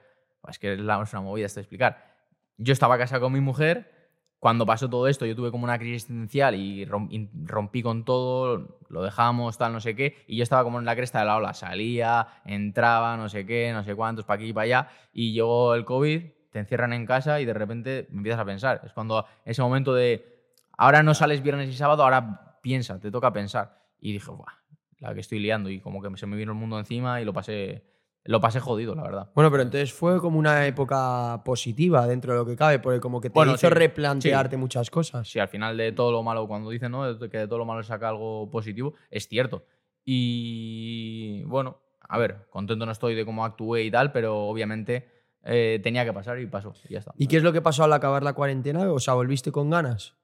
es 0.48 0.60
que 0.60 0.74
es 0.74 0.80
la- 0.80 1.02
es 1.02 1.12
una 1.12 1.22
movida 1.24 1.48
esto 1.48 1.60
de 1.60 1.64
explicar. 1.64 2.16
Yo 2.58 2.72
estaba 2.74 2.98
casado 3.00 3.22
con 3.22 3.34
mi 3.34 3.40
mujer. 3.40 4.01
Cuando 4.42 4.66
pasó 4.66 4.90
todo 4.90 5.08
esto, 5.08 5.28
yo 5.28 5.36
tuve 5.36 5.52
como 5.52 5.66
una 5.66 5.78
crisis 5.78 5.98
existencial 5.98 6.56
y 6.56 6.84
rom- 6.88 7.10
y 7.12 7.30
rompí 7.46 7.84
con 7.84 8.04
todo, 8.06 8.80
lo 8.90 9.04
dejamos, 9.04 9.60
tal, 9.60 9.72
no 9.72 9.80
sé 9.80 9.96
qué, 9.96 10.18
y 10.26 10.36
yo 10.36 10.42
estaba 10.42 10.64
como 10.64 10.80
en 10.80 10.86
la 10.86 10.96
cresta 10.96 11.20
de 11.20 11.26
la 11.26 11.38
ola. 11.38 11.54
Salía, 11.54 12.28
entraba, 12.44 13.16
no 13.18 13.30
sé 13.30 13.46
qué, 13.46 13.72
no 13.72 13.84
sé 13.84 13.94
cuántos, 13.94 14.26
para 14.26 14.40
aquí 14.42 14.50
y 14.50 14.54
para 14.54 14.64
allá, 14.64 14.88
y 15.14 15.34
llegó 15.34 15.76
el 15.76 15.86
COVID, 15.86 16.24
te 16.50 16.58
encierran 16.58 16.92
en 16.94 17.06
casa 17.06 17.40
y 17.40 17.46
de 17.46 17.54
repente 17.54 18.08
empiezas 18.12 18.40
a 18.42 18.46
pensar. 18.46 18.82
Es 18.84 18.94
cuando 18.94 19.28
ese 19.46 19.62
momento 19.62 19.94
de, 19.94 20.26
ahora 20.76 21.04
no 21.04 21.14
sales 21.14 21.44
viernes 21.44 21.70
y 21.70 21.74
sábado, 21.74 22.02
ahora 22.02 22.58
piensa, 22.64 23.00
te 23.00 23.12
toca 23.12 23.32
pensar. 23.32 23.78
Y 24.00 24.12
dije, 24.12 24.32
Buah, 24.32 24.54
la 24.98 25.14
que 25.14 25.20
estoy 25.20 25.38
liando, 25.38 25.70
y 25.70 25.80
como 25.80 26.02
que 26.02 26.18
se 26.18 26.26
me 26.26 26.36
vino 26.36 26.52
el 26.52 26.58
mundo 26.58 26.80
encima 26.80 27.22
y 27.22 27.26
lo 27.26 27.32
pasé, 27.32 27.84
lo 28.24 28.40
pasé 28.40 28.60
jodido, 28.60 28.94
la 28.94 29.04
verdad. 29.04 29.30
Bueno, 29.34 29.50
pero 29.50 29.64
entonces 29.64 29.92
fue 29.94 30.20
como 30.20 30.38
una 30.38 30.68
época 30.68 31.42
positiva 31.44 32.06
dentro 32.06 32.34
de 32.34 32.40
lo 32.40 32.46
que 32.46 32.56
cabe, 32.56 32.80
porque 32.80 33.00
como 33.00 33.20
que 33.20 33.30
te 33.30 33.34
Bueno, 33.34 33.54
hizo 33.54 33.68
sí, 33.68 33.74
replantearte 33.74 34.58
muchas 34.58 34.90
cosas. 34.92 35.28
Si 35.28 35.40
al 35.40 35.48
final 35.48 35.76
de 35.78 35.92
todo 35.92 36.12
lo 36.12 36.22
malo, 36.22 36.48
cuando 36.48 36.70
dicen 36.70 36.92
¿no? 36.92 37.18
que 37.20 37.38
de 37.40 37.48
todo 37.48 37.58
lo 37.60 37.66
malo 37.66 37.82
saca 37.84 38.10
algo 38.10 38.50
positivo, 38.52 38.94
es 39.10 39.28
cierto. 39.28 39.66
Y 40.06 41.44
bueno, 41.46 41.80
a 42.08 42.18
ver, 42.18 42.48
contento 42.50 42.86
no 42.86 42.92
estoy 42.92 43.16
de 43.16 43.26
cómo 43.26 43.44
actué 43.44 43.84
y 43.84 43.92
tal, 43.92 44.12
pero 44.12 44.38
obviamente 44.44 45.10
eh, 45.44 45.80
tenía 45.84 46.06
que 46.06 46.14
pasar 46.14 46.40
y 46.40 46.46
pasó. 46.46 46.74
Y 46.88 46.94
ya 46.94 47.00
está. 47.00 47.14
¿Y 47.18 47.28
qué 47.28 47.38
es 47.38 47.44
lo 47.44 47.54
que 47.54 47.62
pasó 47.62 47.84
al 47.84 47.94
acabar 47.94 48.22
la 48.24 48.34
cuarentena? 48.34 48.92
O 48.92 49.00
sea, 49.00 49.16
¿volviste 49.16 49.52
con 49.52 49.70
ganas? 49.70 50.16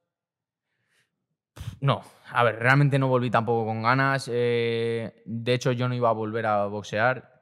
No, 1.79 2.01
a 2.31 2.43
ver, 2.43 2.59
realmente 2.59 2.99
no 2.99 3.07
volví 3.07 3.31
tampoco 3.31 3.65
con 3.65 3.81
ganas. 3.81 4.29
eh, 4.31 5.23
de 5.25 5.53
hecho, 5.53 5.71
yo 5.71 5.87
no 5.87 5.95
iba 5.95 6.09
a 6.09 6.13
volver 6.13 6.45
a 6.45 6.65
boxear 6.67 7.36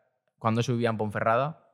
cuando 0.45 0.61
vivía 0.61 0.91
en 0.91 0.97
Ponferrada 0.97 1.67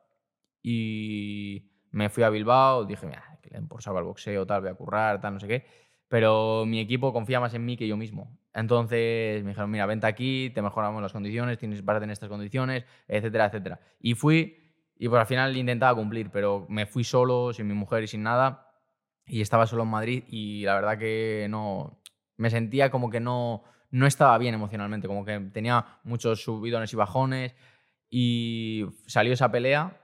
y 0.63 1.73
me 1.91 2.07
fui 2.07 2.23
a 2.23 2.29
Bilbao. 2.29 2.86
Dije, 2.86 3.05
mira, 3.05 3.38
que 3.41 3.49
le 3.49 3.57
den 3.57 3.67
por 3.67 3.81
al 3.86 4.03
boxeo, 4.05 4.47
tal, 4.47 4.62
voy 4.62 4.69
a 4.69 4.75
currar, 4.75 5.19
tal, 5.19 5.34
no 5.34 5.41
sé 5.41 5.47
qué. 5.49 5.65
Pero 6.07 6.63
mi 6.65 6.79
equipo 6.79 7.12
confía 7.12 7.41
más 7.41 7.53
en 7.53 7.65
mí 7.65 7.75
que 7.75 7.86
yo 7.86 7.97
mismo. 7.97 8.39
Entonces 8.53 9.43
me 9.43 9.49
dijeron, 9.49 9.69
mira, 9.71 9.86
vente 9.88 10.07
aquí, 10.07 10.51
te 10.55 10.62
mejoramos 10.62 11.01
las 11.01 11.12
condiciones, 11.12 11.57
tienes, 11.57 11.84
a 11.86 11.99
tener 11.99 12.12
estas 12.12 12.29
condiciones, 12.29 12.86
etcétera, 13.10 13.47
etcétera. 13.47 13.81
Y 13.99 14.13
fui 14.13 14.57
y 14.95 15.10
pues 15.10 15.19
al 15.19 15.27
final 15.27 15.57
intentaba 15.57 15.93
cumplir, 15.93 16.29
pero 16.31 16.65
me 16.69 16.86
fui 16.86 17.03
solo, 17.03 17.51
sin 17.51 17.67
mi 17.67 17.73
mujer 17.73 18.03
y 18.03 18.07
sin 18.07 18.23
nada. 18.23 18.71
Y 19.25 19.41
estaba 19.41 19.67
solo 19.67 19.84
en 19.84 19.89
Madrid 19.89 20.23
y 20.29 20.63
la 20.63 20.75
verdad 20.75 20.97
que 20.97 21.47
no, 21.49 21.99
me 22.38 22.49
sentía 22.49 22.89
como 22.89 23.10
que 23.10 23.19
no, 23.19 23.65
no 23.89 24.07
estaba 24.07 24.38
bien 24.38 24.53
emocionalmente, 24.53 25.10
como 25.10 25.25
que 25.25 25.41
tenía 25.51 25.99
muchos 26.05 26.41
subidones 26.41 26.93
y 26.93 26.95
bajones 26.95 27.53
y 28.12 28.86
salió 29.08 29.34
esa 29.34 29.52
pelea, 29.52 30.00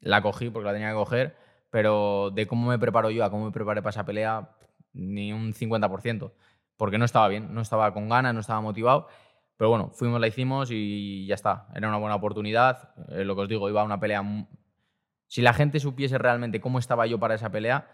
la 0.00 0.22
cogí 0.22 0.50
porque 0.50 0.66
la 0.66 0.72
tenía 0.74 0.90
que 0.90 0.94
coger, 0.96 1.36
pero 1.70 2.30
de 2.30 2.46
cómo 2.46 2.68
me 2.70 2.78
preparo 2.78 3.10
yo 3.10 3.24
a 3.24 3.30
cómo 3.30 3.46
me 3.46 3.52
preparé 3.52 3.82
para 3.82 3.90
esa 3.90 4.06
pelea, 4.06 4.50
ni 4.92 5.32
un 5.32 5.54
50%, 5.54 6.34
porque 6.76 6.98
no 6.98 7.06
estaba 7.06 7.28
bien, 7.28 7.54
no 7.54 7.62
estaba 7.62 7.92
con 7.94 8.08
ganas, 8.10 8.34
no 8.34 8.40
estaba 8.40 8.60
motivado, 8.60 9.08
pero 9.56 9.70
bueno, 9.70 9.90
fuimos, 9.94 10.20
la 10.20 10.28
hicimos 10.28 10.70
y 10.72 11.26
ya 11.26 11.34
está, 11.36 11.68
era 11.74 11.88
una 11.88 11.98
buena 11.98 12.16
oportunidad, 12.16 12.94
eh, 13.10 13.24
lo 13.24 13.36
que 13.36 13.42
os 13.42 13.48
digo, 13.48 13.68
iba 13.70 13.80
a 13.82 13.84
una 13.84 14.00
pelea... 14.00 14.22
Si 15.26 15.42
la 15.42 15.52
gente 15.52 15.80
supiese 15.80 16.18
realmente 16.18 16.60
cómo 16.60 16.78
estaba 16.78 17.06
yo 17.06 17.18
para 17.18 17.34
esa 17.34 17.50
pelea, 17.50 17.86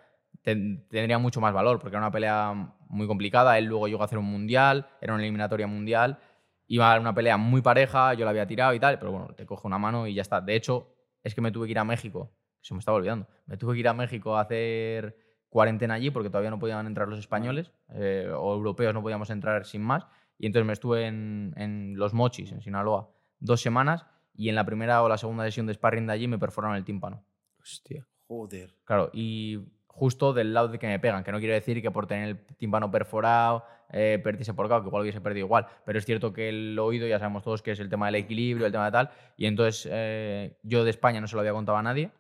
ten- 0.43 0.87
tendría 0.89 1.19
mucho 1.19 1.41
más 1.41 1.53
valor, 1.53 1.79
porque 1.81 1.97
era 1.97 2.05
una 2.05 2.13
pelea 2.13 2.73
muy 2.89 3.07
complicada. 3.07 3.59
Él 3.59 3.65
luego 3.67 3.89
llegó 3.89 4.03
a 4.03 4.05
hacer 4.07 4.19
un 4.19 4.27
mundial, 4.27 4.87
era 5.01 5.15
una 5.15 5.23
eliminatoria 5.23 5.67
mundial. 5.67 6.19
Iba 6.67 6.95
a 6.95 7.01
una 7.01 7.15
pelea 7.15 7.37
muy 7.37 7.63
pareja, 7.63 8.15
yo 8.15 8.25
la 8.25 8.31
había 8.31 8.47
tirado 8.47 8.75
y 8.75 8.81
tal, 8.81 8.99
pero 8.99 9.13
bueno, 9.13 9.35
te 9.35 9.47
coge 9.47 9.67
una 9.67 9.79
mano 9.79 10.07
y 10.07 10.15
ya 10.15 10.23
está. 10.23 10.41
De 10.41 10.57
hecho, 10.57 10.95
es 11.23 11.35
que 11.35 11.41
me 11.41 11.51
tuve 11.51 11.67
que 11.67 11.73
ir 11.73 11.79
a 11.79 11.85
México, 11.85 12.33
se 12.61 12.75
me 12.75 12.81
estaba 12.81 12.97
olvidando. 12.97 13.29
Me 13.47 13.57
tuve 13.57 13.75
que 13.75 13.81
ir 13.81 13.89
a 13.89 13.95
México 13.95 14.37
a 14.37 14.43
hacer 14.43 15.17
cuarentena 15.49 15.95
allí 15.95 16.11
porque 16.11 16.31
todavía 16.31 16.51
no 16.51 16.59
podían 16.59 16.87
entrar 16.87 17.07
los 17.09 17.19
españoles 17.19 17.73
eh, 17.91 18.29
o 18.35 18.55
europeos, 18.55 18.95
no 18.95 19.03
podíamos 19.03 19.31
entrar 19.31 19.67
sin 19.67 19.83
más. 19.83 20.07
Y 20.39 20.47
entonces 20.47 20.67
me 20.67 20.73
estuve 20.73 21.07
en, 21.07 21.53
en 21.57 21.97
Los 21.97 22.13
Mochis, 22.13 22.51
en 22.51 22.61
Sinaloa, 22.61 23.11
dos 23.39 23.61
semanas 23.61 24.07
y 24.35 24.49
en 24.49 24.57
la 24.57 24.65
primera 24.65 25.03
o 25.03 25.09
la 25.09 25.19
segunda 25.19 25.45
sesión 25.45 25.67
de 25.67 25.75
sparring 25.75 26.07
de 26.07 26.13
allí 26.13 26.29
me 26.29 26.39
perforaron 26.39 26.77
el 26.77 26.85
tímpano. 26.85 27.25
Hostia. 27.61 28.07
Joder. 28.27 28.75
Claro, 28.85 29.11
y 29.13 29.61
justo 29.87 30.33
del 30.33 30.53
lado 30.53 30.69
de 30.69 30.79
que 30.79 30.87
me 30.87 30.99
pegan, 30.99 31.23
que 31.23 31.31
no 31.31 31.39
quiere 31.39 31.55
decir 31.55 31.81
que 31.81 31.91
por 31.91 32.07
tener 32.07 32.29
el 32.29 32.47
tímpano 32.57 32.91
perforado 32.91 33.65
eh, 33.93 34.21
perdiese 34.23 34.55
por 34.55 34.69
KO, 34.69 34.83
que 34.83 34.89
igual 34.89 35.03
hubiese 35.03 35.21
perdido 35.21 35.47
igual, 35.47 35.67
pero 35.85 35.99
es 35.99 36.05
cierto 36.05 36.33
que 36.33 36.49
el 36.49 36.79
oído 36.79 37.07
ya 37.07 37.19
sabemos 37.19 37.43
todos 37.43 37.63
que 37.63 37.73
es 37.73 37.81
el 37.81 37.89
tema 37.89 38.07
del 38.07 38.17
equilibrio, 38.17 38.67
el 38.67 38.73
tema 38.73 38.87
de 38.87 38.93
tal, 38.93 39.11
y 39.37 39.47
entonces 39.47 39.89
eh, 39.91 40.59
yo 40.63 40.85
de 40.85 40.91
España 40.91 41.21
no 41.21 41.27
se 41.27 41.37
lo 41.37 41.41
había 41.41 41.53
contado 41.53 41.79
a 41.79 41.83
nadie. 41.83 42.11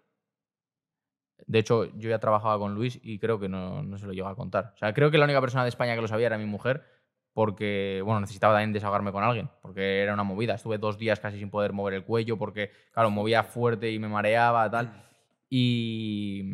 De 1.47 1.59
hecho, 1.59 1.87
yo 1.97 2.09
ya 2.09 2.19
trabajaba 2.19 2.59
con 2.59 2.75
Luis 2.75 2.99
y 3.03 3.19
creo 3.19 3.39
que 3.39 3.49
no, 3.49 3.83
no 3.83 3.99
se 3.99 4.07
lo 4.07 4.13
llegó 4.13 4.29
a 4.29 4.37
contar. 4.37 4.73
O 4.75 4.79
sea, 4.79 4.95
creo 4.95 5.11
que 5.11 5.19
la 5.19 5.25
única 5.25 5.41
persona 5.41 5.65
de 5.65 5.69
España 5.69 5.95
que 5.95 6.01
lo 6.01 6.09
sabía 6.09 6.29
era 6.29 6.39
mi 6.39 6.47
mujer, 6.47 6.85
porque, 7.35 8.01
bueno, 8.05 8.21
necesitaba 8.21 8.55
también 8.55 8.73
desahogarme 8.73 9.11
con 9.13 9.25
alguien, 9.25 9.51
porque 9.61 10.03
era 10.03 10.15
una 10.15 10.23
movida. 10.23 10.55
Estuve 10.55 10.79
dos 10.79 10.99
días 10.99 11.19
casi 11.19 11.39
sin 11.39 11.51
poder 11.51 11.73
mover 11.73 11.95
el 11.95 12.05
cuello, 12.05 12.39
porque, 12.39 12.71
claro, 12.93 13.11
movía 13.11 13.43
fuerte 13.43 13.91
y 13.91 13.99
me 13.99 14.09
mareaba, 14.09 14.71
tal. 14.71 15.05
Y, 15.51 16.45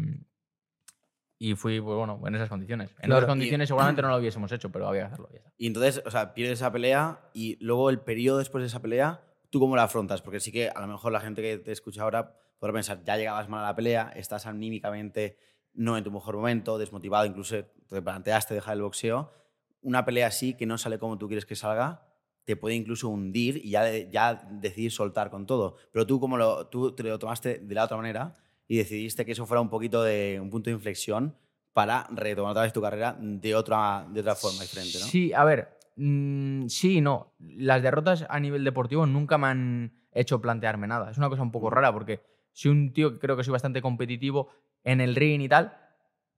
y 1.43 1.55
fui, 1.55 1.81
pues 1.81 1.97
bueno, 1.97 2.21
en 2.27 2.35
esas 2.35 2.51
condiciones. 2.51 2.91
En 2.99 3.07
Claro. 3.07 3.15
otras 3.17 3.29
condiciones 3.31 3.67
seguramente 3.69 4.03
no 4.03 4.09
lo 4.09 4.19
hubiésemos 4.19 4.53
hecho, 4.53 4.71
pero 4.71 4.87
había 4.87 5.01
que 5.01 5.07
hacerlo. 5.07 5.29
ya. 5.33 5.41
Y 5.57 5.67
entonces, 5.67 6.03
o 6.05 6.11
sea, 6.11 6.35
pierdes 6.35 6.59
esa 6.61 6.71
pelea 6.71 7.19
y 7.33 7.57
luego 7.65 7.89
el 7.89 7.99
periodo 7.99 8.37
después 8.39 8.61
de 8.63 8.67
esa 8.67 8.81
pelea, 8.83 9.23
¿tú 9.49 9.59
cómo 9.59 9.75
la 9.75 9.85
afrontas? 9.85 10.21
Porque 10.21 10.39
sí 10.39 10.53
que 10.53 10.69
a 10.69 10.79
lo 10.83 10.87
mejor 10.87 11.13
la 11.13 11.21
gente 11.21 11.41
que 11.41 11.57
te 11.57 11.73
escucha 11.73 12.03
ahora 12.03 12.37
podrá 12.59 12.75
pensar, 12.75 13.03
ya 13.05 13.17
llegabas 13.17 13.49
mal 13.49 13.65
a 13.65 13.69
la 13.69 13.75
pelea, 13.75 14.13
estás 14.15 14.45
anímicamente 14.47 15.39
no 15.73 15.97
en 15.97 16.05
tu 16.05 16.11
mejor 16.11 16.37
momento, 16.37 16.77
desmotivado, 16.77 17.25
incluso 17.25 17.57
te 17.89 18.03
planteaste 18.03 18.53
dejar 18.53 18.77
el 18.77 18.83
boxeo. 18.83 19.33
Una 19.81 20.05
pelea 20.05 20.27
así 20.27 20.55
que 20.55 20.67
no 20.67 20.77
sale 20.77 20.99
como 20.99 21.17
tú 21.17 21.27
quieres 21.27 21.47
que 21.47 21.57
salga, 21.57 22.07
te 22.45 22.55
puede 22.57 22.75
incluso 22.75 23.09
hundir 23.09 23.57
y 23.65 23.71
ya, 23.71 23.91
ya 24.11 24.47
decidir 24.51 24.93
soltar 24.93 25.31
con 25.31 25.47
todo. 25.47 25.77
Pero 25.91 26.07
tú, 26.07 26.21
como 26.21 26.37
lo, 26.37 26.67
tú 26.67 26.95
te 26.95 27.03
lo 27.03 27.19
tomaste 27.19 27.61
de 27.61 27.75
la 27.75 27.85
otra 27.85 27.97
manera 27.97 28.37
y 28.71 28.77
decidiste 28.77 29.27
que 29.27 29.33
eso 29.33 29.47
fuera 29.47 29.61
un 29.61 29.69
poquito 29.69 30.05
de 30.05 30.39
un 30.41 30.49
punto 30.49 30.71
de 30.71 30.75
inflexión 30.75 31.35
para 31.73 32.07
retomar 32.13 32.53
otra 32.53 32.63
vez 32.63 32.73
tu 32.73 32.81
carrera 32.81 33.17
de 33.19 33.57
otra, 33.57 34.07
de 34.09 34.21
otra 34.21 34.37
forma 34.37 34.63
diferente, 34.63 34.97
¿no? 35.01 35.07
Sí, 35.07 35.33
a 35.33 35.43
ver, 35.43 35.77
mm, 35.97 36.69
sí 36.69 36.99
y 36.99 37.01
no. 37.01 37.35
Las 37.41 37.83
derrotas 37.83 38.25
a 38.29 38.39
nivel 38.39 38.63
deportivo 38.63 39.07
nunca 39.07 39.39
me 39.39 39.49
han 39.49 39.93
hecho 40.13 40.41
plantearme 40.41 40.87
nada. 40.87 41.11
Es 41.11 41.19
una 41.19 41.29
cosa 41.29 41.43
un 41.43 41.51
poco 41.51 41.69
rara 41.69 41.93
porque 41.93 42.21
soy 42.53 42.71
un 42.71 42.93
tío 42.93 43.15
que 43.15 43.19
creo 43.19 43.37
que 43.37 43.43
soy 43.43 43.51
bastante 43.51 43.83
competitivo 43.83 44.51
en 44.85 45.01
el 45.01 45.17
ring 45.17 45.41
y 45.41 45.49
tal, 45.49 45.77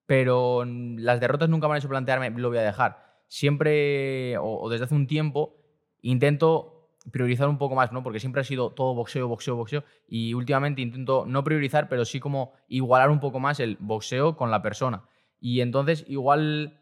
pero 0.07 0.65
las 0.65 1.21
derrotas 1.21 1.51
nunca 1.51 1.69
me 1.69 1.75
han 1.75 1.81
hecho 1.81 1.91
plantearme, 1.91 2.31
lo 2.31 2.49
voy 2.49 2.57
a 2.57 2.63
dejar. 2.63 3.21
Siempre, 3.29 4.39
o, 4.39 4.59
o 4.59 4.71
desde 4.71 4.87
hace 4.87 4.95
un 4.95 5.07
tiempo, 5.07 5.55
intento 6.01 6.82
priorizar 7.11 7.49
un 7.49 7.59
poco 7.59 7.75
más, 7.75 7.93
¿no? 7.93 8.03
Porque 8.03 8.21
siempre 8.21 8.43
ha 8.43 8.45
sido 8.45 8.71
todo 8.71 8.95
boxeo, 8.95 9.29
boxeo, 9.29 9.57
boxeo. 9.57 9.85
Y 10.07 10.35
últimamente 10.35 10.83
intento 10.83 11.25
no 11.27 11.43
priorizar, 11.43 11.89
pero 11.89 12.05
sí 12.05 12.21
como 12.21 12.53
igualar 12.69 13.11
un 13.11 13.21
poco 13.21 13.41
más 13.41 13.61
el 13.61 13.77
boxeo 13.81 14.37
con 14.37 14.51
la 14.51 14.63
persona. 14.63 15.05
Y 15.41 15.61
entonces, 15.61 16.05
igual 16.07 16.81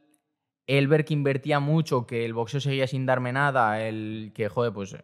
el 0.66 0.88
ver 0.88 1.04
que 1.04 1.14
invertía 1.14 1.60
mucho, 1.60 2.06
que 2.06 2.24
el 2.24 2.34
boxeo 2.34 2.60
seguía 2.60 2.86
sin 2.86 3.06
darme 3.06 3.32
nada, 3.32 3.82
el 3.82 4.32
que, 4.34 4.48
joder, 4.48 4.72
pues, 4.72 4.96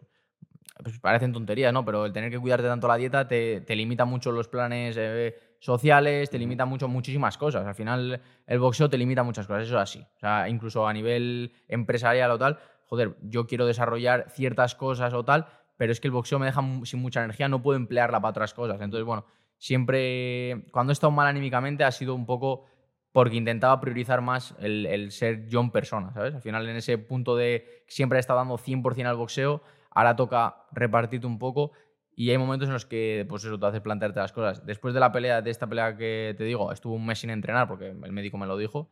pues 0.83 0.99
parecen 0.99 1.33
tonterías, 1.33 1.73
¿no? 1.73 1.83
Pero 1.83 2.05
el 2.05 2.13
tener 2.13 2.29
que 2.29 2.39
cuidarte 2.39 2.67
tanto 2.67 2.87
la 2.87 2.97
dieta 2.97 3.27
te, 3.27 3.61
te 3.61 3.75
limita 3.75 4.05
mucho 4.05 4.31
los 4.31 4.47
planes 4.47 4.95
eh, 4.97 5.35
sociales, 5.59 6.29
te 6.29 6.37
limita 6.37 6.65
mucho 6.65 6.87
muchísimas 6.87 7.37
cosas. 7.37 7.65
Al 7.65 7.75
final, 7.75 8.21
el 8.45 8.59
boxeo 8.59 8.89
te 8.89 8.97
limita 8.97 9.23
muchas 9.23 9.47
cosas, 9.47 9.63
eso 9.63 9.75
es 9.75 9.81
así. 9.81 9.99
O 9.99 10.19
sea, 10.19 10.47
incluso 10.47 10.87
a 10.87 10.93
nivel 10.93 11.51
empresarial 11.67 12.31
o 12.31 12.37
tal, 12.37 12.59
joder, 12.87 13.15
yo 13.21 13.47
quiero 13.47 13.65
desarrollar 13.65 14.29
ciertas 14.29 14.75
cosas 14.75 15.13
o 15.13 15.23
tal, 15.23 15.47
pero 15.77 15.91
es 15.91 15.99
que 15.99 16.07
el 16.07 16.11
boxeo 16.11 16.39
me 16.39 16.47
deja 16.47 16.61
sin 16.83 16.99
mucha 16.99 17.23
energía, 17.23 17.47
no 17.47 17.61
puedo 17.61 17.77
emplearla 17.77 18.19
para 18.19 18.31
otras 18.31 18.53
cosas. 18.53 18.81
Entonces, 18.81 19.05
bueno, 19.05 19.25
siempre, 19.57 20.65
cuando 20.71 20.91
he 20.91 20.93
estado 20.93 21.11
mal 21.11 21.27
anímicamente, 21.27 21.83
ha 21.83 21.91
sido 21.91 22.15
un 22.15 22.25
poco 22.25 22.65
porque 23.11 23.35
intentaba 23.35 23.79
priorizar 23.79 24.21
más 24.21 24.55
el, 24.59 24.85
el 24.85 25.11
ser 25.11 25.47
yo 25.47 25.59
en 25.61 25.71
persona, 25.71 26.13
¿sabes? 26.13 26.35
Al 26.35 26.41
final, 26.41 26.67
en 26.67 26.75
ese 26.75 26.97
punto 26.97 27.35
de 27.35 27.83
siempre 27.87 28.17
he 28.17 28.19
estado 28.19 28.39
dando 28.39 28.57
100% 28.57 29.05
al 29.05 29.15
boxeo, 29.15 29.61
ahora 29.91 30.15
toca 30.15 30.65
repartirte 30.71 31.25
un 31.27 31.39
poco 31.39 31.71
y 32.19 32.31
hay 32.31 32.37
momentos 32.39 32.67
en 32.67 32.73
los 32.73 32.85
que, 32.87 33.25
pues 33.29 33.43
eso, 33.43 33.59
te 33.59 33.65
hace 33.67 33.79
plantearte 33.79 34.19
las 34.19 34.31
cosas. 34.31 34.65
Después 34.65 34.95
de 34.95 34.99
la 34.99 35.11
pelea, 35.11 35.43
de 35.43 35.51
esta 35.51 35.67
pelea 35.67 35.95
que 35.95 36.33
te 36.35 36.43
digo, 36.45 36.71
estuve 36.71 36.95
un 36.95 37.05
mes 37.05 37.19
sin 37.19 37.29
entrenar 37.29 37.67
porque 37.67 37.89
el 37.89 38.11
médico 38.11 38.39
me 38.39 38.47
lo 38.47 38.57
dijo 38.57 38.89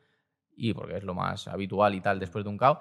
y 0.55 0.73
porque 0.73 0.97
es 0.97 1.03
lo 1.03 1.15
más 1.15 1.47
habitual 1.47 1.95
y 1.95 2.01
tal 2.01 2.19
después 2.19 2.43
de 2.43 2.51
un 2.51 2.57
KO. 2.57 2.79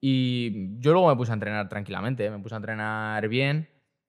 Y 0.00 0.78
yo 0.80 0.92
luego 0.92 1.08
me 1.08 1.16
puse 1.16 1.30
a 1.32 1.34
entrenar 1.34 1.68
tranquilamente, 1.68 2.24
¿eh? 2.24 2.30
me 2.30 2.38
puse 2.38 2.54
a 2.54 2.58
entrenar 2.58 3.28
bien. 3.28 3.68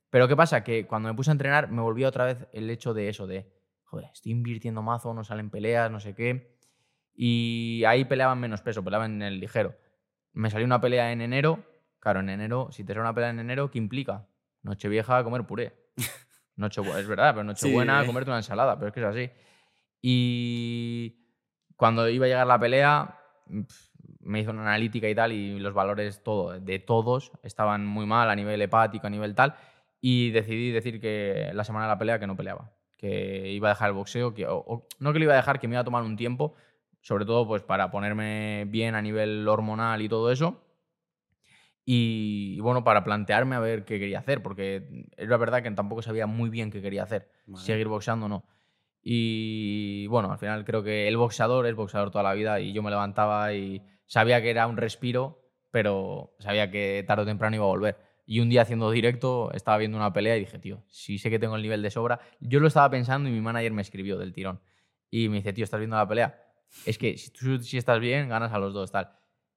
Pero 0.10 0.28
¿qué 0.28 0.36
pasa? 0.36 0.64
Que 0.64 0.88
cuando 0.88 1.10
me 1.10 1.16
puse 1.16 1.32
a 1.32 1.34
entrenar 1.34 1.70
me 1.70 1.82
volvió 1.82 2.08
otra 2.08 2.26
vez 2.26 2.48
el 2.54 2.70
hecho 2.70 2.94
de 2.94 3.10
eso, 3.10 3.28
de, 3.28 3.52
joder, 3.84 4.10
estoy 4.14 4.32
invirtiendo 4.32 4.82
mazo, 4.82 5.14
no 5.14 5.24
salen 5.24 5.50
peleas, 5.50 5.92
no 5.92 6.00
sé 6.00 6.16
qué. 6.16 6.58
Y 7.14 7.84
ahí 7.86 8.06
peleaban 8.06 8.40
menos 8.40 8.62
peso, 8.62 8.84
peleaban 8.84 9.16
en 9.16 9.22
el 9.22 9.40
ligero. 9.40 9.76
Me 10.34 10.50
salió 10.50 10.66
una 10.66 10.80
pelea 10.80 11.12
en 11.12 11.22
enero. 11.22 11.64
Claro, 12.00 12.22
en 12.22 12.30
enero, 12.30 12.70
si 12.72 12.84
te 12.84 12.94
sale 12.94 13.02
una 13.02 13.14
pelea 13.14 13.30
en 13.30 13.40
enero, 13.40 13.70
¿qué 13.70 13.78
implica? 13.78 14.28
Nochevieja, 14.64 15.24
comer 15.24 15.46
puré. 15.46 15.76
Noche, 16.56 16.82
es 16.82 17.08
verdad, 17.08 17.32
pero 17.34 17.44
Nochebuena, 17.44 18.02
Sí. 18.02 18.08
comerte 18.08 18.30
una 18.30 18.40
ensalada, 18.40 18.76
pero 18.78 18.88
es 18.88 18.94
que 18.94 19.00
es 19.02 19.06
así. 19.06 19.30
Y 20.02 21.26
cuando 21.76 22.08
iba 22.10 22.26
a 22.26 22.30
llegar 22.30 22.48
la 22.48 22.60
pelea, 22.60 23.20
me 24.24 24.40
hizo 24.42 24.52
una 24.52 24.62
analítica 24.62 25.10
y 25.10 25.16
tal, 25.16 25.32
y 25.32 25.60
los 25.60 25.74
valores 25.74 26.24
todo, 26.24 26.60
de 26.60 26.80
todos 26.80 27.32
estaban 27.44 27.86
muy 27.86 28.06
mal 28.06 28.30
a 28.30 28.36
nivel 28.36 28.62
hepático, 28.62 29.08
a 29.08 29.10
nivel 29.10 29.36
tal, 29.36 29.56
y 30.00 30.32
decidí 30.32 30.72
decir 30.72 31.00
que 31.00 31.52
la 31.54 31.64
semana 31.64 31.86
de 31.86 31.90
la 31.92 31.98
pelea 32.00 32.20
que 32.20 32.28
no 32.28 32.36
peleaba, 32.36 32.72
que 32.98 33.52
iba 33.52 33.70
a 33.70 33.74
dejar 33.74 33.90
el 33.90 33.96
boxeo, 33.96 34.34
que, 34.34 34.48
o- 34.48 34.58
o- 34.68 34.88
no 35.00 35.14
que 35.14 35.20
lo 35.20 35.26
iba 35.26 35.34
a 35.34 35.38
dejar, 35.38 35.60
que 35.60 35.68
me 35.68 35.74
iba 35.76 35.82
a 35.82 35.86
tomar 35.86 36.04
un 36.04 36.16
tiempo, 36.16 36.56
sobre 37.02 37.26
todo 37.26 37.48
pues 37.48 37.64
para 37.64 37.90
ponerme 37.92 38.66
bien 38.68 38.96
a 38.96 39.02
nivel 39.02 39.48
hormonal 39.48 40.02
y 40.02 40.10
todo 40.10 40.32
eso. 40.32 40.64
Y, 41.84 42.56
y 42.58 42.60
bueno, 42.60 42.84
para 42.84 43.04
plantearme 43.04 43.56
a 43.56 43.60
ver 43.60 43.86
qué 43.86 44.00
quería 44.00 44.20
hacer, 44.20 44.44
porque 44.44 45.08
era 45.18 45.38
verdad 45.38 45.64
que 45.64 45.72
tampoco 45.72 46.02
sabía 46.02 46.28
muy 46.28 46.50
bien 46.50 46.70
qué 46.70 46.82
quería 46.82 47.04
hacer, 47.04 47.32
Vale. 47.48 47.64
seguir 47.66 47.88
boxeando 47.88 48.28
o 48.28 48.30
no. 48.30 48.46
Y 49.04 50.06
bueno, 50.08 50.32
al 50.32 50.38
final 50.38 50.64
creo 50.64 50.84
que 50.84 51.08
el 51.08 51.18
boxeador 51.18 51.66
es 51.66 51.74
boxeador 51.76 52.12
toda 52.12 52.24
la 52.24 52.34
vida 52.34 52.60
y 52.60 52.72
yo 52.72 52.84
me 52.84 52.92
levantaba 52.92 53.52
y 53.54 53.82
sabía 54.12 54.42
que 54.42 54.50
era 54.50 54.68
un 54.68 54.76
respiro, 54.76 55.40
pero 55.72 56.36
sabía 56.40 56.70
que 56.70 57.06
tarde 57.08 57.24
o 57.24 57.26
temprano 57.26 57.56
iba 57.56 57.64
a 57.64 57.70
volver. 57.70 57.96
Y 58.26 58.42
un 58.42 58.50
día 58.50 58.64
haciendo 58.64 58.92
directo 58.92 59.52
estaba 59.54 59.78
viendo 59.78 59.98
una 59.98 60.12
pelea 60.12 60.36
y 60.36 60.42
dije, 60.42 60.60
tío, 60.60 60.84
si 60.90 61.18
sé 61.18 61.30
que 61.30 61.40
tengo 61.40 61.56
el 61.56 61.62
nivel 61.62 61.82
de 61.82 61.90
sobra. 61.92 62.20
Yo 62.42 62.60
lo 62.60 62.68
estaba 62.68 62.90
pensando 62.90 63.30
y 63.30 63.32
mi 63.32 63.40
manager 63.40 63.72
me 63.72 63.82
escribió 63.82 64.18
del 64.18 64.34
tirón. 64.34 64.60
Y 65.10 65.30
me 65.30 65.38
dice, 65.38 65.54
tío, 65.54 65.64
¿estás 65.64 65.80
viendo 65.80 65.96
la 65.96 66.06
pelea? 66.08 66.44
Es 66.86 66.98
que 66.98 67.18
si 67.18 67.32
tú 67.32 67.58
si 67.64 67.78
estás 67.78 68.02
bien, 68.02 68.28
ganas 68.28 68.52
a 68.52 68.60
los 68.60 68.74
dos, 68.74 68.92
tal. 68.92 69.12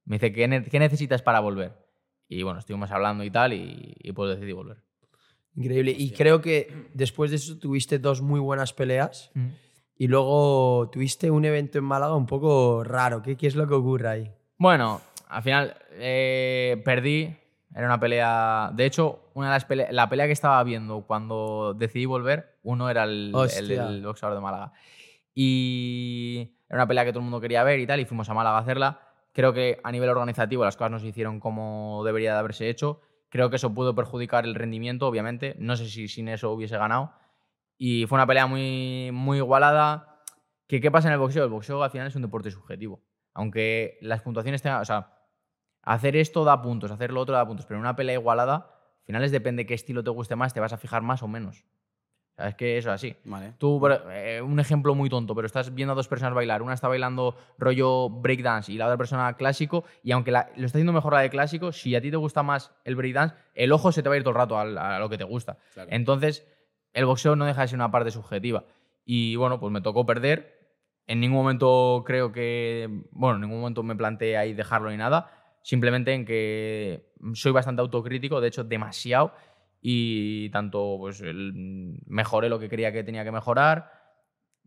Me 0.04 0.16
dice, 0.16 0.32
¿qué, 0.32 0.46
ne- 0.46 0.62
qué 0.64 0.78
necesitas 0.78 1.20
para 1.22 1.40
volver? 1.40 1.72
Y 2.28 2.44
bueno, 2.44 2.60
estuvimos 2.60 2.92
hablando 2.92 3.24
y 3.24 3.30
tal 3.30 3.52
y, 3.54 3.96
y 3.98 4.12
pues 4.12 4.36
decidí 4.36 4.52
volver. 4.52 4.78
Increíble. 5.56 5.90
Y 5.96 6.10
creo 6.10 6.40
que 6.40 6.88
después 6.94 7.30
de 7.30 7.36
eso 7.38 7.58
tuviste 7.58 7.98
dos 7.98 8.22
muy 8.22 8.38
buenas 8.40 8.72
peleas 8.72 9.30
y 9.96 10.06
luego 10.08 10.90
tuviste 10.92 11.30
un 11.30 11.44
evento 11.44 11.78
en 11.78 11.84
Málaga 11.84 12.14
un 12.16 12.26
poco 12.26 12.82
raro. 12.84 13.20
¿Qué, 13.22 13.36
qué 13.36 13.46
es 13.48 13.54
lo 13.56 13.66
que 13.68 13.74
ocurre 13.74 14.08
ahí? 14.08 14.32
Bueno, 14.58 15.00
al 15.28 15.42
final 15.42 15.76
eh, 15.92 16.80
perdí. 16.84 17.36
Era 17.74 17.86
una 17.86 17.98
pelea. 17.98 18.70
De 18.72 18.84
hecho, 18.86 19.30
una 19.34 19.48
de 19.48 19.54
las 19.54 19.66
pele- 19.68 19.88
la 19.90 20.08
pelea 20.08 20.26
que 20.26 20.32
estaba 20.32 20.62
viendo 20.62 21.02
cuando 21.06 21.74
decidí 21.76 22.06
volver, 22.06 22.58
uno 22.62 22.88
era 22.88 23.02
el, 23.04 23.32
el, 23.34 23.96
el 23.96 24.06
boxeador 24.06 24.36
de 24.36 24.40
Málaga. 24.42 24.72
Y 25.34 26.52
era 26.68 26.78
una 26.78 26.86
pelea 26.86 27.04
que 27.04 27.10
todo 27.10 27.18
el 27.20 27.24
mundo 27.24 27.40
quería 27.40 27.64
ver 27.64 27.80
y 27.80 27.86
tal, 27.86 28.00
y 28.00 28.04
fuimos 28.04 28.28
a 28.28 28.34
Málaga 28.34 28.58
a 28.58 28.60
hacerla. 28.60 29.00
Creo 29.32 29.52
que 29.52 29.80
a 29.82 29.90
nivel 29.90 30.08
organizativo 30.08 30.64
las 30.64 30.76
cosas 30.76 30.92
no 30.92 30.98
se 31.00 31.08
hicieron 31.08 31.40
como 31.40 32.02
debería 32.04 32.32
de 32.34 32.38
haberse 32.38 32.68
hecho. 32.70 33.00
Creo 33.28 33.50
que 33.50 33.56
eso 33.56 33.74
pudo 33.74 33.94
perjudicar 33.94 34.44
el 34.44 34.54
rendimiento, 34.54 35.08
obviamente. 35.08 35.56
No 35.58 35.74
sé 35.76 35.88
si 35.88 36.06
sin 36.06 36.28
eso 36.28 36.52
hubiese 36.52 36.78
ganado. 36.78 37.12
Y 37.76 38.06
fue 38.06 38.16
una 38.16 38.26
pelea 38.28 38.46
muy, 38.46 39.10
muy 39.12 39.38
igualada. 39.38 40.20
¿Qué, 40.68 40.80
¿Qué 40.80 40.92
pasa 40.92 41.08
en 41.08 41.14
el 41.14 41.18
boxeo? 41.18 41.42
El 41.42 41.50
boxeo 41.50 41.82
al 41.82 41.90
final 41.90 42.06
es 42.06 42.14
un 42.14 42.22
deporte 42.22 42.52
subjetivo. 42.52 43.02
Aunque 43.34 43.98
las 44.00 44.22
puntuaciones 44.22 44.62
tengan. 44.62 44.80
O 44.80 44.84
sea, 44.84 45.12
hacer 45.82 46.16
esto 46.16 46.44
da 46.44 46.62
puntos, 46.62 46.90
hacer 46.90 47.12
lo 47.12 47.20
otro 47.20 47.34
da 47.34 47.46
puntos. 47.46 47.66
Pero 47.66 47.76
en 47.78 47.82
una 47.82 47.96
pelea 47.96 48.14
igualada, 48.14 48.54
al 48.54 49.04
final 49.06 49.24
es 49.24 49.32
depende 49.32 49.66
qué 49.66 49.74
estilo 49.74 50.02
te 50.02 50.10
guste 50.10 50.36
más, 50.36 50.54
te 50.54 50.60
vas 50.60 50.72
a 50.72 50.78
fijar 50.78 51.02
más 51.02 51.22
o 51.22 51.28
menos. 51.28 51.64
O 52.36 52.36
sea, 52.36 52.48
es 52.48 52.54
que 52.56 52.78
eso 52.78 52.88
es 52.88 52.94
así. 52.96 53.16
Vale. 53.24 53.52
Tú, 53.58 53.80
eh, 54.10 54.42
un 54.42 54.58
ejemplo 54.58 54.96
muy 54.96 55.08
tonto, 55.08 55.36
pero 55.36 55.46
estás 55.46 55.72
viendo 55.72 55.92
a 55.92 55.94
dos 55.94 56.08
personas 56.08 56.34
bailar. 56.34 56.62
Una 56.62 56.74
está 56.74 56.88
bailando 56.88 57.36
rollo 57.58 58.10
breakdance 58.10 58.72
y 58.72 58.76
la 58.76 58.86
otra 58.86 58.96
persona 58.96 59.32
clásico. 59.36 59.84
Y 60.02 60.10
aunque 60.10 60.32
la- 60.32 60.50
lo 60.56 60.66
está 60.66 60.78
haciendo 60.78 60.92
mejor 60.92 61.12
la 61.12 61.20
de 61.20 61.30
clásico, 61.30 61.70
si 61.70 61.94
a 61.94 62.00
ti 62.00 62.10
te 62.10 62.16
gusta 62.16 62.42
más 62.42 62.72
el 62.82 62.96
breakdance, 62.96 63.36
el 63.54 63.70
ojo 63.70 63.92
se 63.92 64.02
te 64.02 64.08
va 64.08 64.16
a 64.16 64.18
ir 64.18 64.24
todo 64.24 64.30
el 64.32 64.36
rato 64.36 64.58
a, 64.58 64.98
lo 64.98 65.08
que 65.08 65.16
te 65.16 65.22
gusta. 65.22 65.58
Claro. 65.74 65.90
Entonces, 65.92 66.44
el 66.92 67.06
boxeo 67.06 67.36
no 67.36 67.44
deja 67.44 67.62
de 67.62 67.68
ser 67.68 67.76
una 67.76 67.92
parte 67.92 68.10
subjetiva. 68.10 68.64
Y 69.04 69.36
bueno, 69.36 69.60
pues 69.60 69.72
me 69.72 69.80
tocó 69.80 70.04
perder. 70.04 70.63
En 71.06 71.20
ningún 71.20 71.38
momento 71.38 72.02
creo 72.06 72.32
que. 72.32 72.88
Bueno, 73.10 73.36
en 73.36 73.42
ningún 73.42 73.60
momento 73.60 73.82
me 73.82 73.96
planteé 73.96 74.36
ahí 74.36 74.54
dejarlo 74.54 74.90
ni 74.90 74.96
nada. 74.96 75.30
Simplemente 75.62 76.12
en 76.12 76.24
que 76.24 77.12
soy 77.34 77.52
bastante 77.52 77.82
autocrítico, 77.82 78.40
de 78.40 78.48
hecho, 78.48 78.64
demasiado. 78.64 79.32
Y 79.80 80.48
tanto, 80.50 80.96
pues, 80.98 81.22
mejoré 82.06 82.48
lo 82.48 82.58
que 82.58 82.68
creía 82.68 82.92
que 82.92 83.04
tenía 83.04 83.24
que 83.24 83.32
mejorar. 83.32 83.90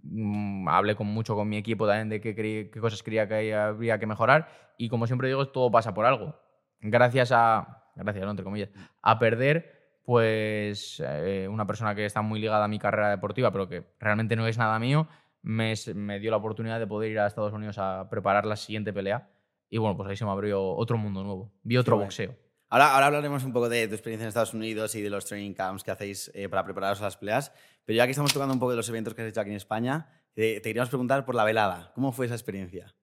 Mm, 0.03 0.67
Hablé 0.69 0.95
con 0.95 1.07
mucho 1.07 1.35
con 1.35 1.49
mi 1.49 1.57
equipo 1.57 1.87
también 1.87 2.09
de 2.09 2.21
qué, 2.21 2.35
qué 2.35 2.79
cosas 2.79 3.01
creía 3.01 3.27
que 3.27 3.53
habría 3.55 3.99
que 3.99 4.05
mejorar. 4.05 4.47
Y 4.77 4.89
como 4.89 5.07
siempre 5.07 5.27
digo, 5.27 5.49
todo 5.49 5.71
pasa 5.71 5.93
por 5.93 6.05
algo. 6.05 6.35
Gracias 6.81 7.31
a. 7.31 7.83
Gracias, 7.95 8.23
¿no? 8.25 8.31
entre 8.31 8.43
comillas. 8.43 8.69
A 9.01 9.17
perder, 9.17 9.99
pues 10.05 11.03
eh, 11.05 11.47
una 11.49 11.65
persona 11.65 11.95
que 11.95 12.05
está 12.05 12.21
muy 12.21 12.39
ligada 12.39 12.65
a 12.65 12.67
mi 12.67 12.77
carrera 12.77 13.09
deportiva, 13.09 13.51
pero 13.51 13.67
que 13.67 13.83
realmente 13.99 14.35
no 14.35 14.45
es 14.47 14.57
nada 14.57 14.77
mío, 14.77 15.07
me, 15.47 16.19
dio 16.19 16.31
la 16.31 16.37
oportunidad 16.37 16.79
de 16.79 16.87
poder 16.87 17.11
ir 17.11 17.19
a 17.19 17.27
Estados 17.27 17.53
Unidos 17.53 17.77
a 17.77 18.09
preparar 18.09 18.45
la 18.45 18.55
siguiente 18.55 18.91
pelea. 18.93 19.29
Y 19.69 19.77
bueno, 19.77 19.95
pues 19.97 20.09
ahí 20.09 20.17
se 20.17 20.25
me 20.25 20.31
abrió 20.31 20.61
otro 20.63 20.97
mundo 20.97 21.23
nuevo. 21.23 21.51
Vi 21.63 21.77
otro 21.77 21.95
boxeo. 22.05 22.35
Ahora, 22.69 22.93
ahora 22.93 23.05
hablaremos 23.07 23.43
un 23.45 23.53
poco 23.53 23.69
de 23.69 23.87
tu 23.87 23.93
experiencia 23.93 24.25
en 24.25 24.27
Estados 24.27 24.53
Unidos 24.53 24.93
y 24.95 25.01
de 25.01 25.09
los 25.09 25.25
training 25.25 25.53
camps 25.53 25.83
que 25.83 25.91
hacéis 25.91 26.29
eh, 26.33 26.49
para 26.49 26.65
prepararos 26.65 26.99
a 27.01 27.05
las 27.05 27.15
peleas. 27.17 27.53
Pero 27.85 27.95
ya 27.95 28.05
que 28.05 28.11
estamos 28.11 28.33
tocando 28.33 28.53
un 28.53 28.59
poco 28.59 28.71
de 28.71 28.77
los 28.77 28.89
eventos 28.89 29.13
que 29.13 29.21
has 29.21 29.29
hecho 29.29 29.39
aquí 29.41 29.51
en 29.51 29.55
España, 29.55 30.09
te, 30.33 30.55
te 30.55 30.61
queríamos 30.69 30.89
preguntar 30.89 31.23
por 31.25 31.33
la 31.35 31.45
velada. 31.45 31.91
¿Cómo 31.95 32.11
fue 32.11 32.25
esa 32.25 32.35
experiencia? 32.35 32.93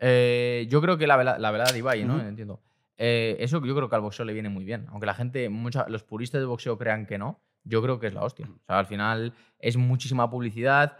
Eh, 0.00 0.66
yo 0.68 0.80
creo 0.80 0.98
que 0.98 1.06
la, 1.06 1.16
vela- 1.16 1.38
la 1.38 1.50
velada 1.52 1.72
de 1.72 1.78
Ibai, 1.78 2.04
¿no? 2.04 2.20
Entiendo. 2.20 2.60
Eh, 2.96 3.36
eso 3.40 3.64
yo 3.64 3.74
creo 3.76 3.88
que 3.88 3.94
al 3.94 4.00
boxeo 4.00 4.24
le 4.24 4.32
viene 4.32 4.48
muy 4.48 4.64
bien. 4.64 4.86
Aunque 4.90 5.06
la 5.06 5.14
gente, 5.14 5.48
mucha- 5.48 5.88
los 5.88 6.02
puristas 6.02 6.40
de 6.40 6.46
boxeo 6.46 6.76
crean 6.78 7.06
que 7.06 7.18
no, 7.18 7.40
yo 7.64 7.80
creo 7.82 8.00
que 8.00 8.08
es 8.08 8.14
la 8.14 8.22
hostia. 8.24 8.46
O 8.48 8.64
sea, 8.66 8.78
al 8.80 8.86
final 8.86 9.34
es 9.58 9.76
muchísima 9.76 10.28
publicidad. 10.30 10.96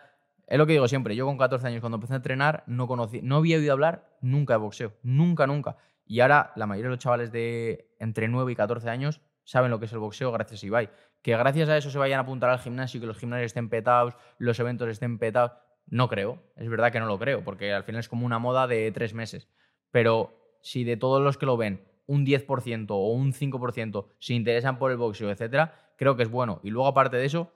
Es 0.53 0.59
lo 0.59 0.67
que 0.67 0.75
digo 0.75 0.87
siempre. 0.87 1.17
Yo 1.17 1.25
con 1.25 1.39
14 1.39 1.67
años, 1.67 1.81
cuando 1.81 1.97
empecé 1.97 2.13
a 2.13 2.17
entrenar, 2.17 2.63
no 2.67 2.87
conocí, 2.87 3.23
no 3.23 3.37
había 3.37 3.57
oído 3.57 3.73
hablar 3.73 4.19
nunca 4.21 4.53
de 4.53 4.59
boxeo. 4.59 4.93
Nunca, 5.03 5.47
nunca. 5.47 5.79
Y 6.05 6.21
ahora 6.21 6.53
la 6.57 6.67
mayoría 6.67 6.91
de 6.91 6.97
los 6.97 6.99
chavales 6.99 7.33
de 7.33 7.95
entre 7.99 8.29
9 8.29 8.53
y 8.53 8.55
14 8.55 8.91
años 8.91 9.23
saben 9.45 9.71
lo 9.71 9.79
que 9.79 9.87
es 9.87 9.93
el 9.95 9.99
boxeo 10.01 10.31
gracias 10.31 10.63
a 10.63 10.67
Ibai. 10.67 10.91
Que 11.23 11.35
gracias 11.39 11.71
a 11.71 11.79
eso 11.79 11.91
se 11.91 11.97
vayan 11.97 12.19
a 12.19 12.25
apuntar 12.25 12.51
al 12.51 12.59
gimnasio, 12.59 13.01
que 13.01 13.07
los 13.07 13.17
gimnasios 13.17 13.47
estén 13.47 13.71
petados, 13.71 14.15
los 14.37 14.61
eventos 14.61 14.91
estén 14.91 15.19
petados. 15.19 15.53
No 15.87 16.11
creo. 16.11 16.43
Es 16.57 16.69
verdad 16.69 16.93
que 16.93 17.01
no 17.01 17.07
lo 17.07 17.19
creo, 17.19 17.43
porque 17.43 17.73
al 17.73 17.85
final 17.85 18.01
es 18.01 18.11
como 18.11 18.27
una 18.27 18.39
moda 18.39 18.67
de 18.67 18.93
tres 18.93 19.15
meses. 19.15 19.49
Pero 19.91 20.37
si 20.61 20.85
de 20.85 20.99
todos 20.99 21.23
los 21.23 21.39
que 21.39 21.47
lo 21.47 21.57
ven, 21.57 21.83
un 22.05 22.27
10% 22.27 22.89
o 22.91 23.11
un 23.11 23.33
5% 23.33 24.07
se 24.19 24.35
interesan 24.35 24.79
por 24.79 24.91
el 24.91 24.99
boxeo, 24.99 25.31
etcétera, 25.31 25.95
creo 25.97 26.15
que 26.15 26.25
es 26.25 26.31
bueno. 26.31 26.61
Y 26.63 26.69
luego, 26.69 26.89
aparte 26.89 27.17
de 27.17 27.25
eso, 27.25 27.51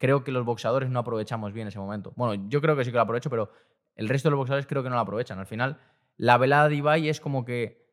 creo 0.00 0.24
que 0.24 0.32
los 0.32 0.44
boxeadores 0.44 0.88
no 0.88 0.98
aprovechamos 0.98 1.52
bien 1.52 1.68
ese 1.68 1.78
momento. 1.78 2.12
Bueno, 2.16 2.46
yo 2.48 2.60
creo 2.62 2.74
que 2.74 2.84
sí 2.84 2.90
que 2.90 2.96
lo 2.96 3.02
aprovecho, 3.02 3.28
pero 3.28 3.52
el 3.94 4.08
resto 4.08 4.28
de 4.28 4.30
los 4.30 4.38
boxeadores 4.38 4.66
creo 4.66 4.82
que 4.82 4.88
no 4.88 4.94
lo 4.94 5.02
aprovechan. 5.02 5.38
Al 5.38 5.46
final, 5.46 5.78
la 6.16 6.38
velada 6.38 6.70
de 6.70 6.76
Ibai 6.76 7.10
es 7.10 7.20
como 7.20 7.44
que 7.44 7.86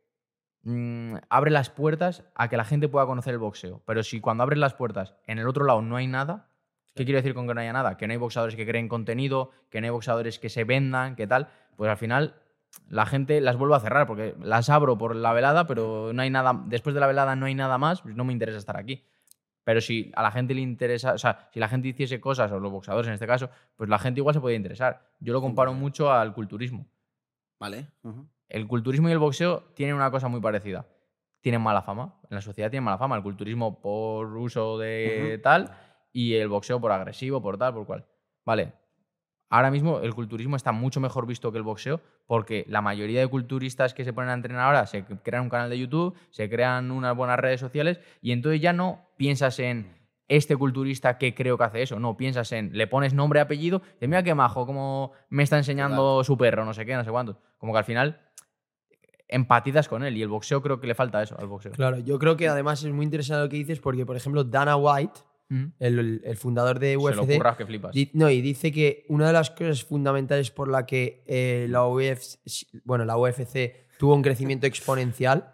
mm, 0.64 1.16
abre 1.30 1.52
las 1.52 1.70
puertas 1.70 2.24
a 2.34 2.48
que 2.48 2.56
la 2.56 2.64
gente 2.64 2.88
pueda 2.88 3.06
conocer 3.06 3.34
el 3.34 3.40
boxeo. 3.40 3.84
Pero 3.86 4.04
si 4.04 4.22
cuando 4.22 4.44
abres 4.44 4.58
las 4.58 4.74
puertas 4.74 5.16
en 5.26 5.38
el 5.38 5.50
otro 5.50 5.66
lado 5.66 5.82
no 5.82 5.98
hay 5.98 6.08
nada, 6.08 6.50
¿qué 6.96 7.04
quiero 7.04 7.18
decir 7.18 7.34
con 7.34 7.46
que 7.46 7.54
no 7.54 7.60
haya 7.60 7.74
nada? 7.74 7.98
Que 7.98 8.08
no 8.08 8.14
hay 8.14 8.18
boxeadores 8.18 8.56
que 8.56 8.66
creen 8.66 8.88
contenido, 8.88 9.52
que 9.70 9.82
no 9.82 9.88
hay 9.88 9.92
boxeadores 9.92 10.40
que 10.40 10.48
se 10.48 10.64
vendan, 10.64 11.18
que 11.18 11.28
tal. 11.28 11.50
Pues 11.76 11.92
al 11.92 11.98
final 11.98 12.36
la 12.88 13.06
gente 13.06 13.42
las 13.42 13.58
vuelve 13.58 13.76
a 13.76 13.82
cerrar 13.82 14.08
porque 14.08 14.34
las 14.40 14.70
abro 14.70 14.98
por 14.98 15.14
la 15.14 15.34
velada, 15.34 15.68
pero 15.68 16.12
no 16.14 16.22
hay 16.22 16.30
nada, 16.30 16.64
después 16.68 16.94
de 16.94 17.02
la 17.02 17.08
velada 17.08 17.36
no 17.36 17.48
hay 17.48 17.56
nada 17.56 17.78
más, 17.78 18.02
pues 18.02 18.16
no 18.16 18.24
me 18.24 18.32
interesa 18.32 18.60
estar 18.60 18.78
aquí. 18.78 19.04
Pero 19.68 19.82
si 19.82 20.14
a 20.16 20.24
la 20.24 20.32
gente 20.32 20.54
le 20.54 20.62
interesa, 20.62 21.12
o 21.12 21.18
sea, 21.18 21.50
si 21.52 21.60
la 21.60 21.68
gente 21.68 21.90
hiciese 21.90 22.22
cosas, 22.22 22.50
o 22.54 22.58
los 22.58 22.72
boxeadores 22.72 23.10
en 23.10 23.16
este 23.16 23.28
caso, 23.28 23.50
pues 23.76 23.90
la 23.90 24.00
gente 24.00 24.22
igual 24.22 24.34
se 24.34 24.40
podía 24.40 24.56
interesar. 24.56 25.12
Yo 25.20 25.34
lo 25.34 25.42
comparo 25.42 25.74
mucho 25.74 26.10
al 26.10 26.34
culturismo. 26.34 26.88
¿Vale? 27.60 27.88
El 28.48 28.66
culturismo 28.66 29.10
y 29.10 29.12
el 29.12 29.18
boxeo 29.18 29.74
tienen 29.76 29.96
una 29.96 30.10
cosa 30.10 30.30
muy 30.30 30.40
parecida. 30.40 30.88
Tienen 31.42 31.60
mala 31.60 31.82
fama. 31.82 32.16
En 32.30 32.36
la 32.36 32.42
sociedad 32.42 32.70
tienen 32.70 32.86
mala 32.86 32.98
fama. 32.98 33.18
El 33.18 33.24
culturismo 33.24 33.82
por 33.82 34.38
uso 34.38 34.78
de 34.78 35.38
tal 35.44 35.70
y 36.14 36.36
el 36.36 36.48
boxeo 36.48 36.80
por 36.80 36.94
agresivo, 36.94 37.42
por 37.42 37.58
tal, 37.58 37.74
por 37.74 37.86
cual. 37.86 38.06
Vale. 38.46 38.72
Ahora 39.50 39.72
mismo 39.72 40.00
el 40.00 40.14
culturismo 40.14 40.56
está 40.56 40.72
mucho 40.72 41.00
mejor 41.00 41.26
visto 41.26 41.52
que 41.52 41.58
el 41.58 41.64
boxeo 41.64 42.02
porque 42.26 42.66
la 42.68 42.82
mayoría 42.82 43.22
de 43.22 43.28
culturistas 43.28 43.94
que 43.94 44.04
se 44.04 44.12
ponen 44.12 44.32
a 44.32 44.34
entrenar 44.34 44.66
ahora 44.66 44.86
se 44.88 45.06
crean 45.06 45.44
un 45.44 45.50
canal 45.50 45.70
de 45.70 45.80
YouTube, 45.80 46.16
se 46.32 46.50
crean 46.50 46.92
unas 46.92 47.16
buenas 47.16 47.40
redes 47.40 47.60
sociales 47.60 48.00
y 48.22 48.34
entonces 48.34 48.60
ya 48.60 48.74
no 48.74 49.08
piensas 49.16 49.60
en 49.60 49.96
este 50.28 50.58
culturista 50.58 51.18
que 51.18 51.34
creo 51.34 51.58
que 51.58 51.64
hace 51.64 51.82
eso. 51.82 52.00
No, 52.00 52.18
piensas 52.18 52.52
en, 52.52 52.72
le 52.74 52.88
pones 52.88 53.14
nombre, 53.14 53.40
apellido, 53.40 53.82
y 54.02 54.08
mira 54.08 54.24
qué 54.24 54.36
majo, 54.36 54.66
cómo 54.66 55.14
me 55.30 55.44
está 55.44 55.58
enseñando 55.58 56.24
su 56.24 56.38
perro, 56.38 56.66
no 56.66 56.74
sé 56.74 56.86
qué, 56.86 56.96
no 56.96 57.04
sé 57.04 57.12
cuánto. 57.12 57.40
Como 57.58 57.74
que 57.74 57.80
al 57.80 57.86
final 57.86 58.20
empatizas 59.30 59.88
con 59.88 60.04
él 60.04 60.16
y 60.18 60.22
el 60.22 60.30
boxeo 60.30 60.62
creo 60.62 60.80
que 60.80 60.88
le 60.88 60.96
falta 60.96 61.22
eso 61.22 61.38
al 61.38 61.48
boxeo. 61.48 61.72
Claro, 61.74 62.00
yo 62.00 62.18
creo 62.20 62.38
que 62.38 62.48
además 62.48 62.84
es 62.84 62.92
muy 62.92 63.06
interesante 63.06 63.44
lo 63.44 63.50
que 63.50 63.58
dices 63.58 63.80
porque, 63.80 64.06
por 64.06 64.16
ejemplo, 64.16 64.44
Dana 64.44 64.76
White, 64.76 65.22
Ujú. 65.50 65.72
el, 65.80 66.00
el- 66.00 66.22
el 66.26 66.38
fundador 66.38 66.80
de 66.80 66.90
Se 66.90 66.94
lo 66.96 67.02
UFC, 67.24 67.38
curras 67.38 67.58
que 67.58 67.66
flipas. 67.66 67.94
di- 67.94 68.10
no, 68.14 68.30
y 68.30 68.42
dice 68.42 68.72
que 68.72 69.06
una 69.08 69.28
de 69.28 69.34
las 69.34 69.50
cosas 69.52 69.84
fundamentales 69.84 70.52
por 70.52 70.68
la 70.70 70.86
que 70.86 71.24
eh, 71.28 71.68
la, 71.70 71.86
UFC, 71.88 72.40
bueno, 72.84 73.06
la 73.06 73.18
UFC 73.18 73.74
tuvo 73.98 74.14
un 74.16 74.22
crecimiento 74.22 74.68
exponencial 74.68 75.54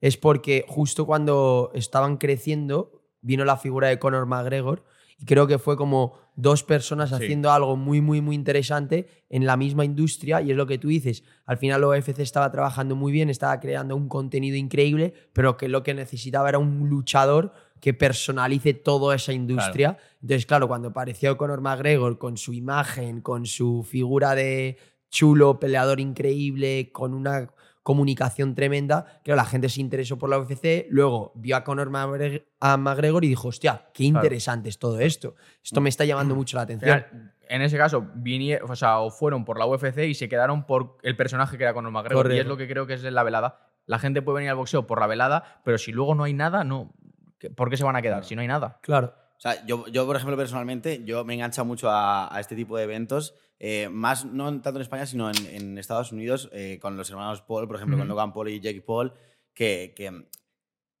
es 0.00 0.16
porque 0.16 0.64
justo 0.68 1.06
cuando 1.06 1.70
estaban 1.74 2.16
creciendo 2.16 3.02
vino 3.20 3.44
la 3.44 3.56
figura 3.56 3.88
de 3.88 3.98
Conor 3.98 4.26
McGregor 4.26 4.84
y 5.18 5.24
creo 5.24 5.46
que 5.46 5.58
fue 5.58 5.76
como 5.76 6.18
dos 6.34 6.64
personas 6.64 7.10
Sí. 7.10 7.14
haciendo 7.16 7.52
algo 7.52 7.76
muy, 7.76 8.00
muy, 8.00 8.20
muy 8.20 8.34
interesante 8.34 9.06
en 9.28 9.46
la 9.46 9.56
misma 9.56 9.84
industria 9.84 10.40
y 10.40 10.50
es 10.50 10.56
lo 10.56 10.66
que 10.66 10.78
tú 10.78 10.88
dices. 10.88 11.22
Al 11.46 11.58
final 11.58 11.80
la 11.82 11.88
UFC 11.88 12.18
estaba 12.20 12.50
trabajando 12.50 12.96
muy 12.96 13.12
bien, 13.12 13.28
estaba 13.30 13.60
creando 13.60 13.94
un 13.94 14.08
contenido 14.08 14.56
increíble, 14.56 15.14
pero 15.32 15.56
que 15.56 15.68
lo 15.68 15.82
que 15.84 15.94
necesitaba 15.94 16.48
era 16.48 16.58
un 16.58 16.88
luchador 16.88 17.52
que 17.82 17.92
personalice 17.94 18.74
toda 18.74 19.16
esa 19.16 19.32
industria. 19.32 19.98
Entonces, 20.22 20.46
claro, 20.46 20.68
cuando 20.68 20.88
apareció 20.90 21.36
Conor 21.36 21.60
McGregor 21.60 22.16
con 22.16 22.36
su 22.36 22.52
imagen, 22.52 23.20
con 23.20 23.44
su 23.44 23.82
figura 23.82 24.36
de 24.36 24.78
chulo, 25.10 25.58
peleador 25.58 25.98
increíble, 25.98 26.90
con 26.92 27.12
una 27.12 27.50
comunicación 27.82 28.54
tremenda, 28.54 29.20
claro, 29.24 29.36
la 29.38 29.44
gente 29.44 29.68
se 29.68 29.80
interesó 29.80 30.16
por 30.16 30.30
la 30.30 30.38
UFC, 30.38 30.86
luego 30.90 31.32
vio 31.34 31.56
a 31.56 31.64
Conor 31.64 31.90
McGregor, 31.90 32.46
a 32.60 32.76
McGregor 32.76 33.24
y 33.24 33.28
dijo, 33.28 33.48
hostia, 33.48 33.88
qué 33.92 34.04
Claro. 34.08 34.24
interesante 34.24 34.68
es 34.68 34.78
todo 34.78 35.00
esto. 35.00 35.34
Esto 35.64 35.80
me 35.80 35.88
está 35.88 36.04
llamando 36.04 36.36
mucho 36.36 36.56
la 36.56 36.62
atención. 36.62 37.04
en 37.48 37.60
ese 37.60 37.76
caso, 37.76 38.06
vinie- 38.14 38.60
o, 38.66 38.76
sea, 38.76 39.00
o 39.00 39.10
fueron 39.10 39.44
por 39.44 39.58
la 39.58 39.66
UFC 39.66 40.06
y 40.06 40.14
se 40.14 40.26
quedaron 40.28 40.64
por 40.64 40.96
el 41.02 41.16
personaje 41.16 41.58
que 41.58 41.64
era 41.64 41.74
Conor 41.74 41.90
McGregor. 41.92 42.32
Y 42.32 42.38
es 42.38 42.46
lo 42.46 42.56
que 42.56 42.66
creo 42.68 42.86
que 42.86 42.94
es 42.94 43.02
la 43.02 43.22
velada. 43.24 43.58
La 43.84 43.98
gente 43.98 44.22
puede 44.22 44.36
venir 44.36 44.50
al 44.50 44.56
boxeo 44.56 44.86
por 44.86 45.00
la 45.00 45.08
velada, 45.08 45.60
pero 45.64 45.76
si 45.76 45.90
luego 45.92 46.14
no 46.14 46.22
hay 46.24 46.32
nada, 46.32 46.62
no. 46.64 46.94
¿Qué- 47.42 47.50
¿por 47.50 47.68
qué 47.68 47.76
se 47.76 47.84
van 47.84 47.96
a 47.96 48.02
quedar 48.02 48.24
si 48.24 48.34
no 48.34 48.40
hay 48.40 48.48
nada? 48.48 48.78
Claro. 48.82 49.14
O 49.36 49.40
sea, 49.42 49.66
yo, 49.66 49.86
yo, 49.88 50.06
por 50.06 50.14
ejemplo, 50.16 50.36
personalmente, 50.36 51.02
yo 51.04 51.24
me 51.24 51.34
engancho 51.34 51.64
mucho 51.64 51.90
a, 51.90 52.34
a 52.34 52.40
este 52.40 52.54
tipo 52.54 52.76
de 52.76 52.84
eventos, 52.84 53.34
eh, 53.58 53.88
más 53.90 54.24
no 54.24 54.48
en- 54.48 54.62
tanto 54.62 54.78
en 54.78 54.82
España, 54.82 55.04
sino 55.04 55.28
en, 55.28 55.36
en 55.46 55.78
Estados 55.78 56.12
Unidos, 56.12 56.48
eh, 56.52 56.78
con 56.80 56.96
los 56.96 57.10
hermanos 57.10 57.42
Paul, 57.42 57.66
por 57.66 57.76
ejemplo, 57.76 57.96
con 57.96 58.06
Ujú. 58.06 58.10
Logan 58.14 58.32
Paul 58.32 58.48
y 58.50 58.60
Jake 58.60 58.80
Paul, 58.82 59.12
que, 59.52 59.92
que 59.96 60.28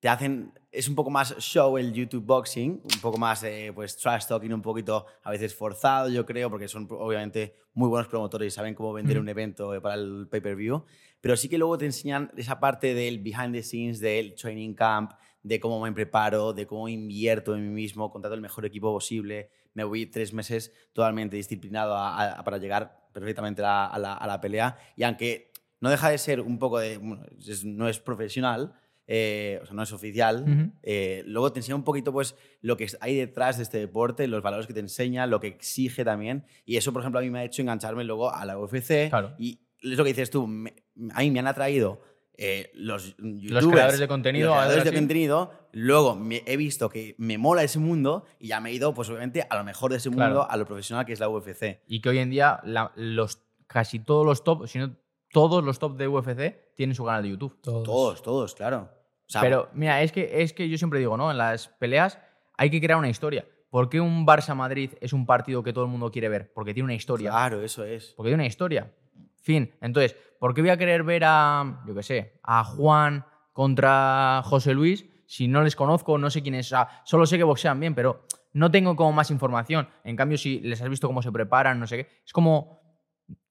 te 0.00 0.08
hacen, 0.08 0.52
es 0.72 0.88
un 0.88 0.96
poco 0.96 1.10
más 1.10 1.36
show 1.38 1.78
el 1.78 1.92
YouTube 1.92 2.24
Boxing, 2.26 2.80
un 2.82 3.00
poco 3.00 3.18
más, 3.18 3.44
eh, 3.44 3.70
pues, 3.72 3.96
trash 3.96 4.26
talking, 4.26 4.52
un 4.52 4.60
poquito 4.62 5.06
a 5.22 5.30
veces 5.30 5.54
forzado, 5.54 6.08
yo 6.08 6.26
creo, 6.26 6.50
porque 6.50 6.66
son 6.66 6.88
obviamente 6.90 7.54
muy 7.74 7.88
buenos 7.88 8.08
promotores 8.08 8.52
y 8.52 8.56
saben 8.56 8.74
cómo 8.74 8.92
vender 8.92 9.16
Ujú. 9.18 9.22
un 9.22 9.28
evento 9.28 9.72
eh, 9.74 9.80
para 9.80 9.94
el 9.94 10.26
pay-per-view, 10.28 10.84
pero 11.20 11.36
sí 11.36 11.48
que 11.48 11.56
luego 11.58 11.78
te 11.78 11.84
enseñan 11.84 12.32
esa 12.36 12.58
parte 12.58 12.94
del 12.94 13.20
behind 13.20 13.52
the 13.54 13.62
scenes, 13.62 14.00
del 14.00 14.34
training 14.34 14.74
camp, 14.74 15.12
de 15.42 15.58
cómo 15.60 15.80
me 15.80 15.92
preparo, 15.92 16.52
de 16.52 16.66
cómo 16.66 16.88
invierto 16.88 17.54
en 17.54 17.62
mí 17.62 17.74
mismo, 17.74 18.10
contrato 18.10 18.34
el 18.34 18.40
mejor 18.40 18.64
equipo 18.64 18.92
posible, 18.92 19.50
me 19.74 19.84
voy 19.84 20.06
tres 20.06 20.32
meses 20.32 20.72
totalmente 20.92 21.36
disciplinado 21.36 21.94
a- 21.96 22.32
a- 22.38 22.44
para 22.44 22.58
llegar 22.58 23.08
perfectamente 23.12 23.62
a, 23.64 23.86
a 23.86 23.98
la, 23.98 24.14
a 24.14 24.26
la 24.26 24.40
pelea. 24.40 24.76
Y 24.96 25.02
aunque 25.02 25.50
no 25.80 25.90
deja 25.90 26.10
de 26.10 26.18
ser 26.18 26.40
un 26.40 26.58
poco 26.58 26.78
de... 26.78 26.98
bueno, 26.98 27.24
es- 27.46 27.64
no 27.64 27.88
es 27.88 27.98
profesional, 27.98 28.74
eh, 29.08 29.58
o 29.62 29.66
sea, 29.66 29.74
no 29.74 29.82
es 29.82 29.92
oficial, 29.92 30.44
Ujú. 30.48 30.72
eh, 30.82 31.24
luego 31.26 31.52
te 31.52 31.58
enseña 31.58 31.74
un 31.74 31.82
poquito 31.82 32.12
pues, 32.12 32.36
lo 32.60 32.76
que 32.76 32.86
hay 33.00 33.16
detrás 33.16 33.56
de 33.56 33.64
este 33.64 33.78
deporte, 33.78 34.28
los 34.28 34.42
valores 34.42 34.66
que 34.68 34.72
te 34.74 34.80
enseña, 34.80 35.26
lo 35.26 35.40
que 35.40 35.48
exige 35.48 36.04
también. 36.04 36.44
Y 36.64 36.76
eso, 36.76 36.92
por 36.92 37.02
ejemplo, 37.02 37.18
a 37.18 37.22
mí 37.22 37.28
me 37.30 37.40
ha 37.40 37.44
hecho 37.44 37.62
engancharme 37.62 38.04
luego 38.04 38.32
a 38.32 38.44
la 38.44 38.56
UFC. 38.58 39.08
Claro. 39.10 39.34
Y 39.38 39.58
es 39.82 39.98
lo 39.98 40.04
que 40.04 40.10
dices 40.10 40.30
tú, 40.30 40.46
me- 40.46 40.74
a 41.12 41.20
mí 41.20 41.30
me 41.32 41.40
han 41.40 41.48
atraído 41.48 42.00
eh, 42.36 42.70
los, 42.74 43.14
creadores 43.18 43.98
de 44.00 44.08
contenido, 44.08 44.48
los 44.48 44.56
creadores 44.56 44.84
de 44.84 44.90
así. 44.90 44.98
contenido. 44.98 45.52
Luego 45.72 46.14
me- 46.16 46.42
he 46.46 46.56
visto 46.56 46.88
que 46.88 47.14
me 47.18 47.38
mola 47.38 47.62
ese 47.62 47.78
mundo 47.78 48.24
y 48.38 48.48
ya 48.48 48.60
me 48.60 48.70
he 48.70 48.72
ido, 48.74 48.94
pues 48.94 49.08
obviamente, 49.08 49.46
a 49.48 49.56
lo 49.56 49.64
mejor 49.64 49.90
de 49.90 49.98
ese 49.98 50.10
Claro. 50.10 50.34
mundo, 50.34 50.50
a 50.50 50.56
lo 50.56 50.66
profesional 50.66 51.04
que 51.06 51.12
es 51.12 51.20
la 51.20 51.28
UFC. 51.28 51.80
Y 51.86 52.00
que 52.00 52.08
hoy 52.08 52.18
en 52.18 52.30
día 52.30 52.60
la- 52.64 52.92
los, 52.96 53.40
casi 53.66 53.98
todos 54.00 54.24
los 54.26 54.44
top, 54.44 54.66
si 54.66 54.78
no 54.78 54.94
todos 55.32 55.64
los 55.64 55.78
top 55.78 55.96
de 55.96 56.08
UFC 56.08 56.74
tienen 56.76 56.94
su 56.94 57.04
canal 57.04 57.22
de 57.22 57.30
YouTube. 57.30 57.58
Todos. 57.62 57.84
Todos, 57.84 58.22
todos, 58.22 58.54
claro. 58.54 58.90
O 59.26 59.30
sea, 59.32 59.40
Pero 59.40 59.70
mira, 59.72 60.02
es 60.02 60.12
que, 60.12 60.42
es 60.42 60.52
que 60.52 60.68
yo 60.68 60.76
siempre 60.76 60.98
digo, 60.98 61.16
¿no? 61.16 61.30
En 61.30 61.38
las 61.38 61.68
peleas 61.68 62.18
hay 62.58 62.68
que 62.70 62.80
crear 62.80 62.98
una 62.98 63.08
historia. 63.08 63.46
¿Por 63.70 63.88
qué 63.88 63.98
un 63.98 64.26
Barça-Madrid 64.26 64.90
es 65.00 65.14
un 65.14 65.24
partido 65.24 65.62
que 65.62 65.72
todo 65.72 65.84
el 65.84 65.90
mundo 65.90 66.10
quiere 66.10 66.28
ver? 66.28 66.52
Porque 66.52 66.74
tiene 66.74 66.84
una 66.84 66.94
historia. 66.94 67.30
Claro, 67.30 67.62
eso 67.62 67.84
es. 67.84 68.12
Porque 68.14 68.28
tiene 68.28 68.42
una 68.42 68.46
historia. 68.46 68.92
Fin. 69.40 69.72
Entonces, 69.80 70.14
¿por 70.42 70.54
qué 70.54 70.60
voy 70.60 70.70
a 70.70 70.76
querer 70.76 71.04
ver 71.04 71.22
a, 71.24 71.84
yo 71.86 71.94
qué 71.94 72.02
sé, 72.02 72.40
a 72.42 72.64
Juan 72.64 73.24
contra 73.52 74.42
José 74.44 74.74
Luis 74.74 75.06
si 75.24 75.46
no 75.46 75.62
les 75.62 75.76
conozco, 75.76 76.18
no 76.18 76.30
sé 76.30 76.42
quién 76.42 76.56
es? 76.56 76.66
O 76.66 76.70
sea, 76.70 76.88
solo 77.04 77.26
sé 77.26 77.38
que 77.38 77.44
boxean 77.44 77.78
bien, 77.78 77.94
pero 77.94 78.26
no 78.52 78.68
tengo 78.68 78.96
como 78.96 79.12
más 79.12 79.30
información. 79.30 79.88
En 80.02 80.16
cambio, 80.16 80.36
si 80.36 80.58
les 80.58 80.82
has 80.82 80.88
visto 80.88 81.06
cómo 81.06 81.22
se 81.22 81.30
preparan, 81.30 81.78
no 81.78 81.86
sé 81.86 81.98
qué, 81.98 82.08
es 82.26 82.32
como... 82.32 82.82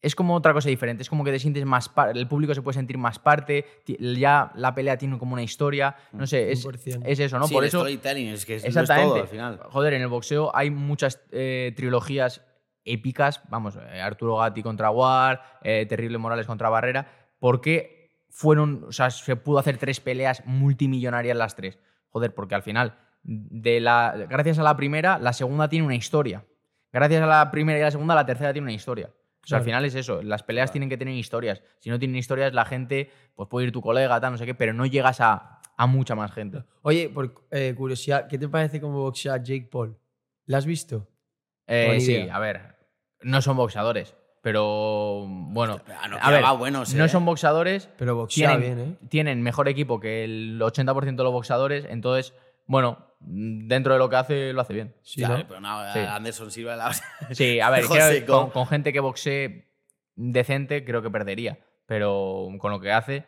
Es 0.02 0.16
como 0.16 0.36
otra 0.36 0.52
cosa 0.52 0.68
diferente, 0.68 1.04
es 1.04 1.10
como 1.10 1.24
que 1.24 1.32
te 1.32 1.40
sientes 1.40 1.64
más 1.64 1.90
el 2.14 2.28
público 2.28 2.54
se 2.54 2.62
puede 2.62 2.74
sentir 2.74 2.98
más 2.98 3.20
parte, 3.20 3.66
ya 3.88 4.52
la 4.56 4.76
pelea 4.76 4.98
tiene 4.98 5.18
como 5.18 5.34
una 5.34 5.44
historia, 5.44 5.96
no 6.12 6.28
sé, 6.28 6.52
es, 6.52 6.66
100%. 6.66 7.04
es 7.06 7.20
eso, 7.20 7.40
¿no? 7.40 7.48
Sí, 7.48 7.54
Por 7.54 7.64
el 7.64 7.70
eso 7.70 7.80
storytelling 7.80 8.28
es 8.28 8.46
que 8.46 8.56
es, 8.56 8.64
lo 8.64 8.70
es 8.70 8.76
Exactamente. 8.76 9.14
todo 9.14 9.22
al 9.22 9.28
final. 9.28 9.60
Joder, 9.70 9.94
en 9.94 10.02
el 10.02 10.08
boxeo 10.08 10.52
hay 10.54 10.72
muchas 10.72 11.22
eh, 11.32 11.72
trilogías 11.76 12.42
épicas. 12.86 13.42
Vamos, 13.50 13.78
eh, 13.78 14.02
Arturo 14.02 14.38
Gatti 14.38 14.62
contra 14.64 14.90
War, 14.92 15.42
eh, 15.64 15.86
Terrible 15.88 16.18
Morales 16.18 16.46
contra 16.48 16.70
Barrera. 16.70 17.08
porque 17.40 18.00
fueron, 18.30 18.86
o 18.88 18.92
sea, 18.94 19.10
se 19.12 19.36
pudo 19.36 19.60
hacer 19.60 19.78
tres 19.78 20.00
peleas 20.00 20.44
multimillonarias 20.46 21.36
las 21.36 21.56
tres? 21.56 21.80
Joder, 22.10 22.34
porque 22.34 22.56
al 22.56 22.62
final, 22.64 22.98
de 23.24 23.80
la, 23.82 24.16
gracias 24.30 24.58
a 24.60 24.64
la 24.64 24.78
primera, 24.78 25.18
la 25.20 25.34
segunda 25.34 25.68
tiene 25.68 25.86
una 25.86 25.96
historia. 25.96 26.46
Gracias 26.94 27.22
a 27.24 27.26
la 27.26 27.52
primera 27.52 27.80
y 27.80 27.82
la 27.82 27.92
segunda, 27.92 28.16
la 28.16 28.26
tercera 28.26 28.54
tiene 28.54 28.66
una 28.66 28.74
historia. 28.74 29.08
Pues 29.08 29.52
al 29.54 29.58
Claro. 29.60 29.64
final 29.66 29.86
es 29.86 29.96
eso, 29.96 30.22
las 30.22 30.44
peleas 30.44 30.72
tienen 30.72 30.88
que 30.90 30.98
tener 30.98 31.14
historias. 31.16 31.62
Si 31.80 31.90
no 31.90 31.98
tienen 32.00 32.16
historias, 32.18 32.54
la 32.54 32.64
gente, 32.66 33.10
pues 33.36 33.50
puede 33.50 33.66
ir 33.68 33.72
tu 33.74 33.82
colega, 33.82 34.20
tal, 34.22 34.32
no 34.34 34.38
sé 34.38 34.46
qué, 34.46 34.54
pero 34.56 34.72
no 34.74 34.86
llegas 34.86 35.20
a, 35.20 35.60
a 35.76 35.88
mucha 35.88 36.14
más 36.16 36.32
gente. 36.32 36.64
Oye, 36.84 37.10
por 37.10 37.46
eh, 37.52 37.74
curiosidad, 37.76 38.28
¿qué 38.28 38.38
te 38.38 38.48
parece 38.48 38.80
cómo 38.80 39.00
boxea 39.02 39.38
Jake 39.38 39.68
Paul? 39.72 39.98
¿La 40.46 40.58
has 40.60 40.66
visto? 40.66 41.08
Eh, 41.68 42.00
sí, 42.02 42.30
a 42.30 42.38
ver, 42.40 42.71
no 43.24 43.42
son 43.42 43.58
boxeadores, 43.58 44.16
pero 44.42 45.26
bueno. 45.28 45.80
No, 46.10 46.18
a 46.20 46.32
ver, 46.32 46.44
va 46.44 46.52
buenos, 46.54 46.94
no 46.94 47.06
¿eh? 47.06 47.10
son 47.10 47.26
boxeadores, 47.26 47.90
Pero 47.98 48.16
boxea 48.16 48.58
tienen, 48.58 48.76
bien, 48.78 48.90
¿eh? 48.90 49.08
tienen 49.10 49.42
mejor 49.42 49.68
equipo 49.68 50.00
que 50.00 50.24
el 50.24 50.60
80% 50.60 51.16
de 51.16 51.24
los 51.24 51.32
boxeadores, 51.32 51.86
entonces, 51.90 52.34
bueno, 52.66 53.06
dentro 53.20 53.94
de 53.94 54.00
lo 54.00 54.10
que 54.10 54.16
hace, 54.16 54.54
lo 54.54 54.62
hace 54.62 54.74
bien. 54.74 54.96
Sí, 55.04 55.22
¿no? 55.22 55.46
pero 55.48 55.60
no, 55.60 55.94
Sí. 55.94 56.00
Anderson 56.00 56.52
Silva 56.52 56.76
la 56.76 56.94
Sí, 57.32 57.60
a 57.60 57.70
ver, 57.72 57.86
con 58.26 58.68
gente 58.68 58.92
que 58.94 59.00
boxee 59.00 59.72
decente, 60.16 60.84
creo 60.86 61.02
que 61.02 61.10
perdería. 61.10 61.60
Pero 61.86 62.48
con 62.60 62.72
lo 62.72 62.80
que 62.80 62.92
hace, 62.92 63.26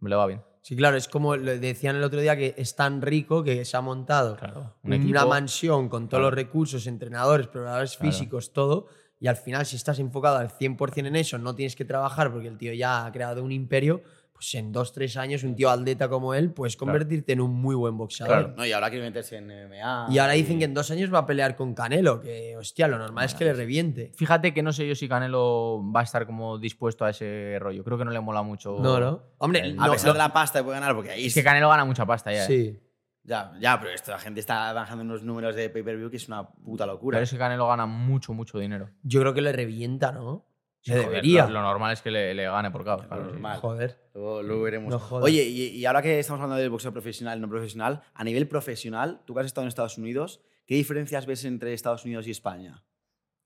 le 0.00 0.16
va 0.16 0.26
bien. 0.26 0.42
Sí, 0.68 0.76
claro, 0.76 0.98
es 0.98 1.08
como 1.08 1.34
lo 1.34 1.56
decían 1.58 1.96
el 1.96 2.04
otro 2.04 2.20
día 2.20 2.36
que 2.36 2.54
es 2.58 2.76
tan 2.76 3.00
rico 3.00 3.42
que 3.42 3.64
se 3.64 3.74
ha 3.74 3.80
montado 3.80 4.36
Claro. 4.36 4.74
Un 4.82 4.92
una 4.92 4.96
equipo. 4.96 5.26
mansión 5.26 5.88
con 5.88 6.10
todos 6.10 6.22
los 6.22 6.34
recursos, 6.34 6.86
entrenadores, 6.86 7.46
preparadores 7.46 7.96
físicos, 7.96 8.52
todo. 8.52 8.86
Y 9.18 9.28
al 9.28 9.36
final, 9.36 9.64
si 9.64 9.76
estás 9.76 9.98
enfocado 9.98 10.36
al 10.36 10.50
100% 10.50 11.06
en 11.06 11.16
eso, 11.16 11.38
no 11.38 11.54
tienes 11.54 11.74
que 11.74 11.86
trabajar 11.86 12.30
porque 12.30 12.48
el 12.48 12.58
tío 12.58 12.74
ya 12.74 13.06
ha 13.06 13.12
creado 13.12 13.42
un 13.42 13.50
imperio, 13.50 14.02
pues 14.38 14.54
en 14.54 14.70
dos, 14.70 14.92
tres 14.92 15.16
años, 15.16 15.42
un 15.42 15.56
tío 15.56 15.68
atleta 15.68 16.08
como 16.08 16.32
él, 16.32 16.52
puedes 16.52 16.76
convertirte 16.76 17.32
en 17.32 17.40
un 17.40 17.52
muy 17.52 17.74
buen 17.74 17.98
boxeador. 17.98 18.54
No, 18.56 18.64
y 18.64 18.70
ahora 18.70 18.88
quiere 18.88 19.04
meterse 19.04 19.36
en 19.38 19.46
MMA. 19.48 20.06
Y 20.10 20.18
ahora 20.18 20.34
dicen 20.34 20.60
que 20.60 20.64
en 20.66 20.74
dos 20.74 20.88
años 20.92 21.12
va 21.12 21.18
a 21.18 21.26
pelear 21.26 21.56
con 21.56 21.74
Canelo, 21.74 22.20
que 22.20 22.56
hostia, 22.56 22.86
lo 22.86 22.98
normal 22.98 23.24
es 23.24 23.34
que 23.34 23.44
le 23.44 23.52
reviente. 23.52 24.12
Fíjate 24.14 24.54
que 24.54 24.62
no 24.62 24.72
sé 24.72 24.86
yo 24.86 24.94
si 24.94 25.08
Canelo 25.08 25.82
va 25.92 26.00
a 26.00 26.02
estar 26.04 26.24
como 26.24 26.56
dispuesto 26.56 27.04
a 27.04 27.10
ese 27.10 27.56
rollo. 27.58 27.82
Creo 27.82 27.98
que 27.98 28.04
no 28.04 28.12
le 28.12 28.20
mola 28.20 28.42
mucho. 28.42 28.76
No, 28.78 29.00
no. 29.00 29.22
Hombre, 29.38 29.58
El- 29.60 29.80
A 29.80 29.86
no, 29.86 29.92
pesar 29.92 30.06
no- 30.06 30.12
de 30.12 30.18
la 30.20 30.32
pasta 30.32 30.60
que 30.60 30.64
puede 30.66 30.78
ganar, 30.78 30.94
porque 30.94 31.10
ahí 31.10 31.26
Es 31.26 31.34
que 31.34 31.42
Canelo 31.42 31.68
gana 31.68 31.84
mucha 31.84 32.06
pasta 32.06 32.32
ya. 32.32 32.44
¿eh? 32.44 32.46
Sí. 32.46 32.80
Ya, 33.24 33.52
ya, 33.60 33.78
pero 33.78 33.92
esto, 33.92 34.10
la 34.12 34.18
gente 34.20 34.40
está 34.40 34.72
bajando 34.72 35.02
unos 35.04 35.22
números 35.22 35.54
de 35.54 35.68
pay-per-view 35.68 36.08
que 36.10 36.16
es 36.16 36.28
una 36.28 36.48
puta 36.48 36.86
locura. 36.86 37.16
Pero 37.16 37.24
es 37.24 37.30
que 37.30 37.36
Canelo 37.38 37.66
gana 37.66 37.84
mucho, 37.86 38.32
mucho 38.32 38.58
dinero. 38.58 38.88
Yo 39.02 39.20
creo 39.20 39.34
que 39.34 39.42
le 39.42 39.52
revienta, 39.52 40.12
¿no? 40.12 40.46
Le 40.88 40.94
joder, 40.94 41.08
debería. 41.10 41.46
Lo, 41.46 41.52
lo 41.54 41.62
normal 41.62 41.92
es 41.92 42.02
que 42.02 42.10
le, 42.10 42.34
le 42.34 42.44
gane 42.44 42.70
por 42.70 42.84
caos. 42.84 43.06
claro, 43.06 43.24
sí. 43.26 43.30
normal. 43.32 43.58
Joder. 43.60 43.96
Luego, 44.14 44.42
luego 44.42 44.62
veremos. 44.62 44.90
No. 45.10 45.16
Oye, 45.18 45.44
y, 45.44 45.62
y 45.76 45.84
ahora 45.86 46.02
que 46.02 46.18
estamos 46.18 46.40
hablando 46.40 46.60
del 46.60 46.70
boxeo 46.70 46.92
profesional 46.92 47.38
y 47.38 47.40
no 47.40 47.48
profesional, 47.48 48.02
a 48.14 48.24
nivel 48.24 48.48
profesional, 48.48 49.20
tú 49.24 49.34
que 49.34 49.40
has 49.40 49.46
estado 49.46 49.64
en 49.64 49.68
Estados 49.68 49.98
Unidos, 49.98 50.40
¿qué 50.66 50.74
diferencias 50.74 51.26
ves 51.26 51.44
entre 51.44 51.72
Estados 51.74 52.04
Unidos 52.04 52.26
y 52.26 52.30
España? 52.32 52.82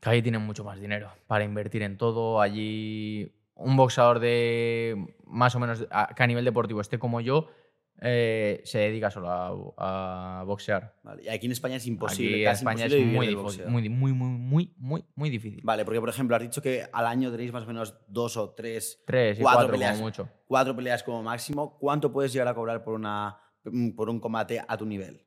Que 0.00 0.10
allí 0.10 0.22
tienen 0.22 0.42
mucho 0.42 0.64
más 0.64 0.80
dinero 0.80 1.10
para 1.26 1.44
invertir 1.44 1.82
en 1.82 1.96
todo. 1.96 2.40
Allí 2.40 3.32
un 3.54 3.76
boxeador 3.76 4.18
de 4.18 5.14
más 5.26 5.54
o 5.54 5.60
menos 5.60 5.86
a- 5.90 6.12
que 6.14 6.22
a 6.22 6.26
nivel 6.26 6.44
deportivo 6.44 6.80
esté 6.80 6.98
como 6.98 7.20
yo, 7.20 7.48
eh, 8.00 8.60
se 8.64 8.78
dedica 8.78 9.10
solo 9.10 9.28
a, 9.30 10.40
a 10.40 10.42
boxear. 10.44 10.96
Vale, 11.02 11.22
y 11.24 11.28
aquí 11.28 11.46
en 11.46 11.52
España 11.52 11.76
es 11.76 11.86
imposible. 11.86 12.34
Aquí 12.36 12.42
en 12.44 12.50
España 12.50 12.86
es 12.86 12.92
muy, 13.06 13.26
difícil, 13.28 13.66
muy, 13.66 13.88
muy, 13.88 14.12
muy, 14.12 14.38
muy, 14.38 14.74
muy, 14.76 15.04
muy 15.14 15.30
difícil. 15.30 15.60
Vale, 15.62 15.84
porque 15.84 16.00
por 16.00 16.08
ejemplo, 16.08 16.34
has 16.36 16.42
dicho 16.42 16.62
que 16.62 16.84
al 16.92 17.06
año 17.06 17.30
tenéis 17.30 17.52
más 17.52 17.64
o 17.64 17.66
menos 17.66 17.94
dos 18.08 18.36
o 18.36 18.50
tres, 18.54 19.02
Tres 19.06 19.38
y 19.38 19.42
cuatro, 19.42 19.58
cuatro, 19.60 19.72
peleas, 19.72 19.92
como 19.92 20.04
mucho. 20.04 20.28
cuatro 20.46 20.76
peleas 20.76 21.02
como 21.02 21.22
máximo. 21.22 21.78
¿Cuánto 21.78 22.12
puedes 22.12 22.32
llegar 22.32 22.48
a 22.48 22.54
cobrar 22.54 22.82
por, 22.82 22.94
una, 22.94 23.38
por 23.96 24.08
un 24.10 24.18
combate 24.20 24.60
a 24.66 24.76
tu 24.76 24.86
nivel? 24.86 25.24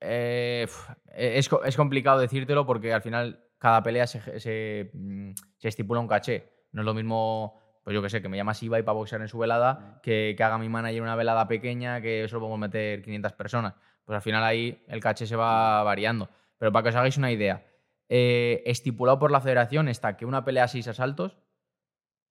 Eh, 0.00 0.64
uf, 0.68 0.90
es, 1.14 1.50
es 1.64 1.76
complicado 1.76 2.20
decírtelo 2.20 2.64
porque 2.64 2.92
al 2.92 3.02
final 3.02 3.44
cada 3.58 3.82
pelea 3.82 4.06
se, 4.06 4.38
se, 4.40 4.90
mm, 4.94 5.32
se 5.58 5.68
estipula 5.68 6.00
un 6.00 6.08
caché. 6.08 6.52
No 6.70 6.82
es 6.82 6.86
lo 6.86 6.94
mismo, 6.94 7.60
pues 7.88 7.94
yo 7.94 8.02
que 8.02 8.10
sé, 8.10 8.20
que 8.20 8.28
me 8.28 8.36
llamas 8.36 8.62
Ibai 8.62 8.82
para 8.82 8.96
boxear 8.96 9.22
en 9.22 9.28
su 9.28 9.38
velada, 9.38 9.98
que, 10.02 10.34
que 10.36 10.44
haga 10.44 10.58
mi 10.58 10.68
manager 10.68 11.00
una 11.00 11.16
velada 11.16 11.48
pequeña 11.48 12.02
que 12.02 12.28
solo 12.28 12.40
podemos 12.40 12.58
meter 12.58 13.00
500 13.00 13.32
personas. 13.32 13.74
Pues 14.04 14.14
al 14.14 14.20
final 14.20 14.44
ahí 14.44 14.84
el 14.88 15.00
caché 15.00 15.26
se 15.26 15.36
va 15.36 15.82
variando. 15.84 16.28
Pero 16.58 16.70
para 16.70 16.82
que 16.82 16.88
os 16.90 16.96
hagáis 16.96 17.16
una 17.16 17.32
idea, 17.32 17.64
eh, 18.10 18.62
estipulado 18.66 19.18
por 19.18 19.30
la 19.30 19.40
federación 19.40 19.88
está 19.88 20.18
que 20.18 20.26
una 20.26 20.44
pelea 20.44 20.64
a 20.64 20.68
seis 20.68 20.86
asaltos 20.86 21.38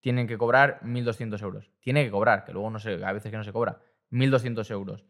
tienen 0.00 0.28
que 0.28 0.38
cobrar 0.38 0.78
1.200 0.84 1.42
euros. 1.42 1.72
Tiene 1.80 2.04
que 2.04 2.12
cobrar, 2.12 2.44
que 2.44 2.52
luego 2.52 2.70
no 2.70 2.78
sé, 2.78 3.04
a 3.04 3.12
veces 3.12 3.32
que 3.32 3.36
no 3.36 3.42
se 3.42 3.52
cobra. 3.52 3.80
1.200 4.12 4.70
euros. 4.70 5.06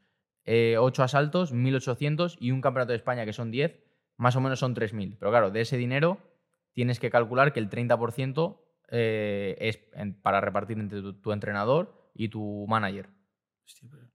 Eh, 0.46 0.76
8 0.78 1.02
asaltos, 1.02 1.52
1.800 1.52 2.38
y 2.40 2.52
un 2.52 2.62
campeonato 2.62 2.92
de 2.92 2.96
España 2.96 3.26
que 3.26 3.34
son 3.34 3.50
10, 3.50 3.84
más 4.16 4.34
o 4.34 4.40
menos 4.40 4.60
son 4.60 4.74
3.000. 4.74 5.18
Pero 5.18 5.30
claro, 5.30 5.50
de 5.50 5.60
ese 5.60 5.76
dinero 5.76 6.16
tienes 6.72 7.00
que 7.00 7.10
calcular 7.10 7.52
que 7.52 7.60
el 7.60 7.68
30% 7.68 8.62
eh, 8.90 9.56
es 9.60 9.80
en- 9.94 10.14
para 10.20 10.40
repartir 10.40 10.78
entre 10.78 11.00
tu, 11.00 11.14
tu 11.20 11.32
entrenador 11.32 12.10
y 12.14 12.28
tu 12.28 12.66
manager. 12.68 13.08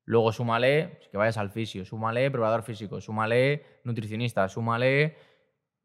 Luego 0.06 0.32
súmale 0.32 1.00
que 1.12 1.18
vayas 1.18 1.38
al 1.38 1.52
fisio, 1.52 1.86
súmale 1.86 2.30
preparador 2.32 2.64
físico, 2.64 3.00
súmale 3.00 3.80
nutricionista, 3.84 4.50
súmale 4.50 5.16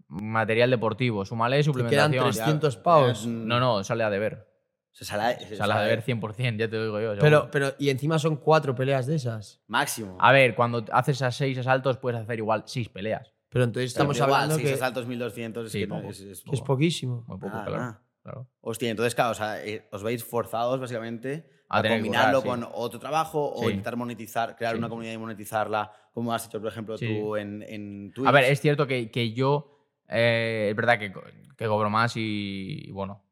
material 0.08 0.70
deportivo, 0.70 1.24
súmale 1.24 1.56
Te 1.58 1.62
quedan 1.64 1.74
suplementación. 2.12 2.24
300 2.32 2.76
pavos. 2.78 3.26
No, 3.26 3.60
no, 3.60 3.84
sale 3.84 4.04
a 4.04 4.10
deber. 4.10 4.48
Se 4.90 5.04
sale, 5.04 5.38
se 5.46 5.54
Sale 5.54 5.74
a 5.74 5.80
deber 5.82 6.02
100%, 6.02 6.56
ya 6.58 6.68
te 6.68 6.76
lo 6.76 6.84
digo 6.86 7.00
yo. 7.00 7.10
Pero, 7.20 7.36
seguro. 7.36 7.50
pero, 7.52 7.72
y 7.78 7.90
encima 7.90 8.18
son 8.18 8.36
cuatro 8.36 8.74
peleas 8.74 9.06
de 9.06 9.16
esas. 9.16 9.62
Máximo. 9.68 10.16
A 10.18 10.32
ver, 10.32 10.54
cuando 10.56 10.84
haces 10.90 11.22
a 11.22 11.30
seis 11.30 11.56
asaltos 11.58 11.98
puedes 11.98 12.20
hacer 12.20 12.38
igual 12.38 12.64
seis 12.66 12.88
peleas. 12.88 13.32
Pero 13.50 13.64
entonces 13.64 13.92
Pero 13.94 14.10
estamos 14.12 14.16
igual, 14.16 14.32
hablando 14.32 14.54
seis 14.56 14.68
que, 14.68 14.74
asaltos 14.74 15.06
1200 15.06 15.66
es 15.66 15.72
Sí, 15.72 15.80
que 15.80 15.86
no- 15.86 15.96
poco. 15.96 16.10
es- 16.10 16.20
es 16.20 16.60
poquísimo. 16.62 17.24
Muy 17.28 17.38
poco, 17.38 17.56
Ah, 17.58 17.64
claro. 17.66 17.82
ah. 17.82 18.02
Claro. 18.30 18.48
Hostia, 18.60 18.90
entonces, 18.90 19.14
claro, 19.14 19.30
o 19.30 19.34
sea, 19.34 19.64
eh, 19.64 19.86
os 19.90 20.02
veis 20.02 20.24
forzados 20.24 20.78
básicamente 20.80 21.48
A 21.68 21.78
a, 21.78 21.82
combinarlo 21.82 22.40
sí. 22.40 22.48
con 22.48 22.66
otro 22.72 22.98
trabajo 22.98 23.52
o 23.52 23.62
Sí. 23.62 23.68
intentar 23.70 23.96
monetizar, 23.96 24.56
crear 24.56 24.72
Sí. 24.74 24.78
una 24.78 24.88
comunidad 24.88 25.12
y 25.14 25.18
monetizarla, 25.18 25.92
como 26.12 26.32
has 26.32 26.46
hecho, 26.46 26.60
por 26.60 26.68
ejemplo, 26.70 26.96
tú 26.98 27.36
en, 27.36 27.62
en 27.62 28.12
Twitch. 28.12 28.28
A 28.28 28.32
ver, 28.32 28.44
es 28.44 28.60
cierto 28.60 28.86
que, 28.86 29.10
que 29.10 29.32
yo, 29.32 29.78
eh, 30.08 30.68
es 30.70 30.76
verdad 30.76 30.98
que, 30.98 31.12
que 31.56 31.66
cobro 31.66 31.90
más 31.90 32.16
y, 32.16 32.84
y, 32.86 32.90
bueno, 32.90 33.22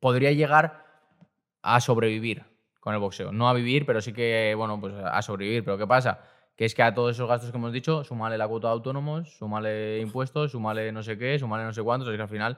podría 0.00 0.30
llegar 0.32 0.84
a 1.62 1.80
sobrevivir 1.80 2.44
con 2.80 2.94
el 2.94 3.00
boxeo. 3.00 3.32
No 3.32 3.48
a 3.48 3.52
vivir, 3.52 3.84
pero 3.84 4.00
sí 4.00 4.12
que, 4.12 4.54
bueno, 4.56 4.80
pues 4.80 4.94
a 4.94 5.20
sobrevivir. 5.22 5.64
Pero 5.64 5.76
¿qué 5.76 5.86
pasa? 5.88 6.20
Que 6.54 6.64
es 6.64 6.74
que 6.74 6.82
a 6.84 6.94
todos 6.94 7.16
esos 7.16 7.28
gastos 7.28 7.50
que 7.50 7.56
hemos 7.56 7.72
dicho, 7.72 8.04
súmale 8.04 8.38
la 8.38 8.46
cuota 8.46 8.68
de 8.68 8.74
autónomos, 8.74 9.36
súmale 9.36 9.98
impuestos, 9.98 10.52
súmale 10.52 10.92
no 10.92 11.02
sé 11.02 11.18
qué, 11.18 11.38
súmale 11.38 11.64
no 11.64 11.72
sé 11.72 11.82
cuántos, 11.82 12.08
es 12.08 12.16
que 12.16 12.22
al 12.22 12.28
final, 12.28 12.56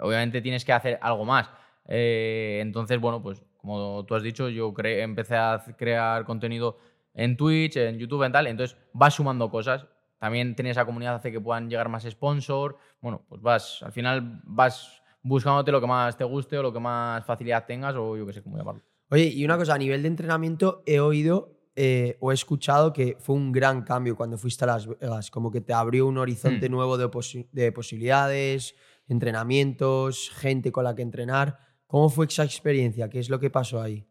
obviamente 0.00 0.40
tienes 0.42 0.64
que 0.64 0.72
hacer 0.72 0.98
algo 1.02 1.24
más. 1.24 1.48
Eh, 1.86 2.58
entonces, 2.62 3.00
bueno, 3.00 3.22
pues 3.22 3.42
como 3.56 4.04
tú 4.06 4.14
has 4.14 4.22
dicho, 4.22 4.48
yo 4.48 4.72
empecé 4.78 5.36
a 5.36 5.62
crear 5.76 6.24
contenido 6.24 6.78
en 7.14 7.36
Twitch, 7.36 7.76
en 7.76 7.98
YouTube, 7.98 8.22
en 8.24 8.32
tal, 8.32 8.46
entonces 8.46 8.76
vas 8.92 9.14
sumando 9.14 9.50
cosas. 9.50 9.86
También 10.18 10.54
tener 10.54 10.72
esa 10.72 10.84
comunidad 10.84 11.14
hace 11.16 11.32
que 11.32 11.40
puedan 11.40 11.68
llegar 11.70 11.88
más 11.88 12.04
sponsor. 12.04 12.76
Bueno, 13.00 13.24
pues 13.28 13.40
vas, 13.40 13.82
al 13.82 13.92
final 13.92 14.40
vas 14.44 15.02
buscándote 15.22 15.72
lo 15.72 15.80
que 15.80 15.86
más 15.86 16.16
te 16.16 16.24
guste 16.24 16.56
o 16.58 16.62
lo 16.62 16.72
que 16.72 16.80
más 16.80 17.24
facilidad 17.24 17.64
tengas 17.66 17.94
o 17.96 18.16
yo 18.16 18.26
qué 18.26 18.32
sé 18.34 18.42
cómo 18.42 18.56
llamarlo. 18.58 18.82
Oye, 19.10 19.24
y 19.26 19.44
una 19.44 19.56
cosa, 19.58 19.74
a 19.74 19.78
nivel 19.78 20.02
de 20.02 20.08
entrenamiento 20.08 20.82
he 20.86 21.00
oído 21.00 21.56
eh, 21.74 22.16
o 22.20 22.30
he 22.30 22.34
escuchado 22.34 22.92
que 22.92 23.16
fue 23.18 23.34
un 23.34 23.50
gran 23.50 23.82
cambio 23.82 24.14
cuando 24.14 24.36
fuiste 24.38 24.64
a 24.64 24.68
Las 24.68 24.86
Vegas, 24.86 25.30
como 25.30 25.50
que 25.50 25.60
te 25.60 25.72
abrió 25.72 26.06
un 26.06 26.18
horizonte 26.18 26.68
Hmm. 26.68 26.72
nuevo 26.72 26.96
de, 26.98 27.08
posi- 27.10 27.48
de 27.52 27.72
posibilidades, 27.72 28.74
entrenamientos, 29.10 30.30
gente 30.30 30.72
con 30.72 30.84
la 30.84 30.94
que 30.94 31.02
entrenar. 31.02 31.58
¿Cómo 31.86 32.08
fue 32.08 32.26
esa 32.26 32.44
experiencia? 32.44 33.08
¿Qué 33.10 33.18
es 33.18 33.28
lo 33.28 33.40
que 33.40 33.50
pasó 33.50 33.82
ahí? 33.82 34.06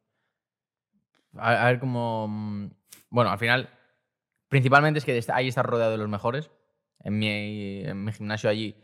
A, 1.37 1.65
ver 1.65 1.79
cómo. 1.79 2.27
mm, 2.27 2.69
Bueno, 3.09 3.31
al 3.31 3.39
final, 3.39 3.69
principalmente 4.47 4.99
es 4.99 5.05
que 5.05 5.19
ahí 5.33 5.47
estás 5.47 5.65
rodeado 5.65 5.91
de 5.91 5.97
los 5.97 6.09
mejores. 6.09 6.51
En 6.99 7.17
mi, 7.17 7.79
en 7.85 8.03
mi 8.03 8.11
gimnasio 8.11 8.49
allí, 8.49 8.75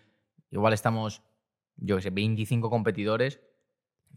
igual 0.50 0.74
estamos, 0.74 1.22
yo 1.76 1.98
qué 1.98 2.04
sé, 2.04 2.10
25 2.12 2.70
competidores. 2.70 3.42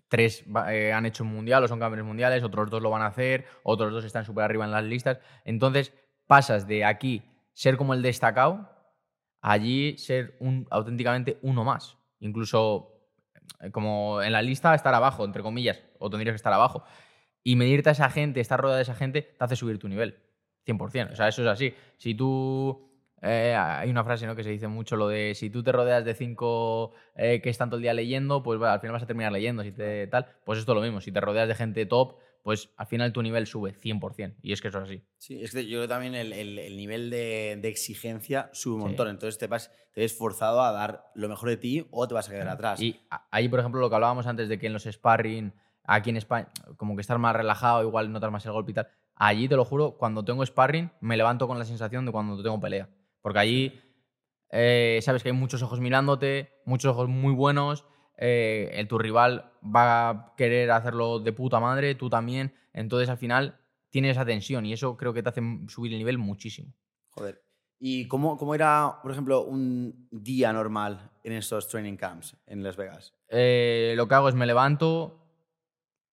Tres 0.08 0.44
eh, 0.68 0.92
han 0.92 1.04
hecho 1.04 1.24
un 1.24 1.30
mundial 1.30 1.64
o 1.64 1.68
son 1.68 1.80
campeones 1.80 2.06
mundiales, 2.06 2.42
otros 2.44 2.70
dos 2.70 2.80
lo 2.80 2.90
van 2.90 3.02
a 3.02 3.06
hacer, 3.06 3.44
otros 3.64 3.92
dos 3.92 4.04
están 4.04 4.24
súper 4.24 4.44
arriba 4.44 4.64
en 4.64 4.70
las 4.70 4.84
listas. 4.84 5.18
Entonces, 5.44 5.92
pasas 6.26 6.66
de 6.68 6.84
aquí 6.84 7.22
ser 7.52 7.76
como 7.76 7.92
el 7.92 8.02
destacado, 8.02 8.70
allí 9.40 9.96
ser 9.98 10.36
un, 10.40 10.66
auténticamente 10.70 11.38
uno 11.42 11.64
más. 11.64 11.96
Incluso 12.20 12.94
eh, 13.60 13.70
como 13.70 14.22
en 14.22 14.32
la 14.32 14.42
lista 14.42 14.74
estar 14.74 14.94
abajo, 14.94 15.24
entre 15.24 15.42
comillas, 15.42 15.82
o 15.98 16.10
tendrías 16.10 16.32
que 16.32 16.36
estar 16.36 16.52
abajo. 16.52 16.84
Y 17.44 17.56
medirte 17.56 17.88
a 17.88 17.92
esa 17.92 18.10
gente, 18.10 18.40
estar 18.40 18.60
rodeado 18.60 18.76
de 18.76 18.82
esa 18.82 18.94
gente, 18.94 19.22
te 19.22 19.44
hace 19.44 19.56
subir 19.56 19.78
tu 19.78 19.88
nivel. 19.88 20.18
100%. 20.66 21.12
O 21.12 21.16
sea, 21.16 21.28
eso 21.28 21.42
es 21.42 21.48
así. 21.48 21.74
Si 21.96 22.14
tú... 22.14 22.90
eh, 23.22 23.54
hay 23.56 23.90
una 23.90 24.04
frase 24.04 24.26
¿no? 24.26 24.36
que 24.36 24.44
se 24.44 24.50
dice 24.50 24.68
mucho, 24.68 24.96
lo 24.96 25.08
de 25.08 25.34
si 25.34 25.48
tú 25.50 25.62
te 25.62 25.72
rodeas 25.72 26.04
de 26.04 26.14
cinco 26.14 26.92
eh, 27.16 27.40
que 27.40 27.48
están 27.50 27.70
todo 27.70 27.78
el 27.78 27.82
día 27.82 27.94
leyendo, 27.94 28.42
pues 28.42 28.60
al 28.62 28.80
final 28.80 28.92
vas 28.92 29.02
a 29.02 29.06
terminar 29.06 29.32
leyendo. 29.32 29.62
Si 29.62 29.72
te 29.72 30.06
tal, 30.08 30.26
pues 30.44 30.58
esto 30.58 30.72
es 30.72 30.76
lo 30.76 30.82
mismo. 30.82 31.00
Si 31.00 31.10
te 31.10 31.20
rodeas 31.20 31.48
de 31.48 31.54
gente 31.54 31.86
top, 31.86 32.18
pues 32.48 32.70
al 32.78 32.86
final 32.86 33.12
tu 33.12 33.20
nivel 33.22 33.46
sube 33.46 33.74
100%. 33.74 34.36
Y 34.40 34.54
es 34.54 34.62
que 34.62 34.68
eso 34.68 34.78
es 34.78 34.84
así. 34.84 35.02
Sí, 35.18 35.42
es 35.44 35.52
que 35.52 35.64
yo 35.66 35.72
creo 35.72 35.82
que 35.82 35.88
también 35.88 36.14
el, 36.14 36.32
el- 36.32 36.58
el 36.58 36.76
nivel 36.78 37.10
de, 37.10 37.58
de 37.60 37.68
exigencia 37.68 38.48
sube 38.54 38.76
un 38.76 38.80
Sí. 38.80 38.86
montón. 38.86 39.08
Entonces 39.08 39.36
te, 39.36 39.48
vas, 39.48 39.70
te 39.92 40.00
ves 40.00 40.16
forzado 40.16 40.62
a 40.62 40.72
dar 40.72 41.04
lo 41.14 41.28
mejor 41.28 41.50
de 41.50 41.58
ti 41.58 41.86
o 41.90 42.08
te 42.08 42.14
vas 42.14 42.26
a 42.30 42.32
quedar 42.32 42.48
atrás. 42.48 42.80
Y 42.80 43.02
ahí, 43.30 43.50
por 43.50 43.60
ejemplo, 43.60 43.82
lo 43.82 43.90
que 43.90 43.96
hablábamos 43.96 44.26
antes 44.26 44.48
de 44.48 44.58
que 44.58 44.66
en 44.66 44.72
los 44.72 44.84
sparring, 44.84 45.52
aquí 45.84 46.08
en 46.08 46.16
España, 46.16 46.48
como 46.78 46.94
que 46.96 47.02
estás 47.02 47.18
más 47.18 47.36
relajado, 47.36 47.82
igual 47.82 48.10
notas 48.10 48.32
más 48.32 48.46
el 48.46 48.52
golpe 48.52 48.70
y 48.70 48.74
tal. 48.76 48.88
Allí, 49.14 49.46
te 49.46 49.56
lo 49.56 49.66
juro, 49.66 49.98
cuando 49.98 50.24
tengo 50.24 50.46
sparring, 50.46 50.90
me 51.02 51.18
levanto 51.18 51.46
con 51.46 51.58
la 51.58 51.66
sensación 51.66 52.06
de 52.06 52.12
cuando 52.12 52.42
tengo 52.42 52.58
pelea. 52.58 52.88
Porque 53.20 53.40
allí 53.40 53.78
eh, 54.50 55.00
sabes 55.02 55.22
que 55.22 55.28
hay 55.28 55.34
muchos 55.34 55.62
ojos 55.62 55.80
mirándote, 55.80 56.54
muchos 56.64 56.92
ojos 56.92 57.08
muy 57.10 57.34
buenos. 57.34 57.84
Eh, 58.18 58.70
el, 58.74 58.88
tu 58.88 58.98
rival 58.98 59.52
va 59.64 60.10
a 60.10 60.34
querer 60.36 60.70
hacerlo 60.72 61.20
de 61.20 61.32
puta 61.32 61.60
madre, 61.60 61.94
tú 61.94 62.10
también. 62.10 62.52
Entonces, 62.72 63.08
al 63.08 63.16
final, 63.16 63.60
tienes 63.90 64.12
esa 64.12 64.26
tensión 64.26 64.66
y 64.66 64.72
eso 64.72 64.96
creo 64.96 65.14
que 65.14 65.22
te 65.22 65.28
hace 65.28 65.40
subir 65.68 65.92
el 65.92 65.98
nivel 65.98 66.18
muchísimo. 66.18 66.74
Joder. 67.10 67.42
¿Y 67.80 68.08
cómo, 68.08 68.36
cómo 68.36 68.56
era, 68.56 68.98
por 69.02 69.12
ejemplo, 69.12 69.44
un 69.44 70.08
día 70.10 70.52
normal 70.52 71.10
en 71.22 71.34
estos 71.34 71.68
training 71.68 71.96
camps 71.96 72.36
en 72.46 72.64
Las 72.64 72.76
Vegas? 72.76 73.14
Eh, 73.28 73.94
lo 73.96 74.08
que 74.08 74.14
hago 74.16 74.28
es 74.28 74.34
me 74.34 74.46
levanto. 74.46 75.24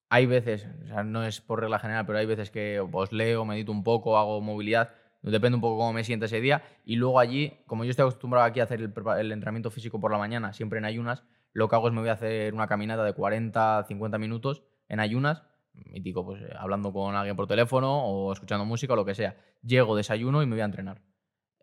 Hay 0.10 0.28
veces, 0.28 0.68
o 0.84 0.88
sea, 0.88 1.04
no 1.04 1.26
es 1.26 1.42
por 1.42 1.60
regla 1.60 1.80
general, 1.80 2.06
pero 2.06 2.20
hay 2.20 2.28
veces 2.28 2.52
que 2.52 2.86
pues 2.92 3.12
leo, 3.12 3.44
medito 3.46 3.72
un 3.72 3.84
poco, 3.84 4.20
hago 4.20 4.40
movilidad, 4.42 4.94
depende 5.24 5.56
un 5.56 5.62
poco 5.62 5.80
cómo 5.80 5.94
me 5.94 6.04
sienta 6.04 6.28
ese 6.28 6.40
día. 6.40 6.62
Y 6.86 6.98
luego 6.98 7.20
allí, 7.20 7.58
como 7.66 7.84
yo 7.84 7.90
estoy 7.90 8.04
acostumbrado 8.04 8.46
aquí 8.46 8.60
a 8.60 8.66
hacer 8.66 8.82
el, 8.82 8.94
el 9.18 9.32
entrenamiento 9.32 9.72
físico 9.72 10.00
por 10.00 10.12
la 10.12 10.20
mañana, 10.20 10.54
siempre 10.54 10.78
en 10.78 10.86
ayunas, 10.86 11.24
lo 11.56 11.70
que 11.70 11.76
hago 11.76 11.88
es 11.88 11.94
me 11.94 12.02
voy 12.02 12.10
a 12.10 12.14
hacer 12.14 12.54
una 12.54 12.68
caminata 12.68 13.04
de 13.04 13.14
40, 13.14 13.86
50 13.88 14.18
minutos 14.18 14.62
en 14.90 15.00
ayunas, 15.00 15.44
mítico, 15.74 16.26
pues 16.26 16.42
eh, 16.42 16.54
hablando 16.58 16.92
con 16.92 17.16
alguien 17.16 17.38
por 17.38 17.48
teléfono 17.48 18.06
o 18.06 18.34
escuchando 18.34 18.66
música 18.66 18.94
o 18.94 18.96
lo 18.98 19.06
que 19.06 19.16
sea. 19.16 19.38
Llego, 19.64 19.96
desayuno 19.96 20.44
y 20.44 20.46
me 20.46 20.56
voy 20.56 20.62
a 20.62 20.66
entrenar. 20.66 21.02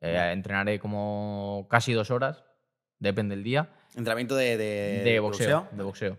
Eh, 0.01 0.31
entrenaré 0.33 0.79
como 0.79 1.67
casi 1.69 1.93
dos 1.93 2.11
horas, 2.11 2.43
depende 2.99 3.37
del 3.37 3.45
día 3.45 3.69
¿Entrenamiento 3.95 4.35
de, 4.35 4.57
de, 4.57 5.03
de 5.05 5.21
boxeo. 5.21 5.69
De 5.73 5.83
boxeo. 5.83 6.19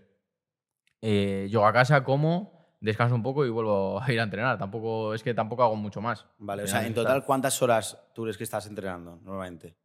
Eh, 1.02 1.48
llego 1.50 1.66
a 1.66 1.72
casa, 1.72 2.04
como, 2.04 2.76
descanso 2.80 3.16
un 3.16 3.22
poco 3.22 3.44
y 3.44 3.50
vuelvo 3.50 4.00
a 4.00 4.12
ir 4.12 4.20
a 4.20 4.22
entrenar. 4.22 4.56
Tampoco, 4.56 5.14
es 5.14 5.22
que 5.24 5.34
tampoco 5.34 5.64
hago 5.64 5.74
mucho 5.74 6.00
más. 6.00 6.26
Vale, 6.38 6.62
o 6.62 6.66
sea, 6.68 6.86
en 6.86 6.94
total, 6.94 7.24
¿cuántas 7.24 7.60
horas 7.60 7.98
tú 8.14 8.22
crees 8.22 8.38
que 8.38 8.44
estás 8.44 8.66
entrenando 8.66 9.18
normalmente? 9.22 9.76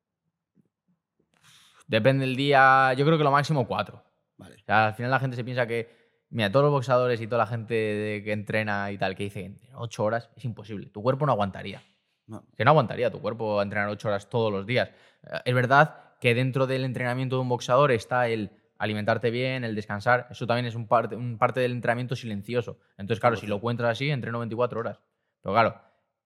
Depende 1.90 2.26
del 2.26 2.36
día, 2.36 2.94
yo 2.94 3.04
creo 3.06 3.18
que 3.18 3.24
lo 3.24 3.32
máximo 3.32 3.66
cuatro. 3.68 4.04
Vale. 4.38 4.56
O 4.56 4.60
sea, 4.66 4.88
al 4.88 4.94
final 4.94 5.10
la 5.12 5.20
gente 5.20 5.36
se 5.36 5.44
piensa 5.44 5.66
que, 5.66 5.90
mira, 6.30 6.52
todos 6.52 6.64
los 6.66 6.72
boxeadores 6.72 7.20
y 7.20 7.26
toda 7.26 7.40
la 7.40 7.48
gente 7.48 7.74
de- 7.74 8.24
que 8.24 8.32
entrena 8.32 8.92
y 8.92 8.98
tal, 9.00 9.16
que 9.16 9.24
dice 9.24 9.60
ocho 9.74 10.04
horas, 10.04 10.30
es 10.36 10.46
imposible. 10.46 10.86
Tu 10.88 11.02
cuerpo 11.02 11.26
no 11.26 11.32
aguantaría. 11.32 11.82
No. 12.28 12.46
Que 12.56 12.64
no 12.64 12.72
aguantaría 12.72 13.10
tu 13.10 13.20
cuerpo 13.20 13.60
a 13.60 13.64
entrenar 13.64 13.90
ocho 13.90 14.08
horas 14.08 14.30
todos 14.30 14.52
los 14.54 14.68
días. 14.68 14.90
Eh, 15.24 15.40
Es 15.46 15.54
verdad 15.56 16.14
que 16.22 16.36
dentro 16.36 16.68
del 16.68 16.84
entrenamiento 16.86 17.38
de 17.38 17.42
un 17.42 17.50
boxeador 17.50 17.92
está 17.92 18.28
el 18.28 18.52
alimentarte 18.78 19.32
bien, 19.32 19.64
el 19.64 19.74
descansar. 19.76 20.28
Eso 20.30 20.46
también 20.46 20.68
es 20.68 20.76
un 20.76 20.88
parte, 20.88 21.16
un 21.16 21.38
parte 21.40 21.60
del 21.60 21.72
entrenamiento 21.72 22.16
silencioso. 22.16 22.78
Entonces, 22.98 23.20
claro, 23.20 23.36
si 23.36 23.48
lo 23.48 23.60
cuentas 23.60 23.88
así, 23.90 24.10
entreno 24.12 24.38
24 24.40 24.80
horas. 24.80 25.02
Pero 25.42 25.54
claro, 25.54 25.82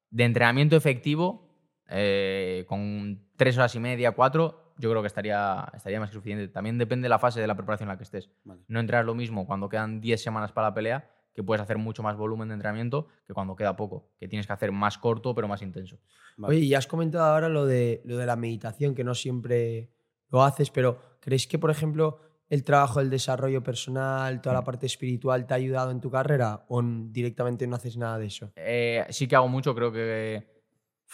de 0.10 0.24
entrenamiento 0.26 0.76
efectivo, 0.76 1.50
eh, 1.90 2.66
con 2.68 3.28
tres 3.38 3.58
horas 3.58 3.74
y 3.76 3.80
media, 3.80 4.12
cuatro, 4.12 4.63
yo 4.78 4.90
creo 4.90 5.02
que 5.02 5.08
estaría, 5.08 5.68
estaría 5.74 6.00
más 6.00 6.10
que 6.10 6.16
suficiente. 6.16 6.48
También 6.48 6.78
depende 6.78 7.06
de 7.06 7.10
la 7.10 7.20
fase 7.20 7.40
de 7.40 7.48
la 7.48 7.56
preparación 7.56 7.88
en 7.88 7.94
la 7.94 7.98
que 7.98 8.04
estés. 8.04 8.30
Vale. 8.44 8.62
No 8.68 8.80
entrenas 8.80 9.06
lo 9.06 9.16
mismo 9.16 9.46
cuando 9.46 9.70
quedan 9.70 10.02
10 10.02 10.22
semanas 10.22 10.52
para 10.52 10.68
la 10.70 10.74
pelea, 10.74 11.10
que 11.34 11.44
puedes 11.44 11.62
hacer 11.62 11.78
mucho 11.78 12.04
más 12.04 12.16
volumen 12.16 12.48
de 12.48 12.56
entrenamiento, 12.56 13.08
que 13.26 13.34
cuando 13.34 13.56
queda 13.56 13.76
poco, 13.76 14.12
que 14.20 14.28
tienes 14.28 14.46
que 14.48 14.54
hacer 14.54 14.72
más 14.72 14.98
corto 14.98 15.34
pero 15.34 15.48
más 15.48 15.62
intenso. 15.62 15.98
Vale. 16.38 16.56
Oye, 16.56 16.66
y 16.66 16.74
has 16.76 16.88
comentado 16.88 17.26
ahora 17.26 17.50
lo 17.50 17.66
de, 17.66 18.02
lo 18.06 18.18
de 18.18 18.26
la 18.26 18.36
meditación, 18.36 18.94
que 18.94 19.04
no 19.04 19.16
siempre 19.16 19.92
lo 20.30 20.44
haces, 20.44 20.70
pero 20.70 21.00
¿crees 21.20 21.48
que, 21.48 21.58
por 21.60 21.72
ejemplo, 21.72 22.20
el 22.50 22.64
trabajo 22.64 23.00
del 23.00 23.10
desarrollo 23.10 23.64
personal, 23.64 24.42
toda 24.42 24.54
la 24.54 24.64
parte 24.64 24.86
espiritual, 24.86 25.46
te 25.48 25.54
ha 25.54 25.58
ayudado 25.58 25.92
en 25.92 26.02
tu 26.02 26.12
carrera 26.12 26.66
o 26.68 26.82
directamente 26.84 27.66
no 27.66 27.76
haces 27.76 27.98
nada 27.98 28.20
de 28.20 28.28
eso? 28.28 28.52
Eh, 28.56 29.06
sí 29.10 29.28
que 29.28 29.36
hago 29.36 29.48
mucho, 29.48 29.74
creo 29.74 29.92
que 29.92 30.46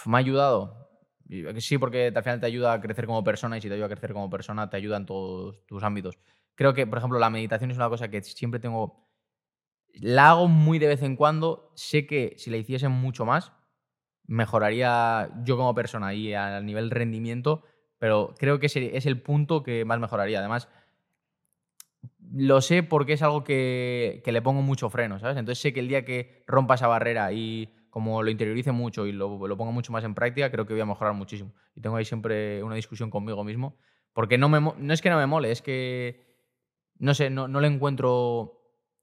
me 0.06 0.18
ha 0.18 0.20
ayudado. 0.20 0.89
Sí, 1.60 1.78
porque 1.78 2.12
al 2.14 2.24
final 2.24 2.40
te 2.40 2.48
ayuda 2.48 2.74
a 2.74 2.82
crecer 2.82 3.06
como 3.06 3.24
persona 3.24 3.58
y 3.58 3.62
si 3.62 3.68
te 3.68 3.76
ayuda 3.76 3.86
a 3.86 3.90
crecer 3.90 4.14
como 4.14 4.30
persona, 4.32 4.70
te 4.70 4.78
ayuda 4.78 4.98
en 4.98 5.06
todos 5.06 5.64
tus 5.68 5.84
ámbitos. 5.84 6.18
Creo 6.56 6.74
que, 6.74 6.88
por 6.88 6.98
ejemplo, 6.98 7.20
la 7.20 7.30
meditación 7.30 7.70
es 7.70 7.78
una 7.78 7.90
cosa 7.90 8.10
que 8.10 8.22
siempre 8.24 8.60
tengo... 8.60 9.08
La 9.94 10.32
hago 10.32 10.48
muy 10.48 10.80
de 10.80 10.88
vez 10.88 11.04
en 11.04 11.16
cuando. 11.16 11.72
Sé 11.76 12.08
que 12.08 12.34
si 12.38 12.50
la 12.50 12.58
hiciese 12.58 12.88
mucho 12.90 13.26
más, 13.26 13.52
mejoraría 14.26 15.30
yo 15.44 15.56
como 15.56 15.76
persona 15.76 16.14
y 16.16 16.34
a 16.34 16.62
nivel 16.62 16.90
rendimiento, 16.90 17.64
pero 18.00 18.34
creo 18.38 18.60
que 18.60 18.66
ese 18.66 18.98
es 18.98 19.06
el 19.06 19.22
punto 19.22 19.62
que 19.62 19.86
más 19.86 20.00
mejoraría. 20.00 20.40
Además, 20.40 20.68
lo 22.34 22.62
sé 22.62 22.82
porque 22.82 23.14
es 23.14 23.22
algo 23.22 23.44
que, 23.44 24.22
que 24.26 24.32
le 24.32 24.42
pongo 24.42 24.64
mucho 24.64 24.90
freno, 24.90 25.20
¿sabes? 25.20 25.38
Entonces 25.38 25.62
sé 25.62 25.74
que 25.74 25.80
el 25.80 25.88
día 25.88 26.06
que 26.06 26.44
rompa 26.48 26.76
esa 26.76 26.88
barrera 26.88 27.32
y 27.34 27.74
como 27.90 28.22
lo 28.24 28.30
interiorice 28.30 28.72
mucho 28.72 29.06
y 29.08 29.12
lo, 29.12 29.48
lo 29.48 29.58
ponga 29.58 29.72
mucho 29.72 29.92
más 29.92 30.04
en 30.04 30.16
práctica, 30.16 30.52
creo 30.52 30.66
que 30.66 30.74
voy 30.74 30.82
a 30.82 30.86
mejorar 30.86 31.14
muchísimo. 31.14 31.54
Y 31.76 31.82
tengo 31.82 31.96
ahí 31.96 32.06
siempre 32.06 32.64
una 32.64 32.76
discusión 32.76 33.10
conmigo 33.10 33.44
mismo, 33.44 33.78
porque 34.14 34.38
no, 34.38 34.50
me, 34.50 34.60
no 34.60 34.94
es 34.94 35.02
que 35.02 35.10
no 35.10 35.18
me 35.18 35.26
mole, 35.26 35.52
es 35.52 35.62
que, 35.62 36.26
no 36.98 37.14
sé, 37.14 37.30
no, 37.30 37.48
no 37.48 37.62
le 37.62 37.68
encuentro 37.68 38.56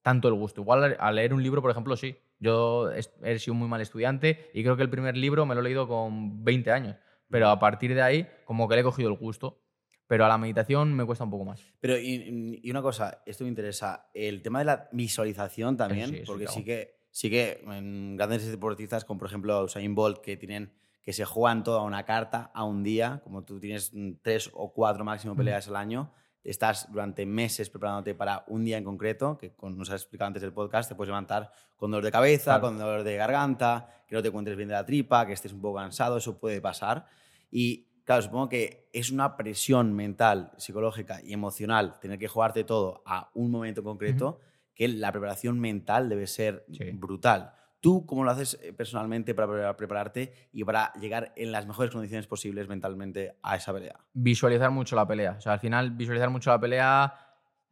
tanto 0.03 0.28
el 0.28 0.34
gusto. 0.34 0.61
Igual 0.61 0.97
al- 0.99 1.14
leer 1.16 1.34
un 1.34 1.43
libro, 1.43 1.62
por 1.62 1.70
ejemplo, 1.70 1.97
sí. 1.97 2.16
Yo 2.39 2.91
he 2.93 3.39
sido 3.39 3.55
muy 3.55 3.66
mal 3.66 3.80
estudiante 3.80 4.51
y 4.53 4.62
creo 4.62 4.76
que 4.76 4.82
el 4.82 4.91
primer 4.91 5.16
libro 5.16 5.47
me 5.47 5.55
lo 5.55 5.62
he 5.62 5.64
leído 5.64 5.89
con 5.89 6.45
20 6.45 6.70
años, 6.70 6.97
pero 7.30 7.49
a 7.49 7.59
partir 7.59 7.95
de 7.95 8.03
ahí 8.03 8.28
como 8.45 8.68
que 8.68 8.74
le 8.74 8.82
he 8.82 8.84
cogido 8.84 9.09
el 9.09 9.16
gusto. 9.16 9.62
Pero 10.09 10.24
a 10.24 10.28
la 10.28 10.39
meditación 10.39 10.95
me 10.95 11.05
cuesta 11.05 11.24
un 11.24 11.30
poco 11.30 11.45
más. 11.45 11.61
Pero, 11.80 11.99
y, 11.99 12.61
y 12.62 12.70
una 12.70 12.80
cosa, 12.82 13.22
esto 13.26 13.43
me 13.43 13.49
interesa, 13.49 14.09
el 14.14 14.41
tema 14.41 14.61
de 14.61 14.66
la 14.66 14.89
visualización 14.93 15.76
también, 15.76 16.11
sí, 16.11 16.16
eso 16.18 16.26
porque 16.32 16.47
sí 16.47 16.55
sí 16.61 16.64
que, 16.64 16.95
sí 17.16 17.30
que 17.30 17.64
en 17.66 18.14
grandes 18.18 18.46
deportistas, 18.46 19.06
como 19.06 19.18
por 19.18 19.28
ejemplo 19.28 19.64
Usain 19.64 19.94
Bolt, 19.94 20.18
que 20.18 20.36
tienen 20.36 20.70
que 21.00 21.14
se 21.14 21.24
juegan 21.24 21.64
toda 21.64 21.80
una 21.80 22.04
carta 22.04 22.50
a 22.52 22.64
un 22.64 22.82
día, 22.82 23.22
como 23.24 23.42
tú 23.42 23.58
tienes 23.58 23.90
mm, 23.94 24.16
tres 24.20 24.50
o 24.52 24.74
cuatro 24.74 25.02
máximo 25.02 25.34
peleas 25.34 25.66
al 25.68 25.76
año, 25.76 26.12
estás 26.44 26.92
durante 26.92 27.24
meses 27.24 27.70
preparándote 27.70 28.14
para 28.14 28.44
un 28.48 28.66
día 28.66 28.76
en 28.76 28.84
concreto, 28.84 29.38
que 29.38 29.54
como 29.54 29.74
nos 29.76 29.88
has 29.88 30.02
explicado 30.02 30.26
antes 30.26 30.42
del 30.42 30.52
podcast, 30.52 30.90
te 30.90 30.94
puedes 30.94 31.08
levantar 31.08 31.50
con 31.76 31.90
dolor 31.90 32.04
de 32.04 32.12
cabeza, 32.12 32.44
Claro. 32.58 32.60
con 32.66 32.76
dolor 32.78 33.02
de 33.02 33.16
garganta, 33.16 33.88
que 34.06 34.14
no 34.14 34.20
te 34.20 34.28
encuentres 34.28 34.54
bien 34.58 34.68
de 34.68 34.74
la 34.74 34.84
tripa, 34.84 35.26
que 35.26 35.32
estés 35.32 35.54
un 35.54 35.62
poco 35.62 35.78
cansado, 35.78 36.18
eso 36.18 36.38
puede 36.38 36.60
pasar. 36.60 37.06
Y 37.50 37.86
claro, 38.04 38.20
supongo 38.20 38.50
que 38.50 38.90
es 38.92 39.10
una 39.10 39.38
presión 39.38 39.94
mental, 39.94 40.52
psicológica 40.58 41.22
y 41.22 41.32
emocional 41.32 41.98
tener 41.98 42.18
que 42.18 42.28
jugarte 42.28 42.62
todo 42.64 43.02
a 43.06 43.30
un 43.32 43.50
momento 43.50 43.82
concreto, 43.82 44.38
que 44.76 44.86
la 44.86 45.10
preparación 45.10 45.58
mental 45.58 46.08
debe 46.08 46.28
ser 46.28 46.64
Sí. 46.70 46.92
brutal. 46.92 47.52
¿Tú 47.80 48.06
cómo 48.06 48.24
lo 48.24 48.30
haces 48.30 48.58
eh, 48.62 48.72
personalmente 48.72 49.34
para 49.34 49.48
pre- 49.48 49.74
prepararte 49.74 50.32
y 50.52 50.62
para 50.64 50.92
llegar 50.94 51.32
en 51.36 51.50
las 51.52 51.66
mejores 51.66 51.92
condiciones 51.92 52.26
posibles 52.28 52.68
mentalmente 52.68 53.36
a 53.42 53.56
esa 53.56 53.72
pelea? 53.72 53.98
visualizar 54.12 54.70
mucho 54.70 54.94
la 54.96 55.06
pelea. 55.08 55.32
O 55.38 55.40
sea, 55.40 55.54
al 55.54 55.60
final, 55.60 55.90
visualizar 55.90 56.30
mucho 56.30 56.50
la 56.50 56.60
pelea 56.60 57.14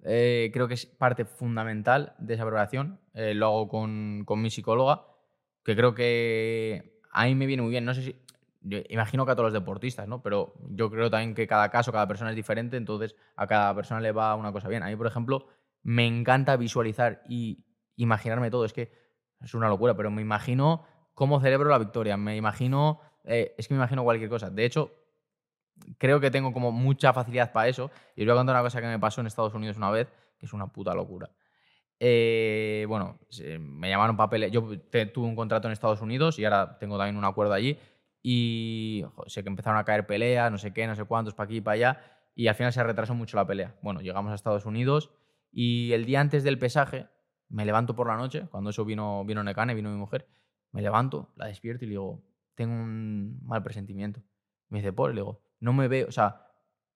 eh, 0.03 0.51
creo 0.53 0.67
que 0.69 0.75
es 0.75 0.85
parte 0.87 1.25
fundamental 1.25 2.15
de 2.19 2.35
esa 2.35 2.45
preparación. 2.45 3.01
Eh, 3.15 3.35
lo 3.35 3.47
hago 3.47 3.69
con, 3.69 4.25
con 4.27 4.41
mi 4.43 4.51
psicóloga, 4.51 5.07
que 5.65 5.75
creo 5.77 5.95
que 5.95 7.01
a 7.11 7.25
mí 7.25 7.35
me 7.35 7.47
viene 7.47 7.63
muy 7.63 7.71
bien. 7.71 7.85
No 7.87 7.95
sé 7.95 8.03
si. 8.03 8.17
yo 8.61 8.79
imagino 8.91 9.25
que 9.25 9.33
a 9.33 9.35
todos 9.35 9.47
los 9.53 9.53
deportistas, 9.61 10.07
¿no? 10.07 10.23
Pero 10.23 10.55
yo 10.71 10.91
creo 10.91 11.11
también 11.11 11.35
que 11.35 11.47
cada 11.47 11.71
caso, 11.71 11.91
cada 11.93 12.07
persona 12.07 12.31
es 12.31 12.37
diferente, 12.37 12.77
entonces 12.77 13.17
a 13.37 13.47
cada 13.47 13.75
persona 13.75 14.01
le 14.01 14.13
va 14.13 14.35
una 14.37 14.53
cosa 14.53 14.69
bien. 14.69 14.83
A 14.83 14.87
mí, 14.89 14.97
por 14.97 15.07
ejemplo, 15.07 15.47
me 15.85 16.07
encanta 16.07 16.57
visualizar 16.57 17.23
y 17.29 17.65
imaginarme 17.97 18.51
todo. 18.51 18.65
Es 18.65 18.73
que 18.73 18.91
es 19.41 19.55
una 19.55 19.69
locura, 19.69 19.95
pero 19.95 20.11
me 20.11 20.23
imagino 20.23 20.85
cómo 21.13 21.41
celebro 21.41 21.71
la 21.71 21.79
victoria. 21.79 22.17
Me 22.17 22.37
imagino. 22.37 23.01
eh, 23.23 23.55
es 23.57 23.69
que 23.69 23.75
me 23.75 23.79
imagino 23.79 24.03
cualquier 24.03 24.29
cosa. 24.29 24.51
De 24.51 24.65
hecho, 24.65 24.93
creo 25.99 26.21
que 26.21 26.31
tengo 26.31 26.53
como 26.53 26.73
mucha 26.73 27.13
facilidad 27.13 27.53
para 27.53 27.69
eso. 27.69 27.91
Y 28.17 28.23
os 28.23 28.27
voy 28.27 28.33
a 28.33 28.37
contar 28.37 28.57
una 28.57 28.63
cosa 28.63 28.81
que 28.81 28.87
me 28.87 28.99
pasó 28.99 29.21
en 29.21 29.27
Estados 29.29 29.55
Unidos 29.55 29.77
una 29.77 29.91
vez, 29.91 30.11
que 30.39 30.47
es 30.47 30.53
una 30.53 30.67
puta 30.73 30.95
locura. 30.95 31.31
Eh, 32.01 32.87
bueno, 32.89 33.21
me 33.61 33.89
llamaron 33.91 34.17
papeles. 34.17 34.51
Yo 34.51 34.63
tuve 35.13 35.27
un 35.27 35.37
contrato 35.37 35.69
en 35.69 35.73
Estados 35.73 36.01
Unidos 36.01 36.39
y 36.39 36.45
ahora 36.45 36.79
tengo 36.79 36.97
también 36.97 37.17
un 37.17 37.25
acuerdo 37.25 37.53
allí. 37.53 37.79
Y 38.23 39.05
sé 39.27 39.43
que 39.43 39.51
empezaron 39.51 39.79
a 39.79 39.85
caer 39.85 40.07
peleas, 40.07 40.51
no 40.51 40.57
sé 40.57 40.73
qué, 40.73 40.87
no 40.87 40.97
sé 40.97 41.05
cuántos, 41.05 41.35
para 41.35 41.45
aquí 41.45 41.57
y 41.59 41.61
para 41.61 41.75
allá. 41.75 42.01
Y 42.35 42.49
al 42.49 42.55
final 42.55 42.73
se 42.73 42.83
retrasó 42.83 43.15
mucho 43.15 43.37
la 43.37 43.47
pelea. 43.47 43.77
Bueno, 43.83 44.01
llegamos 44.01 44.33
a 44.33 44.35
Estados 44.35 44.65
Unidos 44.65 45.11
y 45.55 45.93
el 45.93 46.05
día 46.05 46.21
antes 46.21 46.43
del 46.43 46.59
pesaje, 46.59 47.09
me 47.49 47.65
levanto 47.65 47.95
por 47.95 48.09
la 48.09 48.17
noche, 48.17 48.49
cuando 48.51 48.71
eso 48.71 48.85
vino, 48.85 49.25
vino 49.25 49.45
Nekane, 49.45 49.75
vino 49.75 49.89
mi 49.89 49.97
mujer, 49.97 50.29
me 50.73 50.83
levanto, 50.83 51.33
la 51.37 51.47
despierto 51.47 51.85
y 51.85 51.89
le 51.89 51.93
digo, 51.93 52.25
tengo 52.57 52.75
un 52.75 53.39
mal 53.47 53.63
presentimiento. 53.63 54.21
Me 54.69 54.79
dice, 54.79 54.93
por, 54.93 55.11
le 55.11 55.21
digo, 55.21 55.41
no 55.61 55.73
me 55.73 55.87
veo, 55.87 56.09
o 56.09 56.11
sea, 56.11 56.49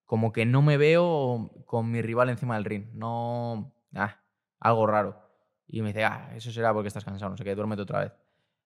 como 0.04 0.32
que 0.32 0.44
no 0.44 0.60
me 0.60 0.76
veo 0.76 1.50
con 1.66 1.88
mi 1.90 2.02
rival 2.02 2.30
encima 2.30 2.56
del 2.56 2.64
ring. 2.64 2.86
No, 2.94 3.72
ah, 3.94 4.18
algo 4.58 4.86
raro. 4.88 5.22
Y 5.68 5.82
me 5.82 5.88
dice, 5.88 6.04
ah, 6.04 6.32
eso 6.34 6.50
será 6.50 6.74
porque 6.74 6.88
estás 6.88 7.04
cansado, 7.04 7.30
no 7.30 7.36
sé 7.36 7.44
qué, 7.44 7.54
duérmete 7.54 7.82
otra 7.82 8.00
vez. 8.00 8.12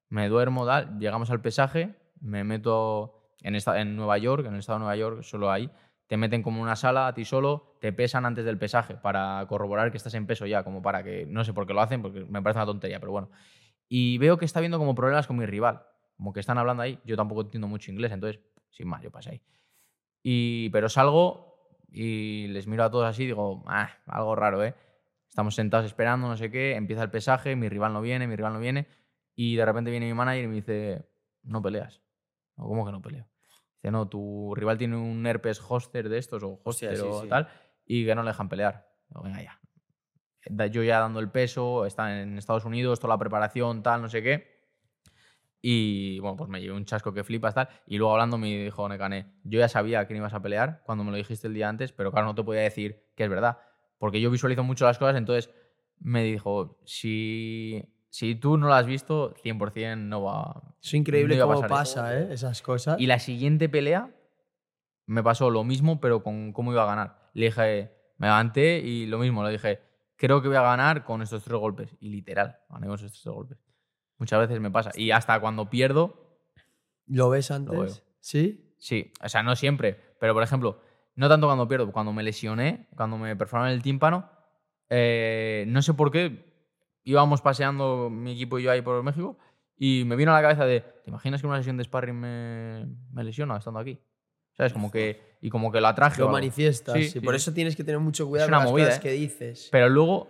Me 0.09 0.28
duermo, 0.28 0.64
tal, 0.64 0.99
llegamos 0.99 1.30
al 1.30 1.43
pesaje, 1.43 1.95
me 2.20 2.45
meto 2.45 3.34
en, 3.43 3.57
esta, 3.57 3.78
en 3.78 3.95
Nueva 3.97 4.16
York, 4.16 4.47
en 4.47 4.55
el 4.55 4.61
estado 4.61 4.78
de 4.78 4.84
Nueva 4.84 4.97
York, 4.97 5.22
solo 5.22 5.51
ahí, 5.51 5.70
te 6.13 6.19
meten 6.19 6.43
como 6.43 6.61
una 6.61 6.77
sala 6.77 7.07
a 7.07 7.15
ti 7.15 7.25
solo, 7.25 7.79
te 7.81 7.91
pesan 7.91 8.27
antes 8.27 8.45
del 8.45 8.59
pesaje 8.59 8.97
para 8.97 9.47
corroborar 9.49 9.91
que 9.91 9.97
estás 9.97 10.13
en 10.13 10.27
peso 10.27 10.45
ya, 10.45 10.63
como 10.63 10.83
para 10.83 11.03
que, 11.03 11.25
no 11.25 11.43
sé 11.43 11.55
por 11.55 11.67
qué 11.67 11.73
lo 11.73 11.81
hacen, 11.81 12.03
porque 12.03 12.27
me 12.27 12.43
parece 12.43 12.59
una 12.59 12.67
tontería, 12.67 13.01
pero 13.01 13.13
bueno. 13.13 13.31
Y 13.89 14.19
veo 14.19 14.37
que 14.37 14.45
está 14.45 14.59
habiendo 14.59 14.77
como 14.77 14.95
problemas 14.95 15.27
con 15.27 15.39
mi 15.39 15.47
rival, 15.47 15.87
como 16.19 16.35
que 16.35 16.41
están 16.41 16.59
hablando 16.59 16.83
ahí, 16.83 17.01
yo 17.07 17.17
tampoco 17.17 17.41
entiendo 17.41 17.67
mucho 17.67 17.91
inglés, 17.91 18.13
entonces, 18.13 18.43
sin 18.69 18.89
más, 18.89 19.03
yo 19.03 19.11
pasé 19.11 19.31
ahí. 19.31 19.43
Y, 20.23 20.69
pero 20.69 20.91
salgo 20.91 21.79
y 21.91 22.49
les 22.49 22.67
miro 22.67 22.85
a 22.85 22.91
todos 22.91 23.07
así, 23.07 23.25
digo, 23.25 23.65
ah, 23.67 23.89
algo 24.05 24.37
raro, 24.37 24.63
¿eh? 24.63 24.75
Estamos 25.31 25.55
sentados 25.55 25.87
esperando, 25.87 26.29
no 26.29 26.37
sé 26.37 26.51
qué, 26.51 26.77
empieza 26.77 27.05
el 27.05 27.11
pesaje, 27.11 27.57
mi 27.57 27.71
rival 27.71 27.95
no 27.95 28.03
viene, 28.03 28.27
mi 28.27 28.37
rival 28.37 28.53
no 28.53 28.61
viene, 28.61 28.87
y 29.35 29.57
de 29.57 29.65
repente 29.65 29.91
viene 29.91 30.05
mi 30.05 30.13
manager 30.13 30.45
y 30.45 30.49
me 30.49 30.55
dice, 30.57 31.09
no 31.43 31.63
peleas. 31.63 32.03
¿Cómo 32.55 32.85
que 32.85 32.93
no 32.93 33.01
peleo? 33.01 33.32
Dice, 33.83 33.91
no, 33.91 34.09
tu 34.09 34.55
rival 34.55 34.78
tiene 34.78 34.97
un 34.97 35.26
herpes 35.26 35.61
hoster 35.61 36.09
de 36.09 36.18
estos, 36.18 36.43
o 36.45 36.61
hoster 36.62 36.97
sí, 36.97 37.03
o 37.05 37.22
sí. 37.22 37.28
tal, 37.28 37.49
y 37.85 38.07
que 38.07 38.14
no 38.14 38.22
le 38.22 38.28
dejan 38.28 38.49
pelear. 38.49 38.89
Digo, 39.09 39.22
venga 39.22 39.43
ya. 39.43 39.59
Yo 40.70 40.83
ya 40.83 41.01
dando 41.01 41.18
el 41.18 41.30
peso, 41.30 41.85
está 41.85 42.20
en 42.22 42.39
Estados 42.39 42.64
Unidos, 42.64 43.01
toda 43.01 43.14
la 43.14 43.18
preparación, 43.18 43.83
tal, 43.83 44.03
no 44.03 44.09
sé 44.09 44.22
qué. 44.22 44.53
Y 45.61 46.18
bueno, 46.18 46.37
pues 46.37 46.51
me 46.51 46.61
llevé 46.61 46.74
un 46.74 46.85
chasco 46.85 47.12
que 47.12 47.22
flipas, 47.22 47.55
tal. 47.55 47.68
Y 47.87 47.97
luego 47.99 48.12
hablando 48.12 48.39
me 48.39 48.64
dijo 48.64 48.89
Nekane, 48.89 49.35
yo 49.45 49.61
ya 49.61 49.68
sabía 49.68 50.07
que 50.07 50.14
no 50.14 50.18
ibas 50.18 50.35
a 50.35 50.43
pelear 50.43 50.83
cuando 50.85 51.05
me 51.05 51.12
lo 51.12 51.16
dijiste 51.16 51.47
el 51.47 51.55
día 51.55 51.68
antes, 51.68 51.93
pero 51.93 52.11
claro, 52.11 52.26
no 52.26 52.35
te 52.35 52.43
podía 52.43 52.62
decir 52.62 53.09
que 53.16 53.24
es 53.24 53.30
verdad. 53.30 53.59
Porque 53.99 54.20
yo 54.20 54.30
visualizo 54.30 54.64
mucho 54.64 54.85
las 54.85 54.99
cosas, 54.99 55.16
entonces 55.16 55.51
me 56.01 56.24
dijo, 56.24 56.80
si, 56.85 57.91
si 58.13 58.35
tú 58.35 58.59
no 58.59 58.67
lo 58.67 58.75
has 58.75 58.85
visto, 58.85 59.35
100% 59.43 59.97
no 59.97 60.25
va... 60.25 60.75
Es 60.83 60.93
increíble 60.93 61.39
no 61.39 61.47
cómo 61.47 61.63
pasar 61.63 61.65
eso. 61.65 61.75
pasa, 61.75 62.19
¿eh? 62.19 62.29
Esas 62.31 62.61
cosas. 62.61 63.01
Y 63.01 63.07
la 63.07 63.19
siguiente 63.19 63.71
pelea 63.71 64.15
me 65.07 65.23
pasó 65.23 65.49
lo 65.49 65.65
mismo, 65.65 65.99
pero 65.99 66.23
con 66.23 66.53
cómo 66.53 66.73
iba 66.73 66.83
a 66.83 66.87
ganar. 66.87 67.31
Le 67.33 67.47
dije, 67.47 67.91
me 68.19 68.27
levanté 68.27 68.81
y 68.81 69.07
lo 69.07 69.19
mismo, 69.19 69.43
le 69.43 69.53
dije, 69.53 69.81
creo 70.17 70.43
que 70.43 70.49
voy 70.49 70.59
a 70.59 70.63
ganar 70.63 71.05
con 71.05 71.23
estos 71.23 71.43
tres 71.43 71.59
golpes. 71.59 71.97
Y 72.01 72.11
literal, 72.11 72.59
gané 72.69 72.87
con 72.87 72.97
estos 72.97 73.13
tres 73.13 73.35
golpes. 73.35 73.59
Muchas 74.19 74.41
veces 74.41 74.61
me 74.61 74.71
pasa. 74.71 74.91
Y 74.95 75.11
hasta 75.11 75.41
cuando 75.41 75.71
pierdo, 75.71 76.39
¿Lo 77.07 77.31
ves 77.31 77.51
antes? 77.51 78.05
¿Sí? 78.21 78.77
sí, 78.79 79.11
o 79.25 79.29
sea, 79.31 79.43
no 79.43 79.57
siempre, 79.57 79.99
pero 80.21 80.35
por 80.35 80.43
ejemplo, 80.43 80.83
no 81.15 81.31
tanto 81.31 81.47
cuando 81.47 81.67
pierdo, 81.67 81.91
cuando 81.91 82.13
me 82.13 82.23
lesioné, 82.23 82.89
cuando 82.95 83.17
me 83.17 83.35
perforaron 83.37 83.73
el 83.73 83.83
tímpano, 83.83 84.29
eh, 84.91 85.65
no 85.69 85.81
sé 85.81 85.95
por 85.95 86.11
qué, 86.11 86.52
íbamos 87.05 87.41
paseando 87.41 88.11
mi 88.11 88.33
equipo 88.33 88.59
y 88.59 88.65
yo 88.65 88.71
ahí 88.71 88.83
por 88.83 89.03
México 89.03 89.39
y 89.77 90.05
me 90.07 90.17
vino 90.17 90.31
a 90.31 90.35
la 90.35 90.43
cabeza 90.43 90.65
de, 90.65 90.81
¿te 90.81 91.11
imaginas 91.11 91.41
que 91.41 91.47
una 91.47 91.57
sesión 91.57 91.77
de 91.77 91.85
sparring 91.85 92.15
me, 92.15 92.87
me 93.13 93.25
lesiono 93.25 93.57
estando 93.57 93.81
aquí? 93.81 94.01
¿Sabes? 94.57 94.73
Como 94.73 94.91
que, 94.91 95.39
y 95.41 95.49
como 95.49 95.73
que 95.73 95.81
lo 95.81 95.89
atraje. 95.89 96.23
o 96.23 96.27
Lo 96.27 96.33
manifiestas. 96.33 96.95
Sí, 96.95 97.01
y 97.01 97.09
sí, 97.09 97.21
por 97.21 97.35
sí. 97.35 97.37
eso 97.39 97.53
tienes 97.55 97.75
que 97.75 97.85
tener 97.85 97.99
mucho 97.99 98.29
cuidado 98.29 98.49
una 98.49 98.59
con 98.59 98.65
las 98.65 98.71
movida, 98.73 98.87
cosas 98.87 98.99
¿eh? 98.99 99.03
que 99.03 99.13
dices. 99.13 99.69
Pero 99.73 99.89
luego, 99.89 100.29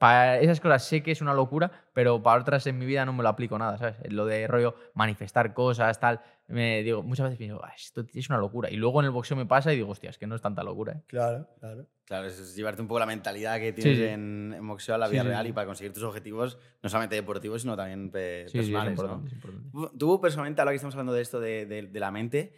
para 0.00 0.40
esas 0.40 0.58
cosas 0.60 0.82
sé 0.84 1.02
que 1.04 1.12
es 1.12 1.20
una 1.20 1.34
locura, 1.34 1.70
pero 1.92 2.22
para 2.22 2.40
otras 2.40 2.66
en 2.66 2.78
mi 2.78 2.86
vida 2.86 3.04
no 3.04 3.12
me 3.12 3.22
lo 3.22 3.28
aplico 3.28 3.56
nada, 3.58 3.78
¿sabes? 3.78 3.96
Lo 4.10 4.26
de 4.26 4.48
rollo 4.48 4.74
manifestar 4.94 5.54
cosas, 5.54 6.00
tal. 6.00 6.20
Me 6.48 6.82
digo, 6.82 7.02
muchas 7.04 7.24
veces 7.26 7.38
pienso, 7.38 7.60
"Ah, 7.64 7.72
esto 7.76 8.04
es 8.12 8.28
una 8.28 8.38
locura. 8.38 8.70
Y 8.70 8.76
luego 8.76 8.98
en 9.00 9.04
el 9.06 9.12
boxeo 9.12 9.36
me 9.36 9.46
pasa 9.46 9.72
y 9.72 9.76
digo, 9.76 9.90
hostia, 9.90 10.10
es 10.10 10.18
que 10.18 10.26
no 10.26 10.34
es 10.34 10.42
tanta 10.42 10.64
locura, 10.64 10.94
¿eh? 10.94 11.02
Claro, 11.06 11.48
claro. 11.60 11.86
Claro, 12.06 12.26
es, 12.26 12.40
es 12.40 12.56
llevarte 12.56 12.82
un 12.82 12.88
poco 12.88 12.98
la 12.98 13.06
mentalidad 13.06 13.60
que 13.60 13.72
tienes 13.72 13.96
sí. 13.98 14.02
En, 14.04 14.52
en 14.56 14.66
boxeo 14.66 14.96
a 14.96 14.98
la 14.98 15.06
Sí, 15.06 15.12
vida 15.12 15.22
sí, 15.22 15.28
real 15.28 15.44
sí. 15.44 15.50
y 15.50 15.52
para 15.52 15.66
conseguir 15.66 15.92
tus 15.92 16.02
objetivos, 16.02 16.58
no 16.82 16.88
solamente 16.88 17.14
deportivos, 17.14 17.62
sino 17.62 17.76
también 17.76 18.10
pe- 18.10 18.46
Sí, 18.48 18.52
sí, 18.52 18.58
es 18.58 18.68
personales. 18.68 18.98
¿no? 18.98 19.00
importante, 19.02 19.26
es 19.28 19.32
importante. 19.34 19.98
Tú, 19.98 20.20
personalmente, 20.20 20.60
ahora 20.60 20.72
que 20.72 20.76
estamos 20.76 20.94
hablando 20.94 21.12
de 21.12 21.22
esto 21.22 21.38
de, 21.38 21.66
de- 21.66 21.82
de 21.82 22.00
la 22.00 22.10
mente, 22.10 22.52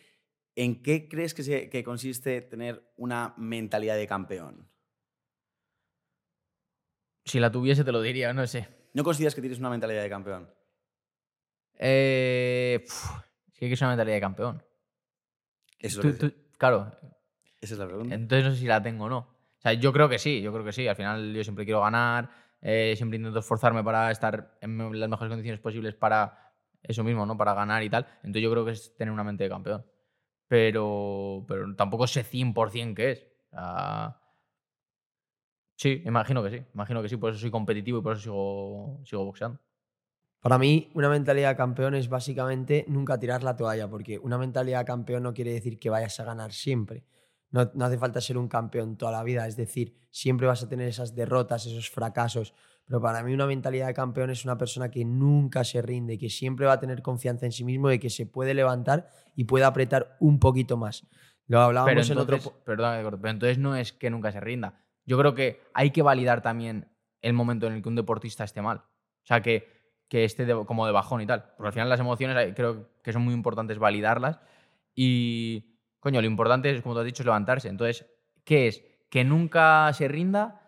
¿en 0.57 0.83
qué 0.83 1.07
crees 1.09 1.35
que, 1.35 1.43
se- 1.43 1.69
que 1.69 1.85
consiste 1.85 2.41
tener 2.41 2.91
una 2.97 3.35
mentalidad 3.37 3.97
de 3.97 4.07
campeón? 4.07 4.69
Si 7.25 7.39
la 7.41 7.51
tuviese 7.51 7.85
te 7.85 7.93
lo 7.93 8.01
diría, 8.03 8.33
no 8.33 8.47
sé. 8.47 8.69
¿No 8.95 9.05
consideras 9.05 9.35
que 9.35 9.41
tienes 9.41 9.59
una 9.59 9.71
mentalidad 9.71 10.03
de 10.03 10.09
campeón? 10.11 10.49
Eh, 11.79 12.81
pf, 12.85 13.09
es 13.55 13.59
que 13.59 13.77
ser 13.77 13.87
una 13.87 13.93
mentalidad 13.97 14.17
de 14.17 14.21
campeón. 14.21 14.63
Eso 15.79 16.01
es 16.01 16.03
Tú- 16.03 16.09
lo 16.09 16.31
que- 16.31 16.37
tú- 16.37 16.49
claro, 16.59 16.93
esa 17.61 17.75
es 17.75 17.79
la 17.79 17.87
pregunta. 17.87 18.15
entonces 18.15 18.45
no 18.47 18.55
sé 18.55 18.61
si 18.61 18.67
la 18.67 18.83
tengo 18.83 19.05
o 19.05 19.09
no. 19.09 19.19
O 19.19 19.61
sea, 19.63 19.73
yo 19.75 19.93
creo 19.93 20.09
que 20.09 20.19
sí, 20.19 20.41
yo 20.43 20.53
creo 20.53 20.65
que 20.65 20.73
sí. 20.73 20.87
Al 20.89 20.97
final 20.97 21.33
yo 21.35 21.43
siempre 21.45 21.65
quiero 21.65 21.81
ganar, 21.81 22.29
eh, 22.61 22.95
siempre 22.97 23.17
intento 23.19 23.39
esforzarme 23.39 23.83
para 23.83 24.11
estar 24.11 24.57
en 24.61 24.99
las 24.99 25.09
mejores 25.09 25.31
condiciones 25.31 25.61
posibles 25.61 25.95
para 25.95 26.53
eso 26.83 27.05
mismo, 27.05 27.25
¿no? 27.27 27.37
Para 27.37 27.55
ganar 27.55 27.83
y 27.83 27.91
tal. 27.91 28.07
Entonces 28.17 28.43
yo 28.43 28.51
creo 28.51 28.65
que 28.65 28.73
es 28.73 28.97
tener 28.97 29.13
una 29.13 29.25
mente 29.25 29.45
de 29.45 29.51
campeón. 29.51 29.85
Pero, 30.49 31.45
pero 31.49 31.75
tampoco 31.77 32.07
sé 32.07 32.25
100% 32.25 32.95
qué 32.97 33.11
es. 33.13 33.27
O 33.53 33.57
sea, 33.57 34.17
sí, 35.77 36.03
imagino 36.05 36.43
que 36.43 36.51
sí. 36.51 36.65
Imagino 36.75 37.03
que 37.03 37.09
sí, 37.09 37.17
por 37.17 37.31
eso 37.31 37.41
soy 37.41 37.51
competitivo 37.51 37.99
y 37.99 38.03
por 38.03 38.15
eso 38.15 38.23
sigo, 38.23 39.01
sigo 39.05 39.25
boxeando. 39.25 39.61
Para 40.41 40.59
mí, 40.59 40.91
una 40.95 41.09
mentalidad 41.09 41.51
de 41.51 41.57
campeón 41.57 41.95
es 41.95 42.09
básicamente 42.09 42.85
nunca 42.89 43.19
tirar 43.19 43.45
la 43.45 43.57
toalla, 43.57 43.89
porque 43.89 44.19
una 44.19 44.39
mentalidad 44.39 44.81
de 44.81 44.85
campeón 44.85 45.23
no 45.23 45.33
quiere 45.33 45.53
decir 45.53 45.79
que 45.79 45.89
vayas 45.89 46.19
a 46.19 46.25
ganar 46.25 46.53
siempre. 46.53 47.05
No, 47.51 47.71
no 47.75 47.85
hace 47.85 47.97
falta 47.97 48.21
ser 48.21 48.39
un 48.39 48.49
campeón 48.49 48.97
toda 48.97 49.13
la 49.13 49.23
vida, 49.23 49.47
es 49.47 49.57
decir, 49.57 49.95
siempre 50.11 50.47
vas 50.47 50.63
a 50.63 50.69
tener 50.69 50.89
esas 50.89 51.15
derrotas, 51.15 51.67
esos 51.67 51.91
fracasos. 51.91 52.55
Pero 52.87 53.01
para 53.01 53.23
mí 53.23 53.33
una 53.33 53.47
mentalidad 53.47 53.87
de 53.87 53.95
campeón 53.95 54.31
es 54.31 54.45
una 54.45 54.59
persona 54.59 54.91
que 54.91 55.05
nunca 55.05 55.63
se 55.63 55.81
rinde, 55.81 56.19
que 56.19 56.29
siempre 56.29 56.67
va 56.67 56.73
a 56.73 56.81
tener 56.81 57.03
confianza 57.03 57.47
en 57.47 57.53
sí 57.53 57.63
mismo, 57.63 57.89
de 57.89 58.01
que 58.01 58.11
se 58.11 58.27
puede 58.27 58.53
levantar 58.55 59.09
y 59.37 59.45
puede 59.45 59.65
apretar 59.65 60.17
un 60.19 60.41
poquito 60.41 60.77
más. 60.77 61.07
Lo 61.47 61.61
hablábamos 61.61 62.09
Pero 62.09 62.13
en 62.13 62.19
otro... 62.19 62.37
entonces, 62.37 62.63
perdón, 62.65 63.19
pero 63.21 63.31
entonces 63.31 63.59
no 63.59 63.77
es 63.77 63.93
que 63.93 64.11
nunca 64.11 64.33
se 64.33 64.41
rinda. 64.41 64.82
Yo 65.05 65.19
creo 65.19 65.35
que 65.35 65.61
hay 65.75 65.91
que 65.91 66.03
validar 66.03 66.43
también 66.43 66.89
el 67.21 67.33
momento 67.33 67.67
en 67.67 67.75
el 67.75 67.83
que 67.83 67.89
un 67.89 67.97
deportista 67.97 68.45
esté 68.45 68.63
mal. 68.63 68.79
O 68.79 69.27
sea, 69.27 69.41
que, 69.41 69.69
que 70.09 70.25
esté 70.25 70.47
como 70.67 70.87
de 70.87 70.93
bajón 70.93 71.21
y 71.21 71.27
tal. 71.27 71.53
Porque 71.57 71.69
al 71.69 71.73
final 71.73 71.89
las 71.89 72.01
emociones 72.01 72.55
creo 72.55 72.89
que 73.03 73.13
son 73.13 73.23
muy 73.23 73.35
importantes 73.35 73.79
validarlas. 73.79 74.41
Y, 74.95 75.77
coño, 76.01 76.21
lo 76.21 76.27
importante 76.27 76.71
es, 76.71 76.83
como 76.83 76.95
tú 76.95 77.01
has 77.01 77.07
dicho, 77.07 77.23
es 77.23 77.27
levantarse. 77.27 77.69
Entonces, 77.69 78.07
¿qué 78.45 78.69
es? 78.69 78.85
Que 79.11 79.25
nunca 79.25 79.93
se 79.93 80.09
rinda 80.09 80.63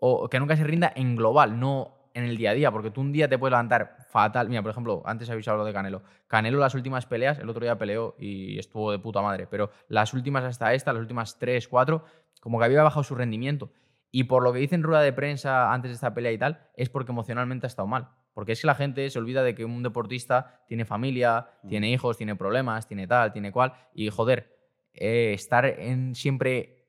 o 0.00 0.28
que 0.28 0.40
nunca 0.40 0.56
se 0.56 0.64
rinda 0.64 0.92
en 0.96 1.14
global, 1.14 1.60
no 1.60 1.99
en 2.14 2.24
el 2.24 2.36
día 2.36 2.50
a 2.50 2.54
día, 2.54 2.70
porque 2.70 2.90
tú 2.90 3.00
un 3.00 3.12
día 3.12 3.28
te 3.28 3.38
puedes 3.38 3.52
levantar 3.52 3.96
fatal. 4.08 4.48
Mira, 4.48 4.62
por 4.62 4.70
ejemplo, 4.70 5.02
antes 5.04 5.30
habéis 5.30 5.46
hablado 5.48 5.66
de 5.66 5.72
Canelo. 5.72 6.02
Canelo, 6.26 6.58
las 6.58 6.74
últimas 6.74 7.06
peleas, 7.06 7.38
el 7.38 7.48
otro 7.48 7.62
día 7.62 7.78
peleó 7.78 8.16
y 8.18 8.58
estuvo 8.58 8.90
de 8.92 8.98
puta 8.98 9.22
madre, 9.22 9.46
pero 9.46 9.70
las 9.88 10.14
últimas 10.14 10.44
hasta 10.44 10.74
esta, 10.74 10.92
las 10.92 11.00
últimas 11.00 11.38
tres, 11.38 11.68
cuatro, 11.68 12.04
como 12.40 12.58
que 12.58 12.64
había 12.64 12.82
bajado 12.82 13.04
su 13.04 13.14
rendimiento. 13.14 13.70
Y 14.10 14.24
por 14.24 14.42
lo 14.42 14.52
que 14.52 14.58
dicen 14.58 14.82
rueda 14.82 15.02
de 15.02 15.12
prensa 15.12 15.72
antes 15.72 15.90
de 15.90 15.94
esta 15.94 16.14
pelea 16.14 16.32
y 16.32 16.38
tal, 16.38 16.66
es 16.74 16.88
porque 16.88 17.12
emocionalmente 17.12 17.66
ha 17.66 17.68
estado 17.68 17.86
mal. 17.86 18.08
Porque 18.34 18.52
es 18.52 18.60
que 18.60 18.66
la 18.66 18.74
gente 18.74 19.08
se 19.10 19.18
olvida 19.18 19.42
de 19.42 19.54
que 19.54 19.64
un 19.64 19.82
deportista 19.82 20.62
tiene 20.66 20.84
familia, 20.84 21.48
tiene 21.68 21.90
hijos, 21.90 22.16
tiene 22.16 22.34
problemas, 22.36 22.86
tiene 22.86 23.06
tal, 23.06 23.32
tiene 23.32 23.52
cual. 23.52 23.74
Y 23.94 24.10
joder, 24.10 24.56
eh, 24.94 25.32
estar 25.34 25.64
en, 25.64 26.14
siempre 26.14 26.79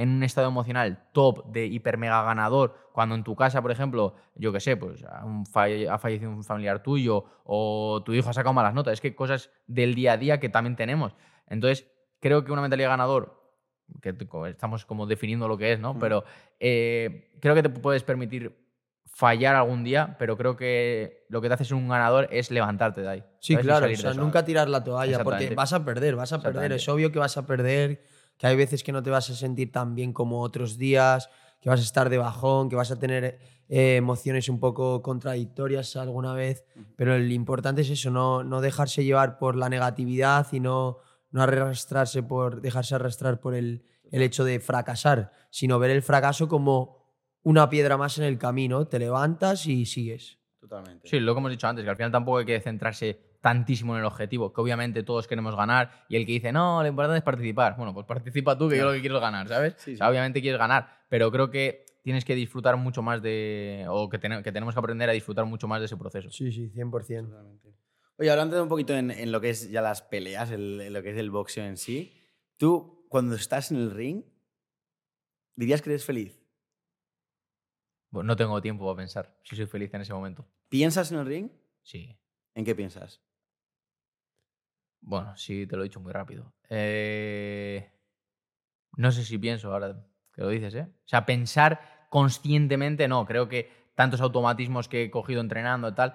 en 0.00 0.08
un 0.10 0.22
estado 0.22 0.48
emocional 0.48 1.04
top 1.12 1.46
de 1.52 1.66
hiper 1.66 1.98
mega 1.98 2.22
ganador, 2.22 2.74
cuando 2.92 3.14
en 3.14 3.22
tu 3.24 3.34
casa, 3.36 3.60
por 3.62 3.70
ejemplo, 3.70 4.14
yo 4.34 4.52
qué 4.52 4.60
sé, 4.60 4.76
pues 4.76 5.04
a 5.04 5.24
un 5.24 5.44
falle- 5.46 5.88
ha 5.88 5.98
fallecido 5.98 6.30
un 6.30 6.44
familiar 6.44 6.82
tuyo 6.82 7.24
o 7.44 8.02
tu 8.04 8.12
hijo 8.14 8.30
ha 8.30 8.32
sacado 8.32 8.52
malas 8.54 8.74
notas, 8.74 8.94
es 8.94 9.00
que 9.00 9.14
cosas 9.14 9.50
del 9.66 9.94
día 9.94 10.12
a 10.12 10.16
día 10.16 10.40
que 10.40 10.48
también 10.48 10.76
tenemos. 10.76 11.14
Entonces, 11.46 11.86
creo 12.20 12.44
que 12.44 12.52
una 12.52 12.62
mentalidad 12.62 12.88
ganador, 12.90 13.38
que 14.00 14.14
estamos 14.48 14.86
como 14.86 15.06
definiendo 15.06 15.48
lo 15.48 15.58
que 15.58 15.72
es, 15.72 15.80
¿no? 15.80 15.98
Pero 15.98 16.24
eh, 16.60 17.32
creo 17.40 17.54
que 17.54 17.62
te 17.62 17.70
puedes 17.70 18.02
permitir 18.04 18.56
fallar 19.06 19.56
algún 19.56 19.82
día, 19.84 20.16
pero 20.18 20.36
creo 20.36 20.56
que 20.56 21.26
lo 21.28 21.40
que 21.40 21.48
te 21.48 21.54
hace 21.54 21.64
ser 21.64 21.74
un 21.74 21.88
ganador 21.88 22.28
es 22.30 22.50
levantarte 22.50 23.02
de 23.02 23.08
ahí. 23.08 23.24
Sí, 23.40 23.54
claro, 23.62 23.86
o 23.86 23.96
sea, 23.96 24.10
nunca 24.24 24.44
tirar 24.44 24.68
la 24.68 24.82
toalla, 24.84 25.16
porque 25.24 25.44
vas 25.56 25.72
a 25.72 25.84
perder, 25.84 26.16
vas 26.16 26.32
a 26.32 26.40
perder. 26.40 26.72
Es 26.72 26.88
obvio 26.88 27.10
que 27.12 27.18
vas 27.18 27.36
a 27.36 27.46
perder, 27.46 28.02
que 28.40 28.46
hay 28.46 28.56
veces 28.56 28.82
que 28.82 28.90
no 28.90 29.02
te 29.02 29.10
vas 29.10 29.28
a 29.28 29.34
sentir 29.34 29.70
tan 29.70 29.94
bien 29.94 30.14
como 30.14 30.40
otros 30.40 30.78
días, 30.78 31.28
que 31.60 31.68
vas 31.68 31.78
a 31.78 31.82
estar 31.82 32.08
de 32.08 32.16
bajón, 32.16 32.70
que 32.70 32.76
vas 32.76 32.90
a 32.90 32.98
tener 32.98 33.38
eh, 33.68 33.96
emociones 33.96 34.48
un 34.48 34.58
poco 34.58 35.02
contradictorias 35.02 35.94
alguna 35.96 36.32
vez, 36.32 36.64
pero 36.96 37.18
lo 37.18 37.32
importante 37.34 37.82
es 37.82 37.90
eso, 37.90 38.10
no, 38.10 38.42
no 38.42 38.62
dejarse 38.62 39.04
llevar 39.04 39.36
por 39.36 39.56
la 39.56 39.68
negatividad 39.68 40.46
y 40.52 40.60
no, 40.60 41.00
no 41.30 41.42
arrastrarse 41.42 42.22
por, 42.22 42.62
dejarse 42.62 42.94
arrastrar 42.94 43.40
por 43.40 43.54
el, 43.54 43.84
el 44.10 44.22
hecho 44.22 44.44
de 44.44 44.58
fracasar, 44.58 45.32
sino 45.50 45.78
ver 45.78 45.90
el 45.90 46.00
fracaso 46.00 46.48
como 46.48 46.96
una 47.42 47.68
piedra 47.68 47.98
más 47.98 48.16
en 48.16 48.24
el 48.24 48.38
camino, 48.38 48.86
te 48.86 48.98
levantas 48.98 49.66
y 49.66 49.84
sigues. 49.84 50.38
Totalmente. 50.58 51.06
Sí, 51.06 51.20
lo 51.20 51.34
que 51.34 51.40
hemos 51.40 51.50
dicho 51.50 51.68
antes, 51.68 51.84
que 51.84 51.90
al 51.90 51.96
final 51.96 52.10
tampoco 52.10 52.38
hay 52.38 52.46
que 52.46 52.60
centrarse 52.60 53.20
tantísimo 53.40 53.94
en 53.94 54.00
el 54.00 54.06
objetivo, 54.06 54.52
que 54.52 54.60
obviamente 54.60 55.02
todos 55.02 55.26
queremos 55.26 55.56
ganar 55.56 56.04
y 56.08 56.16
el 56.16 56.26
que 56.26 56.32
dice, 56.32 56.52
no, 56.52 56.82
lo 56.82 56.88
importante 56.88 57.18
es 57.18 57.24
participar. 57.24 57.76
Bueno, 57.76 57.94
pues 57.94 58.06
participa 58.06 58.56
tú, 58.58 58.68
que 58.68 58.76
yo 58.76 58.84
lo 58.84 58.92
que 58.92 59.00
quiero 59.00 59.16
es 59.16 59.22
ganar, 59.22 59.48
¿sabes? 59.48 59.74
Sí, 59.78 59.94
O 59.94 59.96
sea, 59.96 60.06
sí. 60.06 60.10
obviamente 60.10 60.40
quieres 60.42 60.58
ganar, 60.58 61.04
pero 61.08 61.30
creo 61.32 61.50
que 61.50 61.84
tienes 62.02 62.24
que 62.24 62.34
disfrutar 62.34 62.76
mucho 62.76 63.02
más 63.02 63.22
de. 63.22 63.84
o 63.88 64.08
que, 64.08 64.18
ten- 64.18 64.42
que 64.42 64.52
tenemos 64.52 64.74
que 64.74 64.78
aprender 64.80 65.08
a 65.08 65.12
disfrutar 65.12 65.44
mucho 65.46 65.66
más 65.68 65.80
de 65.80 65.86
ese 65.86 65.96
proceso. 65.96 66.30
Sí, 66.30 66.52
sí, 66.52 66.68
100%. 66.70 67.34
Oye, 68.18 68.30
hablando 68.30 68.56
de 68.56 68.62
un 68.62 68.68
poquito 68.68 68.94
en, 68.94 69.10
en 69.10 69.32
lo 69.32 69.40
que 69.40 69.50
es 69.50 69.70
ya 69.70 69.80
las 69.80 70.02
peleas, 70.02 70.50
el- 70.50 70.80
en 70.80 70.92
lo 70.92 71.02
que 71.02 71.10
es 71.10 71.16
el 71.16 71.30
boxeo 71.30 71.64
en 71.64 71.76
sí, 71.78 72.12
tú 72.58 73.06
cuando 73.08 73.34
estás 73.34 73.70
en 73.70 73.78
el 73.78 73.90
ring, 73.90 74.22
dirías 75.56 75.80
que 75.82 75.90
eres 75.90 76.04
feliz. 76.04 76.38
Bueno, 78.10 78.28
no 78.28 78.36
tengo 78.36 78.60
tiempo 78.60 78.84
para 78.84 78.96
pensar 78.96 79.38
si 79.44 79.56
soy 79.56 79.66
feliz 79.66 79.92
en 79.94 80.00
ese 80.02 80.12
momento. 80.12 80.46
¿Piensas 80.68 81.10
en 81.12 81.18
el 81.18 81.26
ring? 81.26 81.50
Sí. 81.82 82.18
¿En 82.54 82.64
qué 82.64 82.74
piensas? 82.74 83.22
Bueno, 85.00 85.36
sí, 85.36 85.66
te 85.66 85.76
lo 85.76 85.82
he 85.82 85.88
dicho 85.88 86.00
muy 86.00 86.12
rápido. 86.12 86.52
Eh, 86.68 87.90
No 88.96 89.12
sé 89.12 89.24
si 89.24 89.38
pienso 89.38 89.72
ahora 89.72 89.96
que 90.32 90.42
lo 90.42 90.48
dices, 90.48 90.74
¿eh? 90.74 90.86
O 90.90 91.08
sea, 91.08 91.24
pensar 91.26 91.80
conscientemente, 92.10 93.08
no. 93.08 93.24
Creo 93.26 93.48
que 93.48 93.70
tantos 93.94 94.20
automatismos 94.20 94.88
que 94.88 95.04
he 95.04 95.10
cogido 95.10 95.40
entrenando 95.40 95.88
y 95.88 95.94
tal, 95.94 96.14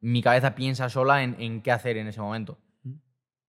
mi 0.00 0.22
cabeza 0.22 0.54
piensa 0.54 0.88
sola 0.88 1.22
en, 1.22 1.36
en 1.40 1.62
qué 1.62 1.70
hacer 1.72 1.96
en 1.96 2.08
ese 2.08 2.20
momento. 2.20 2.58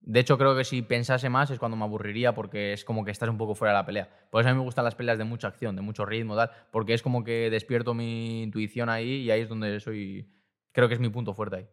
De 0.02 0.20
hecho, 0.20 0.38
creo 0.38 0.56
que 0.56 0.64
si 0.66 0.84
pensase 0.84 1.30
más 1.30 1.50
es 1.52 1.60
cuando 1.60 1.78
me 1.78 1.84
aburriría 1.86 2.34
porque 2.36 2.74
es 2.74 2.86
como 2.86 3.06
que 3.06 3.12
estás 3.12 3.30
un 3.30 3.38
poco 3.40 3.56
fuera 3.56 3.74
de 3.74 3.80
la 3.80 3.86
pelea. 3.86 4.10
Por 4.32 4.42
eso 4.42 4.50
a 4.50 4.54
mí 4.54 4.60
me 4.60 4.64
gustan 4.66 4.86
las 4.86 4.96
peleas 4.96 5.18
de 5.18 5.24
mucha 5.26 5.48
acción, 5.48 5.76
de 5.76 5.82
mucho 5.82 6.06
ritmo, 6.06 6.36
tal, 6.36 6.52
porque 6.72 6.94
es 6.94 7.02
como 7.02 7.24
que 7.24 7.50
despierto 7.50 7.94
mi 7.96 8.44
intuición 8.44 8.90
ahí 8.90 9.24
y 9.24 9.32
ahí 9.32 9.42
es 9.42 9.50
donde 9.50 9.80
soy. 9.80 10.32
Creo 10.74 10.88
que 10.88 10.94
es 10.96 11.00
mi 11.00 11.10
punto 11.10 11.34
fuerte 11.34 11.56
ahí. 11.58 11.68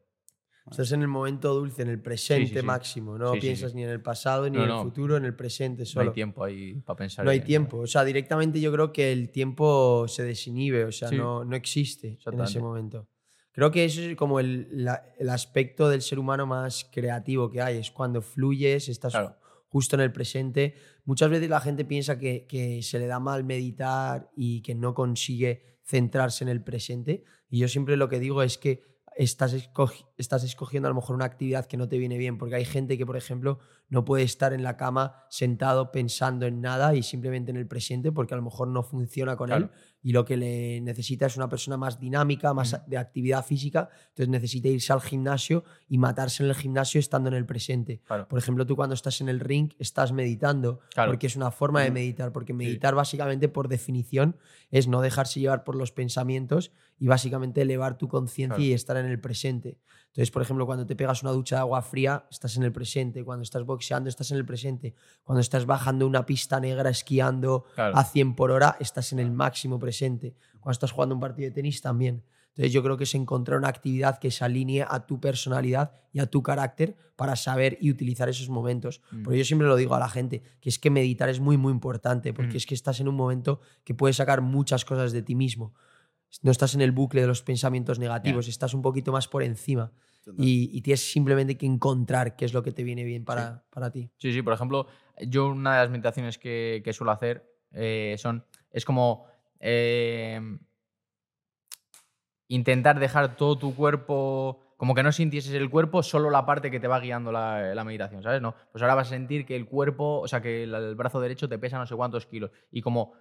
Estás 0.70 0.92
en 0.92 1.02
el 1.02 1.08
momento 1.08 1.52
dulce, 1.54 1.82
en 1.82 1.88
el 1.88 2.00
presente 2.00 2.46
Sí, 2.48 2.54
sí, 2.54 2.60
sí. 2.60 2.66
máximo. 2.66 3.18
No 3.18 3.32
piensas 3.32 3.74
ni 3.74 3.82
en 3.82 3.90
el 3.90 4.00
pasado 4.00 4.44
ni 4.48 4.56
No, 4.56 4.62
en 4.64 4.70
el 4.70 4.76
no. 4.76 4.82
futuro, 4.84 5.16
en 5.16 5.24
el 5.24 5.34
presente 5.34 5.82
No 5.82 5.86
solo. 5.86 6.10
hay 6.10 6.14
tiempo 6.14 6.44
ahí 6.44 6.74
para 6.74 6.96
pensar. 6.98 7.24
No 7.24 7.30
hay 7.32 7.40
tiempo. 7.40 7.78
O 7.78 7.86
sea, 7.86 8.04
directamente 8.04 8.60
yo 8.60 8.70
creo 8.72 8.92
que 8.92 9.12
el 9.12 9.30
tiempo 9.30 10.06
se 10.08 10.22
desinhibe, 10.22 10.84
o 10.84 10.92
sea, 10.92 11.10
no, 11.10 11.44
no 11.44 11.56
existe 11.56 12.18
en 12.24 12.40
ese 12.40 12.60
momento. 12.60 13.08
Creo 13.50 13.70
que 13.70 13.84
eso 13.84 14.00
es 14.00 14.16
como 14.16 14.40
el, 14.40 14.68
la- 14.70 15.04
el 15.18 15.28
aspecto 15.28 15.88
del 15.90 16.00
ser 16.00 16.18
humano 16.18 16.46
más 16.46 16.88
creativo 16.90 17.50
que 17.50 17.60
hay, 17.60 17.76
es 17.78 17.90
cuando 17.90 18.22
fluyes, 18.22 18.88
estás 18.88 19.12
Claro. 19.12 19.36
justo 19.68 19.96
en 19.96 20.00
el 20.02 20.12
presente. 20.12 20.74
Muchas 21.04 21.28
veces 21.28 21.50
la 21.50 21.60
gente 21.60 21.84
piensa 21.84 22.18
que, 22.18 22.46
que 22.46 22.82
se 22.82 22.98
le 22.98 23.06
da 23.08 23.18
mal 23.18 23.44
meditar 23.44 24.30
y 24.36 24.62
que 24.62 24.74
no 24.74 24.94
consigue 24.94 25.80
centrarse 25.84 26.44
en 26.44 26.48
el 26.48 26.62
presente. 26.62 27.24
Y 27.50 27.58
yo 27.58 27.68
siempre 27.68 27.96
lo 27.98 28.08
que 28.08 28.20
digo 28.20 28.42
es 28.42 28.56
que 28.56 28.84
estás, 29.16 29.52
estás 30.22 30.42
escogiendo 30.44 30.88
a 30.88 30.90
lo 30.90 30.94
mejor 30.94 31.14
una 31.16 31.24
actividad 31.26 31.66
que 31.66 31.76
no 31.76 31.88
te 31.88 31.98
viene 31.98 32.16
bien, 32.16 32.38
porque 32.38 32.54
hay 32.54 32.64
gente 32.64 32.96
que, 32.96 33.04
por 33.04 33.16
ejemplo, 33.16 33.58
no 33.88 34.04
puede 34.04 34.22
estar 34.24 34.52
en 34.54 34.62
la 34.62 34.76
cama 34.78 35.16
sentado 35.28 35.92
pensando 35.92 36.46
en 36.46 36.60
nada 36.62 36.94
y 36.94 37.02
simplemente 37.02 37.50
en 37.50 37.58
el 37.58 37.66
presente 37.66 38.10
porque 38.10 38.32
a 38.32 38.38
lo 38.38 38.42
mejor 38.42 38.68
no 38.68 38.82
funciona 38.82 39.36
con 39.36 39.48
Claro. 39.48 39.66
él 39.66 39.70
y 40.02 40.12
lo 40.12 40.24
que 40.24 40.36
le 40.36 40.80
necesita 40.80 41.26
es 41.26 41.36
una 41.36 41.48
persona 41.48 41.76
más 41.76 42.00
dinámica, 42.00 42.54
más 42.54 42.80
de 42.88 42.96
actividad 42.98 43.44
física, 43.44 43.90
entonces 44.08 44.28
necesita 44.28 44.68
irse 44.68 44.92
al 44.92 45.00
gimnasio 45.02 45.62
y 45.88 45.98
matarse 45.98 46.42
en 46.42 46.48
el 46.48 46.54
gimnasio 46.56 46.98
estando 46.98 47.28
en 47.28 47.34
el 47.34 47.44
presente. 47.46 48.00
Claro. 48.06 48.26
Por 48.28 48.38
ejemplo, 48.38 48.66
tú 48.66 48.74
cuando 48.76 48.94
estás 48.94 49.20
en 49.20 49.28
el 49.28 49.38
ring 49.40 49.72
estás 49.78 50.10
meditando, 50.12 50.80
Claro. 50.94 51.10
porque 51.12 51.26
es 51.26 51.36
una 51.36 51.50
forma 51.50 51.80
de 51.82 51.88
Ujú. 51.88 51.94
meditar, 51.94 52.32
porque 52.32 52.52
meditar 52.54 52.94
básicamente 52.94 53.48
por 53.48 53.68
definición 53.68 54.36
es 54.70 54.88
no 54.88 55.02
dejarse 55.02 55.38
llevar 55.38 55.64
por 55.64 55.76
los 55.76 55.92
pensamientos 55.92 56.72
y 56.98 57.06
básicamente 57.08 57.62
elevar 57.62 57.98
tu 57.98 58.08
conciencia 58.08 58.62
y 58.64 58.72
estar 58.72 58.96
en 58.96 59.06
el 59.06 59.20
presente. 59.20 59.78
Entonces, 60.12 60.30
por 60.30 60.42
ejemplo, 60.42 60.66
cuando 60.66 60.84
te 60.86 60.94
pegas 60.94 61.22
una 61.22 61.32
ducha 61.32 61.56
de 61.56 61.60
agua 61.60 61.80
fría, 61.80 62.26
estás 62.30 62.56
en 62.58 62.64
el 62.64 62.72
presente. 62.72 63.24
Cuando 63.24 63.42
estás 63.44 63.64
boxeando, 63.64 64.10
estás 64.10 64.30
en 64.30 64.36
el 64.36 64.44
presente. 64.44 64.94
Cuando 65.24 65.40
estás 65.40 65.64
bajando 65.64 66.06
una 66.06 66.26
pista 66.26 66.60
negra 66.60 66.90
esquiando 66.90 67.64
Claro. 67.74 67.96
a 67.96 68.04
100 68.04 68.34
por 68.36 68.50
hora, 68.50 68.76
estás 68.78 69.12
en 69.12 69.20
el 69.20 69.30
máximo 69.30 69.78
presente. 69.78 70.34
Cuando 70.60 70.72
estás 70.72 70.92
jugando 70.92 71.14
un 71.14 71.20
partido 71.22 71.48
de 71.48 71.54
tenis, 71.54 71.80
también. 71.80 72.22
Entonces, 72.48 72.70
yo 72.74 72.82
creo 72.82 72.98
que 72.98 73.04
es 73.04 73.14
encontrar 73.14 73.56
una 73.58 73.68
actividad 73.68 74.18
que 74.18 74.30
se 74.30 74.44
alinee 74.44 74.84
a 74.86 75.06
tu 75.06 75.18
personalidad 75.18 75.92
y 76.12 76.18
a 76.20 76.26
tu 76.26 76.42
carácter 76.42 76.94
para 77.16 77.34
saber 77.34 77.78
y 77.80 77.90
utilizar 77.90 78.28
esos 78.28 78.50
momentos. 78.50 79.00
Mm. 79.12 79.22
Porque 79.22 79.38
yo 79.38 79.44
siempre 79.46 79.66
lo 79.66 79.76
digo 79.76 79.94
a 79.94 79.98
la 79.98 80.10
gente, 80.10 80.42
que 80.60 80.68
es 80.68 80.78
que 80.78 80.90
meditar 80.90 81.30
es 81.30 81.40
muy, 81.40 81.56
muy 81.56 81.72
importante, 81.72 82.34
porque 82.34 82.52
Mm. 82.52 82.56
es 82.58 82.66
que 82.66 82.74
estás 82.74 83.00
en 83.00 83.08
un 83.08 83.14
momento 83.14 83.60
que 83.84 83.94
puedes 83.94 84.16
sacar 84.16 84.42
muchas 84.42 84.84
cosas 84.84 85.12
de 85.12 85.22
ti 85.22 85.34
mismo. 85.34 85.72
No 86.40 86.50
estás 86.50 86.74
en 86.74 86.80
el 86.80 86.92
bucle 86.92 87.20
de 87.20 87.26
los 87.26 87.42
pensamientos 87.42 87.98
negativos, 87.98 88.48
estás 88.48 88.72
un 88.72 88.82
poquito 88.82 89.12
más 89.12 89.28
por 89.28 89.42
encima. 89.42 89.92
Y, 90.38 90.70
y 90.72 90.82
tienes 90.82 91.10
simplemente 91.10 91.58
que 91.58 91.66
encontrar 91.66 92.36
qué 92.36 92.44
es 92.44 92.54
lo 92.54 92.62
que 92.62 92.70
te 92.70 92.84
viene 92.84 93.02
bien 93.04 93.24
para, 93.24 93.64
para 93.70 93.90
ti. 93.90 94.08
Sí, 94.18 94.32
sí, 94.32 94.40
por 94.40 94.54
ejemplo, 94.54 94.86
yo 95.26 95.48
una 95.48 95.72
de 95.74 95.78
las 95.80 95.90
meditaciones 95.90 96.38
que, 96.38 96.80
que 96.84 96.92
suelo 96.92 97.10
hacer 97.10 97.44
eh, 97.72 98.14
son, 98.18 98.44
es 98.70 98.84
como 98.84 99.26
eh, 99.58 100.40
intentar 102.48 103.00
dejar 103.00 103.36
todo 103.36 103.58
tu 103.58 103.74
cuerpo, 103.74 104.60
como 104.76 104.94
que 104.94 105.02
no 105.02 105.10
sintieses 105.10 105.54
el 105.54 105.70
cuerpo, 105.70 106.02
solo 106.04 106.30
la 106.30 106.46
parte 106.46 106.70
que 106.70 106.78
te 106.78 106.86
va 106.86 107.00
guiando 107.00 107.32
la, 107.32 107.74
la 107.74 107.84
meditación, 107.84 108.22
¿sabes? 108.22 108.40
No, 108.40 108.54
pues 108.70 108.82
ahora 108.82 108.94
vas 108.94 109.08
a 109.08 109.10
sentir 109.10 109.44
que 109.44 109.56
el 109.56 109.66
cuerpo, 109.66 110.20
o 110.20 110.28
sea, 110.28 110.40
que 110.40 110.62
el, 110.62 110.74
el 110.74 110.94
brazo 110.94 111.20
derecho 111.20 111.48
te 111.48 111.58
pesa 111.58 111.78
no 111.78 111.86
sé 111.86 111.96
cuántos 111.96 112.26
kilos. 112.26 112.52
Y 112.70 112.80
como 112.80 113.14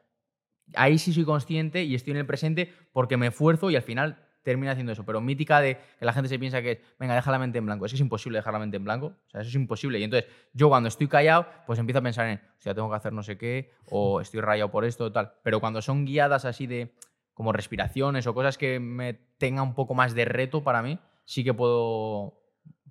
ahí 0.75 0.97
sí 0.97 1.13
soy 1.13 1.25
consciente 1.25 1.83
y 1.83 1.95
estoy 1.95 2.11
en 2.11 2.17
el 2.17 2.25
presente 2.25 2.73
porque 2.93 3.17
me 3.17 3.27
esfuerzo 3.27 3.69
y 3.69 3.75
al 3.75 3.81
final 3.81 4.17
termina 4.43 4.71
haciendo 4.71 4.91
eso. 4.91 5.05
Pero 5.05 5.21
mítica 5.21 5.61
de 5.61 5.77
que 5.99 6.05
la 6.05 6.13
gente 6.13 6.29
se 6.29 6.39
piensa 6.39 6.61
que 6.61 6.71
es, 6.71 6.79
venga, 6.99 7.15
deja 7.15 7.31
la 7.31 7.39
mente 7.39 7.57
en 7.57 7.65
blanco. 7.65 7.85
Es 7.85 7.91
que 7.91 7.95
es 7.95 8.01
imposible 8.01 8.39
dejar 8.39 8.53
la 8.53 8.59
mente 8.59 8.77
en 8.77 8.83
blanco. 8.83 9.07
O 9.07 9.29
sea, 9.29 9.41
eso 9.41 9.49
es 9.49 9.55
imposible. 9.55 9.99
Y 9.99 10.03
entonces 10.03 10.29
yo 10.53 10.69
cuando 10.69 10.89
estoy 10.89 11.07
callado, 11.07 11.47
pues 11.65 11.79
empiezo 11.79 11.99
a 11.99 12.01
pensar 12.01 12.27
en, 12.27 12.37
o 12.37 12.61
sea, 12.61 12.73
tengo 12.73 12.89
que 12.89 12.95
hacer 12.95 13.13
no 13.13 13.23
sé 13.23 13.37
qué, 13.37 13.71
o 13.89 14.21
estoy 14.21 14.41
rayado 14.41 14.71
por 14.71 14.85
esto, 14.85 15.11
tal. 15.11 15.33
Pero 15.43 15.59
cuando 15.59 15.81
son 15.81 16.05
guiadas 16.05 16.45
así 16.45 16.67
de 16.67 16.93
como 17.33 17.53
respiraciones 17.53 18.27
o 18.27 18.33
cosas 18.33 18.57
que 18.57 18.79
me 18.79 19.13
tengan 19.37 19.69
un 19.69 19.73
poco 19.73 19.93
más 19.93 20.13
de 20.13 20.25
reto 20.25 20.63
para 20.63 20.81
mí, 20.81 20.99
sí 21.25 21.43
que 21.43 21.53
puedo, 21.53 22.41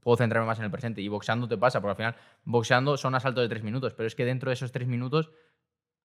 puedo 0.00 0.16
centrarme 0.16 0.46
más 0.46 0.58
en 0.58 0.64
el 0.64 0.70
presente. 0.70 1.02
Y 1.02 1.08
boxeando 1.08 1.48
te 1.48 1.56
pasa, 1.56 1.80
porque 1.80 1.90
al 1.90 1.96
final 1.96 2.16
boxeando 2.44 2.96
son 2.96 3.14
asaltos 3.14 3.42
de 3.42 3.48
tres 3.48 3.62
minutos, 3.62 3.94
pero 3.94 4.06
es 4.06 4.14
que 4.14 4.24
dentro 4.24 4.50
de 4.50 4.54
esos 4.54 4.72
tres 4.72 4.88
minutos 4.88 5.30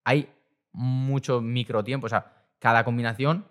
hay 0.03 0.29
mucho 0.75 1.41
micro 1.41 1.83
tiempo. 1.83 2.05
O 2.05 2.09
sea, 2.09 2.33
cada 2.59 2.83
combinación 2.83 3.45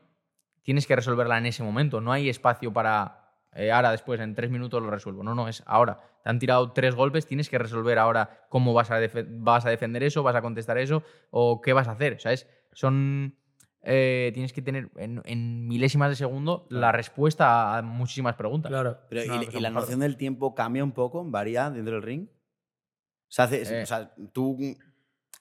tienes 0.63 0.87
que 0.87 0.97
resolverla 0.97 1.39
en 1.39 1.47
ese 1.47 1.63
momento. 1.63 2.01
No 2.01 2.13
hay 2.13 2.29
espacio 2.29 2.73
para 2.73 3.21
eh, 3.55 3.71
ahora, 3.71 3.91
después, 3.93 4.21
en 4.21 4.35
tres 4.35 4.51
minutos 4.51 4.83
lo 4.83 4.91
resuelvo. 4.91 5.23
No, 5.23 5.35
no, 5.35 5.49
es 5.49 5.63
ahora. 5.67 6.01
Te 6.23 6.31
han 6.31 6.39
tirado 6.39 6.73
tres 6.73 6.95
golpes, 6.95 7.27
tienes 7.27 7.49
que 7.49 7.59
resolver 7.59 7.99
ahora 7.99 8.47
cómo 8.49 8.73
vas 8.75 8.91
a, 8.91 8.99
vas 9.29 9.65
a 9.67 9.71
defender 9.71 10.03
eso, 10.03 10.23
vas 10.23 10.35
a 10.35 10.43
contestar 10.43 10.79
eso 10.79 11.03
o 11.31 11.61
qué 11.61 11.73
vas 11.73 11.87
a 11.89 11.93
hacer. 11.93 12.15
O 12.15 12.19
sea, 12.19 12.33
es- 12.33 12.49
son. 12.73 13.37
eh, 13.83 14.31
tienes 14.35 14.53
que 14.53 14.63
tener 14.63 14.91
en, 14.97 15.21
en 15.27 15.69
milésimas 15.69 16.09
de 16.11 16.17
segundo 16.17 16.67
la 16.71 16.91
respuesta 16.91 17.77
a 17.77 17.83
muchísimas 17.83 18.35
preguntas. 18.35 18.71
Claro. 18.71 18.99
Pero, 19.11 19.23
¿y, 19.23 19.61
la 19.61 19.71
noción 19.71 20.01
del 20.01 20.17
tiempo 20.17 20.55
cambia 20.55 20.83
un 20.83 20.93
poco? 20.93 21.23
¿Varía 21.25 21.71
dentro 21.71 21.93
del 21.95 22.03
ring? 22.03 22.27
O 22.27 23.29
sea, 23.29 23.45
haces- 23.45 23.71
Eh. 23.71 23.83
o 23.83 23.87
sea, 23.87 24.13
tú 24.33 24.57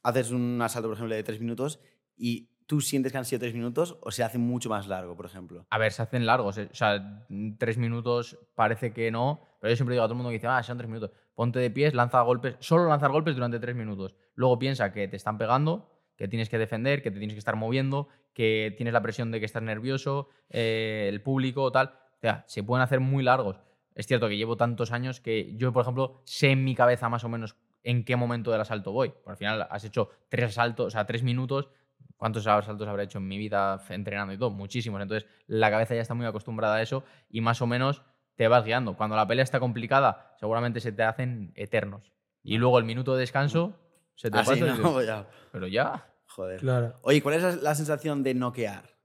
haces 0.04 0.32
un 0.32 0.62
asalto, 0.62 0.89
por 0.89 0.97
ejemplo, 0.97 1.16
de 1.16 1.24
tres 1.24 1.39
minutos 1.39 1.80
y 2.16 2.49
tú 2.68 2.82
sientes 2.82 3.12
que 3.12 3.18
han 3.18 3.26
sido 3.26 3.39
tres 3.39 3.54
minutos 3.54 3.97
o 4.01 4.12
se 4.12 4.24
hace 4.24 4.38
mucho 4.38 4.70
más 4.70 4.88
largo, 4.88 5.16
por 5.16 5.26
ejemplo. 5.26 5.66
A 5.70 5.78
ver, 5.78 5.91
se 5.91 6.01
hacen 6.01 6.26
largos. 6.26 6.58
eh. 6.58 6.70
O 6.72 6.76
sea, 6.76 7.26
tres 7.58 7.78
minutos 7.78 8.38
parece 8.56 8.93
que 8.93 9.12
no, 9.12 9.41
pero 9.60 9.72
yo 9.72 9.76
siempre 9.76 9.95
digo 9.95 10.04
a 10.04 10.08
todo 10.08 10.14
el 10.14 10.18
mundo 10.18 10.30
que 10.30 10.36
dice, 10.36 10.47
ah, 10.47 10.62
son 10.64 10.78
tres 10.78 10.89
minutos. 10.89 11.12
Ponte 11.36 11.60
de 11.60 11.72
pies, 11.72 11.93
lanza 11.93 12.22
golpes, 12.22 12.56
solo 12.60 12.88
lanzar 12.88 13.12
golpes 13.12 13.36
durante 13.36 13.60
tres 13.60 13.76
minutos. 13.76 14.16
Luego 14.36 14.60
piensa 14.60 14.91
que 14.91 15.08
te 15.08 15.16
están 15.16 15.38
pegando, 15.38 15.89
que 16.16 16.28
tienes 16.28 16.49
que 16.49 16.58
defender, 16.58 17.01
que 17.01 17.12
te 17.12 17.18
tienes 17.18 17.36
que 17.36 17.39
estar 17.39 17.56
moviendo, 17.56 18.08
que 18.34 18.74
tienes 18.78 18.93
la 18.93 19.01
presión 19.01 19.32
de 19.32 19.39
que 19.39 19.45
estás 19.45 19.64
nervioso, 19.64 20.30
eh, 20.49 21.08
el 21.10 21.22
público, 21.22 21.72
tal. 21.72 21.88
O 21.88 22.20
sea, 22.22 22.43
se 22.47 22.64
pueden 22.64 22.84
hacer 22.84 22.99
muy 22.99 23.24
largos. 23.24 23.60
Es 23.95 24.08
cierto 24.08 24.28
que 24.28 24.38
llevo 24.38 24.58
tantos 24.58 24.91
años 24.91 25.20
que 25.20 25.56
yo, 25.56 25.72
por 25.72 25.82
ejemplo, 25.84 26.22
sé 26.26 26.51
en 26.51 26.64
mi 26.64 26.76
cabeza 26.76 27.10
más 27.10 27.24
o 27.24 27.30
menos 27.30 27.56
en 27.84 28.06
qué 28.06 28.16
momento 28.16 28.52
del 28.52 28.62
asalto 28.62 28.92
voy. 28.92 29.10
Porque 29.10 29.32
al 29.32 29.38
final 29.38 29.68
has 29.70 29.84
hecho 29.84 30.10
tres 30.30 30.46
asaltos, 30.50 30.88
o 30.88 30.90
sea, 30.90 31.06
tres 31.06 31.24
minutos. 31.24 31.70
¿Cuántos 32.18 32.48
asaltos 32.48 32.88
habré 32.88 33.04
hecho 33.04 33.18
en 33.18 33.28
mi 33.28 33.38
vida 33.38 33.82
entrenando 33.90 34.34
y 34.34 34.38
todo? 34.38 34.50
Muchísimos. 34.50 35.02
Entonces, 35.02 35.30
la 35.48 35.70
cabeza 35.70 35.96
ya 35.96 36.02
está 36.02 36.14
muy 36.14 36.26
acostumbrada 36.26 36.76
a 36.76 36.82
eso 36.82 37.04
y 37.30 37.42
más 37.42 37.62
o 37.62 37.68
menos 37.68 38.02
te 38.36 38.48
vas 38.48 38.64
guiando. 38.64 38.96
Cuando 38.96 39.16
la 39.16 39.28
pelea 39.28 39.44
está 39.44 39.60
complicada, 39.60 40.36
seguramente 40.40 40.80
se 40.80 40.92
te 40.92 41.04
hacen 41.04 41.52
eternos. 41.56 42.14
Y 42.42 42.58
luego 42.58 42.80
el 42.80 42.86
minuto 42.86 43.14
de 43.14 43.22
descanso 43.22 43.74
se 44.16 44.32
te 44.32 44.38
Así, 44.40 44.52
pasa 44.52 44.66
y 44.66 44.70
¿no? 44.82 44.90
dices, 45.00 45.08
Ya. 45.08 45.28
pero 45.52 45.68
ya. 45.68 46.10
Joder. 46.28 46.60
Claro. 46.62 46.96
Oye, 47.04 47.22
¿cuál 47.22 47.36
es 47.36 47.62
la 47.62 47.76
sensación 47.76 48.24
de 48.24 48.34
noquear? 48.34 48.98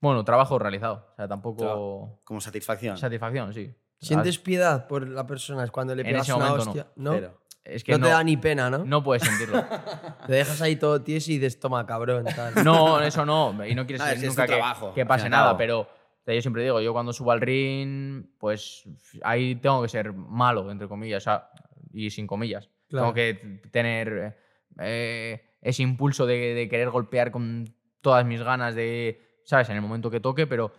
Bueno, 0.00 0.24
trabajo 0.24 0.58
realizado. 0.58 1.08
O 1.12 1.16
sea, 1.16 1.28
tampoco... 1.28 2.20
Como 2.24 2.40
satisfacción. 2.40 2.96
Satisfacción, 2.96 3.52
sí. 3.54 3.74
¿Sientes 4.06 4.38
piedad 4.38 4.86
por 4.86 5.08
la 5.08 5.26
persona 5.26 5.66
cuando 5.68 5.94
le 5.94 6.02
En 6.02 6.08
pegas 6.08 6.22
ese 6.28 6.34
una 6.34 6.44
momento 6.46 6.64
no. 6.64 6.70
hostia? 6.70 6.86
No, 6.96 7.12
Cero. 7.14 7.38
Es 7.64 7.84
que 7.84 7.92
no 7.92 7.98
no, 7.98 8.06
te 8.06 8.10
da 8.10 8.24
ni 8.24 8.36
pena, 8.36 8.68
¿no? 8.68 8.84
no 8.84 9.04
puedes 9.04 9.22
sentirlo. 9.22 9.64
Te 10.26 10.32
dejas 10.32 10.60
ahí 10.62 10.74
todo 10.74 11.00
tieso 11.02 11.30
y 11.30 11.34
dices, 11.38 11.60
toma, 11.60 11.86
cabrón. 11.86 12.24
Tal. 12.24 12.64
No, 12.64 13.00
eso 13.00 13.24
no. 13.24 13.54
Y 13.64 13.76
no 13.76 13.86
quieres 13.86 14.00
Ah, 14.04 14.12
es 14.12 14.18
que 14.20 14.26
es 14.26 14.30
nunca 14.32 14.42
tu 14.46 14.50
que, 14.50 14.56
trabajo, 14.56 14.94
que 14.94 15.02
al 15.02 15.06
pase 15.06 15.22
fin 15.24 15.26
y 15.32 15.34
al 15.34 15.38
nada, 15.38 15.46
cabo. 15.50 15.58
pero 15.58 15.80
o 15.82 16.24
sea, 16.24 16.34
yo 16.34 16.42
siempre 16.42 16.64
digo, 16.64 16.80
yo 16.80 16.92
cuando 16.92 17.12
subo 17.12 17.30
al 17.30 17.40
ring, 17.40 18.24
pues 18.38 18.82
ahí 19.22 19.54
tengo 19.54 19.80
que 19.82 19.88
ser 19.88 20.12
malo, 20.12 20.68
entre 20.72 20.88
comillas, 20.88 21.22
o 21.22 21.24
sea, 21.24 21.50
y 21.92 22.10
sin 22.10 22.26
comillas. 22.26 22.68
Claro. 22.88 23.12
Tengo 23.12 23.14
que 23.14 23.60
tener 23.70 24.36
eh, 24.80 25.44
ese 25.60 25.82
impulso 25.84 26.26
de, 26.26 26.54
de 26.54 26.68
querer 26.68 26.90
golpear 26.90 27.30
con 27.30 27.72
todas 28.00 28.24
mis 28.26 28.42
ganas 28.42 28.74
de, 28.74 29.40
¿sabes? 29.44 29.68
En 29.68 29.76
el 29.76 29.82
momento 29.82 30.10
que 30.10 30.18
toque, 30.18 30.48
pero 30.48 30.72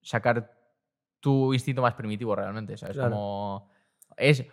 sacar 0.00 0.53
tu 1.24 1.54
instinto 1.54 1.80
más 1.80 1.94
primitivo 1.94 2.36
realmente, 2.36 2.76
¿sabes? 2.76 2.96
Claro. 2.96 3.10
Como 3.10 3.70
es 4.16 4.44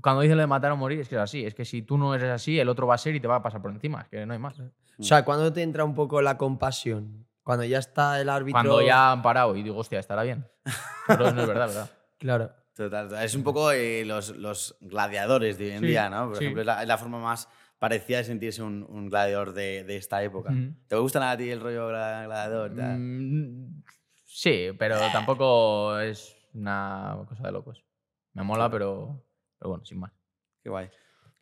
cuando 0.00 0.20
dicen 0.22 0.36
lo 0.36 0.42
de 0.42 0.46
matar 0.46 0.70
o 0.70 0.76
morir 0.76 1.00
es 1.00 1.08
que 1.08 1.16
es 1.16 1.20
así, 1.20 1.44
es 1.44 1.54
que 1.54 1.64
si 1.64 1.82
tú 1.82 1.98
no 1.98 2.14
eres 2.14 2.30
así, 2.30 2.60
el 2.60 2.68
otro 2.68 2.86
va 2.86 2.94
a 2.94 2.98
ser 2.98 3.16
y 3.16 3.20
te 3.20 3.26
va 3.26 3.36
a 3.36 3.42
pasar 3.42 3.60
por 3.60 3.72
encima, 3.72 4.02
es 4.02 4.08
que 4.08 4.24
no 4.24 4.32
hay 4.32 4.38
más. 4.38 4.60
O 4.60 5.02
sea, 5.02 5.24
¿cuándo 5.24 5.52
te 5.52 5.62
entra 5.62 5.82
un 5.84 5.94
poco 5.94 6.22
la 6.22 6.36
compasión? 6.38 7.26
Cuando 7.42 7.64
ya 7.64 7.78
está 7.78 8.20
el 8.20 8.28
árbitro. 8.28 8.52
Cuando 8.60 8.80
ya 8.82 9.10
han 9.10 9.22
parado 9.22 9.56
y 9.56 9.62
digo, 9.64 9.76
hostia, 9.78 9.98
estará 9.98 10.22
bien. 10.22 10.46
Pero 11.08 11.32
no 11.32 11.40
es 11.42 11.48
verdad, 11.48 11.66
¿verdad? 11.68 11.90
Claro. 12.18 12.52
Total, 12.74 13.08
total. 13.08 13.24
Es 13.24 13.34
un 13.34 13.42
poco 13.42 13.72
eh, 13.72 14.04
los, 14.06 14.36
los 14.36 14.76
gladiadores 14.80 15.58
de 15.58 15.64
hoy 15.64 15.70
en 15.72 15.80
Sí, 15.80 15.86
día, 15.86 16.08
¿no? 16.10 16.28
Por 16.28 16.36
sí. 16.36 16.44
ejemplo, 16.44 16.60
es 16.62 16.66
la, 16.66 16.82
es 16.82 16.88
la 16.88 16.96
forma 16.98 17.18
más 17.18 17.48
parecida 17.78 18.18
de 18.18 18.24
sentirse 18.24 18.62
un, 18.62 18.86
un 18.88 19.08
gladiador 19.08 19.52
de, 19.54 19.84
de 19.84 19.96
esta 19.96 20.22
época. 20.22 20.50
Ujú. 20.52 20.74
¿Te 20.86 20.96
gusta 20.96 21.30
a 21.30 21.36
ti 21.36 21.48
el 21.50 21.60
rollo 21.60 21.88
gla- 21.90 22.24
gladiador? 22.26 22.72
Mm, 22.72 23.82
sí, 24.42 24.68
pero 24.78 24.96
tampoco 25.12 25.98
es 26.00 26.34
una 26.54 27.16
cosa 27.28 27.42
de 27.44 27.52
locos. 27.52 27.84
Me 28.32 28.42
mola, 28.42 28.70
pero, 28.70 29.22
pero 29.58 29.70
bueno, 29.70 29.84
sin 29.84 29.98
más. 29.98 30.12
Qué 30.62 30.70
guay. 30.70 30.88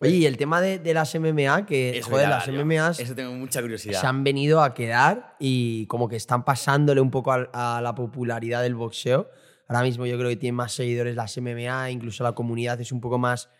Oye, 0.00 0.10
y 0.12 0.26
el 0.26 0.36
tema 0.36 0.60
de, 0.60 0.78
de 0.78 0.94
las 0.94 1.12
MMA, 1.14 1.66
que, 1.66 1.98
Eso 1.98 2.10
joder, 2.10 2.28
las 2.28 2.46
yo- 2.46 2.52
MMAs 2.64 3.00
Eso 3.00 3.14
tengo 3.16 3.32
mucha 3.32 3.60
curiosidad. 3.60 4.00
se 4.00 4.06
han 4.06 4.22
venido 4.24 4.62
a 4.62 4.72
quedar 4.72 5.34
y 5.40 5.86
como 5.86 6.08
que 6.08 6.14
están 6.16 6.44
pasándole 6.44 7.00
un 7.00 7.10
poco 7.10 7.32
al- 7.32 7.50
a, 7.52 7.80
la 7.82 7.94
popularidad 7.94 8.62
del 8.62 8.74
boxeo. 8.76 9.28
Ahora 9.68 9.82
mismo 9.82 10.06
yo 10.06 10.16
creo 10.16 10.28
que 10.30 10.36
tienen 10.36 10.54
más 10.56 10.72
seguidores 10.72 11.14
las 11.16 11.36
MMA, 11.36 11.90
incluso 11.90 12.22
la 12.24 12.32
comunidad 12.32 12.80
es 12.80 12.92
un 12.92 13.00
poco 13.00 13.18
más 13.18 13.50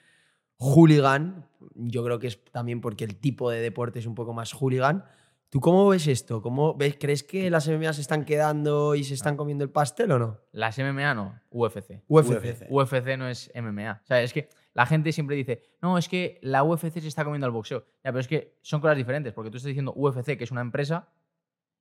hooligan. 0.59 1.47
Yo 1.74 2.05
creo 2.05 2.18
que 2.18 2.28
es 2.28 2.43
también 2.53 2.80
porque 2.80 3.05
el 3.05 3.16
tipo 3.16 3.51
de 3.51 3.61
deporte 3.61 3.99
es 3.99 4.07
un 4.07 4.14
poco 4.14 4.32
más 4.32 4.53
hooligan. 4.53 5.05
¿Tú 5.51 5.61
cómo 5.61 5.88
ves 5.88 6.07
esto? 6.07 6.42
¿Cómo 6.42 6.74
ves, 6.74 6.96
¿Crees 7.01 7.22
que 7.22 7.49
las 7.49 7.66
MMA 7.68 7.94
se 7.94 8.03
están 8.03 8.26
quedando 8.26 8.94
y 8.94 9.05
se 9.05 9.14
están 9.14 9.36
comiendo 9.36 9.64
el 9.64 9.70
pastel 9.70 10.12
o 10.12 10.18
no? 10.18 10.40
Las 10.53 10.78
MMA 10.78 11.14
no, 11.14 11.40
UFC. 11.51 12.03
UFC. 12.07 12.36
UFC. 12.36 12.66
UFC 12.68 13.16
no 13.16 13.28
es 13.28 13.51
MMA. 13.55 14.03
O 14.03 14.07
sea, 14.07 14.22
es 14.22 14.34
que 14.34 14.51
la 14.74 14.84
gente 14.84 15.11
siempre 15.11 15.36
dice, 15.36 15.62
no, 15.80 15.96
es 15.96 16.09
que 16.09 16.38
la 16.42 16.64
UFC 16.64 17.01
se 17.01 17.09
está 17.09 17.24
comiendo 17.24 17.46
al 17.46 17.53
boxeo. 17.53 17.80
Ya, 18.05 18.12
pero 18.12 18.20
es 18.20 18.28
que 18.28 18.59
son 18.61 18.82
cosas 18.82 18.99
diferentes, 18.99 19.32
porque 19.32 19.51
tú 19.51 19.57
estás 19.57 19.68
diciendo 19.68 19.94
UFC, 19.96 20.36
que 20.36 20.44
es 20.44 20.51
una 20.51 20.61
empresa, 20.61 21.09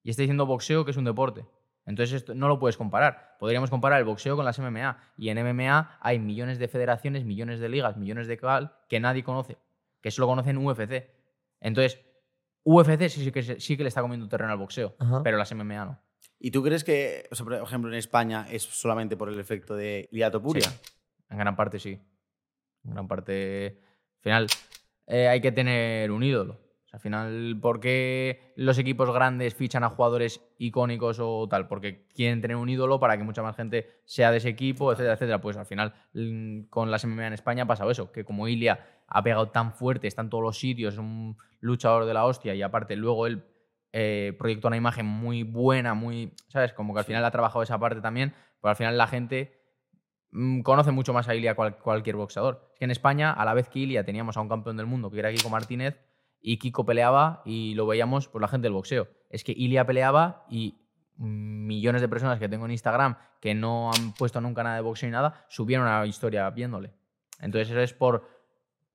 y 0.01 0.11
estás 0.11 0.23
diciendo 0.23 0.45
boxeo, 0.45 0.85
que 0.85 0.91
es 0.91 0.97
un 0.97 1.03
deporte. 1.03 1.45
Entonces 1.85 2.15
esto 2.15 2.35
no 2.35 2.47
lo 2.47 2.59
puedes 2.59 2.77
comparar. 2.77 3.35
Podríamos 3.37 3.69
comparar 3.69 3.99
el 3.99 4.05
boxeo 4.05 4.37
con 4.37 4.45
las 4.45 4.59
MMA. 4.59 4.97
Y 5.17 5.29
en 5.29 5.43
MMA 5.43 5.97
hay 5.99 6.19
millones 6.19 6.57
de 6.59 6.69
federaciones, 6.69 7.25
millones 7.25 7.59
de 7.59 7.67
ligas, 7.67 7.97
millones 7.97 8.27
de 8.27 8.37
cal 8.37 8.77
que 8.87 8.99
nadie 9.01 9.23
conoce, 9.23 9.57
que 10.01 10.11
solo 10.11 10.27
conocen 10.27 10.57
UFC. 10.57 11.09
Entonces, 11.59 11.99
UFC 12.67 13.07
sí, 13.07 13.23
sí 13.23 13.31
que, 13.31 13.59
sí 13.61 13.77
que 13.77 13.83
le 13.83 13.89
está 13.89 14.01
comiendo 14.01 14.27
terreno 14.27 14.51
al 14.51 14.57
boxeo, 14.57 14.95
Ajá. 14.99 15.23
pero 15.23 15.37
las 15.37 15.53
MMA 15.55 15.85
no. 15.85 16.01
¿Y 16.37 16.51
tú 16.51 16.61
crees 16.61 16.83
que, 16.83 17.27
o 17.31 17.35
sea, 17.35 17.45
por 17.45 17.53
ejemplo, 17.53 17.89
en 17.89 17.97
España 17.97 18.45
es 18.51 18.63
solamente 18.63 19.15
por 19.15 19.29
el 19.29 19.39
efecto 19.39 19.75
de 19.75 20.09
Ilia 20.11 20.29
Topuria? 20.29 20.69
Sí, 20.69 20.77
en 21.29 21.37
gran 21.37 21.55
parte 21.55 21.79
sí. 21.79 21.99
En 22.83 22.91
gran 22.91 23.07
parte. 23.07 23.79
Al 24.17 24.21
final, 24.21 24.47
eh, 25.07 25.29
hay 25.29 25.39
que 25.39 25.51
tener 25.53 26.11
un 26.11 26.23
ídolo. 26.23 26.53
O 26.53 26.89
sea, 26.89 26.97
al 26.97 26.99
final, 26.99 27.57
¿por 27.61 27.79
qué 27.79 28.53
los 28.55 28.77
equipos 28.77 29.11
grandes 29.11 29.55
fichan 29.55 29.83
a 29.83 29.89
jugadores 29.89 30.41
icónicos 30.57 31.19
o 31.21 31.47
tal? 31.49 31.67
Porque 31.67 32.05
quieren 32.13 32.41
tener 32.41 32.57
un 32.57 32.69
ídolo 32.69 32.99
para 32.99 33.17
que 33.17 33.23
mucha 33.23 33.41
más 33.41 33.55
gente 33.55 34.01
sea 34.05 34.31
de 34.31 34.37
ese 34.37 34.49
equipo, 34.49 34.91
etcétera, 34.91 35.13
etcétera. 35.13 35.41
Pues 35.41 35.57
al 35.57 35.65
final, 35.65 35.93
mm, 36.13 36.63
con 36.69 36.91
las 36.91 37.05
MMA 37.05 37.27
en 37.27 37.33
España 37.33 37.63
ha 37.63 37.67
pasado 37.67 37.89
eso, 37.91 38.11
que 38.11 38.25
como 38.25 38.47
Ilia 38.47 38.96
ha 39.07 39.23
pegado 39.23 39.49
tan 39.49 39.73
fuerte, 39.73 40.07
está 40.07 40.21
en 40.21 40.29
todos 40.29 40.43
los 40.43 40.59
sitios, 40.59 40.93
es 40.95 40.99
un 40.99 41.37
luchador 41.59 42.05
de 42.05 42.13
la 42.13 42.25
hostia 42.25 42.53
y 42.55 42.61
aparte 42.61 42.95
luego 42.95 43.25
él 43.27 43.43
eh, 43.93 44.35
proyectó 44.37 44.67
una 44.67 44.77
imagen 44.77 45.05
muy 45.05 45.43
buena, 45.43 45.93
muy, 45.93 46.33
¿sabes? 46.49 46.73
Como 46.73 46.93
que 46.93 46.99
al 46.99 47.05
final 47.05 47.23
ha 47.25 47.31
trabajado 47.31 47.63
esa 47.63 47.79
parte 47.79 48.01
también, 48.01 48.33
pero 48.61 48.69
al 48.71 48.75
final 48.75 48.97
la 48.97 49.07
gente 49.07 49.59
mm, 50.31 50.61
conoce 50.61 50.91
mucho 50.91 51.13
más 51.13 51.27
a 51.29 51.35
Ilia 51.35 51.55
cual- 51.55 51.77
cualquier 51.77 52.15
boxeador. 52.17 52.69
Es 52.73 52.79
que 52.79 52.85
en 52.85 52.91
España, 52.91 53.31
a 53.31 53.45
la 53.45 53.53
vez 53.53 53.69
que 53.69 53.79
Ilia 53.79 54.03
teníamos 54.03 54.35
a 54.37 54.41
un 54.41 54.49
campeón 54.49 54.77
del 54.77 54.85
mundo, 54.85 55.09
que 55.09 55.19
era 55.19 55.31
Kiko 55.31 55.49
Martínez, 55.49 55.99
y 56.39 56.59
Kiko 56.59 56.85
peleaba 56.85 57.41
y 57.45 57.73
lo 57.73 57.87
veíamos 57.87 58.27
por 58.27 58.41
la 58.41 58.47
gente 58.47 58.65
del 58.65 58.73
boxeo. 58.73 59.07
Es 59.29 59.43
que 59.43 59.53
Ilia 59.53 59.85
peleaba 59.85 60.45
y 60.49 60.77
millones 61.15 62.01
de 62.01 62.07
personas 62.07 62.39
que 62.39 62.47
tengo 62.47 62.65
en 62.65 62.71
Instagram 62.71 63.17
que 63.41 63.55
no 63.55 63.89
han 63.91 64.13
puesto 64.13 64.39
nunca 64.39 64.63
nada 64.63 64.75
de 64.75 64.81
boxeo 64.81 65.07
ni 65.09 65.13
nada, 65.13 65.45
subieron 65.49 65.87
una 65.87 66.05
historia 66.05 66.47
viéndole. 66.51 66.93
Entonces 67.39 67.71
eso 67.71 67.79
es 67.81 67.93
por, 67.93 68.36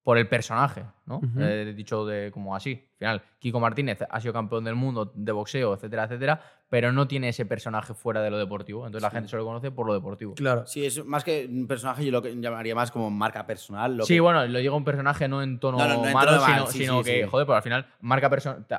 por 0.03 0.19
el 0.19 0.29
personaje, 0.29 0.85
¿no? 1.07 1.21
Eh, 1.39 1.73
dicho 1.77 2.05
de 2.05 2.33
como 2.33 2.57
así. 2.57 2.89
Al 2.95 2.99
final, 2.99 3.23
Kiko 3.39 3.61
Martínez 3.61 4.01
ha 4.09 4.21
sido 4.21 4.33
campeón 4.33 4.65
del 4.65 4.75
mundo 4.75 5.13
de 5.15 5.31
boxeo, 5.31 5.75
etcétera, 5.75 6.05
etcétera, 6.05 6.41
pero 6.69 6.91
no 6.91 7.07
tiene 7.07 7.29
ese 7.29 7.47
personaje 7.47 7.95
fuera 7.95 8.21
de 8.21 8.31
lo 8.31 8.37
deportivo. 8.39 8.85
Entonces 8.85 9.03
la 9.03 9.11
gente 9.11 9.29
solo 9.29 9.43
lo 9.43 9.49
conoce 9.49 9.71
por 9.71 9.87
lo 9.87 9.95
deportivo. 9.95 10.35
Claro. 10.35 10.67
Sí, 10.67 10.85
es 10.85 11.05
más 11.05 11.23
que 11.23 11.47
un 11.49 11.69
personaje, 11.69 12.05
yo 12.05 12.11
lo 12.11 12.21
que 12.21 12.35
llamaría 12.41 12.75
más 12.75 12.91
como 12.91 13.11
marca 13.11 13.47
personal. 13.47 13.97
Lo 13.97 14.05
Sí, 14.05 14.15
que- 14.15 14.21
bueno, 14.21 14.45
lo 14.45 14.59
digo 14.59 14.77
un 14.77 14.85
personaje 14.85 15.29
no 15.29 15.41
en 15.43 15.61
tono 15.61 15.79
No, 15.79 15.87
no, 15.87 15.97
no 16.03 16.07
en 16.09 16.13
malo, 16.15 16.33
tono 16.33 16.47
sino, 16.47 16.67
sí, 16.67 16.79
sino 16.79 16.99
sí, 16.99 17.05
que, 17.11 17.23
sí. 17.23 17.29
joder, 17.31 17.47
pero 17.47 17.57
al 17.57 17.63
final, 17.63 17.87
marca 18.01 18.29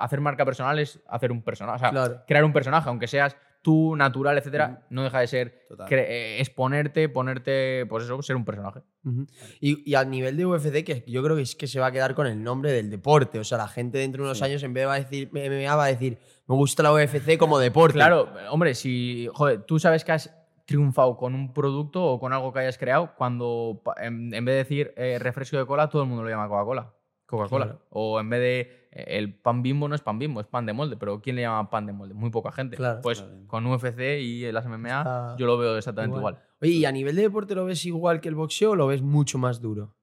hacer 0.01 0.19
marca 0.19 0.43
personal 0.43 0.77
es 0.79 0.99
hacer 1.07 1.31
un 1.31 1.41
personaje. 1.41 1.77
O 1.77 1.79
sea, 1.79 1.89
Claro. 1.91 2.21
crear 2.27 2.43
un 2.43 2.51
personaje, 2.51 2.89
aunque 2.89 3.07
seas 3.07 3.37
tú, 3.63 3.95
natural, 3.95 4.37
etcétera, 4.37 4.85
no 4.91 5.03
deja 5.03 5.21
de 5.21 5.27
ser 5.27 5.65
eh, 5.89 6.37
exponerte, 6.39 7.09
ponerte, 7.09 7.87
pues 7.87 8.03
eso, 8.03 8.21
ser 8.21 8.35
un 8.35 8.45
personaje. 8.45 8.81
Y, 9.59 9.89
y 9.89 9.95
a 9.95 10.03
nivel 10.05 10.37
de 10.37 10.45
UFC, 10.45 10.83
que 10.83 11.03
yo 11.07 11.23
creo 11.23 11.35
que 11.35 11.41
es 11.41 11.55
que 11.55 11.65
se 11.65 11.79
va 11.79 11.87
a 11.87 11.91
quedar 11.91 12.13
con 12.13 12.27
el 12.27 12.43
nombre 12.43 12.71
del 12.71 12.91
deporte. 12.91 13.39
O 13.39 13.43
sea, 13.43 13.57
la 13.57 13.67
gente 13.67 13.97
dentro 13.97 14.21
de 14.21 14.27
unos 14.27 14.37
Sí. 14.37 14.43
años, 14.43 14.61
en 14.61 14.73
vez 14.73 14.81
de 14.83 14.85
va 14.85 14.93
a 14.93 14.99
decir 14.99 15.29
MMA, 15.33 15.75
va 15.75 15.85
a 15.85 15.87
decir, 15.87 16.19
me 16.45 16.55
gusta 16.55 16.83
la 16.83 16.93
UFC 16.93 17.37
como 17.39 17.57
deporte. 17.57 17.95
Claro, 17.95 18.29
hombre, 18.51 18.75
si, 18.75 19.27
joder, 19.33 19.63
tú 19.63 19.79
sabes 19.79 20.03
que 20.03 20.11
has 20.11 20.29
triunfado 20.65 21.17
con 21.17 21.33
un 21.33 21.53
producto 21.53 22.03
o 22.05 22.19
con 22.19 22.31
algo 22.33 22.53
que 22.53 22.59
hayas 22.59 22.77
creado 22.77 23.13
cuando 23.17 23.81
en, 23.97 24.33
en 24.33 24.45
vez 24.45 24.53
de 24.53 24.57
decir 24.59 24.93
eh, 24.97 25.17
refresco 25.19 25.57
de 25.57 25.65
cola, 25.65 25.89
todo 25.89 26.03
el 26.03 26.07
mundo 26.09 26.23
lo 26.23 26.29
llama 26.29 26.47
Coca-Cola. 26.47 26.93
Coca-Cola. 27.25 27.65
Claro. 27.65 27.81
O 27.89 28.19
en 28.19 28.29
vez 28.29 28.39
de 28.39 28.82
el 28.95 29.33
pan 29.33 29.63
bimbo 29.63 29.87
no 29.87 29.95
es 29.95 30.01
pan 30.01 30.19
bimbo, 30.19 30.39
es 30.39 30.47
pan 30.47 30.65
de 30.67 30.73
molde. 30.73 30.97
Pero 30.97 31.19
¿quién 31.19 31.35
le 31.35 31.41
llama 31.41 31.69
pan 31.69 31.85
de 31.87 31.93
molde? 31.93 32.13
Muy 32.13 32.29
poca 32.29 32.51
gente. 32.51 32.77
Claro. 32.77 33.01
pues 33.01 33.21
Claro. 33.21 33.47
con 33.47 33.65
UFC 33.65 34.19
y 34.21 34.51
las 34.51 34.67
MMA 34.67 34.99
Está 34.99 35.35
yo 35.37 35.47
lo 35.47 35.57
veo 35.57 35.77
exactamente 35.77 36.17
igual. 36.17 36.39
Oye, 36.61 36.71
¿y 36.71 36.85
a 36.85 36.91
nivel 36.91 37.15
de 37.15 37.23
deporte 37.23 37.55
lo 37.55 37.65
ves 37.65 37.85
igual 37.85 38.21
que 38.21 38.29
el 38.29 38.35
boxeo 38.35 38.71
o 38.71 38.75
lo 38.75 38.87
ves 38.87 39.01
mucho 39.01 39.37
más 39.37 39.61
duro? 39.61 39.95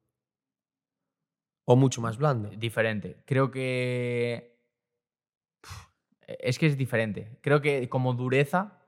¿O 1.64 1.76
mucho 1.76 2.00
más 2.00 2.18
blando? 2.18 2.50
Diferente. 2.50 3.22
Creo 3.26 3.50
que. 3.50 4.58
Es 6.26 6.58
que 6.58 6.66
es 6.66 6.76
diferente. 6.76 7.38
Creo 7.42 7.60
que 7.60 7.88
como 7.88 8.14
dureza, 8.14 8.80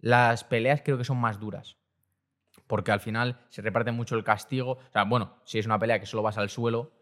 las 0.00 0.42
peleas 0.42 0.82
creo 0.84 0.98
que 0.98 1.04
son 1.04 1.18
más 1.18 1.38
duras. 1.38 1.76
Porque 2.66 2.90
al 2.90 3.00
final 3.00 3.40
se 3.48 3.62
reparte 3.62 3.92
mucho 3.92 4.16
el 4.16 4.24
castigo. 4.24 4.72
O 4.72 4.92
sea, 4.92 5.04
bueno, 5.04 5.36
si 5.44 5.60
es 5.60 5.66
una 5.66 5.78
pelea 5.78 6.00
que 6.00 6.06
solo 6.06 6.22
vas 6.22 6.36
al 6.36 6.50
suelo, 6.50 6.95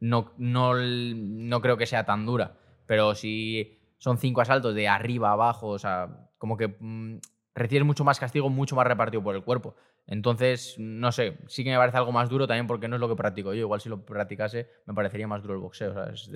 no, 0.00 0.32
no, 0.38 0.74
no 0.74 1.60
creo 1.60 1.76
que 1.76 1.86
sea 1.86 2.04
tan 2.04 2.26
dura. 2.26 2.58
Pero 2.86 3.14
si 3.14 3.78
son 3.98 4.18
cinco 4.18 4.40
asaltos 4.40 4.74
de 4.74 4.88
arriba 4.88 5.32
abajo, 5.32 5.68
o 5.68 5.78
sea, 5.78 6.30
como 6.38 6.56
que 6.56 6.76
mm, 6.78 7.18
recibes 7.54 7.84
mucho 7.84 8.04
más 8.04 8.20
castigo, 8.20 8.48
mucho 8.50 8.76
más 8.76 8.86
repartido 8.86 9.22
por 9.22 9.34
el 9.34 9.42
cuerpo. 9.42 9.74
Entonces, 10.06 10.76
no 10.78 11.10
sé, 11.10 11.38
sí 11.48 11.64
que 11.64 11.70
me 11.70 11.76
parece 11.76 11.96
algo 11.96 12.12
más 12.12 12.28
duro 12.28 12.46
también 12.46 12.66
porque 12.66 12.86
no 12.86 12.96
es 12.96 13.00
lo 13.00 13.08
que 13.08 13.16
practico 13.16 13.52
yo. 13.54 13.60
Igual 13.60 13.80
si 13.80 13.88
lo 13.88 14.04
practicase, 14.04 14.68
me 14.86 14.94
parecería 14.94 15.26
más 15.26 15.42
duro 15.42 15.54
el 15.54 15.60
boxeo. 15.60 15.94
es, 16.04 16.30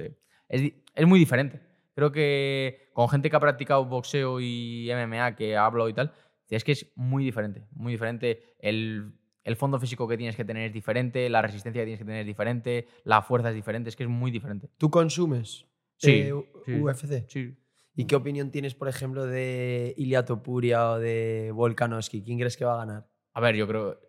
es 0.49 1.07
muy 1.07 1.19
diferente. 1.19 1.61
Creo 1.95 2.13
que 2.13 2.91
con 2.93 3.09
gente 3.09 3.31
que 3.31 3.37
ha 3.37 3.41
practicado 3.41 3.85
boxeo 3.85 4.41
y 4.41 4.91
MMA, 4.91 5.37
que 5.37 5.57
hablo 5.57 5.89
y 5.89 5.93
tal, 5.93 6.13
es 6.49 6.65
que 6.65 6.73
es 6.73 6.91
muy 6.97 7.25
diferente. 7.25 7.67
Muy 7.73 7.93
diferente. 7.93 8.55
El, 8.59 9.13
el 9.51 9.57
fondo 9.57 9.79
físico 9.79 10.09
que 10.09 10.17
tienes 10.17 10.37
que 10.37 10.45
tener 10.45 10.65
es 10.69 10.73
diferente, 10.73 11.29
la 11.29 11.43
resistencia 11.43 11.83
que 11.83 11.87
tienes 11.87 11.99
que 11.99 12.05
tener 12.05 12.21
es 12.21 12.27
diferente, 12.27 12.87
la 13.05 13.21
fuerza 13.23 13.51
es 13.51 13.55
diferente, 13.55 13.89
es 13.91 13.97
que 13.97 14.05
es 14.05 14.09
muy 14.09 14.31
diferente. 14.31 14.71
¿Tú 14.79 14.91
consumes 14.91 15.67
Sí, 15.97 16.11
eh, 16.13 16.33
sí. 16.65 16.73
UFC? 16.75 17.29
Sí. 17.29 17.57
¿Y 17.95 18.07
qué 18.07 18.17
opinión 18.17 18.51
tienes, 18.51 18.75
por 18.75 18.89
ejemplo, 18.89 19.27
de 19.27 19.93
Ilia 19.99 20.25
Topuria 20.25 20.93
o 20.93 20.99
de 20.99 21.51
Volkanovski? 21.53 22.23
¿Quién 22.23 22.39
crees 22.39 22.57
que 22.57 22.65
va 22.65 22.75
a 22.75 22.87
ganar? 22.87 23.07
A 23.35 23.41
ver, 23.41 23.57
yo 23.57 23.67
creo. 23.69 24.01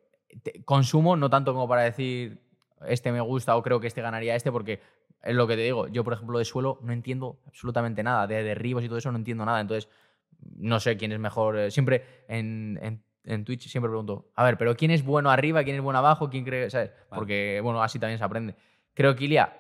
te- 0.43 0.63
consumo, 0.63 1.18
no 1.18 1.30
tanto 1.30 1.51
como 1.53 1.68
para 1.68 1.81
decir 1.81 2.39
este 2.88 3.11
me 3.11 3.19
gusta 3.22 3.55
o 3.57 3.61
creo 3.63 3.80
que 3.81 3.88
este 3.88 4.01
ganaría 4.01 4.35
este, 4.35 4.51
porque 4.51 4.80
es 5.23 5.35
lo 5.35 5.45
que 5.47 5.55
te 5.55 5.63
digo. 5.63 5.88
Yo, 5.89 6.03
por 6.05 6.13
ejemplo, 6.13 6.39
de 6.39 6.45
suelo 6.45 6.80
no 6.84 6.93
entiendo 6.93 7.41
absolutamente 7.45 8.01
nada. 8.03 8.27
De 8.27 8.41
derribos 8.43 8.84
y 8.84 8.88
todo 8.88 8.97
eso 8.99 9.11
no 9.11 9.18
entiendo 9.18 9.43
nada. 9.45 9.59
Entonces, 9.59 9.89
no 10.55 10.80
sé 10.80 10.95
quién 10.95 11.11
es 11.11 11.19
mejor. 11.19 11.57
eh, 11.57 11.72
Siempre 11.72 12.03
en, 12.30 12.80
en, 12.81 13.03
en 13.23 13.45
Twitch 13.45 13.68
siempre 13.68 13.89
pregunto, 13.89 14.31
a 14.35 14.43
ver, 14.43 14.57
pero 14.57 14.76
¿quién 14.76 14.91
es 14.91 15.03
bueno 15.03 15.30
arriba? 15.30 15.64
¿Quién 15.64 15.76
es 15.76 15.81
bueno 15.81 15.99
abajo? 15.99 16.30
¿Quién 16.30 16.43
cree? 16.43 16.69
¿Sabes? 16.69 16.91
Porque, 17.10 17.60
bueno, 17.64 17.81
así 17.84 17.99
también 17.99 18.18
se 18.18 18.23
aprende. 18.23 18.56
Creo 18.93 19.15
que 19.15 19.26
Ilia 19.26 19.57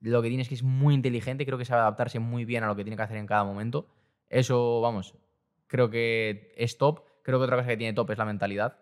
lo 0.00 0.22
que 0.22 0.28
tiene 0.28 0.42
es 0.42 0.48
que 0.48 0.54
es 0.54 0.62
muy 0.62 0.94
inteligente, 0.94 1.44
creo 1.44 1.58
que 1.58 1.64
sabe 1.66 1.82
adaptarse 1.82 2.18
muy 2.18 2.44
bien 2.44 2.64
a 2.64 2.66
lo 2.66 2.74
que 2.76 2.84
tiene 2.84 2.96
que 2.96 3.02
hacer 3.02 3.18
en 3.18 3.26
cada 3.26 3.44
momento. 3.44 3.86
Eso, 4.28 4.80
vamos, 4.80 5.14
creo 5.66 5.90
que 5.90 6.52
es 6.56 6.78
top. 6.78 7.02
Creo 7.22 7.38
que 7.38 7.44
otra 7.44 7.56
cosa 7.56 7.68
que 7.68 7.76
tiene 7.76 7.92
top 7.92 8.10
es 8.10 8.18
la 8.18 8.24
mentalidad. 8.24 8.78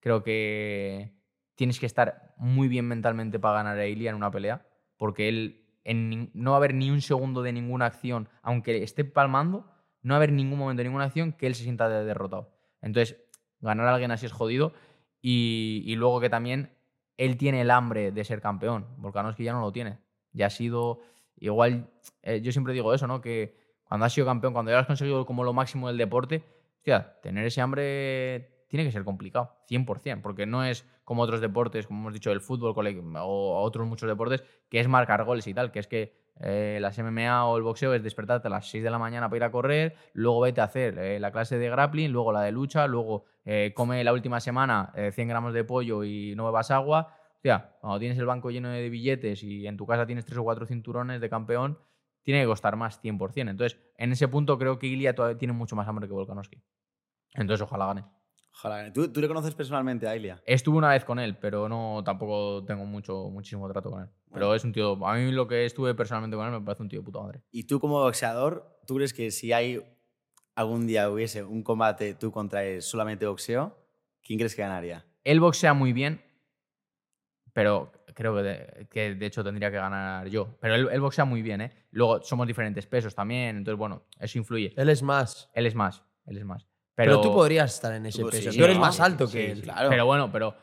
Creo 0.00 0.22
que 0.22 1.12
tienes 1.56 1.80
que 1.80 1.86
estar 1.86 2.34
muy 2.36 2.68
bien 2.68 2.86
mentalmente 2.86 3.38
para 3.38 3.56
ganar 3.58 3.78
a 3.78 3.86
Ilia 3.86 4.10
en 4.10 4.16
una 4.16 4.30
pelea, 4.30 4.66
porque 4.96 5.28
él 5.28 5.66
en 5.84 6.30
no 6.34 6.50
va 6.52 6.56
a 6.56 6.58
haber 6.58 6.74
ni 6.74 6.90
un 6.90 7.00
segundo 7.00 7.42
de 7.42 7.52
ninguna 7.52 7.86
acción, 7.86 8.28
aunque 8.42 8.82
esté 8.82 9.04
palmando, 9.04 9.70
no 10.02 10.12
va 10.14 10.16
a 10.16 10.18
haber 10.18 10.32
ningún 10.32 10.58
momento 10.58 10.80
de 10.82 10.84
ninguna 10.88 11.04
acción 11.04 11.32
que 11.32 11.46
él 11.46 11.54
se 11.54 11.64
sienta 11.64 11.88
de- 11.88 12.04
derrotado. 12.04 12.54
Entonces, 12.80 13.23
ganar 13.64 13.86
a 13.88 13.94
alguien 13.94 14.10
así 14.10 14.26
es 14.26 14.32
jodido. 14.32 14.72
Y, 15.20 15.94
luego 15.96 16.20
que 16.20 16.28
también 16.28 16.70
él 17.16 17.36
tiene 17.36 17.62
el 17.62 17.70
hambre 17.70 18.12
de 18.12 18.24
ser 18.24 18.40
campeón. 18.40 18.86
Volkanovski 18.98 19.44
ya 19.44 19.52
no 19.52 19.60
lo 19.60 19.72
tiene. 19.72 19.98
Ya 20.32 20.46
ha 20.46 20.50
sido. 20.50 21.00
Igual, 21.36 21.90
eh, 22.22 22.40
yo 22.42 22.52
siempre 22.52 22.74
digo 22.74 22.92
eso, 22.94 23.06
¿no? 23.06 23.20
Que 23.20 23.56
cuando 23.84 24.06
has 24.06 24.12
sido 24.12 24.26
campeón, 24.26 24.52
cuando 24.52 24.70
ya 24.70 24.78
has 24.78 24.86
conseguido 24.86 25.24
como 25.26 25.44
lo 25.44 25.52
máximo 25.52 25.88
del 25.88 25.98
deporte, 25.98 26.44
hostia, 26.76 27.18
tener 27.22 27.46
ese 27.46 27.60
hambre 27.60 28.53
tiene 28.74 28.86
que 28.86 28.90
ser 28.90 29.04
complicado, 29.04 29.54
100%, 29.68 30.20
porque 30.20 30.46
no 30.46 30.64
es 30.64 30.84
como 31.04 31.22
otros 31.22 31.40
deportes, 31.40 31.86
como 31.86 32.00
hemos 32.00 32.12
dicho, 32.12 32.32
el 32.32 32.40
fútbol 32.40 32.74
o 33.20 33.62
otros 33.62 33.86
muchos 33.86 34.08
deportes, 34.08 34.42
que 34.68 34.80
es 34.80 34.88
marcar 34.88 35.22
goles 35.22 35.46
y 35.46 35.54
tal, 35.54 35.70
que 35.70 35.78
es 35.78 35.86
que 35.86 36.16
eh, 36.40 36.78
las 36.80 36.98
MMA 36.98 37.46
o 37.46 37.56
el 37.56 37.62
boxeo 37.62 37.94
es 37.94 38.02
despertarte 38.02 38.48
a 38.48 38.50
las 38.50 38.68
6 38.68 38.82
de 38.82 38.90
la 38.90 38.98
mañana 38.98 39.28
para 39.28 39.36
ir 39.36 39.44
a 39.44 39.52
correr, 39.52 39.94
luego 40.12 40.40
vete 40.40 40.60
a 40.60 40.64
hacer 40.64 40.98
eh, 40.98 41.20
la 41.20 41.30
clase 41.30 41.56
de 41.56 41.70
grappling, 41.70 42.10
luego 42.10 42.32
la 42.32 42.40
de 42.42 42.50
lucha, 42.50 42.88
luego 42.88 43.26
eh, 43.44 43.72
come 43.76 44.02
la 44.02 44.12
última 44.12 44.40
semana 44.40 44.90
eh, 44.96 45.12
100 45.12 45.28
gramos 45.28 45.54
de 45.54 45.62
pollo 45.62 46.02
y 46.02 46.34
no 46.34 46.44
bebas 46.44 46.72
agua. 46.72 47.14
Hostia, 47.32 47.76
cuando 47.80 48.00
tienes 48.00 48.18
el 48.18 48.26
banco 48.26 48.50
lleno 48.50 48.70
de 48.70 48.90
billetes 48.90 49.44
y 49.44 49.68
en 49.68 49.76
tu 49.76 49.86
casa 49.86 50.04
tienes 50.04 50.24
tres 50.24 50.38
o 50.38 50.42
cuatro 50.42 50.66
cinturones 50.66 51.20
de 51.20 51.30
campeón, 51.30 51.78
tiene 52.24 52.40
que 52.40 52.46
costar 52.48 52.74
más 52.74 53.00
100%. 53.00 53.50
Entonces, 53.50 53.78
en 53.98 54.10
ese 54.10 54.26
punto 54.26 54.58
creo 54.58 54.80
que 54.80 54.88
Ilia 54.88 55.14
todavía 55.14 55.38
tiene 55.38 55.52
mucho 55.52 55.76
más 55.76 55.86
hambre 55.86 56.08
que 56.08 56.12
Volkanovski. 56.12 56.60
Entonces, 57.34 57.62
ojalá 57.62 57.86
gane. 57.86 58.23
Ojalá. 58.56 58.92
¿Tú, 58.92 59.08
tú 59.12 59.20
le 59.20 59.26
conoces 59.26 59.54
personalmente 59.54 60.06
a 60.06 60.14
Ilia? 60.14 60.40
Estuve 60.46 60.78
una 60.78 60.90
vez 60.90 61.04
con 61.04 61.18
él, 61.18 61.36
pero 61.36 61.68
no 61.68 62.02
tampoco 62.04 62.64
tengo 62.64 62.84
mucho, 62.84 63.28
muchísimo 63.30 63.68
trato 63.68 63.90
con 63.90 64.02
él. 64.02 64.08
Pero 64.32 64.54
es 64.54 64.64
un 64.64 64.72
tío. 64.72 65.04
A 65.06 65.14
mí 65.16 65.32
lo 65.32 65.48
que 65.48 65.64
estuve 65.64 65.94
personalmente 65.94 66.36
con 66.36 66.46
él 66.46 66.52
me 66.52 66.60
parece 66.60 66.82
un 66.82 66.88
tío 66.88 67.00
de 67.00 67.04
puta 67.04 67.20
madre. 67.20 67.42
Y 67.50 67.64
tú 67.64 67.80
como 67.80 68.00
boxeador, 68.00 68.78
¿tú 68.86 68.94
crees 68.94 69.12
que 69.12 69.30
si 69.32 69.52
hay 69.52 69.82
algún 70.54 70.86
día 70.86 71.10
hubiese 71.10 71.42
un 71.42 71.64
combate 71.64 72.14
tú 72.14 72.30
contra 72.30 72.64
él 72.64 72.80
solamente 72.80 73.26
boxeo, 73.26 73.76
¿quién 74.22 74.38
crees 74.38 74.54
que 74.54 74.62
ganaría? 74.62 75.04
Él 75.24 75.40
boxea 75.40 75.74
muy 75.74 75.92
bien, 75.92 76.22
pero 77.52 77.92
creo 78.14 78.36
que 78.36 78.42
de, 78.42 78.88
que 78.88 79.14
de 79.16 79.26
hecho 79.26 79.42
tendría 79.42 79.70
que 79.72 79.78
ganar 79.78 80.28
yo. 80.28 80.56
Pero 80.60 80.76
él, 80.76 80.88
él 80.92 81.00
boxea 81.00 81.24
muy 81.24 81.42
bien, 81.42 81.60
¿eh? 81.60 81.72
Luego 81.90 82.22
somos 82.22 82.46
diferentes 82.46 82.86
pesos 82.86 83.16
también, 83.16 83.56
entonces 83.56 83.78
bueno, 83.78 84.04
eso 84.20 84.38
influye. 84.38 84.72
Él 84.76 84.88
es 84.90 85.02
más. 85.02 85.50
Él 85.54 85.66
es 85.66 85.74
más, 85.74 86.04
él 86.26 86.38
es 86.38 86.44
más. 86.44 86.68
Pero, 86.96 87.12
Pero, 87.12 87.20
tú 87.22 87.32
podrías 87.34 87.74
estar 87.74 87.92
en 87.92 88.06
ese 88.06 88.22
Tú- 88.22 88.30
peso. 88.30 88.52
sí, 88.52 88.58
tú 88.58 88.64
eres 88.64 88.78
más 88.78 89.00
alto 89.00 89.28
que 89.28 89.50
él. 89.52 89.62
claro. 89.62 89.88
Pero 89.90 90.06
bueno, 90.06 90.30
pero. 90.30 90.56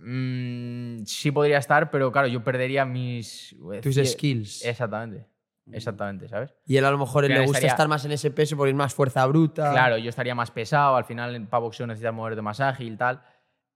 Mm, 0.00 1.04
sí 1.04 1.30
podría 1.30 1.58
estar, 1.58 1.90
pero 1.90 2.10
claro, 2.12 2.28
yo 2.28 2.42
perdería 2.42 2.84
mis. 2.84 3.54
Tus 3.82 3.94
skills. 3.96 4.64
Exactamente. 4.64 5.26
Exactamente, 5.72 6.28
¿sabes? 6.28 6.54
Y 6.66 6.76
él 6.76 6.84
a 6.84 6.90
lo 6.90 6.98
mejor 6.98 7.24
él 7.24 7.30
le 7.32 7.38
gusta 7.40 7.52
estaría- 7.58 7.70
estar 7.70 7.88
más 7.88 8.04
en 8.04 8.12
ese 8.12 8.30
peso 8.30 8.54
porque 8.54 8.70
es 8.70 8.76
más 8.76 8.92
fuerza 8.92 9.24
bruta. 9.24 9.70
Claro, 9.72 9.96
yo 9.96 10.10
estaría 10.10 10.34
más 10.34 10.50
pesado, 10.50 10.94
al 10.96 11.06
final 11.06 11.46
para 11.48 11.60
boxeo 11.62 11.86
necesitas 11.86 12.12
moverte 12.12 12.42
más 12.42 12.60
ágil, 12.60 12.98
tal. 12.98 13.22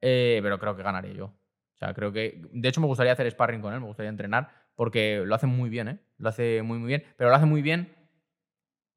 eh, 0.00 0.38
pero 0.42 0.58
creo 0.58 0.76
que 0.76 0.82
ganaría 0.82 1.12
yo. 1.14 1.24
O 1.26 1.76
sea, 1.78 1.94
creo 1.94 2.12
que. 2.12 2.42
De 2.52 2.68
hecho, 2.68 2.80
me 2.80 2.86
gustaría 2.86 3.12
hacer 3.12 3.28
sparring 3.30 3.60
con 3.62 3.72
él, 3.72 3.80
me 3.80 3.86
gustaría 3.86 4.10
entrenar, 4.10 4.48
porque 4.76 5.22
lo 5.24 5.34
hace 5.34 5.46
muy 5.46 5.70
bien, 5.70 5.88
¿eh? 5.88 5.98
Lo 6.18 6.28
hace 6.28 6.60
muy, 6.62 6.78
muy 6.78 6.88
bien. 6.88 7.04
Pero 7.16 7.30
lo 7.30 7.36
hace 7.36 7.46
muy 7.46 7.62
bien, 7.62 7.96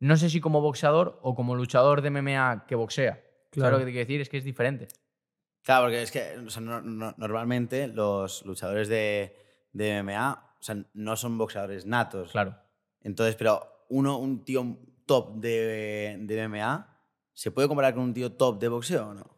no 0.02 0.18
sé 0.18 0.30
si 0.30 0.42
como 0.42 0.60
boxeador 0.62 1.18
o 1.24 1.34
como 1.36 1.56
luchador 1.56 2.02
de 2.02 2.10
MMA 2.12 2.66
que 2.68 2.76
boxea. 2.76 3.24
Claro. 3.50 3.72
Lo 3.74 3.80
que 3.80 3.86
te 3.86 3.92
quiero 3.92 4.06
decir? 4.08 4.22
Es 4.22 4.28
que 4.30 4.38
es 4.38 4.44
diferente. 4.44 4.88
Claro, 5.64 5.86
porque 5.86 6.02
es 6.02 6.12
que 6.12 6.38
o 6.46 6.50
sea, 6.50 6.62
no- 6.62 6.82
no- 6.82 7.14
normalmente 7.18 7.88
los 7.88 8.44
luchadores 8.46 8.88
de, 8.90 9.36
de 9.72 10.02
MMA 10.04 10.56
o 10.60 10.64
sea, 10.64 10.76
no 10.94 11.16
son 11.16 11.38
boxeadores 11.38 11.86
natos. 11.86 12.32
Claro. 12.32 12.56
Entonces, 13.02 13.36
pero 13.36 13.86
uno, 13.90 14.18
un 14.18 14.44
tío 14.44 14.78
top 15.06 15.36
de, 15.38 16.18
de 16.20 16.48
MMA, 16.48 17.00
¿se 17.34 17.52
puede 17.52 17.68
comparar 17.68 17.94
con 17.96 18.04
un 18.04 18.14
tío 18.14 18.32
top 18.34 18.60
de 18.60 18.68
boxeo 18.68 19.10
o 19.10 19.14
no? 19.14 19.38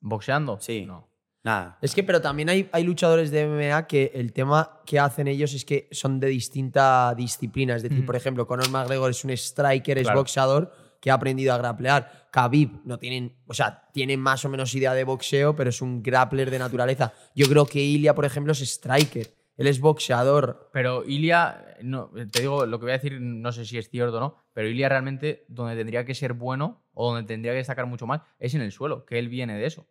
¿Boxeando? 0.00 0.58
Sí. 0.60 0.86
No. 0.86 1.08
Nada. 1.44 1.78
Es 1.82 1.94
que, 1.94 2.04
pero 2.04 2.20
también 2.20 2.48
hay, 2.48 2.68
hay 2.72 2.84
luchadores 2.84 3.30
de 3.30 3.46
MMA 3.46 3.86
que 3.88 4.12
el 4.14 4.32
tema 4.32 4.80
que 4.86 5.00
hacen 5.00 5.26
ellos 5.26 5.52
es 5.54 5.64
que 5.64 5.88
son 5.90 6.20
de 6.20 6.28
distinta 6.28 7.14
disciplina. 7.16 7.74
Es 7.74 7.82
decir, 7.82 7.98
Ujú. 7.98 8.06
por 8.06 8.16
ejemplo, 8.16 8.46
Conor 8.46 8.70
McGregor 8.70 9.10
es 9.10 9.24
un 9.24 9.30
striker, 9.30 9.98
es 9.98 10.04
Claro. 10.04 10.20
boxeador 10.20 10.72
que 11.00 11.10
ha 11.10 11.14
aprendido 11.14 11.52
a 11.52 11.58
grapplear. 11.58 12.28
Khabib 12.30 12.82
no 12.84 12.96
tienen, 12.98 13.34
o 13.46 13.54
sea, 13.54 13.88
tienen 13.92 14.20
más 14.20 14.44
o 14.44 14.48
menos 14.48 14.72
idea 14.74 14.94
de 14.94 15.02
boxeo, 15.02 15.56
pero 15.56 15.70
es 15.70 15.82
un 15.82 16.00
grappler 16.00 16.48
de 16.48 16.60
naturaleza. 16.60 17.12
Yo 17.34 17.48
creo 17.48 17.66
que 17.66 17.80
Ilya, 17.80 18.14
por 18.14 18.24
ejemplo, 18.24 18.52
es 18.52 18.60
striker. 18.60 19.34
Él 19.56 19.66
es 19.66 19.80
boxeador. 19.80 20.70
Pero 20.72 21.04
Ilia, 21.04 21.76
no, 21.82 22.10
te 22.30 22.40
digo, 22.40 22.64
lo 22.66 22.78
que 22.78 22.84
voy 22.84 22.92
a 22.92 22.98
decir, 22.98 23.20
no 23.20 23.50
sé 23.52 23.66
si 23.66 23.78
es 23.78 23.90
cierto 23.90 24.16
o 24.16 24.20
no, 24.20 24.36
pero 24.54 24.68
Ilia 24.68 24.88
realmente 24.88 25.44
donde 25.48 25.76
tendría 25.76 26.04
que 26.04 26.14
ser 26.14 26.32
bueno 26.34 26.84
o 26.94 27.12
donde 27.12 27.26
tendría 27.26 27.52
que 27.52 27.58
destacar 27.58 27.86
mucho 27.86 28.06
más 28.06 28.22
es 28.38 28.54
en 28.54 28.62
el 28.62 28.70
suelo, 28.72 29.04
que 29.04 29.18
él 29.18 29.28
viene 29.28 29.58
de 29.58 29.66
eso. 29.66 29.86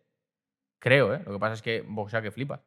Creo, 0.82 1.14
¿eh? 1.14 1.22
Lo 1.24 1.32
que 1.34 1.38
pasa 1.38 1.54
es 1.54 1.62
que 1.62 1.82
boxea 1.86 2.20
que 2.22 2.32
flipa. 2.32 2.60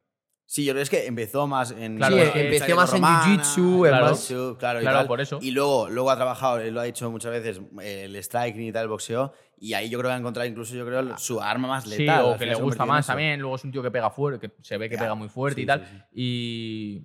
Sí, 0.47 0.63
yo 0.63 0.71
creo 0.71 0.79
que 0.79 0.83
es 0.83 0.89
que 0.89 1.05
empezó 1.07 1.47
más 1.47 1.71
en. 1.71 1.97
Claro, 1.97 2.15
sí, 2.15 2.21
es 2.21 2.29
que 2.31 2.45
empecé 2.45 2.73
más 2.75 2.93
en 2.93 3.01
jiu-jitsu, 3.03 3.75
en 3.87 3.89
claro. 3.89 4.05
más- 4.05 4.27
claro, 4.59 4.79
y 4.79 4.83
Claro, 4.83 4.97
tal. 4.99 5.07
por 5.07 5.19
eso. 5.19 5.39
Y 5.41 5.51
luego, 5.51 5.89
luego 5.89 6.11
ha 6.11 6.15
trabajado, 6.15 6.59
él 6.59 6.73
lo 6.73 6.79
ha 6.79 6.83
dicho 6.83 7.11
muchas 7.11 7.31
veces, 7.31 7.59
el 7.81 8.15
striking 8.23 8.61
y 8.67 8.71
tal, 8.71 8.83
el 8.83 8.87
boxeo, 8.89 9.33
y 9.57 9.73
ahí 9.73 9.89
yo 9.89 9.99
creo 9.99 10.11
que 10.11 10.13
ha 10.15 10.17
encontrado 10.17 10.47
incluso, 10.47 10.75
yo 10.75 10.85
creo, 10.85 11.17
su 11.17 11.41
arma 11.41 11.67
más 11.67 11.83
Sí, 11.83 11.97
letal. 12.03 12.23
o 12.25 12.31
al 12.33 12.39
que 12.39 12.45
le 12.45 12.55
gusta 12.55 12.85
más 12.85 13.05
también. 13.07 13.41
Luego 13.41 13.55
es 13.57 13.63
un 13.65 13.71
tío 13.71 13.81
que 13.83 13.91
pega 13.91 14.09
fuerte, 14.11 14.47
que 14.47 14.55
se 14.63 14.77
ve 14.77 14.87
que 14.87 14.95
Ya. 14.95 15.01
pega 15.01 15.15
muy 15.15 15.27
fuerte 15.27 15.55
Sí, 15.57 15.63
y 15.63 15.65
tal. 15.65 15.79
sí, 15.83 15.95
sí. 15.97 16.03
Y 16.13 17.03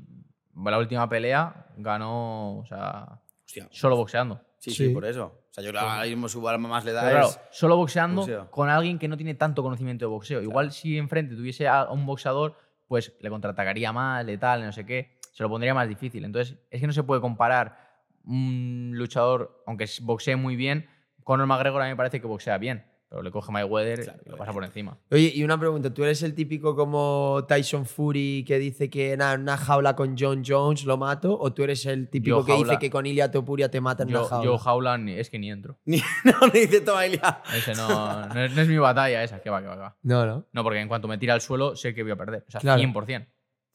la 0.70 0.78
última 0.78 1.08
pelea 1.08 1.66
ganó, 1.78 2.58
o 2.58 2.64
sea, 2.66 3.20
Hostia. 3.46 3.66
solo 3.72 3.96
boxeando. 3.96 4.40
Sí, 4.58 4.70
Sí. 4.70 4.86
sí, 4.88 4.92
por 4.94 5.06
eso. 5.06 5.39
O 5.50 5.54
sea, 5.54 5.64
yo 5.64 5.76
ahora 5.78 6.04
mismo 6.04 6.28
su 6.28 6.48
arma 6.48 6.68
más 6.68 6.84
letal 6.84 7.04
Pero 7.06 7.16
claro, 7.18 7.28
es. 7.28 7.40
solo 7.50 7.76
boxeando 7.76 8.20
boxeo. 8.20 8.50
con 8.50 8.68
alguien 8.68 8.98
que 9.00 9.08
no 9.08 9.16
tiene 9.16 9.34
tanto 9.34 9.62
conocimiento 9.62 10.04
de 10.04 10.08
boxeo. 10.08 10.42
Igual 10.42 10.70
si 10.70 10.96
enfrente 10.96 11.34
tuviese 11.34 11.66
a 11.66 11.90
un 11.90 12.06
boxeador, 12.06 12.56
pues 12.86 13.14
le 13.20 13.30
contraatacaría 13.30 13.92
más, 13.92 14.24
letal, 14.24 14.64
no 14.64 14.72
sé 14.72 14.86
qué, 14.86 15.18
se 15.32 15.42
lo 15.42 15.48
pondría 15.48 15.74
más 15.74 15.88
difícil. 15.88 16.24
Entonces, 16.24 16.56
es 16.70 16.80
que 16.80 16.86
no 16.86 16.92
se 16.92 17.02
puede 17.02 17.20
comparar 17.20 17.90
un 18.24 18.92
luchador, 18.94 19.62
aunque 19.66 19.88
boxee 20.02 20.36
muy 20.36 20.54
bien, 20.54 20.88
Conor 21.24 21.46
McGregor 21.46 21.82
a 21.82 21.84
mí 21.86 21.90
me 21.90 21.96
parece 21.96 22.20
que 22.20 22.26
boxea 22.26 22.58
bien, 22.58 22.84
pero 23.10 23.22
le 23.22 23.30
coge 23.32 23.50
Mayweather 23.50 24.04
Claro, 24.04 24.20
y 24.24 24.30
lo 24.30 24.36
pasa 24.36 24.52
por 24.52 24.62
encima. 24.64 24.96
Oye, 25.10 25.32
y 25.34 25.42
una 25.42 25.58
pregunta, 25.58 25.92
¿tú 25.92 26.04
eres 26.04 26.22
el 26.22 26.32
típico 26.34 26.76
como 26.76 27.44
Tyson 27.48 27.84
Fury 27.84 28.44
que 28.46 28.58
dice 28.60 28.88
que 28.88 29.12
en 29.14 29.20
una 29.22 29.56
jaula 29.56 29.96
con 29.96 30.16
John 30.16 30.44
Jones 30.46 30.84
lo 30.84 30.96
mato? 30.96 31.36
¿O 31.38 31.52
tú 31.52 31.64
eres 31.64 31.84
el 31.86 32.08
típico 32.08 32.38
Yo 32.38 32.44
que 32.46 32.52
jaula- 32.52 32.64
dice 32.68 32.78
que 32.78 32.88
con 32.88 33.04
Ilia 33.06 33.28
Topuria 33.30 33.68
te 33.70 33.80
mata 33.80 34.04
en 34.04 34.10
una 34.10 34.20
Yo, 34.20 34.24
jaula? 34.26 34.44
yo 34.44 34.58
jaula 34.58 34.96
ni- 34.98 35.14
es 35.14 35.28
que 35.28 35.38
ni 35.40 35.50
entro. 35.50 35.78
No, 35.86 36.46
le 36.52 36.60
dice 36.60 36.80
toma 36.82 37.04
Ilia. 37.06 37.42
Ese 37.54 37.74
no, 37.74 38.26
no, 38.28 38.44
es, 38.44 38.54
no 38.54 38.62
es 38.62 38.68
mi 38.68 38.78
batalla 38.78 39.24
esa, 39.24 39.40
que 39.42 39.50
va, 39.50 39.60
que 39.60 39.66
va, 39.66 39.74
que 39.74 39.80
va. 39.80 39.96
no, 40.02 40.24
no. 40.24 40.46
No, 40.52 40.62
porque 40.62 40.78
en 40.80 40.86
cuanto 40.88 41.08
me 41.08 41.18
tira 41.18 41.34
al 41.34 41.40
suelo 41.40 41.74
sé 41.74 41.92
que 41.92 42.02
voy 42.04 42.12
a 42.12 42.16
perder. 42.16 42.44
O 42.46 42.50
sea, 42.52 42.60
Claro. 42.60 42.80
100%. 42.80 43.26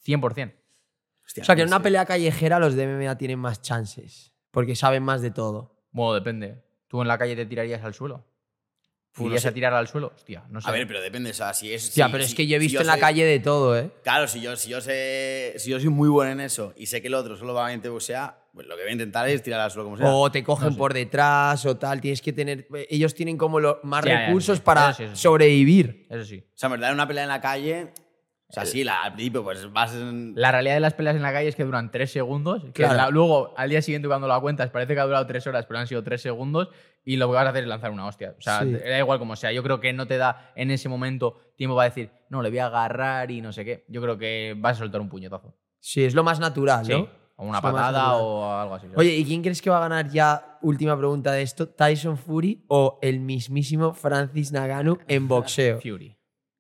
100%. 0.06 0.54
Hostia, 1.26 1.42
O 1.42 1.46
sea, 1.46 1.56
que 1.56 1.64
en 1.64 1.68
sí. 1.68 1.74
una 1.74 1.82
pelea 1.84 2.06
callejera 2.06 2.58
los 2.60 2.76
de 2.76 2.86
MMA 2.88 3.18
tienen 3.18 3.40
más 3.40 3.62
chances, 3.62 4.34
porque 4.52 4.76
saben 4.76 5.04
más 5.04 5.22
de 5.22 5.32
todo. 5.32 5.76
Bueno, 5.92 6.14
depende. 6.14 6.64
¿Tú 6.88 7.02
en 7.02 7.08
la 7.08 7.18
calle 7.18 7.36
te 7.36 7.46
tirarías 7.46 7.84
al 7.84 7.94
suelo? 7.94 8.26
No 9.18 9.26
¿Irías 9.28 9.44
sé. 9.44 9.48
a 9.48 9.54
tirar 9.54 9.74
al 9.74 9.88
suelo? 9.88 10.12
Hostia, 10.16 10.44
no 10.50 10.60
sé. 10.60 10.68
A 10.68 10.72
ver, 10.72 10.86
pero 10.88 11.02
depende, 11.02 11.30
o 11.30 11.34
sea, 11.34 11.54
si 11.54 11.74
es. 11.74 11.86
Hostia, 11.86 12.08
si- 12.08 12.12
pero 12.12 12.24
si- 12.26 12.30
es 12.32 12.36
que 12.36 12.48
yo 12.48 12.58
he 12.58 12.60
si 12.60 12.66
visto 12.66 12.82
en 12.82 12.88
la 12.88 12.94
soy- 12.94 13.00
calle 13.02 13.24
de 13.26 13.40
todo, 13.40 13.78
¿eh? 13.80 13.90
Claro, 14.04 14.28
si 14.28 14.42
yo, 14.42 14.56
si 14.58 14.70
yo 14.70 14.82
sé. 14.82 15.54
Si 15.58 15.70
yo 15.70 15.80
soy 15.80 15.90
muy 15.90 16.10
bueno 16.10 16.32
en 16.34 16.42
eso 16.42 16.74
y 16.76 16.88
sé 16.88 17.02
que 17.02 17.08
el 17.08 17.14
otro 17.14 17.38
solo 17.38 17.54
va 17.54 17.68
a 17.70 17.78
boxea, 17.78 18.38
pues 18.54 18.68
lo 18.68 18.76
que 18.76 18.82
voy 18.84 18.90
a 18.90 18.94
intentar 18.94 19.28
es 19.30 19.42
tirar 19.42 19.60
al 19.62 19.72
suelo 19.72 19.86
como 19.86 19.98
sea. 19.98 20.08
O 20.10 20.32
te 20.32 20.44
cogen 20.44 20.76
por 20.76 20.94
detrás 20.94 21.66
o 21.66 21.78
tal, 21.78 22.00
tienes 22.02 22.22
que 22.22 22.34
tener... 22.34 22.68
Ellos 22.90 23.14
tienen 23.14 23.38
como 23.38 23.60
los 23.60 23.78
más 23.84 24.04
Ya, 24.06 24.12
ya, 24.12 24.26
recursos 24.28 24.60
para 24.62 24.90
Eso 24.92 24.98
sí, 24.98 25.04
eso 25.04 25.16
sí. 25.16 25.22
sobrevivir. 25.22 26.08
Eso 26.10 26.24
sí. 26.26 26.44
O 26.48 26.58
sea, 26.58 26.68
en 26.68 26.72
verdad, 26.72 26.90
en 26.90 26.94
una 26.96 27.08
pelea 27.08 27.24
en 27.24 27.30
la 27.30 27.42
calle. 27.42 27.94
O 28.58 28.62
sea, 28.62 28.66
sí, 28.66 28.84
la- 28.84 29.04
al 29.04 29.14
principio, 29.14 29.44
pues 29.44 29.72
vas 29.74 29.94
en. 29.94 30.34
La 30.36 30.52
realidad 30.52 30.76
de 30.76 30.80
las 30.80 30.94
peleas 30.94 31.16
en 31.16 31.22
la 31.22 31.32
calle 31.34 31.48
es 31.50 31.56
que 31.56 31.64
duran 31.64 31.92
tres 31.92 32.12
segundos. 32.12 32.64
Que 32.66 32.72
Claro. 32.84 32.96
la- 32.96 33.10
luego, 33.10 33.54
al 33.58 33.70
día 33.70 33.82
siguiente, 33.82 34.08
cuando 34.08 34.28
la 34.28 34.40
cuentas, 34.40 34.70
parece 34.70 34.94
que 34.94 35.00
ha 35.00 35.06
durado 35.06 35.26
tres 35.28 35.46
horas, 35.48 35.66
pero 35.66 35.80
han 35.80 35.88
sido 35.88 36.04
tres 36.04 36.22
segundos. 36.22 36.70
Y 37.04 37.18
lo 37.18 37.28
que 37.28 37.36
vas 37.36 37.46
a 37.46 37.50
hacer 37.50 37.64
es 37.64 37.70
lanzar 37.70 37.92
una 37.92 38.08
hostia. 38.08 38.34
O 38.38 38.42
sea, 38.42 38.62
Sí. 38.62 38.72
da 38.72 38.98
igual 38.98 39.20
como 39.20 39.36
sea. 39.36 39.52
Yo 39.52 39.62
creo 39.62 39.80
que 39.80 39.94
no 39.94 40.08
te 40.08 40.18
da 40.18 40.52
en 40.56 40.72
ese 40.72 40.90
momento 40.90 41.38
tiempo 41.56 41.76
para 41.76 41.90
decir, 41.90 42.10
no, 42.30 42.42
le 42.42 42.50
voy 42.50 42.58
a 42.60 42.66
agarrar 42.68 43.30
y 43.30 43.42
no 43.42 43.52
sé 43.52 43.64
qué. 43.66 43.86
Yo 43.90 44.02
creo 44.02 44.18
que 44.18 44.56
vas 44.58 44.78
a 44.78 44.80
soltar 44.80 45.02
un 45.02 45.10
puñetazo. 45.10 45.54
Sí, 45.80 46.04
es 46.04 46.16
lo 46.16 46.24
más 46.24 46.40
natural, 46.40 46.84
Sí. 46.86 46.94
¿no? 46.94 47.08
O 47.38 47.46
una 47.46 47.58
Es 47.58 47.62
patada 47.62 48.16
o 48.16 48.50
algo 48.50 48.76
así. 48.76 48.86
¿sabes? 48.88 48.98
Oye, 48.98 49.16
¿y 49.18 49.26
quién 49.26 49.42
crees 49.42 49.62
que 49.62 49.70
va 49.70 49.78
a 49.78 49.82
ganar 49.82 50.10
ya? 50.10 50.58
Última 50.62 50.98
pregunta 50.98 51.32
de 51.34 51.42
esto: 51.42 51.68
¿Tyson 51.68 52.18
Fury 52.18 52.64
o 52.70 52.98
el 53.02 53.20
mismísimo 53.20 53.94
Francis 53.94 54.52
Nagano 54.54 54.98
en 55.10 55.28
boxeo? 55.28 55.80
Fury. 55.82 56.18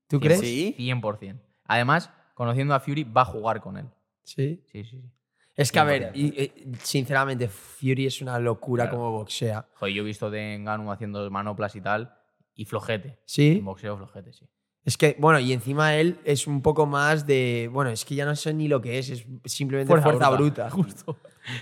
¿Tú 0.09 0.19
crees? 0.19 0.41
Sí. 0.41 0.75
100%. 0.77 1.39
Además, 1.65 2.09
conociendo 2.33 2.73
a 2.73 2.79
Fury, 2.79 3.03
va 3.03 3.21
a 3.21 3.25
jugar 3.25 3.61
con 3.61 3.77
él. 3.77 3.85
Sí. 4.23 4.61
Sí, 4.71 4.83
sí, 4.83 5.01
sí. 5.01 5.11
Es 5.55 5.71
que, 5.71 5.79
a 5.79 5.83
ver, 5.85 6.11
y- 6.13 6.25
y, 6.43 6.51
sinceramente, 6.83 7.47
Fury 7.47 8.07
es 8.07 8.21
una 8.21 8.37
locura 8.39 8.83
Claro. 8.85 8.97
como 8.97 9.11
boxea. 9.11 9.65
Joder, 9.75 9.93
yo 9.93 10.01
he 10.03 10.05
visto 10.05 10.29
de 10.29 10.55
Enganu 10.55 10.91
haciendo 10.91 11.29
manoplas 11.31 11.75
y 11.77 11.81
tal, 11.81 12.13
y 12.55 12.65
flojete. 12.65 13.19
¿Sí? 13.25 13.57
En 13.59 13.65
boxeo, 13.65 13.95
flojete, 13.97 14.33
sí. 14.33 14.45
Es 14.83 14.97
que, 14.97 15.15
bueno, 15.17 15.39
y 15.39 15.51
encima 15.53 15.95
él 15.95 16.19
es 16.25 16.45
un 16.45 16.61
poco 16.61 16.85
más 16.85 17.25
de. 17.25 17.69
Bueno, 17.73 17.89
es 17.89 18.05
que 18.05 18.13
ya 18.15 18.25
no 18.25 18.35
sé 18.35 18.53
ni 18.53 18.67
lo 18.67 18.81
que 18.81 18.99
es, 18.99 19.09
es 19.09 19.25
simplemente 19.45 19.91
fuerza, 19.99 20.29
bruta. 20.29 20.69
Justo. 20.71 21.17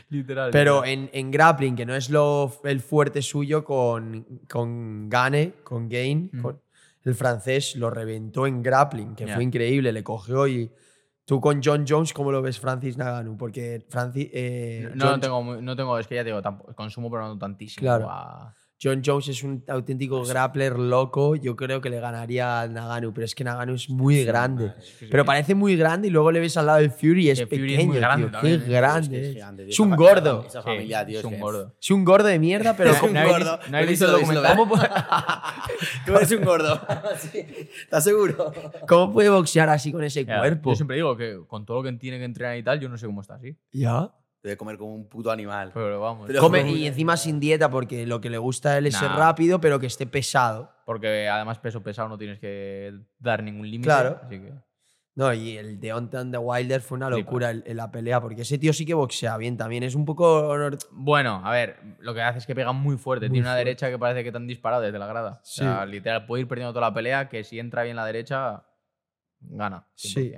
Literal. 0.10 0.50
Pero 0.52 0.84
en, 0.84 1.10
en 1.14 1.30
grappling, 1.32 1.76
que 1.76 1.86
no 1.86 1.96
es 1.96 2.10
lo, 2.10 2.52
el 2.64 2.82
fuerte 2.82 3.22
suyo, 3.22 3.64
con, 3.64 4.42
con 4.50 5.08
Gane, 5.10 5.54
con 5.64 5.88
Gain, 5.88 6.30
Mm. 6.34 6.42
con 6.42 6.62
el 7.04 7.16
francés, 7.16 7.76
lo 7.76 7.90
reventó 7.90 8.48
en 8.48 8.62
grappling, 8.62 9.16
que 9.16 9.26
fue 9.36 9.44
increíble, 9.44 9.92
le 9.92 10.04
cogió 10.04 10.48
y. 10.48 10.72
Tú 11.26 11.40
con 11.40 11.62
John 11.64 11.86
Jones, 11.88 12.12
¿cómo 12.12 12.34
lo 12.34 12.42
ves 12.42 12.60
Francis 12.60 12.98
Naganu? 12.98 13.38
Porque 13.38 13.86
Francis. 13.90 14.30
eh, 14.34 14.90
No, 14.94 15.06
John, 15.06 15.14
no 15.14 15.20
tengo, 15.22 15.62
no 15.62 15.76
tengo, 15.78 15.98
es 15.98 16.06
que 16.06 16.16
ya 16.16 16.22
te 16.22 16.28
digo, 16.32 16.42
tampoco, 16.42 16.76
consumo, 16.76 17.10
pero 17.10 17.26
no 17.30 17.38
tantísimo. 17.38 17.80
Claro. 17.80 18.10
a- 18.10 18.54
John 18.84 19.02
Jones 19.06 19.30
es 19.30 19.44
un 19.44 19.64
auténtico 19.68 20.24
grappler 20.26 20.78
loco. 20.78 21.36
Yo 21.38 21.56
creo 21.56 21.80
que 21.80 21.90
le 21.90 22.02
ganaría 22.02 22.62
a 22.62 22.68
Naganu, 22.68 23.14
pero 23.14 23.24
es 23.24 23.34
que 23.34 23.44
Naganu 23.46 23.76
es 23.76 23.90
muy 23.90 24.26
grande. 24.26 24.74
Pero 25.10 25.24
parece 25.24 25.56
muy 25.56 25.78
grande 25.78 26.10
y 26.10 26.12
luego 26.12 26.32
le 26.32 26.42
ves 26.42 26.58
al 26.58 26.66
lado 26.66 26.80
del 26.80 26.92
Fury 26.92 27.28
y 27.28 27.30
es 27.30 27.40
Que 27.40 27.46
Fury 27.48 27.74
es 27.74 27.78
pequeño, 27.78 27.92
muy 27.92 28.00
grande 28.00 28.28
tío. 28.28 28.40
Qué 28.42 28.54
¿eh? 28.56 28.58
grande. 28.58 29.22
Es 29.22 29.28
es. 29.28 29.34
gigante, 29.36 29.64
tío. 29.64 29.72
Es 29.72 29.80
un 29.80 29.96
gordo. 29.96 30.44
Esa 30.46 30.62
Sí, 30.62 30.66
familia, 30.66 31.06
tío. 31.06 31.20
es 31.20 31.26
un 31.26 31.40
gordo. 31.40 31.76
Es 31.82 31.92
un 31.92 32.04
gordo 32.04 32.28
de 32.28 32.40
mierda, 32.40 32.76
pero 32.78 32.92
Es 32.92 33.02
un 33.02 33.14
¿No 33.14 33.20
habéis 33.20 33.38
gordo. 33.38 33.60
no 33.70 33.78
He 33.78 33.86
visto 33.86 34.06
Tú 36.06 36.16
eres 36.16 36.32
un 36.32 36.44
gordo. 36.44 36.82
¿Estás 37.84 38.04
seguro? 38.04 38.52
¿cómo 38.88 39.14
puede 39.14 39.30
boxear 39.30 39.70
así 39.70 39.92
con 39.92 40.04
ese 40.04 40.26
Ya, 40.26 40.40
cuerpo? 40.40 40.72
Yo 40.72 40.76
siempre 40.76 40.98
digo 40.98 41.16
que 41.16 41.40
con 41.48 41.66
todo 41.66 41.78
lo 41.78 41.84
que 41.84 41.94
tiene 41.98 42.18
que 42.18 42.26
entrenar 42.26 42.58
y 42.58 42.64
tal, 42.64 42.80
yo 42.80 42.90
no 42.90 42.98
sé 42.98 43.06
cómo 43.06 43.22
está 43.22 43.36
así. 43.36 43.56
Ya. 43.72 44.12
Debe 44.44 44.58
comer 44.58 44.78
como 44.78 44.94
un 44.94 45.08
puto 45.08 45.32
animal. 45.32 45.72
Pero 45.74 46.02
vamos. 46.02 46.28
Pero- 46.28 46.42
Come, 46.42 46.70
y 46.70 46.86
encima 46.86 47.16
sin 47.16 47.40
dieta, 47.40 47.70
porque 47.70 48.06
lo 48.06 48.20
que 48.20 48.30
le 48.30 48.38
gusta 48.38 48.72
a 48.74 48.78
él 48.78 48.88
es 48.88 48.96
ser 48.98 49.10
rápido, 49.12 49.62
pero 49.62 49.80
que 49.80 49.88
esté 49.88 50.06
pesado. 50.06 50.70
Porque 50.86 51.30
además 51.30 51.60
peso 51.60 51.82
pesado 51.82 52.10
no 52.10 52.18
tienes 52.18 52.40
que 52.40 52.94
dar 53.20 53.42
ningún 53.42 53.72
límite. 53.72 53.88
Claro. 53.88 54.20
Así 54.22 54.40
que... 54.40 54.52
No, 55.16 55.32
y 55.32 55.58
el 55.58 55.80
de 55.80 55.94
on 55.94 56.10
de 56.10 56.38
Wilder 56.40 56.82
fue 56.82 56.96
una 56.98 57.08
locura 57.08 57.52
en, 57.52 57.64
en 57.68 57.78
la 57.78 57.92
pelea, 57.92 58.20
porque 58.20 58.42
ese 58.42 58.58
tío 58.58 58.74
sí 58.74 58.84
que 58.84 58.96
boxea 58.96 59.38
bien 59.38 59.56
también. 59.58 59.84
Es 59.84 59.94
un 59.94 60.06
poco. 60.06 60.52
Bueno, 60.90 61.40
a 61.46 61.52
ver, 61.52 61.78
lo 62.00 62.16
que 62.16 62.22
hace 62.24 62.40
es 62.40 62.48
que 62.48 62.56
pega 62.56 62.72
muy 62.72 62.98
fuerte. 62.98 63.28
Muy 63.30 63.36
Tiene 63.36 63.46
una 63.48 63.52
fuerte. 63.54 63.66
derecha 63.66 63.90
que 63.92 64.00
parece 64.00 64.24
que 64.24 64.32
te 64.32 64.38
han 64.38 64.48
disparado 64.48 64.82
desde 64.82 64.98
la 64.98 65.06
grada. 65.06 65.40
O 65.42 65.46
sea, 65.46 65.86
literal, 65.86 66.26
puede 66.26 66.42
ir 66.42 66.48
perdiendo 66.48 66.74
toda 66.74 66.90
la 66.90 66.94
pelea, 66.96 67.30
que 67.30 67.44
si 67.44 67.60
entra 67.60 67.84
bien 67.84 67.96
la 67.96 68.06
derecha, 68.08 68.64
gana. 69.40 69.86
100%. 69.96 69.96
Sí. 69.96 70.34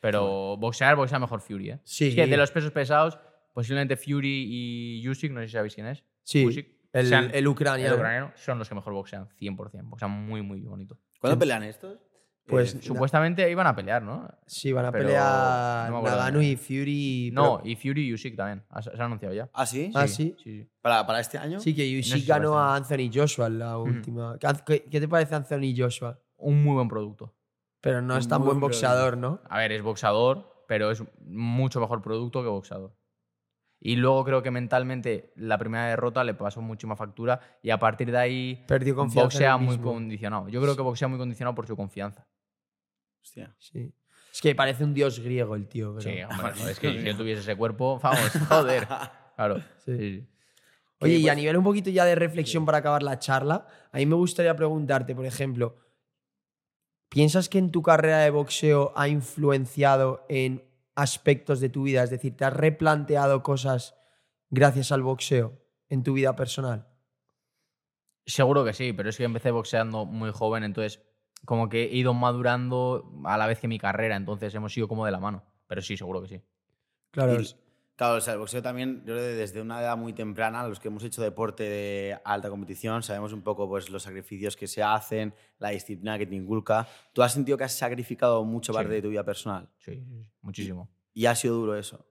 Pero 0.00 0.56
boxear, 0.58 0.94
boxea 0.94 1.18
mejor 1.18 1.40
Fury, 1.40 1.70
¿eh? 1.70 1.80
Sí. 1.82 2.08
Es 2.10 2.14
que 2.14 2.26
de 2.28 2.36
los 2.36 2.52
pesos 2.52 2.70
pesados, 2.70 3.18
posiblemente 3.54 3.96
Fury 3.96 4.98
y 5.00 5.08
Usyk, 5.08 5.32
no 5.32 5.40
sé 5.40 5.46
si 5.46 5.52
sabéis 5.54 5.74
quién 5.74 5.86
es. 5.86 6.04
Sí, 6.22 6.44
Usyk, 6.44 6.68
el, 6.92 7.06
sean- 7.08 7.30
el 7.32 7.46
ucraniano. 7.48 7.94
el 7.94 7.98
ucraniano, 7.98 8.32
son 8.36 8.58
los 8.58 8.68
que 8.68 8.74
mejor 8.74 8.92
boxean, 8.92 9.28
100%. 9.40 9.88
Boxean 9.88 10.10
muy, 10.10 10.42
muy 10.42 10.60
bonito. 10.60 10.98
¿Cuándo 11.18 11.38
pelean 11.38 11.62
estos? 11.62 11.98
Pues 12.46 12.74
Eh, 12.74 12.78
Supuestamente 12.82 13.50
iban 13.50 13.66
a 13.66 13.74
pelear, 13.74 14.02
¿no? 14.02 14.28
Sí, 14.46 14.70
van 14.70 14.84
a 14.84 14.92
Pero 14.92 15.04
pelear 15.04 15.90
no 15.90 16.02
Nagano 16.02 16.42
y 16.42 16.56
Fury. 16.56 17.30
No, 17.32 17.56
pero- 17.62 17.70
y 17.70 17.74
Fury 17.76 18.08
y 18.08 18.12
Usyk 18.12 18.36
también. 18.36 18.62
Se 18.82 18.90
ha 19.00 19.04
anunciado 19.06 19.34
ya. 19.34 19.48
¿Ah, 19.54 19.64
sí? 19.64 19.90
Ah, 19.94 20.06
sí. 20.06 20.34
Sí, 20.42 20.60
sí. 20.60 20.70
¿Para, 20.82 21.06
¿Para 21.06 21.20
este 21.20 21.38
año? 21.38 21.58
Sí, 21.58 21.74
que 21.74 21.90
No 21.90 22.00
Usyk 22.00 22.12
sé 22.12 22.20
si 22.20 22.26
ganó 22.26 22.52
va 22.52 22.74
a 22.74 22.76
Anthony 22.76 23.08
Joshua 23.10 23.46
en 23.46 23.58
la 23.60 23.78
última. 23.78 24.36
¿Qué, 24.66 24.84
qué 24.90 25.00
te 25.00 25.08
parece 25.08 25.34
Anthony 25.34 25.72
Joshua? 25.74 26.20
Un 26.36 26.62
muy 26.62 26.74
buen 26.74 26.88
producto. 26.88 27.34
Pero 27.80 28.02
no 28.02 28.14
es 28.18 28.24
Un 28.26 28.28
tan 28.30 28.38
muy 28.40 28.46
buen 28.48 28.60
buen 28.60 28.70
boxeador, 28.72 29.16
¿no? 29.16 29.40
A 29.48 29.58
ver, 29.58 29.72
es 29.72 29.80
boxador, 29.82 30.64
pero 30.68 30.90
es 30.90 31.02
mucho 31.24 31.80
mejor 31.80 32.02
producto 32.02 32.42
que 32.42 32.48
boxeador. 32.50 32.94
Y 33.86 33.96
luego 33.96 34.24
creo 34.24 34.42
que 34.42 34.50
mentalmente 34.50 35.30
la 35.36 35.58
primera 35.58 35.84
derrota 35.88 36.24
le 36.24 36.32
pasó 36.32 36.62
muchísima 36.62 36.96
factura 36.96 37.38
y 37.62 37.68
a 37.68 37.78
partir 37.78 38.10
de 38.10 38.16
ahí 38.16 38.64
Perdió 38.66 38.94
confianza. 38.94 39.24
boxea 39.26 39.56
muy 39.58 39.76
mismo. 39.76 39.92
condicionado. 39.92 40.48
Yo 40.48 40.62
creo 40.62 40.74
que 40.74 40.80
boxea 40.80 41.06
muy 41.06 41.18
condicionado 41.18 41.54
por 41.54 41.66
su 41.66 41.76
confianza. 41.76 42.26
Hostia. 43.22 43.54
Sí. 43.58 43.92
Es 44.32 44.40
que 44.40 44.54
parece 44.54 44.84
un 44.84 44.94
dios 44.94 45.20
griego 45.20 45.54
el 45.54 45.68
tío. 45.68 45.94
pero- 45.96 46.00
Sí, 46.00 46.22
hombre, 46.56 46.70
es 46.72 46.80
que 46.80 46.92
si 46.98 47.04
yo 47.04 47.14
tuviese 47.14 47.42
ese 47.42 47.56
cuerpo, 47.56 48.00
vamos, 48.02 48.20
joder. 48.48 48.88
Claro. 49.36 49.60
Sí. 49.84 50.26
Oye, 51.00 51.16
y 51.16 51.22
pues- 51.22 51.32
a 51.32 51.34
nivel 51.34 51.58
un 51.58 51.64
poquito 51.64 51.90
ya 51.90 52.06
de 52.06 52.14
reflexión 52.14 52.64
para 52.64 52.78
acabar 52.78 53.02
la 53.02 53.18
charla, 53.18 53.66
a 53.92 53.98
mí 53.98 54.06
me 54.06 54.14
gustaría 54.14 54.56
preguntarte, 54.56 55.14
por 55.14 55.26
ejemplo, 55.26 55.76
¿piensas 57.10 57.50
que 57.50 57.58
en 57.58 57.70
tu 57.70 57.82
carrera 57.82 58.20
de 58.20 58.30
boxeo 58.30 58.94
ha 58.96 59.08
influenciado 59.08 60.24
en 60.30 60.64
aspectos 60.94 61.60
de 61.60 61.68
tu 61.68 61.82
vida? 61.84 62.02
Es 62.02 62.10
decir, 62.10 62.36
¿te 62.36 62.44
has 62.44 62.52
replanteado 62.52 63.42
cosas 63.42 63.94
gracias 64.50 64.92
al 64.92 65.02
boxeo 65.02 65.60
en 65.88 66.02
tu 66.02 66.12
vida 66.14 66.36
personal? 66.36 66.88
Seguro 68.26 68.64
que 68.64 68.72
sí, 68.72 68.92
pero 68.92 69.10
es 69.10 69.16
que 69.18 69.24
empecé 69.24 69.50
boxeando 69.50 70.06
muy 70.06 70.30
joven, 70.30 70.64
entonces 70.64 71.02
como 71.44 71.68
que 71.68 71.84
he 71.84 71.94
ido 71.96 72.14
madurando 72.14 73.12
a 73.24 73.36
la 73.36 73.46
vez 73.46 73.60
que 73.60 73.68
mi 73.68 73.78
carrera, 73.78 74.16
entonces 74.16 74.54
hemos 74.54 74.74
ido 74.78 74.88
como 74.88 75.04
de 75.04 75.12
la 75.12 75.20
mano. 75.20 75.44
Pero 75.66 75.82
sí, 75.82 75.96
seguro 75.96 76.22
que 76.22 76.28
sí. 76.28 76.42
Claro, 77.10 77.34
Y- 77.34 77.42
es- 77.42 77.56
Claro, 77.96 78.16
o 78.16 78.20
sea, 78.20 78.32
el 78.32 78.40
boxeo 78.40 78.60
también, 78.60 78.98
yo 79.06 79.14
creo 79.14 79.18
que 79.18 79.34
desde 79.36 79.60
una 79.60 79.80
edad 79.80 79.96
muy 79.96 80.12
temprana, 80.12 80.66
los 80.66 80.80
que 80.80 80.88
hemos 80.88 81.04
hecho 81.04 81.22
deporte 81.22 81.62
de 81.62 82.18
alta 82.24 82.50
competición, 82.50 83.04
sabemos 83.04 83.32
un 83.32 83.42
poco 83.42 83.68
pues, 83.68 83.88
los 83.88 84.02
sacrificios 84.02 84.56
que 84.56 84.66
se 84.66 84.82
hacen, 84.82 85.32
la 85.60 85.68
disciplina 85.70 86.18
que 86.18 86.26
te 86.26 86.34
inculca. 86.34 86.88
¿Tú 87.12 87.22
has 87.22 87.32
sentido 87.32 87.56
que 87.56 87.62
has 87.64 87.72
sacrificado 87.72 88.44
mucho 88.44 88.72
Sí. 88.72 88.76
parte 88.76 88.92
de 88.94 89.02
tu 89.02 89.10
vida 89.10 89.22
personal? 89.24 89.68
Sí, 89.78 89.92
sí, 89.94 90.04
sí, 90.04 90.26
muchísimo. 90.42 90.90
Y 91.12 91.26
ha 91.26 91.36
sido 91.36 91.54
duro 91.54 91.76
eso. 91.76 92.04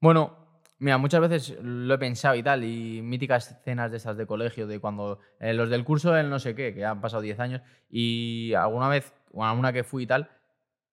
Bueno, 0.00 0.62
mira, 0.78 0.98
muchas 0.98 1.20
veces 1.20 1.56
lo 1.62 1.94
he 1.94 1.98
pensado 1.98 2.34
y 2.34 2.42
tal, 2.42 2.64
y 2.64 3.00
míticas 3.00 3.48
escenas 3.52 3.92
de 3.92 3.98
esas 3.98 4.16
de 4.16 4.26
colegio, 4.26 4.66
de 4.66 4.80
cuando 4.80 5.20
eh, 5.38 5.52
los 5.54 5.70
del 5.70 5.84
curso 5.84 6.10
del 6.10 6.28
no 6.30 6.40
sé 6.40 6.56
qué, 6.56 6.74
que 6.74 6.84
han 6.84 7.00
pasado 7.00 7.22
10 7.22 7.38
años, 7.38 7.62
y 7.88 8.54
alguna 8.54 8.88
vez, 8.88 9.12
o 9.32 9.44
alguna 9.44 9.72
que 9.72 9.84
fui 9.84 10.02
y 10.02 10.06
tal, 10.08 10.30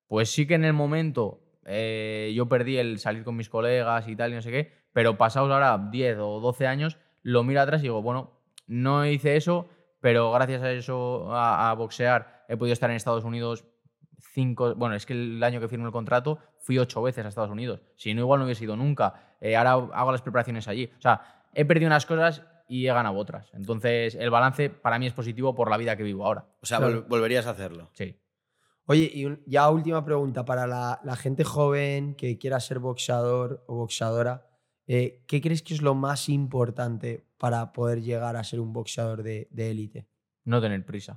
pues 0.05 0.29
sí 0.29 0.45
que 0.45 0.53
en 0.53 0.65
el 0.65 0.73
momento 0.73 1.41
eh, 1.67 2.31
yo 2.35 2.47
perdí 2.47 2.77
el 2.77 2.97
salir 2.99 3.23
con 3.23 3.35
mis 3.35 3.49
colegas 3.49 4.07
y 4.07 4.15
tal, 4.15 4.31
y 4.31 4.35
no 4.35 4.41
sé 4.41 4.49
qué, 4.51 4.71
pero 4.93 5.17
pasados 5.17 5.51
ahora 5.51 5.77
10 5.91 6.17
o 6.19 6.39
12 6.39 6.65
años, 6.65 6.97
lo 7.21 7.43
miro 7.43 7.61
atrás 7.61 7.81
y 7.81 7.83
digo, 7.83 8.01
bueno, 8.01 8.31
no 8.67 9.05
hice 9.05 9.35
eso, 9.35 9.67
pero 10.01 10.31
gracias 10.31 10.61
a 10.63 10.71
eso, 10.71 11.33
a, 11.33 11.69
a 11.69 11.73
boxear, 11.73 12.45
he 12.47 12.57
podido 12.57 12.73
estar 12.73 12.89
en 12.89 12.95
Estados 12.95 13.23
Unidos 13.25 13.65
cinco, 14.33 14.75
bueno, 14.75 14.95
es 14.95 15.05
que 15.05 15.13
el 15.13 15.43
año 15.43 15.59
que 15.59 15.67
firmé 15.67 15.85
el 15.85 15.91
contrato 15.91 16.39
fui 16.59 16.77
ocho 16.77 17.01
veces 17.01 17.25
a 17.25 17.29
Estados 17.29 17.49
Unidos. 17.51 17.81
Si 17.95 18.13
no, 18.13 18.21
igual 18.21 18.39
no 18.39 18.45
hubiese 18.45 18.63
ido 18.63 18.75
nunca. 18.75 19.35
Eh, 19.41 19.55
ahora 19.55 19.71
hago 19.73 20.11
las 20.11 20.21
preparaciones 20.21 20.67
allí. 20.67 20.91
O 20.97 21.01
sea, 21.01 21.43
he 21.53 21.65
perdido 21.65 21.87
unas 21.87 22.05
cosas 22.05 22.43
y 22.67 22.87
he 22.87 22.93
ganado 22.93 23.15
otras. 23.17 23.49
Entonces, 23.53 24.15
el 24.15 24.29
balance 24.29 24.69
para 24.69 24.99
mí 24.99 25.07
es 25.07 25.13
positivo 25.13 25.55
por 25.55 25.69
la 25.69 25.77
vida 25.77 25.95
que 25.95 26.03
vivo 26.03 26.25
ahora. 26.25 26.45
O 26.61 26.65
sea, 26.65 26.77
Claro. 26.79 27.03
vol- 27.05 27.07
volverías 27.07 27.47
a 27.47 27.51
hacerlo. 27.51 27.89
Sí. 27.93 28.15
Oye, 28.89 29.11
y 29.13 29.27
ya 29.45 29.69
última 29.69 30.03
pregunta 30.03 30.45
para 30.45 30.65
la, 30.65 31.15
gente 31.17 31.43
joven 31.43 32.15
que 32.15 32.37
quiera 32.37 32.59
ser 32.59 32.79
boxeador 32.79 33.63
o 33.67 33.75
boxeadora. 33.75 34.47
eh, 34.87 35.23
¿Qué 35.27 35.41
crees 35.41 35.61
que 35.61 35.73
es 35.73 35.81
lo 35.81 35.93
más 35.93 36.29
importante 36.29 37.27
para 37.37 37.73
poder 37.73 38.01
llegar 38.01 38.37
a 38.37 38.43
ser 38.45 38.61
un 38.61 38.71
boxeador 38.71 39.23
de 39.23 39.47
élite? 39.71 40.07
No 40.45 40.61
tener 40.61 40.85
prisa. 40.85 41.13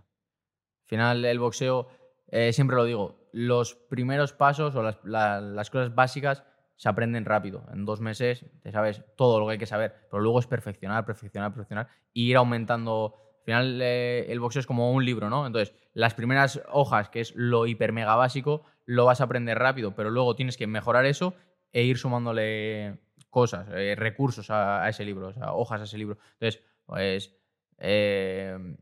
Al 0.82 0.88
final, 0.88 1.24
el 1.24 1.38
boxeo, 1.38 1.86
eh, 2.26 2.52
siempre 2.52 2.76
lo 2.76 2.84
digo, 2.84 3.28
los 3.32 3.76
primeros 3.76 4.32
pasos 4.32 4.74
o 4.74 4.82
las, 4.82 4.98
la- 5.04 5.40
las 5.40 5.70
cosas 5.70 5.94
básicas 5.94 6.42
se 6.74 6.88
aprenden 6.88 7.24
rápido. 7.24 7.64
En 7.72 7.84
dos 7.84 8.00
meses 8.00 8.44
te 8.62 8.72
sabes 8.72 9.04
todo 9.16 9.38
lo 9.38 9.46
que 9.46 9.52
hay 9.52 9.58
que 9.58 9.66
saber, 9.66 10.08
pero 10.10 10.20
luego 10.20 10.40
es 10.40 10.48
perfeccionar, 10.48 11.04
perfeccionar, 11.06 11.52
perfeccionar 11.52 11.88
y 12.12 12.30
ir 12.30 12.36
aumentando. 12.36 13.29
Al 13.52 13.64
final, 13.64 13.80
eh, 13.82 14.26
el 14.28 14.40
boxeo 14.40 14.60
es 14.60 14.66
como 14.66 14.92
un 14.92 15.04
libro, 15.04 15.30
¿no? 15.30 15.46
Entonces, 15.46 15.74
las 15.92 16.14
primeras 16.14 16.62
hojas, 16.70 17.08
que 17.08 17.20
es 17.20 17.34
lo 17.34 17.66
hiper 17.66 17.92
mega 17.92 18.14
básico, 18.14 18.64
lo 18.86 19.04
vas 19.04 19.20
a 19.20 19.24
aprender 19.24 19.58
rápido, 19.58 19.94
pero 19.94 20.10
luego 20.10 20.36
tienes 20.36 20.56
que 20.56 20.66
mejorar 20.66 21.06
eso 21.06 21.34
e 21.72 21.82
ir 21.82 21.98
sumándole 21.98 22.98
cosas, 23.30 23.68
eh, 23.72 23.94
recursos 23.96 24.50
a, 24.50 24.84
a 24.84 24.88
ese 24.88 25.04
libro, 25.04 25.28
o 25.28 25.32
sea, 25.32 25.52
hojas 25.52 25.80
a 25.80 25.84
ese 25.84 25.98
libro. 25.98 26.18
Entonces, 26.34 26.62
pues, 26.86 27.34
eh, 27.78 28.76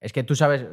es 0.00 0.12
que 0.12 0.22
tú 0.22 0.34
sabes, 0.34 0.66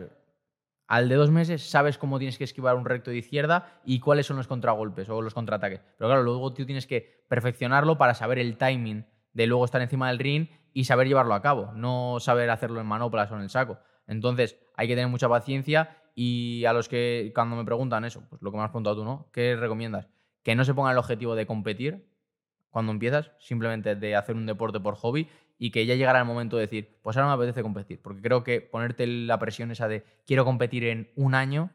al 0.88 1.10
de 1.10 1.16
dos 1.16 1.32
meses 1.32 1.64
sabes 1.64 1.98
cómo 1.98 2.18
tienes 2.18 2.38
que 2.38 2.46
esquivar 2.46 2.76
un 2.76 2.86
recto 2.86 3.12
de 3.12 3.18
izquierda 3.18 3.82
y 3.84 4.00
cuáles 4.00 4.26
son 4.26 4.38
los 4.38 4.48
contragolpes 4.48 5.10
o 5.10 5.22
los 5.22 5.34
contraataques. 5.34 5.82
Pero 5.98 6.08
claro, 6.08 6.24
luego 6.24 6.54
tú 6.54 6.66
tienes 6.66 6.88
que 6.88 7.26
perfeccionarlo 7.28 7.98
para 7.98 8.14
saber 8.14 8.40
el 8.40 8.58
timing 8.58 9.06
de 9.38 9.46
luego 9.46 9.66
estar 9.66 9.80
encima 9.84 10.08
del 10.08 10.18
ring 10.18 10.48
y 10.74 10.86
saber 10.86 11.08
llevarlo 11.08 11.36
a 11.36 11.44
cabo, 11.44 11.72
no 11.74 12.20
saber 12.20 12.50
hacerlo 12.50 12.82
en 12.82 12.88
manoplas 12.88 13.32
o 13.32 13.36
en 13.36 13.44
el 13.44 13.52
saco. 13.52 13.78
Entonces, 14.08 14.58
hay 14.76 14.88
que 14.88 14.96
tener 14.96 15.10
mucha 15.10 15.30
paciencia 15.30 15.96
y 16.16 16.66
a 16.66 16.74
los 16.74 16.90
que 16.90 17.32
cuando 17.36 17.56
me 17.56 17.64
preguntan 17.64 18.04
eso, 18.04 18.24
pues 18.30 18.42
lo 18.42 18.50
que 18.50 18.58
me 18.58 18.64
has 18.64 18.72
preguntado 18.72 18.96
tú, 18.96 19.06
¿no? 19.06 19.30
¿Qué 19.32 19.56
recomiendas? 19.56 20.08
Que 20.42 20.56
no 20.56 20.66
se 20.66 20.74
pongan 20.74 20.94
el 20.94 20.98
objetivo 20.98 21.36
de 21.36 21.46
competir 21.46 22.10
cuando 22.72 22.92
empiezas, 22.92 23.30
simplemente 23.38 23.96
de 23.96 24.16
hacer 24.16 24.36
un 24.36 24.48
deporte 24.48 24.80
por 24.80 24.96
hobby 24.96 25.30
y 25.60 25.70
que 25.70 25.86
ya 25.86 25.94
llegará 25.94 26.18
el 26.18 26.26
momento 26.26 26.58
de 26.58 26.64
decir, 26.64 26.98
pues 27.04 27.16
ahora 27.16 27.28
me 27.28 27.36
apetece 27.36 27.62
competir, 27.62 28.02
porque 28.02 28.24
creo 28.24 28.44
que 28.44 28.62
ponerte 28.62 29.06
la 29.06 29.38
presión 29.38 29.70
esa 29.70 29.88
de 29.88 30.04
quiero 30.26 30.46
competir 30.46 30.84
en 30.86 31.12
un 31.16 31.36
año 31.36 31.70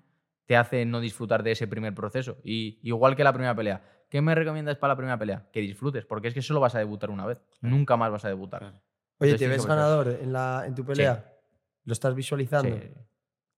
te 0.46 0.56
hace 0.56 0.84
no 0.84 0.98
disfrutar 0.98 1.44
de 1.44 1.52
ese 1.52 1.68
primer 1.68 1.94
proceso. 1.94 2.38
Y 2.42 2.80
igual 2.82 3.14
que 3.14 3.22
la 3.22 3.32
primera 3.32 3.54
pelea, 3.54 3.84
¿qué 4.12 4.20
me 4.20 4.34
recomiendas 4.34 4.76
para 4.76 4.92
la 4.92 4.96
primera 4.98 5.18
pelea? 5.18 5.48
Que 5.50 5.60
disfrutes, 5.60 6.04
porque 6.04 6.28
es 6.28 6.34
que 6.34 6.42
solo 6.42 6.60
vas 6.60 6.74
a 6.74 6.78
debutar 6.78 7.08
una 7.08 7.24
vez, 7.24 7.38
nunca 7.62 7.96
más 7.96 8.12
vas 8.12 8.22
a 8.26 8.28
debutar. 8.28 8.62
Oye, 8.62 8.74
Entonces 9.30 9.38
¿te 9.38 9.48
ves 9.48 9.64
ganador 9.64 10.08
en, 10.20 10.30
la, 10.34 10.64
en 10.66 10.74
tu 10.74 10.84
pelea? 10.84 11.32
¿Lo 11.86 11.94
estás 11.94 12.14
visualizando? 12.14 12.76
Sí. 12.76 12.92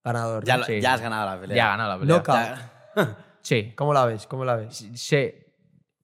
Ganador. 0.05 0.44
Ya, 0.44 0.94
has 0.94 1.01
ganado 1.01 1.28
la 1.28 1.40
pelea. 1.40 1.56
Ya 1.56 1.66
ha 1.66 1.70
ganado 1.70 1.93
la 1.94 1.98
pelea. 1.98 2.22
Ya- 2.94 3.10
Sí. 3.43 3.72
¿Cómo 3.76 3.93
la 3.93 4.06
ves? 4.06 4.28
¿Cómo 4.28 4.44
la 4.44 4.55
ves? 4.55 4.76
Sí. 4.94 5.35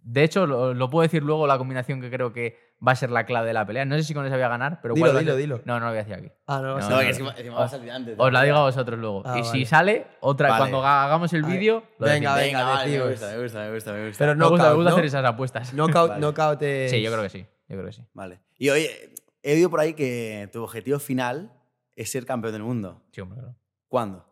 De 0.02 0.24
hecho, 0.24 0.46
lo, 0.48 0.74
lo 0.74 0.90
puedo 0.90 1.02
decir 1.04 1.22
luego 1.22 1.46
la 1.46 1.56
combinación 1.56 2.00
que 2.00 2.10
creo 2.10 2.32
que 2.32 2.69
va 2.86 2.92
a 2.92 2.96
ser 2.96 3.10
la 3.10 3.24
clave 3.26 3.46
de 3.48 3.52
la 3.52 3.66
pelea. 3.66 3.84
No 3.84 3.94
sé 3.96 4.02
si 4.04 4.14
con 4.14 4.24
esa 4.24 4.36
voy 4.36 4.44
a 4.44 4.48
ganar, 4.48 4.80
pero 4.80 4.94
Dilo, 4.94 5.06
¿cuál 5.06 5.16
va 5.16 5.18
a 5.18 5.22
dilo, 5.22 5.36
dilo. 5.36 5.60
No, 5.64 5.74
no 5.78 5.86
lo 5.86 5.90
voy 5.92 5.98
a 5.98 6.04
decir 6.04 6.14
aquí. 6.14 6.32
Ah, 6.46 6.60
no, 6.62 6.78
No, 6.78 6.88
No, 6.88 6.90
no, 6.90 7.34
que 7.34 7.44
no. 7.44 7.54
va 7.56 7.64
a 7.64 7.68
salir 7.68 7.90
antes. 7.90 8.14
Os 8.18 8.32
la 8.32 8.42
digo 8.42 8.56
a 8.56 8.62
vosotros 8.62 8.98
luego. 8.98 9.22
Ah, 9.26 9.38
y 9.38 9.42
vale. 9.42 9.52
si 9.52 9.66
sale, 9.66 10.06
otra, 10.20 10.48
Vale. 10.48 10.60
cuando 10.60 10.84
ha- 10.86 11.04
hagamos 11.04 11.32
el 11.34 11.42
vídeo, 11.42 11.82
lo 11.98 12.06
Venga, 12.06 12.36
decimos. 12.36 12.60
venga, 12.62 12.64
vale, 12.74 12.90
me 12.98 13.10
gusta, 13.10 13.26
me 13.36 13.42
gusta, 13.42 13.58
me 13.60 13.74
gusta, 13.74 13.92
me 13.92 14.06
gusta. 14.08 14.18
Pero 14.24 14.36
Me 14.36 14.46
gusta, 14.48 14.68
me 14.70 14.74
gusta 14.76 14.90
¿no? 14.90 14.96
hacer 14.96 15.04
esas 15.04 15.24
apuestas. 15.24 15.72
Knockout, 15.74 16.08
Vale. 16.10 16.20
knockout 16.20 16.62
es... 16.62 16.90
Sí, 16.90 17.02
yo 17.02 17.10
creo 17.10 17.22
que 17.22 17.28
sí. 17.30 17.40
Yo 17.68 17.76
creo 17.76 17.84
que 17.86 17.92
sí. 17.92 18.02
Vale. 18.14 18.40
Y 18.58 18.70
oye, 18.70 19.14
he 19.42 19.54
oído 19.54 19.68
por 19.70 19.80
ahí 19.80 19.94
que 19.94 20.48
tu 20.52 20.62
objetivo 20.62 20.98
final 20.98 21.52
es 21.96 22.10
ser 22.10 22.24
campeón 22.24 22.52
del 22.54 22.62
mundo. 22.62 23.02
Sí, 23.12 23.20
hombre, 23.20 23.38
claro. 23.40 23.56
¿Cuándo? 23.88 24.26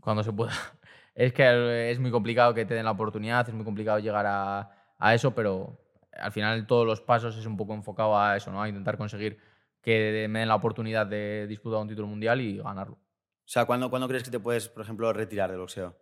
Cuando 0.00 0.22
se 0.22 0.32
pueda. 0.32 0.52
Es 1.16 1.32
que 1.32 1.92
es 1.92 2.00
muy 2.00 2.10
complicado 2.10 2.52
que 2.54 2.64
te 2.64 2.74
den 2.74 2.84
la 2.84 2.90
oportunidad, 2.90 3.48
es 3.48 3.54
muy 3.54 3.64
complicado 3.64 4.00
llegar 4.00 4.26
a, 4.26 4.68
a 4.98 5.14
eso, 5.14 5.32
pero 5.32 5.78
al 6.18 6.32
final 6.32 6.66
todos 6.66 6.86
los 6.86 7.00
pasos 7.00 7.36
es 7.36 7.46
un 7.46 7.56
poco 7.56 7.74
enfocado 7.74 8.18
a 8.18 8.36
eso, 8.36 8.50
¿no? 8.50 8.62
A 8.62 8.68
intentar 8.68 8.96
conseguir 8.96 9.38
que 9.80 10.26
me 10.30 10.38
den 10.40 10.48
la 10.48 10.54
oportunidad 10.54 11.06
de 11.06 11.46
disputar 11.46 11.80
un 11.80 11.88
título 11.88 12.06
mundial 12.08 12.40
y 12.40 12.58
ganarlo. 12.58 12.94
O 12.96 13.46
sea, 13.46 13.66
¿cuándo, 13.66 13.90
¿cuándo 13.90 14.08
crees 14.08 14.22
que 14.24 14.30
te 14.30 14.40
puedes, 14.40 14.68
por 14.68 14.82
ejemplo, 14.82 15.12
retirar 15.12 15.50
del 15.50 15.60
boxeo? 15.60 15.96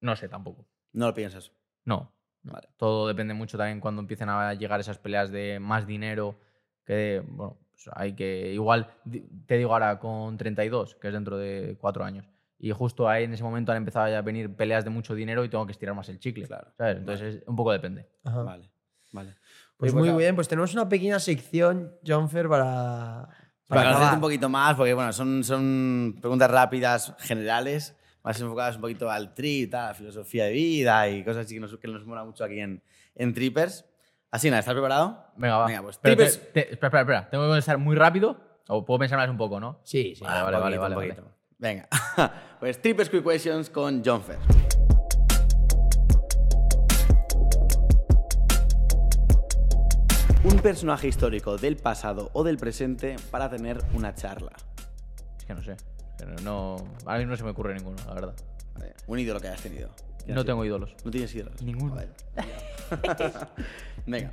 No 0.00 0.16
sé 0.16 0.28
tampoco. 0.28 0.66
No 0.92 1.06
lo 1.06 1.14
piensas. 1.14 1.52
No. 1.84 2.12
no. 2.42 2.54
Todo 2.78 3.06
depende 3.08 3.34
mucho 3.34 3.58
también 3.58 3.80
cuando 3.80 4.00
empiecen 4.00 4.28
a 4.30 4.54
llegar 4.54 4.80
esas 4.80 4.98
peleas 4.98 5.30
de 5.30 5.58
más 5.60 5.86
dinero. 5.86 6.38
Que, 6.84 7.22
bueno, 7.26 7.58
pues 7.70 7.88
hay 7.94 8.14
que. 8.14 8.52
Igual, 8.52 8.88
te 9.46 9.56
digo 9.58 9.72
ahora 9.72 9.98
con 9.98 10.36
32, 10.38 10.94
que 10.96 11.08
es 11.08 11.12
dentro 11.14 11.36
de 11.36 11.76
cuatro 11.80 12.04
años. 12.04 12.26
Y 12.58 12.70
justo 12.70 13.08
ahí 13.08 13.24
en 13.24 13.34
ese 13.34 13.42
momento 13.42 13.72
han 13.72 13.78
empezado 13.78 14.08
ya 14.08 14.18
a 14.18 14.22
venir 14.22 14.54
peleas 14.56 14.84
de 14.84 14.90
mucho 14.90 15.14
dinero 15.14 15.44
y 15.44 15.48
tengo 15.48 15.66
que 15.66 15.72
estirar 15.72 15.94
más 15.94 16.08
el 16.08 16.18
chicle. 16.18 16.46
Claro. 16.46 16.72
¿sabes? 16.78 16.96
Entonces, 16.98 17.34
es- 17.36 17.48
un 17.48 17.56
poco 17.56 17.72
depende. 17.72 18.08
Ajá. 18.24 18.42
Vale, 18.42 18.70
vale. 19.12 19.36
Pues 19.76 19.94
muy 19.94 20.10
bien, 20.10 20.34
pues 20.34 20.46
tenemos 20.48 20.72
una 20.74 20.88
pequeña 20.88 21.18
sección, 21.18 21.94
Jonfer, 22.06 22.48
para... 22.48 23.28
Para 23.68 23.82
conocerte 23.82 24.02
acabar. 24.04 24.14
un 24.16 24.20
poquito 24.20 24.48
más, 24.48 24.76
porque 24.76 24.92
bueno, 24.94 25.12
son, 25.12 25.42
son 25.44 26.16
preguntas 26.20 26.50
rápidas, 26.50 27.14
generales, 27.20 27.96
más 28.22 28.38
enfocadas 28.40 28.76
un 28.76 28.82
poquito 28.82 29.10
al 29.10 29.32
trip, 29.34 29.74
a 29.74 29.86
la 29.88 29.94
filosofía 29.94 30.44
de 30.44 30.52
vida 30.52 31.08
y 31.08 31.24
cosas 31.24 31.46
así 31.46 31.54
que 31.54 31.60
nos, 31.60 31.76
que 31.78 31.88
nos 31.88 32.04
mola 32.04 32.22
mucho 32.22 32.44
aquí 32.44 32.60
en, 32.60 32.82
en 33.14 33.32
Trippers. 33.32 33.86
Así, 34.30 34.50
nada, 34.50 34.60
¿estás 34.60 34.74
preparado? 34.74 35.24
Venga, 35.36 35.56
va. 35.56 35.66
Venga, 35.66 35.82
pues 35.82 35.98
Pero 35.98 36.16
te- 36.16 36.24
Trippers. 36.26 36.52
te- 36.52 36.72
espera, 36.72 36.88
espera, 36.88 37.00
espera. 37.00 37.30
Tengo 37.30 37.46
que 37.48 37.52
pensar 37.54 37.78
muy 37.78 37.96
rápido 37.96 38.36
o 38.68 38.84
puedo 38.84 38.98
pensar 39.00 39.18
más 39.18 39.30
un 39.30 39.38
poco, 39.38 39.58
¿no? 39.58 39.80
Sí, 39.84 40.14
sí. 40.16 40.22
Vale, 40.22 40.42
vale, 40.42 40.58
vale, 40.58 40.76
poquito, 40.76 40.82
vale, 40.82 41.10
un 41.10 41.24
vale. 41.24 41.32
Venga. 41.58 41.88
pues 42.60 42.80
Trippers 42.80 43.08
Quick 43.08 43.24
Questions 43.24 43.70
con 43.70 44.02
John 44.04 44.22
Un 50.44 50.58
personaje 50.58 51.06
histórico 51.06 51.56
del 51.56 51.76
pasado 51.76 52.30
o 52.32 52.42
del 52.42 52.56
presente 52.56 53.14
para 53.30 53.48
tener 53.48 53.80
una 53.94 54.12
charla. 54.14 54.50
Es 55.38 55.44
que 55.44 55.54
no 55.54 55.62
sé. 55.62 55.76
Que 56.18 56.26
no, 56.42 56.76
ahora 57.06 57.18
mismo 57.18 57.30
no 57.30 57.36
se 57.36 57.44
me 57.44 57.50
ocurre 57.50 57.74
ninguno, 57.74 57.96
la 58.06 58.14
verdad. 58.14 58.34
Vale, 58.74 58.94
Un 59.06 59.20
ídolo 59.20 59.40
que 59.40 59.46
hayas 59.46 59.62
tenido. 59.62 59.90
No 60.26 60.44
tengo 60.44 60.64
ídolos. 60.64 60.96
¿No 61.04 61.12
tienes 61.12 61.32
ídolos? 61.32 61.62
Ninguno. 61.62 61.94
Joder. 61.94 62.10
Venga. 64.06 64.32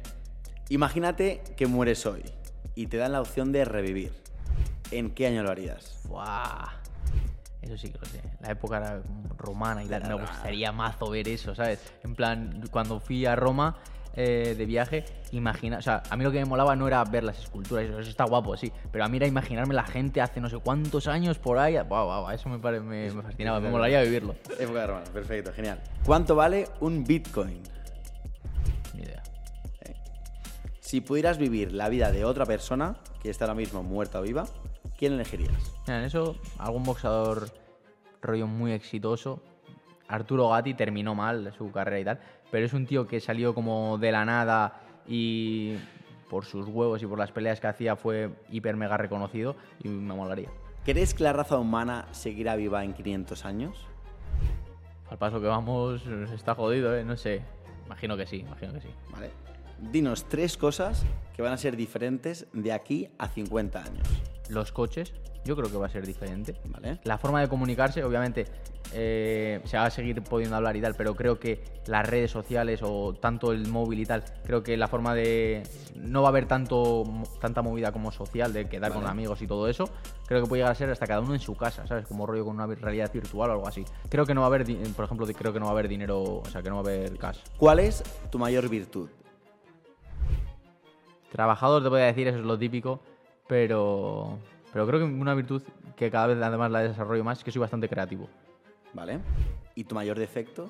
Imagínate 0.70 1.44
que 1.56 1.68
mueres 1.68 2.04
hoy 2.08 2.24
y 2.74 2.88
te 2.88 2.98
dan 2.98 3.12
la 3.12 3.22
opción 3.22 3.52
de 3.52 3.66
revivir. 3.66 4.12
¿En 4.90 5.12
qué 5.12 5.28
año 5.28 5.44
lo 5.44 5.52
harías? 5.52 6.00
Buah. 6.06 6.70
Eso 7.62 7.78
sí 7.78 7.90
que 7.92 8.00
lo 8.00 8.06
sé. 8.06 8.22
La 8.40 8.52
época 8.52 8.78
era 8.78 9.02
romana 9.38 9.84
y 9.84 9.88
tal. 9.88 10.08
Me 10.08 10.16
gustaría 10.16 10.72
mazo 10.72 11.10
ver 11.12 11.28
eso, 11.28 11.54
¿sabes? 11.54 11.80
En 12.04 12.16
plan, 12.16 12.64
cuando 12.72 13.00
fui 13.00 13.28
a 13.28 13.36
Roma 13.36 13.78
eh, 14.16 14.56
de 14.58 14.66
viaje, 14.66 15.06
imagina. 15.32 15.78
O 15.78 15.82
sea, 15.82 16.04
a 16.10 16.18
mí 16.18 16.24
lo 16.24 16.32
que 16.32 16.40
me 16.40 16.46
molaba 16.46 16.76
no 16.76 16.88
era 16.88 17.04
ver 17.06 17.24
las 17.24 17.40
esculturas, 17.40 17.86
eso, 17.86 18.00
eso 18.00 18.10
está 18.10 18.26
guapo, 18.26 18.58
sí. 18.58 18.72
Pero 18.92 19.06
a 19.06 19.08
mí 19.08 19.18
era 19.18 19.28
imaginarme 19.28 19.74
la 19.74 19.84
gente 19.84 20.22
hace 20.22 20.42
no 20.42 20.50
sé 20.50 20.58
cuántos 20.58 21.08
años 21.08 21.38
por 21.38 21.58
ahí. 21.58 21.76
Buah, 21.88 22.04
buah, 22.22 22.34
eso 22.34 22.50
me, 22.50 22.60
pare- 22.60 22.80
me, 22.82 23.12
me 23.12 23.22
fascinaba, 23.22 23.60
me 23.60 23.70
molaría 23.70 24.02
vivirlo. 24.02 24.36
Época 24.60 24.82
de 24.82 24.88
romano, 24.88 25.06
perfecto, 25.14 25.54
genial. 25.54 25.80
¿Cuánto 26.06 26.36
vale 26.36 26.68
un 26.82 27.04
Bitcoin? 27.04 27.62
Ni 28.96 29.02
idea. 29.04 29.24
Si 30.80 31.02
pudieras 31.02 31.38
vivir 31.38 31.72
la 31.72 31.88
vida 31.90 32.12
de 32.12 32.26
otra 32.26 32.46
persona 32.46 32.96
que 33.22 33.30
está 33.30 33.46
ahora 33.46 33.54
mismo 33.56 33.84
muerta 33.84 34.20
o 34.20 34.24
viva, 34.24 34.46
¿quién 34.98 35.14
elegirías? 35.14 35.54
Mira, 35.86 36.00
en 36.00 36.06
eso, 36.06 36.36
algún 36.58 36.84
boxeador 36.84 37.50
rollo 38.22 38.48
muy 38.48 38.72
exitoso. 38.72 39.42
Arturo 40.10 40.50
Gatti 40.50 40.74
terminó 40.74 41.16
mal 41.16 41.54
su 41.58 41.72
carrera 41.72 42.00
y 42.00 42.04
tal, 42.04 42.20
pero 42.52 42.66
es 42.66 42.74
un 42.74 42.86
tío 42.86 43.08
que 43.08 43.20
salió 43.22 43.54
como 43.54 43.98
de 43.98 44.12
la 44.12 44.26
nada 44.26 44.82
y 45.08 45.76
por 46.30 46.46
sus 46.46 46.68
huevos 46.68 47.02
y 47.02 47.08
por 47.08 47.18
las 47.18 47.32
peleas 47.32 47.60
que 47.60 47.68
hacía 47.68 47.96
fue 47.96 48.30
hiper 48.50 48.76
mega 48.76 48.98
reconocido 48.98 49.56
y 49.84 49.88
me 49.88 50.14
molaría. 50.14 50.50
¿Crees 50.84 51.14
que 51.14 51.24
la 51.24 51.34
raza 51.34 51.58
humana 51.58 52.08
seguirá 52.12 52.56
viva 52.56 52.84
en 52.84 52.94
500 52.94 53.46
años? 53.46 53.88
Al 55.10 55.18
paso 55.18 55.40
que 55.40 55.48
vamos, 55.48 56.04
está 56.34 56.56
jodido, 56.56 56.96
¿eh? 56.96 57.04
No 57.04 57.16
sé. 57.16 57.42
Imagino 57.86 58.18
que 58.18 58.26
sí, 58.26 58.38
imagino 58.38 58.74
que 58.74 58.82
sí. 58.82 58.90
Vale. 59.12 59.32
Dinos 59.92 60.26
tres 60.28 60.58
cosas 60.58 61.06
que 61.36 61.42
van 61.42 61.54
a 61.54 61.58
ser 61.58 61.76
diferentes 61.76 62.48
de 62.54 62.72
aquí 62.72 63.10
a 63.18 63.28
50 63.28 63.84
años. 63.84 64.08
Los 64.50 64.72
coches, 64.72 65.14
yo 65.46 65.56
creo 65.56 65.70
que 65.70 65.78
va 65.78 65.88
a 65.88 65.90
ser 65.90 66.06
diferente. 66.06 66.56
¿Vale? 66.66 67.00
La 67.04 67.18
forma 67.18 67.42
de 67.42 67.48
comunicarse, 67.48 68.04
obviamente, 68.04 68.46
eh, 68.94 69.62
se 69.66 69.78
va 69.78 69.86
a 69.86 69.90
seguir 69.90 70.22
pudiendo 70.24 70.56
hablar 70.56 70.76
y 70.76 70.82
tal, 70.82 70.96
pero 70.96 71.16
creo 71.16 71.40
que 71.40 71.64
las 71.86 72.08
redes 72.08 72.32
sociales 72.32 72.82
o 72.84 73.14
tanto 73.14 73.52
el 73.52 73.68
móvil 73.68 74.00
y 74.00 74.06
tal, 74.06 74.24
creo 74.44 74.64
que 74.64 74.78
la 74.78 74.88
forma 74.88 75.14
de. 75.16 75.64
No 75.96 76.22
va 76.22 76.30
a 76.30 76.32
haber 76.32 76.46
tanto, 76.46 77.04
tanta 77.40 77.62
movida 77.62 77.92
como 77.92 78.12
social 78.12 78.54
de 78.54 78.68
quedar 78.68 78.94
con 78.94 79.06
amigos 79.08 79.42
y 79.42 79.48
todo 79.48 79.68
eso. 79.68 79.90
Creo 80.28 80.42
que 80.42 80.48
puede 80.48 80.62
llegar 80.62 80.72
a 80.72 80.76
ser 80.76 80.90
hasta 80.90 81.08
cada 81.08 81.22
uno 81.22 81.34
en 81.34 81.40
su 81.40 81.56
casa, 81.56 81.88
¿sabes? 81.88 82.06
Como 82.08 82.26
rollo 82.26 82.46
con 82.46 82.56
una 82.56 82.68
realidad 82.68 83.12
virtual 83.12 83.50
o 83.50 83.54
algo 83.54 83.68
así. 83.68 83.86
Creo 84.10 84.26
que 84.26 84.34
no 84.34 84.42
va 84.42 84.48
a 84.48 84.50
haber, 84.50 84.66
por 84.96 85.06
ejemplo, 85.06 85.28
creo 85.28 85.54
que 85.54 85.60
no 85.60 85.66
va 85.66 85.72
a 85.72 85.74
haber 85.74 85.88
dinero, 85.88 86.22
o 86.22 86.46
sea, 86.46 86.62
que 86.62 86.70
no 86.70 86.84
va 86.84 86.90
a 86.90 86.94
haber 86.94 87.18
cash. 87.18 87.40
¿Cuál 87.58 87.80
es 87.80 88.04
tu 88.30 88.40
mayor 88.40 88.70
virtud? 88.70 89.10
Trabajador 91.32 91.84
te 91.84 91.90
voy 91.90 92.02
a 92.02 92.06
decir, 92.06 92.28
eso 92.28 92.40
es 92.40 92.46
lo 92.46 92.58
típico, 92.58 93.00
pero. 93.48 94.40
Pero 94.72 94.86
creo 94.88 95.00
que 95.00 95.06
una 95.06 95.34
virtud 95.34 95.64
que 95.96 96.12
cada 96.12 96.28
vez 96.28 96.42
además 96.42 96.72
la 96.72 96.82
desarrollo 96.82 97.24
más 97.24 97.40
es 97.40 97.44
que 97.44 97.52
soy 97.52 97.60
bastante 97.60 97.90
creativo. 97.90 98.30
¿Vale? 98.94 99.20
¿Y 99.76 99.84
tu 99.84 99.96
mayor 99.96 100.18
defecto? 100.18 100.70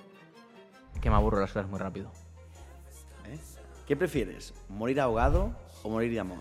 Que 1.01 1.09
me 1.09 1.15
aburro 1.15 1.39
las 1.39 1.51
cosas 1.51 1.69
muy 1.69 1.79
rápido. 1.79 2.11
¿Eh? 3.27 3.37
¿Qué 3.87 3.95
prefieres? 3.95 4.53
¿Morir 4.67 4.99
ahogado 4.99 5.53
o 5.83 5.89
morir 5.89 6.11
de 6.11 6.19
amor? 6.19 6.39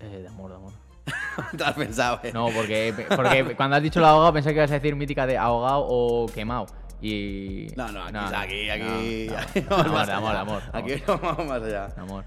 Eh, 0.00 0.22
de 0.22 0.28
amor, 0.28 0.50
de 0.50 0.56
amor. 0.56 0.72
Te 1.56 1.64
has 1.64 1.74
pensado, 1.74 2.20
¿eh? 2.22 2.32
No, 2.32 2.48
porque, 2.54 3.06
porque 3.14 3.54
cuando 3.56 3.76
has 3.76 3.82
dicho 3.82 4.00
lo 4.00 4.06
ahogado 4.06 4.32
pensé 4.32 4.50
que 4.50 4.56
ibas 4.56 4.70
a 4.70 4.74
decir 4.74 4.94
mítica 4.96 5.26
de 5.26 5.38
ahogado 5.38 5.86
o 5.88 6.26
quemado. 6.26 6.66
Y. 7.00 7.68
No, 7.76 7.90
no, 7.90 8.04
aquí, 8.04 8.12
no, 8.12 8.20
aquí, 8.20 8.70
aquí. 8.70 9.28
no. 9.28 9.76
aquí 9.76 9.88
amor, 9.88 10.10
amor, 10.10 10.36
amor. 10.36 10.62
Aquí 10.72 10.92
amor, 10.92 11.06
no 11.08 11.18
vamos 11.20 11.46
más 11.46 11.62
allá. 11.62 11.88
de 11.88 12.00
amor. 12.00 12.24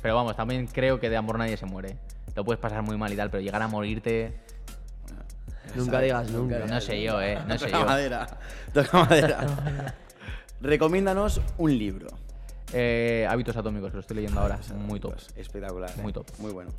Pero 0.00 0.14
vamos, 0.14 0.36
también 0.36 0.66
creo 0.66 1.00
que 1.00 1.10
de 1.10 1.16
amor 1.16 1.38
nadie 1.38 1.56
se 1.56 1.66
muere. 1.66 1.96
Lo 2.34 2.44
puedes 2.44 2.60
pasar 2.60 2.82
muy 2.82 2.96
mal 2.96 3.12
y 3.12 3.16
tal, 3.16 3.30
pero 3.30 3.42
llegar 3.42 3.60
a 3.62 3.68
morirte. 3.68 4.32
Nunca 5.74 6.00
digas 6.00 6.30
nunca. 6.30 6.58
No 6.66 6.80
sé 6.80 7.02
yo, 7.02 7.20
eh. 7.22 7.38
No 7.46 7.58
sé 7.58 7.66
Toca 7.66 7.80
yo. 7.80 7.86
madera. 7.86 8.26
Toca 8.74 9.04
madera. 9.04 9.94
Recomiéndanos 10.60 11.40
un 11.58 11.76
libro. 11.78 12.08
Eh, 12.72 13.26
hábitos 13.28 13.56
atómicos, 13.56 13.90
que 13.90 13.96
lo 13.96 14.00
estoy 14.00 14.16
leyendo 14.16 14.40
ahora. 14.40 14.58
Muy 14.76 15.00
top. 15.00 15.14
Espectacular. 15.36 15.90
¿eh? 15.90 16.02
Muy 16.02 16.12
top. 16.12 16.26
Muy 16.38 16.52
bueno. 16.52 16.70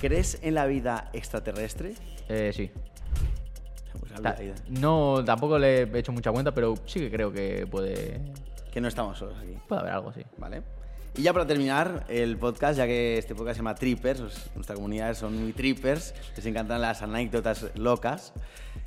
¿Crees 0.00 0.38
en 0.42 0.54
la 0.54 0.66
vida 0.66 1.10
extraterrestre? 1.12 1.94
Eh, 2.28 2.52
sí. 2.54 2.70
Pues 3.98 4.12
Ta- 4.22 4.30
habla- 4.30 4.54
No, 4.68 5.22
tampoco 5.24 5.58
le 5.58 5.82
he 5.82 5.98
hecho 5.98 6.12
mucha 6.12 6.30
cuenta, 6.32 6.52
pero 6.52 6.74
sí 6.86 7.00
que 7.00 7.10
creo 7.10 7.32
que 7.32 7.66
puede. 7.70 8.20
que 8.72 8.80
no 8.80 8.88
estamos 8.88 9.18
solos 9.18 9.36
aquí. 9.42 9.58
Puede 9.68 9.80
haber 9.82 9.92
algo, 9.94 10.12
sí. 10.12 10.22
¿Vale? 10.38 10.62
Y 11.16 11.22
ya 11.22 11.32
para 11.32 11.46
terminar 11.46 12.06
el 12.08 12.38
podcast, 12.38 12.78
ya 12.78 12.86
que 12.86 13.18
este 13.18 13.34
podcast 13.34 13.56
se 13.56 13.58
llama 13.60 13.74
Trippers, 13.74 14.20
pues, 14.20 14.50
nuestra 14.54 14.76
comunidad 14.76 15.14
son 15.14 15.40
muy 15.42 15.52
trippers, 15.52 16.14
les 16.36 16.46
encantan 16.46 16.80
las 16.80 17.02
anécdotas 17.02 17.70
locas. 17.76 18.32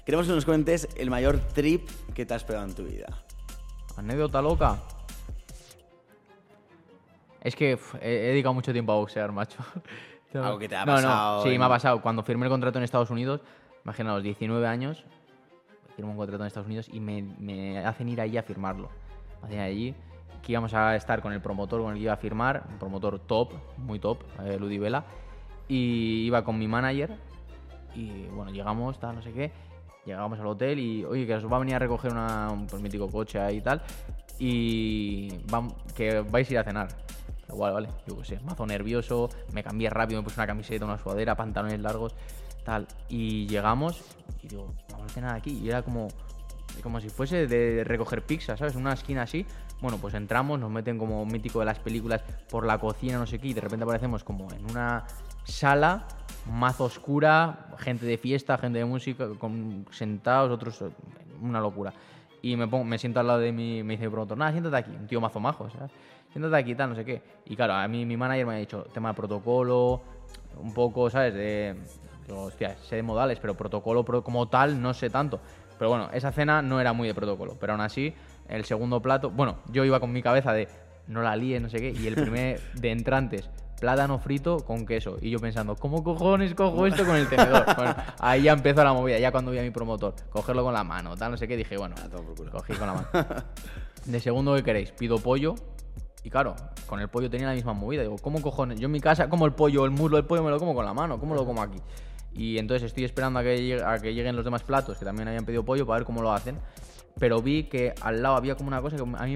Queremos 0.05 0.27
que 0.27 0.33
nos 0.33 0.45
cuentes 0.45 0.87
el 0.95 1.09
mayor 1.09 1.39
trip 1.53 1.87
que 2.13 2.25
te 2.25 2.33
has 2.33 2.43
pegado 2.43 2.65
en 2.65 2.73
tu 2.73 2.83
vida. 2.85 3.07
Anécdota 3.97 4.41
loca. 4.41 4.79
Es 7.41 7.55
que 7.55 7.75
uf, 7.75 7.95
he, 7.95 8.07
he 8.09 8.27
dedicado 8.29 8.53
mucho 8.53 8.71
tiempo 8.71 8.93
a 8.93 8.95
boxear, 8.95 9.31
macho. 9.31 9.57
Algo 10.33 10.57
que 10.57 10.67
te 10.69 10.75
ha 10.75 10.85
No, 10.85 10.93
no, 10.93 10.97
pasado 11.01 11.43
Sí, 11.43 11.49
en- 11.49 11.59
me 11.59 11.65
ha 11.65 11.69
pasado. 11.69 12.01
Cuando 12.01 12.23
firmé 12.23 12.45
el 12.45 12.49
contrato 12.49 12.79
en 12.79 12.83
Estados 12.85 13.09
Unidos, 13.11 13.41
imagina, 13.83 14.11
a 14.11 14.15
los 14.15 14.23
19 14.23 14.65
años, 14.65 15.03
firmo 15.95 16.11
un 16.11 16.17
contrato 16.17 16.43
en 16.43 16.47
Estados 16.47 16.65
Unidos 16.67 16.89
y 16.91 16.99
me, 16.99 17.21
me 17.21 17.79
hacen 17.85 18.09
ir 18.09 18.19
allí 18.21 18.37
a 18.37 18.43
firmarlo. 18.43 18.89
Me 19.41 19.47
hacen 19.47 19.57
ir 19.57 19.63
allí, 19.63 19.95
que 20.43 20.51
íbamos 20.51 20.73
a 20.73 20.95
estar 20.95 21.21
con 21.21 21.31
el 21.33 21.41
promotor 21.41 21.81
con 21.81 21.91
el 21.91 21.97
que 21.97 22.03
iba 22.03 22.13
a 22.13 22.17
firmar, 22.17 22.63
un 22.69 22.77
promotor 22.77 23.19
top, 23.19 23.53
muy 23.77 23.97
top, 23.99 24.19
eh, 24.43 24.57
Ludi 24.59 24.77
Vela, 24.77 25.05
y 25.67 26.25
iba 26.25 26.43
con 26.43 26.59
mi 26.59 26.67
manager 26.67 27.17
Y 27.95 28.27
bueno, 28.27 28.51
llegamos, 28.51 28.99
tal, 28.99 29.15
no 29.15 29.21
sé 29.21 29.31
qué. 29.31 29.51
Llegamos 30.05 30.37
al 30.39 30.47
hotel 30.47 30.79
y, 30.79 31.05
oye, 31.05 31.25
que 31.25 31.35
os 31.35 31.49
va 31.49 31.55
a 31.55 31.59
venir 31.59 31.75
a 31.75 31.79
recoger 31.79 32.11
una, 32.11 32.49
un 32.51 32.67
pues, 32.67 32.81
mítico 32.81 33.07
coche 33.09 33.39
ahí 33.39 33.57
y 33.57 33.61
tal. 33.61 33.81
Y 34.37 35.29
que 35.95 36.19
vais 36.21 36.49
a 36.49 36.53
ir 36.53 36.59
a 36.59 36.63
cenar. 36.63 36.89
Igual, 37.47 37.73
vale, 37.73 37.89
yo 38.07 38.17
qué 38.17 38.25
sé, 38.25 38.39
mazo 38.41 38.65
nervioso, 38.65 39.29
me 39.53 39.63
cambié 39.63 39.89
rápido, 39.89 40.19
me 40.21 40.25
puse 40.25 40.39
una 40.39 40.47
camiseta, 40.47 40.85
una 40.85 40.97
sudadera, 40.97 41.35
pantalones 41.35 41.79
largos, 41.79 42.15
tal. 42.65 42.87
Y 43.07 43.47
llegamos 43.47 44.01
y 44.41 44.47
digo, 44.49 44.73
vamos 44.91 45.11
a 45.11 45.13
cenar 45.13 45.35
aquí. 45.35 45.59
Y 45.63 45.69
era 45.69 45.83
como, 45.83 46.09
como 46.81 46.99
si 46.99 47.09
fuese 47.09 47.47
de 47.47 47.83
recoger 47.85 48.23
pizza, 48.23 48.57
¿sabes? 48.57 48.75
Una 48.75 48.93
esquina 48.93 49.21
así. 49.21 49.45
Bueno, 49.83 49.97
pues 49.97 50.13
entramos, 50.13 50.57
nos 50.61 50.71
meten 50.71 50.97
como 50.97 51.25
mítico 51.25 51.59
de 51.59 51.65
las 51.65 51.77
películas 51.77 52.21
por 52.49 52.65
la 52.65 52.77
cocina, 52.77 53.17
no 53.19 53.27
sé 53.27 53.37
qué, 53.37 53.49
y 53.49 53.53
de 53.53 53.59
repente 53.59 53.83
aparecemos 53.83 54.23
como 54.23 54.49
en 54.53 54.63
una 54.71 55.03
sala 55.43 56.05
más 56.49 56.79
oscura, 56.79 57.65
gente 57.79 58.05
de 58.05 58.17
fiesta, 58.17 58.57
gente 58.57 58.79
de 58.79 58.85
música, 58.85 59.27
con, 59.37 59.85
sentados, 59.91 60.49
otros, 60.51 60.81
una 61.41 61.59
locura. 61.59 61.91
Y 62.41 62.55
me, 62.55 62.65
pongo, 62.65 62.85
me 62.85 62.97
siento 62.97 63.19
al 63.19 63.27
lado 63.27 63.39
de 63.39 63.51
mi, 63.51 63.83
me 63.83 63.95
dice 63.95 64.05
mi 64.05 64.11
promotor, 64.11 64.37
nada, 64.37 64.51
siéntate 64.51 64.77
aquí, 64.77 64.91
un 64.91 65.05
tío 65.05 65.19
mazo 65.19 65.41
majo, 65.41 65.69
¿sabes? 65.69 65.91
Siéntate 66.31 66.55
aquí, 66.55 66.75
tal, 66.75 66.91
no 66.91 66.95
sé 66.95 67.03
qué. 67.03 67.21
Y 67.47 67.57
claro, 67.57 67.73
a 67.73 67.85
mí 67.89 68.05
mi 68.05 68.15
manager 68.15 68.45
me 68.45 68.53
ha 68.53 68.57
dicho, 68.59 68.85
tema 68.93 69.09
de 69.09 69.15
protocolo, 69.15 69.99
un 70.61 70.73
poco, 70.73 71.09
¿sabes? 71.09 71.33
De, 71.33 71.75
digo, 72.25 72.43
hostia, 72.43 72.77
sé 72.87 72.95
de 72.95 73.03
modales, 73.03 73.37
pero 73.41 73.53
protocolo 73.53 74.05
pro- 74.05 74.23
como 74.23 74.47
tal 74.47 74.81
no 74.81 74.93
sé 74.93 75.09
tanto. 75.09 75.41
Pero 75.77 75.89
bueno, 75.89 76.09
esa 76.13 76.31
cena 76.31 76.61
no 76.61 76.79
era 76.79 76.93
muy 76.93 77.05
de 77.09 77.13
protocolo, 77.13 77.57
pero 77.59 77.73
aún 77.73 77.81
así, 77.81 78.13
el 78.55 78.65
segundo 78.65 79.01
plato, 79.01 79.29
bueno, 79.31 79.57
yo 79.71 79.83
iba 79.85 79.99
con 79.99 80.11
mi 80.11 80.21
cabeza 80.21 80.53
de 80.53 80.67
no 81.07 81.21
la 81.21 81.35
líes, 81.35 81.61
no 81.61 81.69
sé 81.69 81.77
qué, 81.79 81.91
y 81.91 82.07
el 82.07 82.15
primer 82.15 82.59
de 82.75 82.91
entrantes, 82.91 83.49
plátano 83.79 84.19
frito 84.19 84.57
con 84.63 84.85
queso. 84.85 85.17
Y 85.21 85.29
yo 85.31 85.39
pensando, 85.39 85.75
¿cómo 85.75 86.03
cojones 86.03 86.53
cojo 86.55 86.85
esto 86.87 87.05
con 87.05 87.15
el 87.15 87.27
tenedor? 87.27 87.65
Bueno, 87.75 87.95
ahí 88.19 88.43
ya 88.43 88.53
empezó 88.53 88.83
la 88.83 88.93
movida, 88.93 89.19
ya 89.19 89.31
cuando 89.31 89.51
vi 89.51 89.59
a 89.59 89.63
mi 89.63 89.71
promotor, 89.71 90.13
cogerlo 90.29 90.63
con 90.63 90.73
la 90.73 90.83
mano, 90.83 91.15
tal, 91.17 91.31
no 91.31 91.37
sé 91.37 91.47
qué, 91.47 91.57
dije, 91.57 91.77
bueno, 91.77 91.95
Ah, 91.97 92.07
cogí 92.51 92.73
con 92.73 92.87
la 92.87 92.93
mano. 92.93 93.07
De 94.05 94.19
segundo, 94.19 94.53
¿qué 94.55 94.63
queréis? 94.63 94.91
Pido 94.91 95.17
pollo. 95.19 95.55
Y 96.25 96.29
claro, 96.29 96.55
con 96.87 96.99
el 97.01 97.09
pollo 97.09 97.29
tenía 97.29 97.47
la 97.47 97.53
misma 97.53 97.73
movida. 97.73 98.01
Digo, 98.01 98.17
¿cómo 98.21 98.41
cojones? 98.41 98.79
Yo 98.79 98.85
en 98.85 98.91
mi 98.93 98.99
casa 99.01 99.27
como 99.29 99.45
el 99.45 99.51
pollo, 99.53 99.83
el 99.85 99.91
muslo 99.91 100.15
del 100.17 100.25
pollo 100.25 100.41
me 100.43 100.49
lo 100.51 100.59
como 100.59 100.73
con 100.73 100.85
la 100.85 100.93
mano. 100.93 101.19
¿Cómo 101.19 101.35
lo 101.35 101.45
como 101.45 101.61
aquí? 101.61 101.79
Y 102.33 102.57
entonces 102.57 102.83
estoy 102.87 103.03
esperando 103.03 103.39
a 103.39 103.43
que, 103.43 103.57
llegue- 103.57 103.83
a 103.83 103.99
que 103.99 104.13
lleguen 104.13 104.35
los 104.35 104.43
demás 104.45 104.63
platos, 104.63 104.97
que 104.97 105.03
también 105.05 105.27
habían 105.27 105.43
pedido 105.45 105.63
pollo, 105.63 105.85
para 105.85 105.99
ver 105.99 106.05
cómo 106.05 106.21
lo 106.21 106.31
hacen. 106.31 106.57
Pero 107.19 107.41
vi 107.41 107.63
que 107.63 107.93
al 108.01 108.21
lado 108.21 108.35
había 108.35 108.55
como 108.55 108.67
una 108.69 108.81
cosa 108.81 108.95
que 108.97 109.03
a 109.03 109.23
mí 109.25 109.35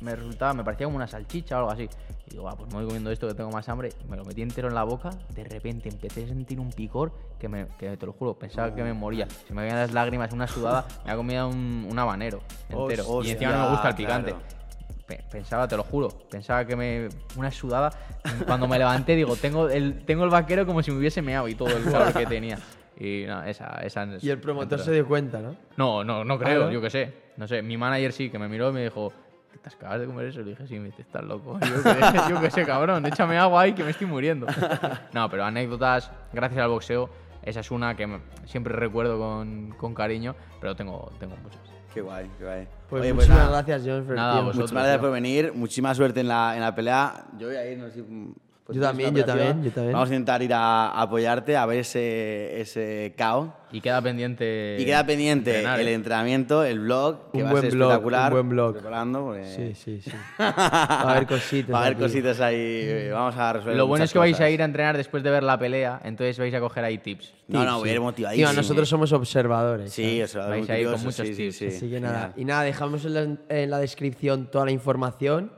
me 0.00 0.14
resultaba, 0.14 0.54
me 0.54 0.62
parecía 0.64 0.86
como 0.86 0.96
una 0.96 1.08
salchicha 1.08 1.56
o 1.56 1.58
algo 1.60 1.70
así. 1.70 1.88
Y 2.28 2.30
digo, 2.32 2.48
ah, 2.48 2.54
pues 2.56 2.68
me 2.70 2.76
voy 2.78 2.84
comiendo 2.86 3.10
esto 3.10 3.26
que 3.28 3.34
tengo 3.34 3.50
más 3.50 3.68
hambre. 3.68 3.90
Me 4.08 4.16
lo 4.16 4.24
metí 4.24 4.42
entero 4.42 4.68
en 4.68 4.74
la 4.74 4.84
boca. 4.84 5.10
De 5.34 5.44
repente 5.44 5.88
empecé 5.88 6.24
a 6.24 6.28
sentir 6.28 6.58
un 6.60 6.70
picor 6.70 7.12
que, 7.38 7.48
me, 7.48 7.66
que 7.78 7.96
te 7.96 8.06
lo 8.06 8.12
juro, 8.12 8.34
pensaba 8.34 8.74
que 8.74 8.82
me 8.82 8.92
moría. 8.92 9.26
Se 9.46 9.54
me 9.54 9.62
veían 9.62 9.76
las 9.78 9.92
lágrimas, 9.92 10.32
una 10.32 10.46
sudada. 10.46 10.86
Me 11.04 11.12
ha 11.12 11.16
comido 11.16 11.48
un, 11.48 11.86
un 11.90 11.98
habanero 11.98 12.40
entero. 12.68 13.04
y 13.04 13.06
Hostia, 13.10 13.32
encima 13.32 13.52
no 13.52 13.64
me 13.64 13.70
gusta 13.70 13.88
el 13.90 13.94
picante. 13.94 14.30
claro. 14.32 14.46
Pe- 15.06 15.22
Pensaba, 15.30 15.68
te 15.68 15.76
lo 15.76 15.84
juro, 15.84 16.08
pensaba 16.08 16.64
que 16.64 16.74
me. 16.74 17.08
Una 17.36 17.50
sudada. 17.52 17.90
Cuando 18.44 18.66
me 18.66 18.76
levanté, 18.76 19.14
digo, 19.14 19.36
tengo 19.36 19.68
el, 19.68 20.04
tengo 20.04 20.24
el 20.24 20.30
vaquero 20.30 20.66
como 20.66 20.82
si 20.82 20.90
me 20.90 20.98
hubiese 20.98 21.22
meado 21.22 21.46
y 21.46 21.54
todo 21.54 21.76
el 21.76 21.84
calor 21.84 22.12
que 22.12 22.26
tenía. 22.26 22.58
Y 22.98 23.24
no, 23.26 23.42
esa, 23.44 23.80
esa 23.82 24.08
Y 24.20 24.30
el 24.30 24.38
promotor 24.38 24.78
se 24.78 24.92
dio 24.92 25.06
cuenta, 25.06 25.40
¿no? 25.40 25.56
No, 25.76 26.02
no, 26.02 26.24
no 26.24 26.38
creo, 26.38 26.66
¿no? 26.66 26.72
yo 26.72 26.80
qué 26.80 26.90
sé. 26.90 27.12
No 27.36 27.46
sé, 27.46 27.62
mi 27.62 27.76
manager 27.76 28.12
sí, 28.12 28.30
que 28.30 28.38
me 28.38 28.48
miró 28.48 28.70
y 28.70 28.72
me 28.72 28.84
dijo, 28.84 29.12
¿qué 29.52 29.58
te 29.58 29.68
acabas 29.68 30.00
de 30.00 30.06
comer 30.06 30.26
eso? 30.26 30.40
Le 30.40 30.50
dije, 30.50 30.66
sí, 30.66 30.78
me 30.78 30.86
dice, 30.86 31.02
estás 31.02 31.22
loco. 31.22 31.58
Yo 31.60 31.82
qué, 31.82 32.20
yo 32.30 32.40
qué 32.40 32.50
sé, 32.50 32.64
cabrón, 32.64 33.04
échame 33.04 33.36
agua 33.36 33.62
ahí 33.62 33.74
que 33.74 33.84
me 33.84 33.90
estoy 33.90 34.06
muriendo. 34.06 34.46
No, 35.12 35.28
pero 35.28 35.44
anécdotas, 35.44 36.10
gracias 36.32 36.62
al 36.62 36.70
boxeo, 36.70 37.10
esa 37.42 37.60
es 37.60 37.70
una 37.70 37.94
que 37.94 38.20
siempre 38.46 38.74
recuerdo 38.74 39.18
con, 39.18 39.74
con 39.76 39.94
cariño, 39.94 40.34
pero 40.60 40.74
tengo, 40.74 41.10
tengo 41.18 41.36
muchas. 41.36 41.60
Qué 41.92 42.00
guay, 42.02 42.30
qué 42.38 42.44
guay. 42.44 42.68
Pues 42.90 43.02
Oye, 43.02 43.12
muchísimas 43.12 43.38
nada, 43.38 43.62
gracias, 43.62 43.82
John, 43.86 44.04
por. 44.04 44.44
Muchísimas 44.44 44.82
gracias 44.82 44.98
por 44.98 45.12
venir. 45.12 45.52
Muchísima 45.54 45.94
suerte 45.94 46.20
en 46.20 46.28
la, 46.28 46.54
en 46.54 46.60
la 46.60 46.74
pelea. 46.74 47.24
Yo 47.38 47.46
voy 47.46 47.56
a 47.56 47.70
ir, 47.70 47.78
no 47.78 47.86
sé 47.88 47.94
si, 47.94 48.34
pues, 48.66 48.76
Yo 48.76 48.82
también, 48.82 49.14
yo 49.14 49.24
también, 49.24 49.62
yo 49.62 49.70
también. 49.70 49.92
Vamos 49.92 50.10
a 50.10 50.12
intentar 50.14 50.42
ir 50.42 50.52
a, 50.52 50.88
a 50.88 51.02
apoyarte, 51.02 51.56
a 51.56 51.64
ver 51.66 51.78
ese, 51.80 52.60
ese 52.60 53.14
KO. 53.16 53.52
Y 53.72 53.80
queda 53.80 54.00
pendiente. 54.00 54.76
Y 54.78 54.84
queda 54.84 55.04
pendiente 55.04 55.50
entrenar, 55.50 55.80
el 55.80 55.88
¿eh? 55.88 55.94
entrenamiento, 55.94 56.64
el 56.64 56.80
blog, 56.80 57.30
que 57.32 57.38
Un 57.38 57.44
va 57.44 57.48
a 57.48 57.52
buen 57.52 57.62
ser 57.62 57.72
blog, 57.72 57.90
espectacular. 57.90 58.32
un 58.32 58.34
buen 58.36 58.48
blog. 58.48 58.72
Preparando, 58.74 59.24
porque- 59.24 59.44
Sí, 59.44 59.74
sí, 59.74 60.00
sí. 60.00 60.10
Va 60.38 60.48
a 60.48 61.10
haber 61.12 61.26
cositas. 61.26 61.74
Va 61.74 61.78
a 61.78 61.80
haber 61.82 61.92
aquí. 61.94 62.02
cositas 62.02 62.40
ahí. 62.40 62.56
eh, 62.58 63.10
Vamos 63.12 63.36
a 63.36 63.52
resolver. 63.52 63.76
Lo 63.76 63.86
bueno 63.86 64.04
es 64.04 64.12
que 64.12 64.18
vais 64.18 64.34
a 64.34 64.38
cosas. 64.38 64.50
ir 64.52 64.62
a 64.62 64.64
entrenar 64.64 64.96
después 64.96 65.22
de 65.22 65.30
ver 65.30 65.42
la 65.42 65.58
pelea, 65.58 66.00
entonces 66.04 66.38
vais 66.38 66.54
a 66.54 66.60
coger 66.60 66.84
ahí 66.84 66.98
tips. 66.98 67.34
No, 67.48 67.64
no, 67.64 67.74
Sí, 67.74 67.78
voy 67.80 67.88
a 67.88 67.92
ir 67.92 67.98
sí. 67.98 68.02
motivadísimo. 68.02 68.48
Tío, 68.50 68.56
nosotros 68.56 68.88
somos 68.88 69.12
observadores. 69.12 69.92
Sí, 69.92 70.16
¿sabes? 70.18 70.30
o 70.30 70.32
sea, 70.40 70.46
Vais 70.48 70.70
a 70.70 70.78
ir 70.78 70.86
con 70.86 71.00
muchos 71.00 71.14
sí, 71.16 71.26
sí, 71.34 71.34
tips. 71.36 71.56
sí. 71.56 71.66
Así 71.66 71.90
que 71.90 72.00
nada. 72.00 72.32
Y 72.36 72.44
nada, 72.44 72.62
dejamos 72.62 73.04
en 73.04 73.14
la, 73.14 73.36
en 73.48 73.70
la 73.70 73.78
descripción 73.78 74.46
toda 74.50 74.64
la 74.64 74.70
información 74.72 75.50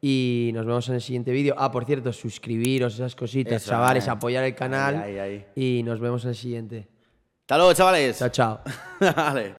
y 0.00 0.50
nos 0.54 0.64
vemos 0.66 0.88
en 0.88 0.94
el 0.96 1.00
siguiente 1.00 1.32
vídeo. 1.32 1.54
Ah, 1.58 1.70
por 1.70 1.84
cierto, 1.84 2.12
suscribiros, 2.12 2.94
esas 2.94 3.14
cositas, 3.16 3.62
Eso, 3.62 3.70
chavales, 3.70 4.06
apoyar 4.08 4.44
el 4.44 4.54
canal 4.54 4.96
Ahí, 4.96 5.18
ahí, 5.18 5.44
ahí. 5.56 5.78
y 5.78 5.82
nos 5.82 6.00
vemos 6.00 6.22
en 6.24 6.30
el 6.30 6.36
siguiente. 6.36 6.88
Hasta 7.42 7.56
luego, 7.56 7.72
chavales. 7.74 8.18
Chao, 8.18 8.28
chao. 8.28 8.60
Vale. 9.16 9.54